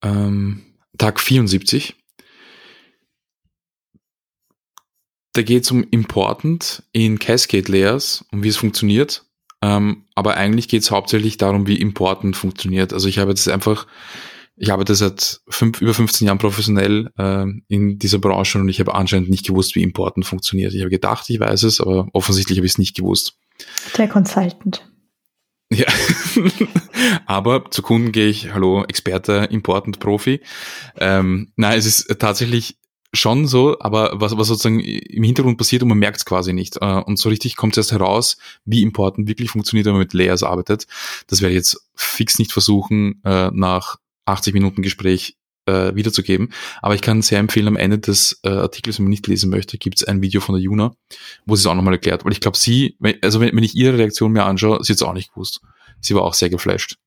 ähm, 0.05 0.61
Tag 0.97 1.19
74. 1.19 1.95
Da 5.33 5.41
geht 5.41 5.63
es 5.63 5.71
um 5.71 5.83
Important 5.91 6.83
in 6.93 7.19
Cascade 7.19 7.69
Layers 7.69 8.23
und 8.31 8.43
wie 8.43 8.47
es 8.47 8.55
funktioniert. 8.55 9.25
Ähm, 9.61 10.05
aber 10.15 10.37
eigentlich 10.37 10.69
geht 10.69 10.83
es 10.83 10.91
hauptsächlich 10.91 11.37
darum, 11.37 11.67
wie 11.67 11.81
Important 11.81 12.37
funktioniert. 12.37 12.93
Also 12.93 13.09
ich 13.09 13.19
habe 13.19 13.31
jetzt 13.31 13.49
einfach, 13.49 13.87
ich 14.55 14.71
arbeite 14.71 14.95
seit 14.95 15.41
fünf, 15.49 15.81
über 15.81 15.93
15 15.93 16.27
Jahren 16.27 16.37
professionell 16.37 17.09
äh, 17.17 17.45
in 17.67 17.99
dieser 17.99 18.19
Branche 18.19 18.59
und 18.59 18.69
ich 18.69 18.79
habe 18.79 18.93
anscheinend 18.95 19.29
nicht 19.29 19.45
gewusst, 19.45 19.75
wie 19.75 19.83
Important 19.83 20.25
funktioniert. 20.25 20.73
Ich 20.73 20.81
habe 20.81 20.89
gedacht, 20.89 21.29
ich 21.29 21.39
weiß 21.39 21.63
es, 21.63 21.81
aber 21.81 22.07
offensichtlich 22.13 22.59
habe 22.59 22.67
ich 22.67 22.73
es 22.73 22.77
nicht 22.77 22.95
gewusst. 22.95 23.37
Der 23.97 24.07
Consultant. 24.07 24.87
Ja, 25.71 25.87
aber 27.25 27.71
zu 27.71 27.81
Kunden 27.81 28.11
gehe 28.11 28.27
ich, 28.27 28.53
hallo, 28.53 28.83
Experte, 28.83 29.47
Important, 29.49 29.99
Profi. 29.99 30.41
Ähm, 30.97 31.51
nein, 31.55 31.77
es 31.79 31.85
ist 31.85 32.19
tatsächlich 32.19 32.77
schon 33.13 33.47
so, 33.47 33.79
aber 33.79 34.11
was, 34.13 34.37
was 34.37 34.47
sozusagen 34.47 34.79
im 34.79 35.23
Hintergrund 35.23 35.57
passiert 35.57 35.81
und 35.81 35.89
man 35.89 35.97
merkt 35.97 36.17
es 36.17 36.25
quasi 36.25 36.53
nicht. 36.53 36.77
Äh, 36.81 37.01
und 37.01 37.17
so 37.17 37.29
richtig 37.29 37.55
kommt 37.55 37.73
es 37.73 37.77
erst 37.77 37.91
heraus, 37.93 38.37
wie 38.65 38.83
Important 38.83 39.27
wirklich 39.27 39.49
funktioniert, 39.49 39.85
wenn 39.85 39.93
man 39.93 40.01
mit 40.01 40.13
Layers 40.13 40.43
arbeitet. 40.43 40.85
Das 41.27 41.41
werde 41.41 41.53
ich 41.53 41.59
jetzt 41.59 41.89
fix 41.95 42.37
nicht 42.37 42.51
versuchen, 42.51 43.21
äh, 43.23 43.49
nach 43.51 43.97
80 44.25 44.53
Minuten 44.53 44.81
Gespräch 44.81 45.37
äh, 45.65 45.95
wiederzugeben. 45.95 46.49
Aber 46.81 46.95
ich 46.95 47.01
kann 47.01 47.21
sehr 47.21 47.39
empfehlen, 47.39 47.67
am 47.67 47.77
Ende 47.77 47.99
des 47.99 48.39
äh, 48.43 48.49
Artikels, 48.49 48.99
wenn 48.99 49.05
man 49.05 49.11
nicht 49.11 49.27
lesen 49.27 49.49
möchte, 49.49 49.77
gibt 49.77 49.97
es 49.97 50.03
ein 50.03 50.21
Video 50.21 50.41
von 50.41 50.55
der 50.55 50.61
Juna, 50.61 50.95
wo 51.45 51.55
sie 51.55 51.61
es 51.61 51.65
auch 51.67 51.75
nochmal 51.75 51.93
erklärt. 51.93 52.25
Weil 52.25 52.31
ich 52.31 52.41
glaube, 52.41 52.57
sie, 52.57 52.97
also 53.21 53.39
wenn, 53.39 53.55
wenn 53.55 53.63
ich 53.63 53.75
ihre 53.75 53.97
Reaktion 53.97 54.31
mir 54.31 54.45
anschaue, 54.45 54.83
sie 54.83 54.93
hat 54.93 54.97
es 54.97 55.03
auch 55.03 55.13
nicht 55.13 55.33
gewusst. 55.33 55.61
Sie 56.01 56.15
war 56.15 56.23
auch 56.23 56.33
sehr 56.33 56.49
geflasht. 56.49 56.97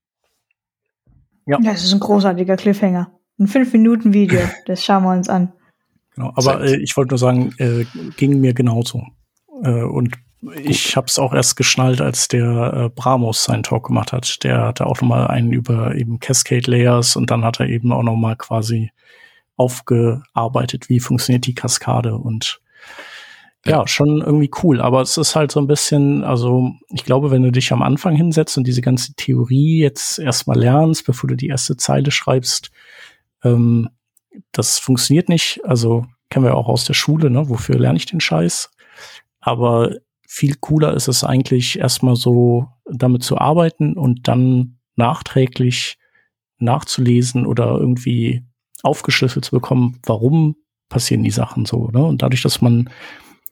Ja. 1.47 1.59
Das 1.63 1.85
ist 1.85 1.93
ein 1.93 2.01
großartiger 2.01 2.57
Cliffhanger. 2.57 3.13
Ein 3.39 3.47
5-Minuten-Video, 3.47 4.41
das 4.67 4.85
schauen 4.85 5.05
wir 5.05 5.13
uns 5.13 5.29
an. 5.29 5.53
Genau, 6.15 6.33
aber 6.35 6.63
äh, 6.65 6.77
ich 6.83 6.97
wollte 6.97 7.11
nur 7.11 7.19
sagen, 7.19 7.55
äh, 7.59 7.85
ging 8.17 8.41
mir 8.41 8.53
genauso. 8.53 9.03
Äh, 9.63 9.83
und 9.83 10.17
Ich 10.63 10.97
habe 10.97 11.07
es 11.09 11.19
auch 11.19 11.35
erst 11.35 11.57
geschnallt, 11.57 12.01
als 12.01 12.29
der 12.29 12.73
äh, 12.73 12.89
Bramos 12.91 13.45
seinen 13.45 13.65
Talk 13.65 13.87
gemacht 13.87 14.13
hat. 14.13 14.45
Der 14.45 14.67
hatte 14.67 14.87
auch 14.87 15.01
noch 15.01 15.09
mal 15.09 15.27
einen 15.27 15.53
über 15.53 15.97
eben 15.97 16.21
Cascade 16.21 16.71
Layers 16.71 17.17
und 17.17 17.31
dann 17.31 17.45
hat 17.45 17.59
er 17.59 17.69
eben 17.69 17.93
auch 17.93 18.05
noch 18.05 18.15
mal 18.15 18.37
quasi 18.37 18.93
aufgearbeitet, 19.57 20.89
wie 20.89 21.01
funktioniert 21.01 21.47
die 21.47 21.55
Kaskade 21.55 22.15
und 22.15 22.61
ja, 23.67 23.87
schon 23.89 24.23
irgendwie 24.23 24.51
cool. 24.63 24.81
Aber 24.81 25.03
es 25.03 25.17
ist 25.17 25.35
halt 25.35 25.51
so 25.51 25.61
ein 25.61 25.67
bisschen, 25.67 26.23
also 26.23 26.73
ich 26.91 27.05
glaube, 27.05 27.31
wenn 27.31 27.43
du 27.43 27.51
dich 27.51 27.73
am 27.73 27.83
Anfang 27.83 28.15
hinsetzt 28.15 28.57
und 28.57 28.67
diese 28.67 28.81
ganze 28.81 29.15
Theorie 29.15 29.81
jetzt 29.81 30.21
erstmal 30.21 30.59
lernst, 30.59 31.05
bevor 31.05 31.29
du 31.29 31.35
die 31.35 31.49
erste 31.49 31.77
Zeile 31.77 32.13
schreibst, 32.13 32.71
ähm, 33.43 33.91
das 34.53 34.79
funktioniert 34.79 35.29
nicht. 35.29 35.61
Also 35.65 36.07
kennen 36.31 36.45
wir 36.45 36.55
auch 36.55 36.69
aus 36.69 36.85
der 36.85 36.95
Schule, 36.95 37.31
ne? 37.31 37.49
Wofür 37.49 37.79
lerne 37.79 37.99
ich 37.99 38.07
den 38.07 38.21
Scheiß? 38.21 38.71
Aber 39.41 39.97
viel 40.31 40.57
cooler 40.57 40.93
ist 40.93 41.09
es 41.09 41.25
eigentlich 41.25 41.79
erstmal 41.79 42.15
so 42.15 42.69
damit 42.85 43.25
zu 43.25 43.39
arbeiten 43.39 43.95
und 43.95 44.29
dann 44.29 44.79
nachträglich 44.95 45.97
nachzulesen 46.59 47.47
oder 47.47 47.79
irgendwie 47.79 48.45
aufgeschlüsselt 48.83 49.47
zu 49.47 49.53
bekommen, 49.53 49.99
warum 50.05 50.57
passieren 50.91 51.23
die 51.23 51.31
Sachen 51.31 51.65
so. 51.65 51.89
Ne? 51.89 52.05
Und 52.05 52.21
dadurch, 52.21 52.43
dass 52.43 52.61
man 52.61 52.91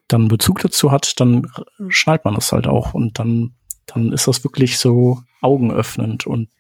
dann 0.06 0.28
Bezug 0.28 0.60
dazu 0.60 0.92
hat, 0.92 1.18
dann 1.18 1.50
schnallt 1.88 2.26
man 2.26 2.34
das 2.34 2.52
halt 2.52 2.66
auch 2.66 2.92
und 2.92 3.18
dann, 3.18 3.54
dann 3.86 4.12
ist 4.12 4.28
das 4.28 4.44
wirklich 4.44 4.76
so 4.76 5.22
augenöffnend 5.40 6.26
und 6.26 6.50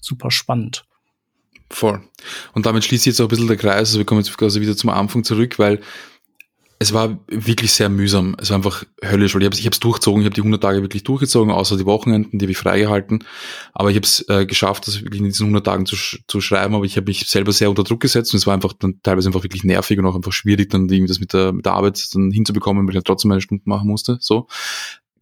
super 0.00 0.32
spannend. 0.32 0.84
Voll. 1.70 2.02
Und 2.54 2.66
damit 2.66 2.84
schließt 2.84 3.06
jetzt 3.06 3.20
auch 3.20 3.26
ein 3.26 3.28
bisschen 3.28 3.46
der 3.46 3.56
Kreis. 3.56 3.90
Also 3.90 3.98
wir 3.98 4.04
kommen 4.04 4.20
jetzt 4.20 4.36
quasi 4.36 4.60
wieder 4.60 4.76
zum 4.76 4.90
Anfang 4.90 5.22
zurück, 5.22 5.60
weil 5.60 5.80
es 6.82 6.94
war 6.94 7.18
wirklich 7.28 7.72
sehr 7.74 7.90
mühsam. 7.90 8.34
Es 8.38 8.48
war 8.48 8.56
einfach 8.56 8.84
höllisch, 9.04 9.34
weil 9.34 9.42
ich 9.42 9.46
habe 9.46 9.54
ich 9.54 9.66
hab's 9.66 9.80
durchzogen. 9.80 10.22
Ich 10.22 10.24
habe 10.24 10.34
die 10.34 10.40
100 10.40 10.62
Tage 10.62 10.80
wirklich 10.80 11.04
durchgezogen, 11.04 11.52
außer 11.52 11.76
die 11.76 11.84
Wochenenden, 11.84 12.38
die 12.38 12.46
habe 12.46 12.52
ich 12.52 12.56
freigehalten. 12.56 13.22
Aber 13.74 13.90
ich 13.90 13.96
habe 13.96 14.06
es 14.06 14.26
äh, 14.30 14.46
geschafft, 14.46 14.86
das 14.86 15.02
wirklich 15.02 15.20
in 15.20 15.26
diesen 15.26 15.44
100 15.44 15.66
Tagen 15.66 15.84
zu, 15.84 15.94
sch 15.94 16.22
zu 16.26 16.40
schreiben. 16.40 16.74
Aber 16.74 16.86
ich 16.86 16.96
habe 16.96 17.04
mich 17.04 17.28
selber 17.28 17.52
sehr 17.52 17.68
unter 17.68 17.84
Druck 17.84 18.00
gesetzt 18.00 18.32
und 18.32 18.38
es 18.38 18.46
war 18.46 18.54
einfach 18.54 18.72
dann 18.72 18.98
teilweise 19.02 19.28
einfach 19.28 19.42
wirklich 19.42 19.62
nervig 19.62 19.98
und 19.98 20.06
auch 20.06 20.16
einfach 20.16 20.32
schwierig, 20.32 20.70
dann 20.70 20.88
irgendwie 20.88 21.08
das 21.08 21.20
mit 21.20 21.34
der, 21.34 21.52
mit 21.52 21.66
der 21.66 21.74
Arbeit 21.74 22.02
dann 22.14 22.30
hinzubekommen, 22.30 22.86
weil 22.86 22.92
ich 22.92 22.96
ja 22.96 23.02
trotzdem 23.02 23.28
meine 23.28 23.42
Stunden 23.42 23.68
machen 23.68 23.86
musste. 23.86 24.16
So 24.18 24.48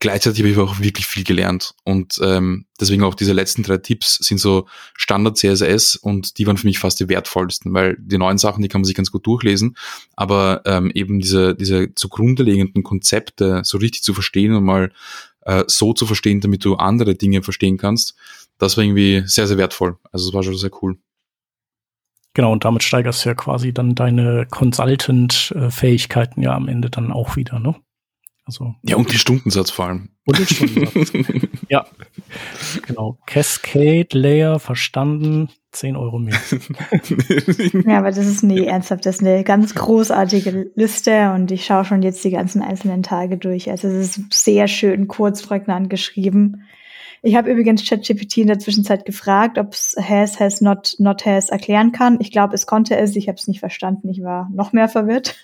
gleichzeitig 0.01 0.41
habe 0.41 0.51
ich 0.51 0.59
auch 0.59 0.81
wirklich 0.81 1.07
viel 1.07 1.25
gelernt. 1.25 1.75
Und 1.85 2.19
ähm, 2.23 2.67
deswegen 2.81 3.03
auch 3.03 3.15
diese 3.15 3.33
letzten 3.33 3.63
drei 3.63 3.79
Tipps 3.79 4.15
sind 4.15 4.39
so 4.39 4.67
Standard 4.95 5.37
CSS 5.37 5.97
und 5.97 6.39
die 6.39 6.47
waren 6.47 6.57
für 6.57 6.67
mich 6.67 6.79
fast 6.79 7.01
die 7.01 7.09
wertvollsten, 7.09 7.73
weil 7.75 7.97
die 7.99 8.19
neuen 8.19 8.39
Sachen, 8.39 8.63
die 8.63 8.69
kann 8.69 8.81
man 8.81 8.87
sich 8.87 8.95
ganz 8.95 9.11
gut 9.11 9.27
durchlesen, 9.27 9.77
aber 10.15 10.63
ähm, 10.67 10.91
eben 10.95 11.21
diese, 11.21 11.55
diese 11.55 11.95
zugrunde 11.95 12.43
liegenden 12.43 12.83
Konzepte 12.83 13.63
so 13.65 13.79
richtig 13.79 14.03
zu 14.03 14.15
verstehen 14.15 14.55
und 14.55 14.65
mal 14.65 14.93
äh, 15.43 15.65
so 15.67 15.93
zu 15.93 16.07
verstehen, 16.07 16.41
damit 16.41 16.65
du 16.65 16.77
andere 16.77 17.15
Dinge 17.15 17.43
verstehen 17.43 17.77
kannst, 17.77 18.15
das 18.59 18.77
war 18.77 18.85
irgendwie 18.85 19.23
sehr, 19.27 19.47
sehr 19.47 19.59
wertvoll. 19.59 19.97
Also 20.13 20.29
es 20.29 20.35
war 20.35 20.43
schon 20.43 20.57
sehr 20.57 20.71
cool. 20.83 20.99
Genau, 22.35 22.53
und 22.53 22.65
damit 22.65 22.85
steigerst 22.85 23.25
du 23.25 23.31
ja 23.31 23.35
quasi 23.35 23.73
dann 23.73 23.97
deine 23.97 24.47
Consultant-Fähigkeiten 24.49 26.43
ja 26.43 26.55
am 26.55 26.69
Ende 26.69 26.89
dann 26.89 27.11
auch 27.11 27.35
wieder, 27.35 27.59
ne? 27.59 27.75
Also, 28.49 28.75
ja, 28.83 28.97
und 28.97 29.13
den 29.13 29.19
Stundensatz 29.19 29.71
vor 29.71 29.89
allem. 29.89 30.09
Und 30.25 30.39
den 30.39 30.47
Stundensatz. 30.47 31.13
ja. 31.69 31.85
Genau. 32.87 33.19
Cascade 33.27 34.09
Layer 34.19 34.59
verstanden. 34.59 35.51
10 35.73 35.97
Euro 35.97 36.19
mehr. 36.19 36.35
ja, 37.87 37.99
aber 37.99 38.09
das 38.09 38.27
ist 38.27 38.43
nee, 38.43 38.65
ernsthaft, 38.65 39.05
das 39.05 39.17
ist 39.17 39.21
eine 39.21 39.45
ganz 39.45 39.75
großartige 39.75 40.71
Liste 40.75 41.33
und 41.33 41.51
ich 41.51 41.67
schaue 41.67 41.85
schon 41.85 42.01
jetzt 42.01 42.25
die 42.25 42.31
ganzen 42.31 42.63
einzelnen 42.63 43.03
Tage 43.03 43.37
durch. 43.37 43.71
Also 43.71 43.87
es 43.87 44.17
ist 44.17 44.33
sehr 44.33 44.67
schön 44.67 45.09
kurz, 45.09 45.43
prägnant 45.43 45.91
geschrieben. 45.91 46.63
Ich 47.21 47.37
habe 47.37 47.51
übrigens 47.51 47.87
ChatGPT 47.87 48.39
in 48.39 48.47
der 48.47 48.59
Zwischenzeit 48.59 49.05
gefragt, 49.05 49.59
ob 49.59 49.75
es 49.75 49.95
has, 50.01 50.41
has, 50.41 50.63
not, 50.63 50.95
not 50.99 51.27
has 51.27 51.51
erklären 51.51 51.93
kann. 51.93 52.17
Ich 52.19 52.33
glaube, 52.33 52.55
es 52.55 52.67
konnte 52.67 52.97
es. 52.97 53.15
Ich 53.15 53.29
habe 53.29 53.37
es 53.37 53.47
nicht 53.47 53.61
verstanden. 53.61 54.09
Ich 54.09 54.23
war 54.23 54.49
noch 54.51 54.73
mehr 54.73 54.89
verwirrt. 54.89 55.37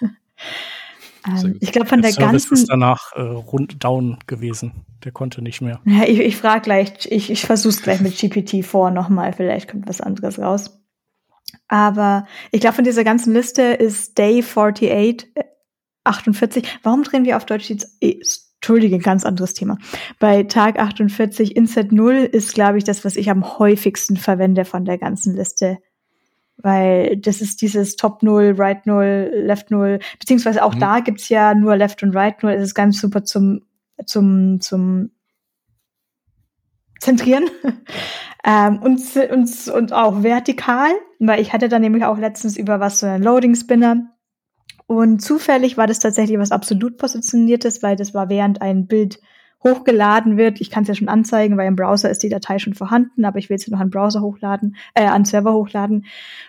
Ähm, 1.26 1.56
ich 1.60 1.72
glaube, 1.72 1.88
von 1.88 2.02
der, 2.02 2.12
der 2.12 2.26
ganzen. 2.26 2.54
ist 2.54 2.68
danach 2.68 3.12
äh, 3.14 3.20
rund 3.20 3.82
down 3.82 4.18
gewesen. 4.26 4.84
Der 5.04 5.12
konnte 5.12 5.42
nicht 5.42 5.60
mehr. 5.60 5.80
Ja, 5.84 6.04
ich, 6.04 6.20
ich 6.20 6.36
frage 6.36 6.62
gleich, 6.62 7.06
ich, 7.10 7.30
ich 7.30 7.44
versuche 7.44 7.70
es 7.70 7.82
gleich 7.82 8.00
mit 8.00 8.16
GPT 8.18 8.64
vor 8.64 8.90
nochmal. 8.90 9.32
Vielleicht 9.32 9.70
kommt 9.70 9.88
was 9.88 10.00
anderes 10.00 10.38
raus. 10.38 10.80
Aber 11.68 12.26
ich 12.50 12.60
glaube, 12.60 12.76
von 12.76 12.84
dieser 12.84 13.04
ganzen 13.04 13.32
Liste 13.32 13.62
ist 13.62 14.18
Day 14.18 14.42
48, 14.42 15.28
48. 16.04 16.64
Äh, 16.64 16.68
Warum 16.82 17.02
drehen 17.02 17.24
wir 17.24 17.36
auf 17.36 17.46
Deutsch 17.46 17.70
jetzt? 17.70 17.96
Eh, 18.00 18.20
Entschuldige, 18.60 18.98
ganz 18.98 19.26
anderes 19.26 19.52
Thema. 19.52 19.76
Bei 20.18 20.42
Tag 20.44 20.78
48, 20.78 21.54
Inset 21.54 21.92
0 21.92 22.14
ist, 22.14 22.54
glaube 22.54 22.78
ich, 22.78 22.84
das, 22.84 23.04
was 23.04 23.16
ich 23.16 23.28
am 23.28 23.58
häufigsten 23.58 24.16
verwende 24.16 24.64
von 24.64 24.86
der 24.86 24.96
ganzen 24.96 25.36
Liste 25.36 25.78
weil 26.56 27.16
das 27.16 27.40
ist 27.40 27.62
dieses 27.62 27.96
Top 27.96 28.22
0, 28.22 28.54
Right 28.56 28.86
0, 28.86 29.30
Left 29.32 29.70
0, 29.70 29.98
beziehungsweise 30.18 30.64
auch 30.64 30.74
mhm. 30.74 30.80
da 30.80 31.00
gibt's 31.00 31.28
ja 31.28 31.54
nur 31.54 31.76
Left 31.76 32.02
und 32.02 32.14
Right 32.14 32.42
0, 32.42 32.52
es 32.52 32.62
ist 32.62 32.74
ganz 32.74 33.00
super 33.00 33.24
zum, 33.24 33.62
zum, 34.06 34.60
zum 34.60 35.10
Zentrieren. 37.00 37.44
Ähm, 38.46 38.82
und, 38.82 39.00
und, 39.32 39.68
und 39.68 39.92
auch 39.94 40.22
vertikal, 40.22 40.90
weil 41.18 41.40
ich 41.40 41.54
hatte 41.54 41.70
da 41.70 41.78
nämlich 41.78 42.04
auch 42.04 42.18
letztens 42.18 42.58
über 42.58 42.78
was 42.78 43.00
so 43.00 43.06
einen 43.06 43.24
Loading 43.24 43.54
Spinner. 43.54 44.14
Und 44.86 45.20
zufällig 45.20 45.78
war 45.78 45.86
das 45.86 45.98
tatsächlich 45.98 46.38
was 46.38 46.52
absolut 46.52 46.98
positioniertes, 46.98 47.82
weil 47.82 47.96
das 47.96 48.12
war 48.12 48.28
während 48.28 48.60
ein 48.60 48.86
Bild 48.86 49.18
hochgeladen 49.64 50.36
wird. 50.36 50.60
Ich 50.60 50.70
kann 50.70 50.82
es 50.82 50.88
ja 50.88 50.94
schon 50.94 51.08
anzeigen, 51.08 51.56
weil 51.56 51.68
im 51.68 51.76
Browser 51.76 52.10
ist 52.10 52.22
die 52.22 52.28
Datei 52.28 52.58
schon 52.58 52.74
vorhanden, 52.74 53.24
aber 53.24 53.38
ich 53.38 53.50
will 53.50 53.58
sie 53.58 53.70
noch 53.70 53.80
an 53.80 53.90
Browser 53.90 54.20
hochladen, 54.20 54.76
äh, 54.94 55.06
an 55.06 55.24
Server 55.24 55.54
hochladen. 55.54 56.04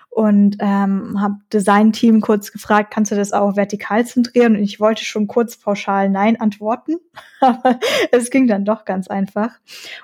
Und 0.10 0.58
ähm, 0.60 1.20
habe 1.20 1.36
Design-Team 1.52 2.22
kurz 2.22 2.54
gefragt, 2.54 2.90
kannst 2.94 3.12
du 3.12 3.16
das 3.16 3.34
auch 3.34 3.58
vertikal 3.58 4.06
zentrieren? 4.06 4.56
Und 4.56 4.64
ich 4.64 4.80
wollte 4.80 5.04
schon 5.04 5.28
kurz 5.28 5.58
pauschal 5.58 6.10
Nein 6.10 6.40
antworten, 6.40 6.96
aber 7.42 7.80
es 8.12 8.30
ging 8.30 8.48
dann 8.48 8.64
doch 8.64 8.86
ganz 8.86 9.10
einfach. 9.10 9.52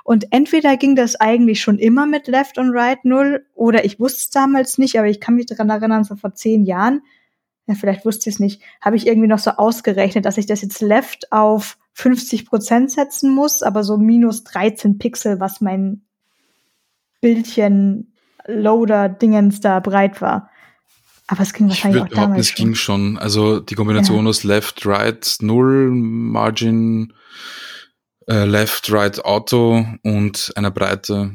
Und 0.03 0.27
entweder 0.31 0.75
ging 0.75 0.97
das 0.97 1.15
eigentlich 1.15 1.61
schon 1.61 1.79
immer 1.79 2.07
mit 2.07 2.27
Left 2.27 2.57
und 2.57 2.71
Right 2.71 3.05
Null 3.05 3.45
oder 3.53 3.85
ich 3.85 4.01
wusste 4.01 4.17
es 4.17 4.29
damals 4.31 4.77
nicht, 4.77 4.99
aber 4.99 5.07
ich 5.07 5.21
kann 5.21 5.35
mich 5.35 5.45
daran 5.45 5.69
erinnern, 5.69 6.03
so 6.03 6.15
vor 6.17 6.33
zehn 6.33 6.65
Jahren, 6.65 7.03
ja, 7.67 7.75
vielleicht 7.75 8.05
wusste 8.05 8.29
ich 8.29 8.35
es 8.35 8.39
nicht, 8.39 8.61
habe 8.81 8.97
ich 8.97 9.07
irgendwie 9.07 9.29
noch 9.29 9.39
so 9.39 9.51
ausgerechnet, 9.51 10.25
dass 10.25 10.37
ich 10.37 10.45
das 10.45 10.61
jetzt 10.61 10.81
Left 10.81 11.31
auf 11.31 11.77
50 11.93 12.45
Prozent 12.45 12.91
setzen 12.91 13.33
muss, 13.33 13.63
aber 13.63 13.83
so 13.83 13.97
minus 13.97 14.43
13 14.43 14.97
Pixel, 14.97 15.39
was 15.39 15.61
mein 15.61 16.03
Bildchen 17.21 18.13
Loader 18.47 19.09
Dingens 19.09 19.59
da 19.59 19.79
breit 19.79 20.21
war. 20.21 20.49
Aber 21.27 21.41
es 21.41 21.53
ging 21.53 21.69
wahrscheinlich 21.69 22.03
auch 22.03 22.09
damals. 22.09 22.49
Es 22.49 22.55
ging 22.55 22.75
schon. 22.75 23.17
Also 23.17 23.59
die 23.59 23.75
Kombination 23.75 24.25
ja. 24.25 24.29
aus 24.29 24.43
Left, 24.43 24.85
Right, 24.85 25.37
Null, 25.39 25.89
Margin, 25.91 27.13
äh, 28.27 28.43
Left, 28.43 28.91
Right, 28.91 29.23
Auto 29.23 29.85
und 30.03 30.51
einer 30.55 30.71
Breite. 30.71 31.31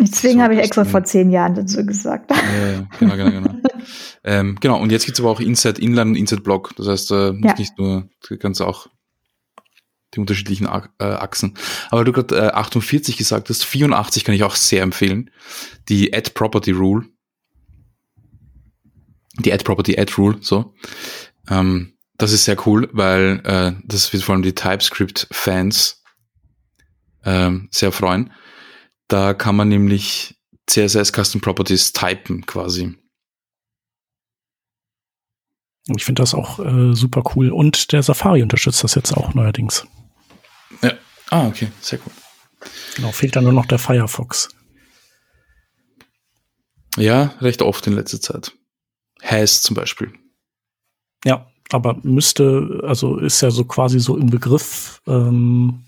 Deswegen 0.00 0.38
so 0.38 0.42
habe 0.42 0.54
ich 0.54 0.60
extra 0.60 0.84
vor 0.84 1.04
zehn 1.04 1.30
Jahren 1.30 1.54
dazu 1.54 1.86
gesagt. 1.86 2.32
Ja, 2.32 2.88
genau, 2.98 3.16
genau, 3.16 3.30
genau. 3.30 3.54
ähm, 4.24 4.56
genau, 4.60 4.80
und 4.80 4.90
jetzt 4.90 5.04
gibt 5.04 5.18
es 5.18 5.24
aber 5.24 5.30
auch 5.30 5.40
Inside 5.40 5.80
Inline 5.80 6.10
und 6.10 6.16
Inside 6.16 6.42
Block. 6.42 6.74
Das 6.76 6.88
heißt, 6.88 7.12
äh, 7.12 7.32
ja. 7.32 7.54
nicht 7.56 7.78
nur, 7.78 8.08
du 8.26 8.36
kannst 8.38 8.60
auch 8.60 8.88
die 10.14 10.20
unterschiedlichen 10.20 10.66
äh, 10.66 11.04
Achsen. 11.04 11.54
Aber 11.90 12.04
du 12.04 12.12
gerade 12.12 12.36
äh, 12.36 12.52
48 12.52 13.16
gesagt 13.16 13.48
hast, 13.48 13.64
84 13.64 14.24
kann 14.24 14.34
ich 14.34 14.44
auch 14.44 14.56
sehr 14.56 14.82
empfehlen. 14.82 15.30
Die 15.88 16.14
Add 16.14 16.30
Property 16.34 16.72
Rule. 16.72 17.06
Die 19.38 19.52
Add 19.52 19.64
Property 19.64 19.98
Add 19.98 20.12
Rule, 20.18 20.38
so. 20.40 20.74
Ähm, 21.48 21.94
das 22.18 22.32
ist 22.32 22.44
sehr 22.44 22.66
cool, 22.66 22.88
weil 22.92 23.40
äh, 23.44 23.72
das 23.84 24.12
wird 24.12 24.22
vor 24.22 24.34
allem 24.34 24.42
die 24.42 24.54
TypeScript-Fans 24.54 26.02
ähm, 27.24 27.68
sehr 27.70 27.92
freuen. 27.92 28.32
Da 29.08 29.34
kann 29.34 29.56
man 29.56 29.68
nämlich 29.68 30.36
CSS 30.66 31.12
Custom 31.12 31.40
Properties 31.40 31.92
typen 31.92 32.46
quasi. 32.46 32.96
Ich 35.88 36.04
finde 36.04 36.22
das 36.22 36.34
auch 36.34 36.60
äh, 36.60 36.94
super 36.94 37.24
cool. 37.34 37.50
Und 37.50 37.92
der 37.92 38.02
Safari 38.02 38.42
unterstützt 38.42 38.84
das 38.84 38.94
jetzt 38.94 39.12
auch 39.16 39.34
neuerdings. 39.34 39.86
Ja. 40.82 40.92
Ah, 41.30 41.46
okay, 41.46 41.68
sehr 41.80 41.98
cool. 42.04 42.12
Genau, 42.96 43.12
fehlt 43.12 43.36
dann 43.36 43.44
nur 43.44 43.52
noch 43.52 43.66
der 43.66 43.78
Firefox. 43.78 44.48
Ja, 46.96 47.34
recht 47.40 47.62
oft 47.62 47.86
in 47.86 47.94
letzter 47.94 48.20
Zeit. 48.20 48.52
Has 49.22 49.62
zum 49.62 49.74
Beispiel. 49.74 50.12
Ja, 51.24 51.46
aber 51.70 51.98
müsste, 52.02 52.82
also 52.84 53.18
ist 53.18 53.40
ja 53.40 53.50
so 53.50 53.64
quasi 53.64 53.98
so 53.98 54.16
im 54.16 54.28
Begriff, 54.28 55.00
ähm, 55.06 55.84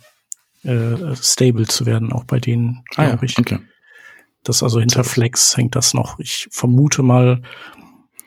äh, 0.62 1.14
stable 1.16 1.66
zu 1.66 1.84
werden, 1.84 2.12
auch 2.12 2.24
bei 2.24 2.40
denen, 2.40 2.84
glaube 2.90 3.10
ah, 3.10 3.14
ja, 3.16 3.22
ich. 3.22 3.38
Okay. 3.38 3.58
Das 4.44 4.62
also 4.62 4.80
hinter 4.80 5.04
Flex 5.04 5.56
hängt 5.56 5.74
das 5.74 5.94
noch. 5.94 6.18
Ich 6.18 6.48
vermute 6.50 7.02
mal, 7.02 7.42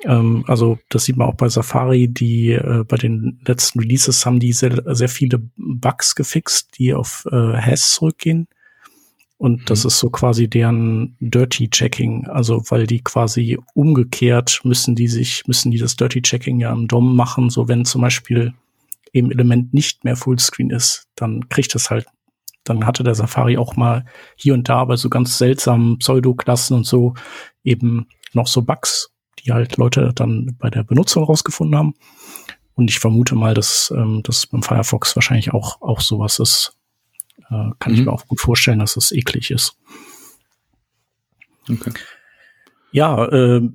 Ähm, 0.04 0.44
also 0.48 0.80
das 0.90 1.06
sieht 1.06 1.18
man 1.18 1.28
auch 1.28 1.36
bei 1.36 1.50
Safari, 1.50 2.08
die 2.08 2.52
äh, 2.52 2.84
bei 2.88 2.98
den 2.98 3.40
letzten 3.46 3.80
Releases 3.80 4.26
haben 4.26 4.40
die 4.40 4.54
sehr, 4.54 4.84
sehr 4.96 5.10
viele 5.10 5.42
Bugs 5.58 6.16
gefixt, 6.16 6.78
die 6.78 6.94
auf 6.94 7.28
äh, 7.32 7.54
Has 7.54 7.94
zurückgehen. 7.94 8.48
Und 9.38 9.62
mhm. 9.62 9.66
das 9.66 9.86
ist 9.86 10.00
so 10.00 10.10
quasi 10.10 10.50
deren 10.50 11.16
Dirty 11.20 11.70
Checking. 11.70 12.28
Also, 12.28 12.64
weil 12.70 12.88
die 12.88 13.02
quasi 13.02 13.58
umgekehrt 13.74 14.62
müssen 14.64 14.96
die 14.96 15.08
sich, 15.08 15.44
müssen 15.48 15.72
die 15.72 15.78
das 15.78 15.96
Dirty 15.96 16.22
Checking 16.22 16.60
ja 16.60 16.72
im 16.72 16.88
DOM 16.88 17.16
machen. 17.16 17.50
So, 17.50 17.68
wenn 17.68 17.86
zum 17.86 18.02
Beispiel 18.02 18.54
eben 19.14 19.32
Element 19.32 19.74
nicht 19.74 20.04
mehr 20.04 20.16
Fullscreen 20.16 20.70
ist, 20.70 21.08
dann 21.16 21.50
kriegt 21.50 21.74
das 21.76 21.90
halt, 21.90 22.08
dann 22.64 22.86
hatte 22.86 23.04
der 23.04 23.16
Safari 23.16 23.58
auch 23.58 23.76
mal 23.76 24.06
hier 24.36 24.54
und 24.54 24.68
da 24.68 24.84
bei 24.86 24.96
so 24.96 25.10
ganz 25.10 25.38
seltsamen 25.38 26.00
Pseudo-Klassen 26.00 26.76
und 26.76 26.86
so 26.86 27.14
eben 27.64 28.08
noch 28.34 28.48
so 28.48 28.62
Bugs, 28.62 29.12
die 29.48 29.54
halt 29.54 29.78
Leute 29.78 30.12
dann 30.14 30.56
bei 30.60 30.70
der 30.70 30.84
Benutzung 30.84 31.24
rausgefunden 31.24 31.78
haben. 31.78 31.96
Und 32.76 32.90
ich 32.90 33.00
vermute 33.00 33.36
mal, 33.36 33.54
dass 33.54 33.92
ähm, 33.96 34.22
das 34.24 34.46
beim 34.46 34.62
Firefox 34.62 35.16
wahrscheinlich 35.16 35.54
auch, 35.54 35.82
auch 35.82 36.02
sowas 36.02 36.40
ist. 36.40 36.78
Äh, 37.50 37.72
kann 37.80 37.94
mhm. 37.94 37.94
ich 37.94 38.06
mir 38.06 38.12
auch 38.12 38.28
gut 38.28 38.40
vorstellen, 38.40 38.80
dass 38.80 38.94
das 38.94 39.12
eklig 39.12 39.50
ist. 39.52 39.78
Okay. 41.70 41.94
Ja, 42.92 43.26
äh, 43.26 43.68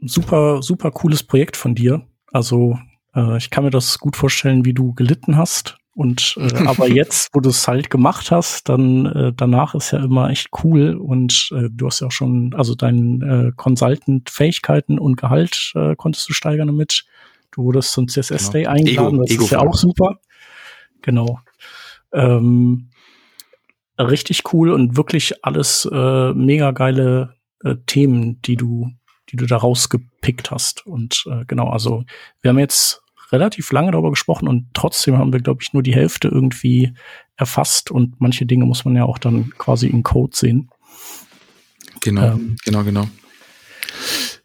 super, 0.00 0.62
super 0.62 0.90
cooles 0.90 1.22
Projekt 1.22 1.56
von 1.56 1.74
dir. 1.74 2.06
Also 2.32 2.78
äh, 3.14 3.36
ich 3.36 3.50
kann 3.50 3.64
mir 3.64 3.70
das 3.70 3.98
gut 3.98 4.16
vorstellen, 4.16 4.64
wie 4.64 4.74
du 4.74 4.94
gelitten 4.94 5.36
hast. 5.36 5.78
Und 5.94 6.36
äh, 6.38 6.54
aber 6.66 6.88
jetzt, 6.88 7.30
wo 7.32 7.40
du 7.40 7.50
es 7.50 7.66
halt 7.68 7.88
gemacht 7.88 8.30
hast, 8.30 8.68
dann 8.68 9.06
äh, 9.06 9.32
danach 9.34 9.74
ist 9.74 9.92
ja 9.92 10.02
immer 10.02 10.30
echt 10.30 10.48
cool 10.64 10.96
und 10.96 11.50
äh, 11.54 11.68
du 11.70 11.86
hast 11.86 12.00
ja 12.00 12.08
auch 12.08 12.12
schon, 12.12 12.52
also 12.54 12.74
deine 12.74 13.48
äh, 13.48 13.52
Consultant-Fähigkeiten 13.56 14.98
und 14.98 15.16
Gehalt 15.16 15.72
äh, 15.74 15.94
konntest 15.96 16.28
du 16.28 16.32
steigern 16.32 16.66
damit. 16.66 17.04
Du 17.52 17.64
wurdest 17.64 17.92
zum 17.92 18.08
CSS 18.08 18.50
Day 18.50 18.62
genau. 18.62 18.74
eingeladen, 18.74 19.14
Ego, 19.14 19.22
das 19.22 19.30
Ego 19.30 19.44
ist 19.44 19.50
ja 19.50 19.60
auch 19.60 19.74
super. 19.74 20.18
Genau. 21.02 21.38
Ähm, 22.12 22.90
richtig 23.98 24.52
cool 24.52 24.72
und 24.72 24.96
wirklich 24.96 25.44
alles 25.44 25.88
äh, 25.90 26.32
mega 26.34 26.72
geile 26.72 27.36
äh, 27.62 27.76
Themen, 27.86 28.40
die 28.42 28.56
du, 28.56 28.90
die 29.30 29.36
du 29.36 29.46
da 29.46 29.56
rausgepickt 29.56 30.50
hast. 30.50 30.84
Und 30.86 31.24
äh, 31.30 31.44
genau, 31.46 31.68
also 31.68 32.04
wir 32.40 32.48
haben 32.50 32.58
jetzt 32.58 33.03
relativ 33.34 33.70
lange 33.72 33.90
darüber 33.90 34.10
gesprochen 34.10 34.48
und 34.48 34.68
trotzdem 34.72 35.18
haben 35.18 35.32
wir, 35.32 35.40
glaube 35.40 35.62
ich, 35.62 35.72
nur 35.72 35.82
die 35.82 35.94
Hälfte 35.94 36.28
irgendwie 36.28 36.94
erfasst 37.36 37.90
und 37.90 38.20
manche 38.20 38.46
Dinge 38.46 38.64
muss 38.64 38.84
man 38.84 38.94
ja 38.94 39.04
auch 39.04 39.18
dann 39.18 39.52
quasi 39.58 39.88
in 39.88 40.04
Code 40.04 40.36
sehen. 40.36 40.70
Genau, 42.00 42.34
ähm, 42.34 42.56
genau, 42.64 42.84
genau. 42.84 43.08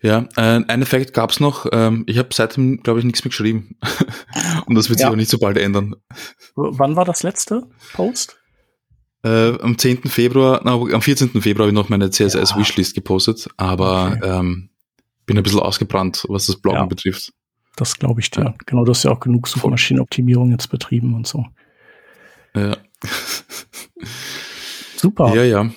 Ja, 0.02 0.28
äh, 0.38 0.64
ein 0.66 0.82
Effekt 0.82 1.14
gab 1.14 1.32
es 1.32 1.40
noch. 1.40 1.66
Ähm, 1.72 2.06
ich 2.07 2.18
habe 2.18 2.30
seitdem, 2.32 2.82
glaube 2.82 2.99
ich, 2.99 3.06
nichts 3.06 3.24
mehr 3.24 3.30
geschrieben. 3.30 3.76
und 4.66 4.76
das 4.76 4.90
wird 4.90 4.99
sich 4.99 5.06
ja. 5.06 5.11
auch 5.11 5.16
nicht 5.16 5.30
so 5.30 5.38
bald 5.38 5.57
ändern. 5.57 5.95
Wann 6.56 6.95
war 6.95 7.06
das 7.06 7.22
letzte 7.22 7.68
Post? 7.94 8.38
Äh, 9.24 9.60
am 9.60 9.78
10. 9.78 10.03
Februar, 10.03 10.61
na, 10.64 10.74
am 10.74 11.02
14. 11.02 11.41
Februar 11.41 11.66
habe 11.66 11.72
ich 11.72 11.76
noch 11.76 11.90
meine 11.90 12.10
CSS-Wishlist 12.10 12.95
gepostet, 12.95 13.49
aber 13.57 14.14
okay. 14.16 14.40
ähm, 14.40 14.70
bin 15.26 15.38
ein 15.38 15.44
bisschen 15.44 15.60
ausgebrannt, 15.60 16.26
was 16.30 16.45
das 16.45 16.56
Bloggen 16.56 16.82
ja. 16.82 16.86
betrifft. 16.86 17.34
Das 17.80 17.97
glaube 17.97 18.19
ich 18.19 18.30
dir. 18.30 18.43
Ja. 18.43 18.53
Genau, 18.65 18.84
du 18.84 18.91
hast 18.91 19.03
ja 19.03 19.11
auch 19.11 19.22
genug 19.22 19.47
Suchmaschinenoptimierung 19.47 20.51
jetzt 20.51 20.68
betrieben 20.68 21.14
und 21.15 21.26
so. 21.26 21.45
Ja. 22.53 22.76
Super. 24.97 25.34
Ja, 25.34 25.43
ja. 25.43 25.69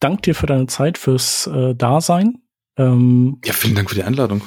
Dank 0.00 0.22
dir 0.22 0.34
für 0.34 0.46
deine 0.46 0.66
Zeit, 0.66 0.98
fürs 0.98 1.46
äh, 1.46 1.76
Dasein. 1.76 2.38
Ähm, 2.76 3.38
ja, 3.44 3.52
vielen 3.52 3.76
Dank 3.76 3.90
für 3.90 3.94
die 3.94 4.02
Einladung. 4.02 4.42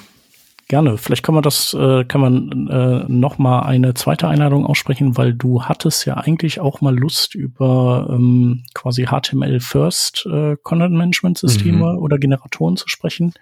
Gerne. 0.68 0.98
Vielleicht 0.98 1.24
kann 1.24 1.36
man 1.36 1.44
das, 1.44 1.74
äh, 1.74 2.04
kann 2.04 2.20
man 2.20 2.68
äh, 2.68 3.06
noch 3.08 3.38
mal 3.38 3.62
eine 3.62 3.94
zweite 3.94 4.28
Einladung 4.28 4.66
aussprechen, 4.66 5.16
weil 5.16 5.34
du 5.34 5.64
hattest 5.64 6.06
ja 6.06 6.16
eigentlich 6.16 6.60
auch 6.60 6.82
mal 6.82 6.98
Lust 6.98 7.36
über 7.36 8.10
ähm, 8.10 8.64
quasi 8.74 9.06
HTML 9.06 9.62
First 9.62 10.26
äh, 10.26 10.58
Content 10.64 10.96
Management 10.96 11.38
Systeme 11.38 11.94
mhm. 11.94 12.00
oder 12.00 12.18
Generatoren 12.18 12.76
zu 12.76 12.90
sprechen. 12.90 13.34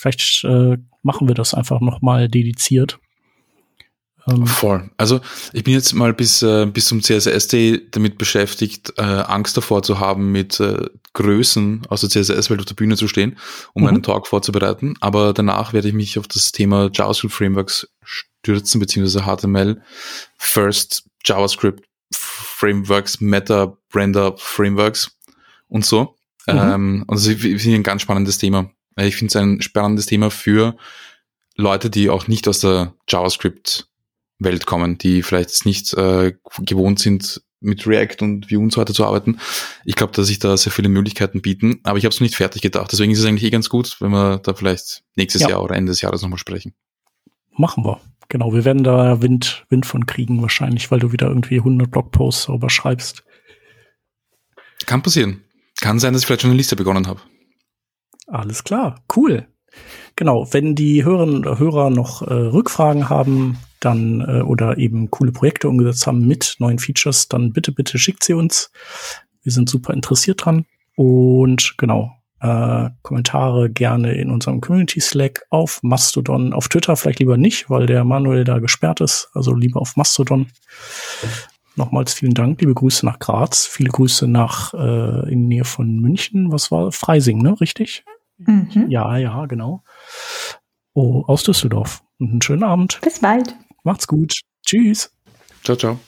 Vielleicht 0.00 0.44
äh, 0.44 0.78
machen 1.02 1.28
wir 1.28 1.34
das 1.34 1.52
einfach 1.52 1.80
noch 1.80 2.00
mal 2.00 2.28
dediziert. 2.28 2.98
Ähm, 4.26 4.46
Voll. 4.46 4.90
Also 4.96 5.20
ich 5.52 5.64
bin 5.64 5.74
jetzt 5.74 5.92
mal 5.92 6.14
bis, 6.14 6.42
äh, 6.42 6.66
bis 6.66 6.86
zum 6.86 7.02
CSS-Day 7.02 7.88
damit 7.90 8.16
beschäftigt, 8.16 8.94
äh, 8.96 9.02
Angst 9.02 9.56
davor 9.56 9.82
zu 9.82 9.98
haben, 9.98 10.32
mit 10.32 10.58
äh, 10.60 10.86
Größen 11.12 11.82
aus 11.88 12.00
der 12.00 12.10
CSS-Welt 12.10 12.60
auf 12.60 12.66
der 12.66 12.74
Bühne 12.74 12.96
zu 12.96 13.08
stehen, 13.08 13.36
um 13.74 13.82
mhm. 13.82 13.88
einen 13.88 14.02
Talk 14.02 14.26
vorzubereiten. 14.26 14.94
Aber 15.00 15.34
danach 15.34 15.72
werde 15.72 15.88
ich 15.88 15.94
mich 15.94 16.18
auf 16.18 16.28
das 16.28 16.52
Thema 16.52 16.90
JavaScript 16.92 17.34
Frameworks 17.34 17.88
stürzen, 18.02 18.80
beziehungsweise 18.80 19.24
HTML, 19.24 19.82
First 20.38 21.04
JavaScript 21.24 21.84
Frameworks, 22.12 23.20
Meta, 23.20 23.76
Render 23.94 24.34
Frameworks 24.38 25.16
und 25.68 25.84
so. 25.84 26.16
Mhm. 26.46 26.58
Ähm, 26.58 27.04
also 27.08 27.30
ich 27.30 27.40
finde 27.40 27.74
ein 27.74 27.82
ganz 27.82 28.02
spannendes 28.02 28.38
Thema. 28.38 28.70
Ich 28.96 29.16
finde 29.16 29.30
es 29.30 29.36
ein 29.36 29.62
spannendes 29.62 30.06
Thema 30.06 30.30
für 30.30 30.76
Leute, 31.56 31.90
die 31.90 32.10
auch 32.10 32.28
nicht 32.28 32.48
aus 32.48 32.60
der 32.60 32.94
JavaScript 33.08 33.88
Welt 34.38 34.66
kommen, 34.66 34.98
die 34.98 35.22
vielleicht 35.22 35.66
nicht 35.66 35.92
äh, 35.94 36.34
gewohnt 36.60 36.98
sind, 36.98 37.42
mit 37.60 37.86
React 37.86 38.22
und 38.22 38.50
Vue 38.50 38.58
und 38.58 38.72
so 38.72 38.80
weiter 38.80 38.94
zu 38.94 39.04
arbeiten. 39.04 39.38
Ich 39.84 39.94
glaube, 39.94 40.14
dass 40.14 40.28
sich 40.28 40.38
da 40.38 40.56
sehr 40.56 40.72
viele 40.72 40.88
Möglichkeiten 40.88 41.42
bieten, 41.42 41.80
aber 41.84 41.98
ich 41.98 42.04
habe 42.04 42.14
es 42.14 42.20
nicht 42.20 42.34
fertig 42.34 42.62
gedacht. 42.62 42.90
Deswegen 42.90 43.12
ist 43.12 43.18
es 43.18 43.26
eigentlich 43.26 43.44
eh 43.44 43.50
ganz 43.50 43.68
gut, 43.68 43.96
wenn 44.00 44.10
wir 44.10 44.38
da 44.38 44.54
vielleicht 44.54 45.04
nächstes 45.14 45.42
ja. 45.42 45.50
Jahr 45.50 45.62
oder 45.62 45.76
Ende 45.76 45.92
des 45.92 46.00
Jahres 46.00 46.22
nochmal 46.22 46.38
sprechen. 46.38 46.72
Machen 47.52 47.84
wir. 47.84 48.00
Genau, 48.28 48.54
wir 48.54 48.64
werden 48.64 48.84
da 48.84 49.20
Wind, 49.20 49.66
Wind 49.68 49.86
von 49.86 50.06
kriegen 50.06 50.40
wahrscheinlich, 50.40 50.90
weil 50.90 51.00
du 51.00 51.12
wieder 51.12 51.26
irgendwie 51.26 51.58
100 51.58 51.90
Blogposts 51.90 52.46
darüber 52.46 52.70
schreibst. 52.70 53.24
Kann 54.86 55.02
passieren. 55.02 55.42
Kann 55.80 55.98
sein, 55.98 56.12
dass 56.12 56.22
ich 56.22 56.26
vielleicht 56.26 56.42
schon 56.42 56.50
eine 56.50 56.56
Liste 56.56 56.76
begonnen 56.76 57.06
habe. 57.06 57.20
Alles 58.30 58.64
klar, 58.64 59.02
cool. 59.16 59.46
Genau, 60.16 60.46
wenn 60.52 60.74
die 60.74 61.04
Hörerinnen 61.04 61.38
oder 61.38 61.58
Hörer 61.58 61.90
noch 61.90 62.22
äh, 62.22 62.32
Rückfragen 62.32 63.08
haben, 63.08 63.58
dann 63.80 64.20
äh, 64.20 64.42
oder 64.42 64.78
eben 64.78 65.10
coole 65.10 65.32
Projekte 65.32 65.68
umgesetzt 65.68 66.06
haben 66.06 66.26
mit 66.26 66.56
neuen 66.58 66.78
Features, 66.78 67.28
dann 67.28 67.52
bitte, 67.52 67.72
bitte 67.72 67.98
schickt 67.98 68.22
sie 68.24 68.34
uns. 68.34 68.70
Wir 69.42 69.52
sind 69.52 69.68
super 69.68 69.94
interessiert 69.94 70.44
dran. 70.44 70.66
Und 70.96 71.74
genau, 71.78 72.12
äh, 72.40 72.90
Kommentare 73.02 73.70
gerne 73.70 74.12
in 74.12 74.30
unserem 74.30 74.60
Community 74.60 75.00
Slack 75.00 75.44
auf 75.50 75.80
Mastodon, 75.82 76.52
auf 76.52 76.68
Twitter 76.68 76.96
vielleicht 76.96 77.20
lieber 77.20 77.36
nicht, 77.36 77.70
weil 77.70 77.86
der 77.86 78.04
Manuel 78.04 78.44
da 78.44 78.58
gesperrt 78.58 79.00
ist. 79.00 79.30
Also 79.34 79.54
lieber 79.54 79.80
auf 79.80 79.96
Mastodon. 79.96 80.46
Nochmals 81.76 82.12
vielen 82.12 82.34
Dank, 82.34 82.60
liebe 82.60 82.74
Grüße 82.74 83.06
nach 83.06 83.18
Graz, 83.18 83.66
viele 83.66 83.90
Grüße 83.90 84.26
nach 84.26 84.74
äh, 84.74 85.32
in 85.32 85.48
Nähe 85.48 85.64
von 85.64 86.00
München. 86.00 86.52
Was 86.52 86.70
war 86.70 86.92
Freising, 86.92 87.40
ne? 87.40 87.58
Richtig? 87.60 88.04
Mhm. 88.46 88.86
Ja, 88.88 89.16
ja, 89.16 89.46
genau. 89.46 89.82
Oh, 90.94 91.24
aus 91.26 91.44
Düsseldorf. 91.44 92.02
Und 92.18 92.30
einen 92.30 92.42
schönen 92.42 92.64
Abend. 92.64 93.00
Bis 93.02 93.20
bald. 93.20 93.54
Macht's 93.84 94.06
gut. 94.06 94.40
Tschüss. 94.64 95.12
Ciao, 95.64 95.76
ciao. 95.76 95.98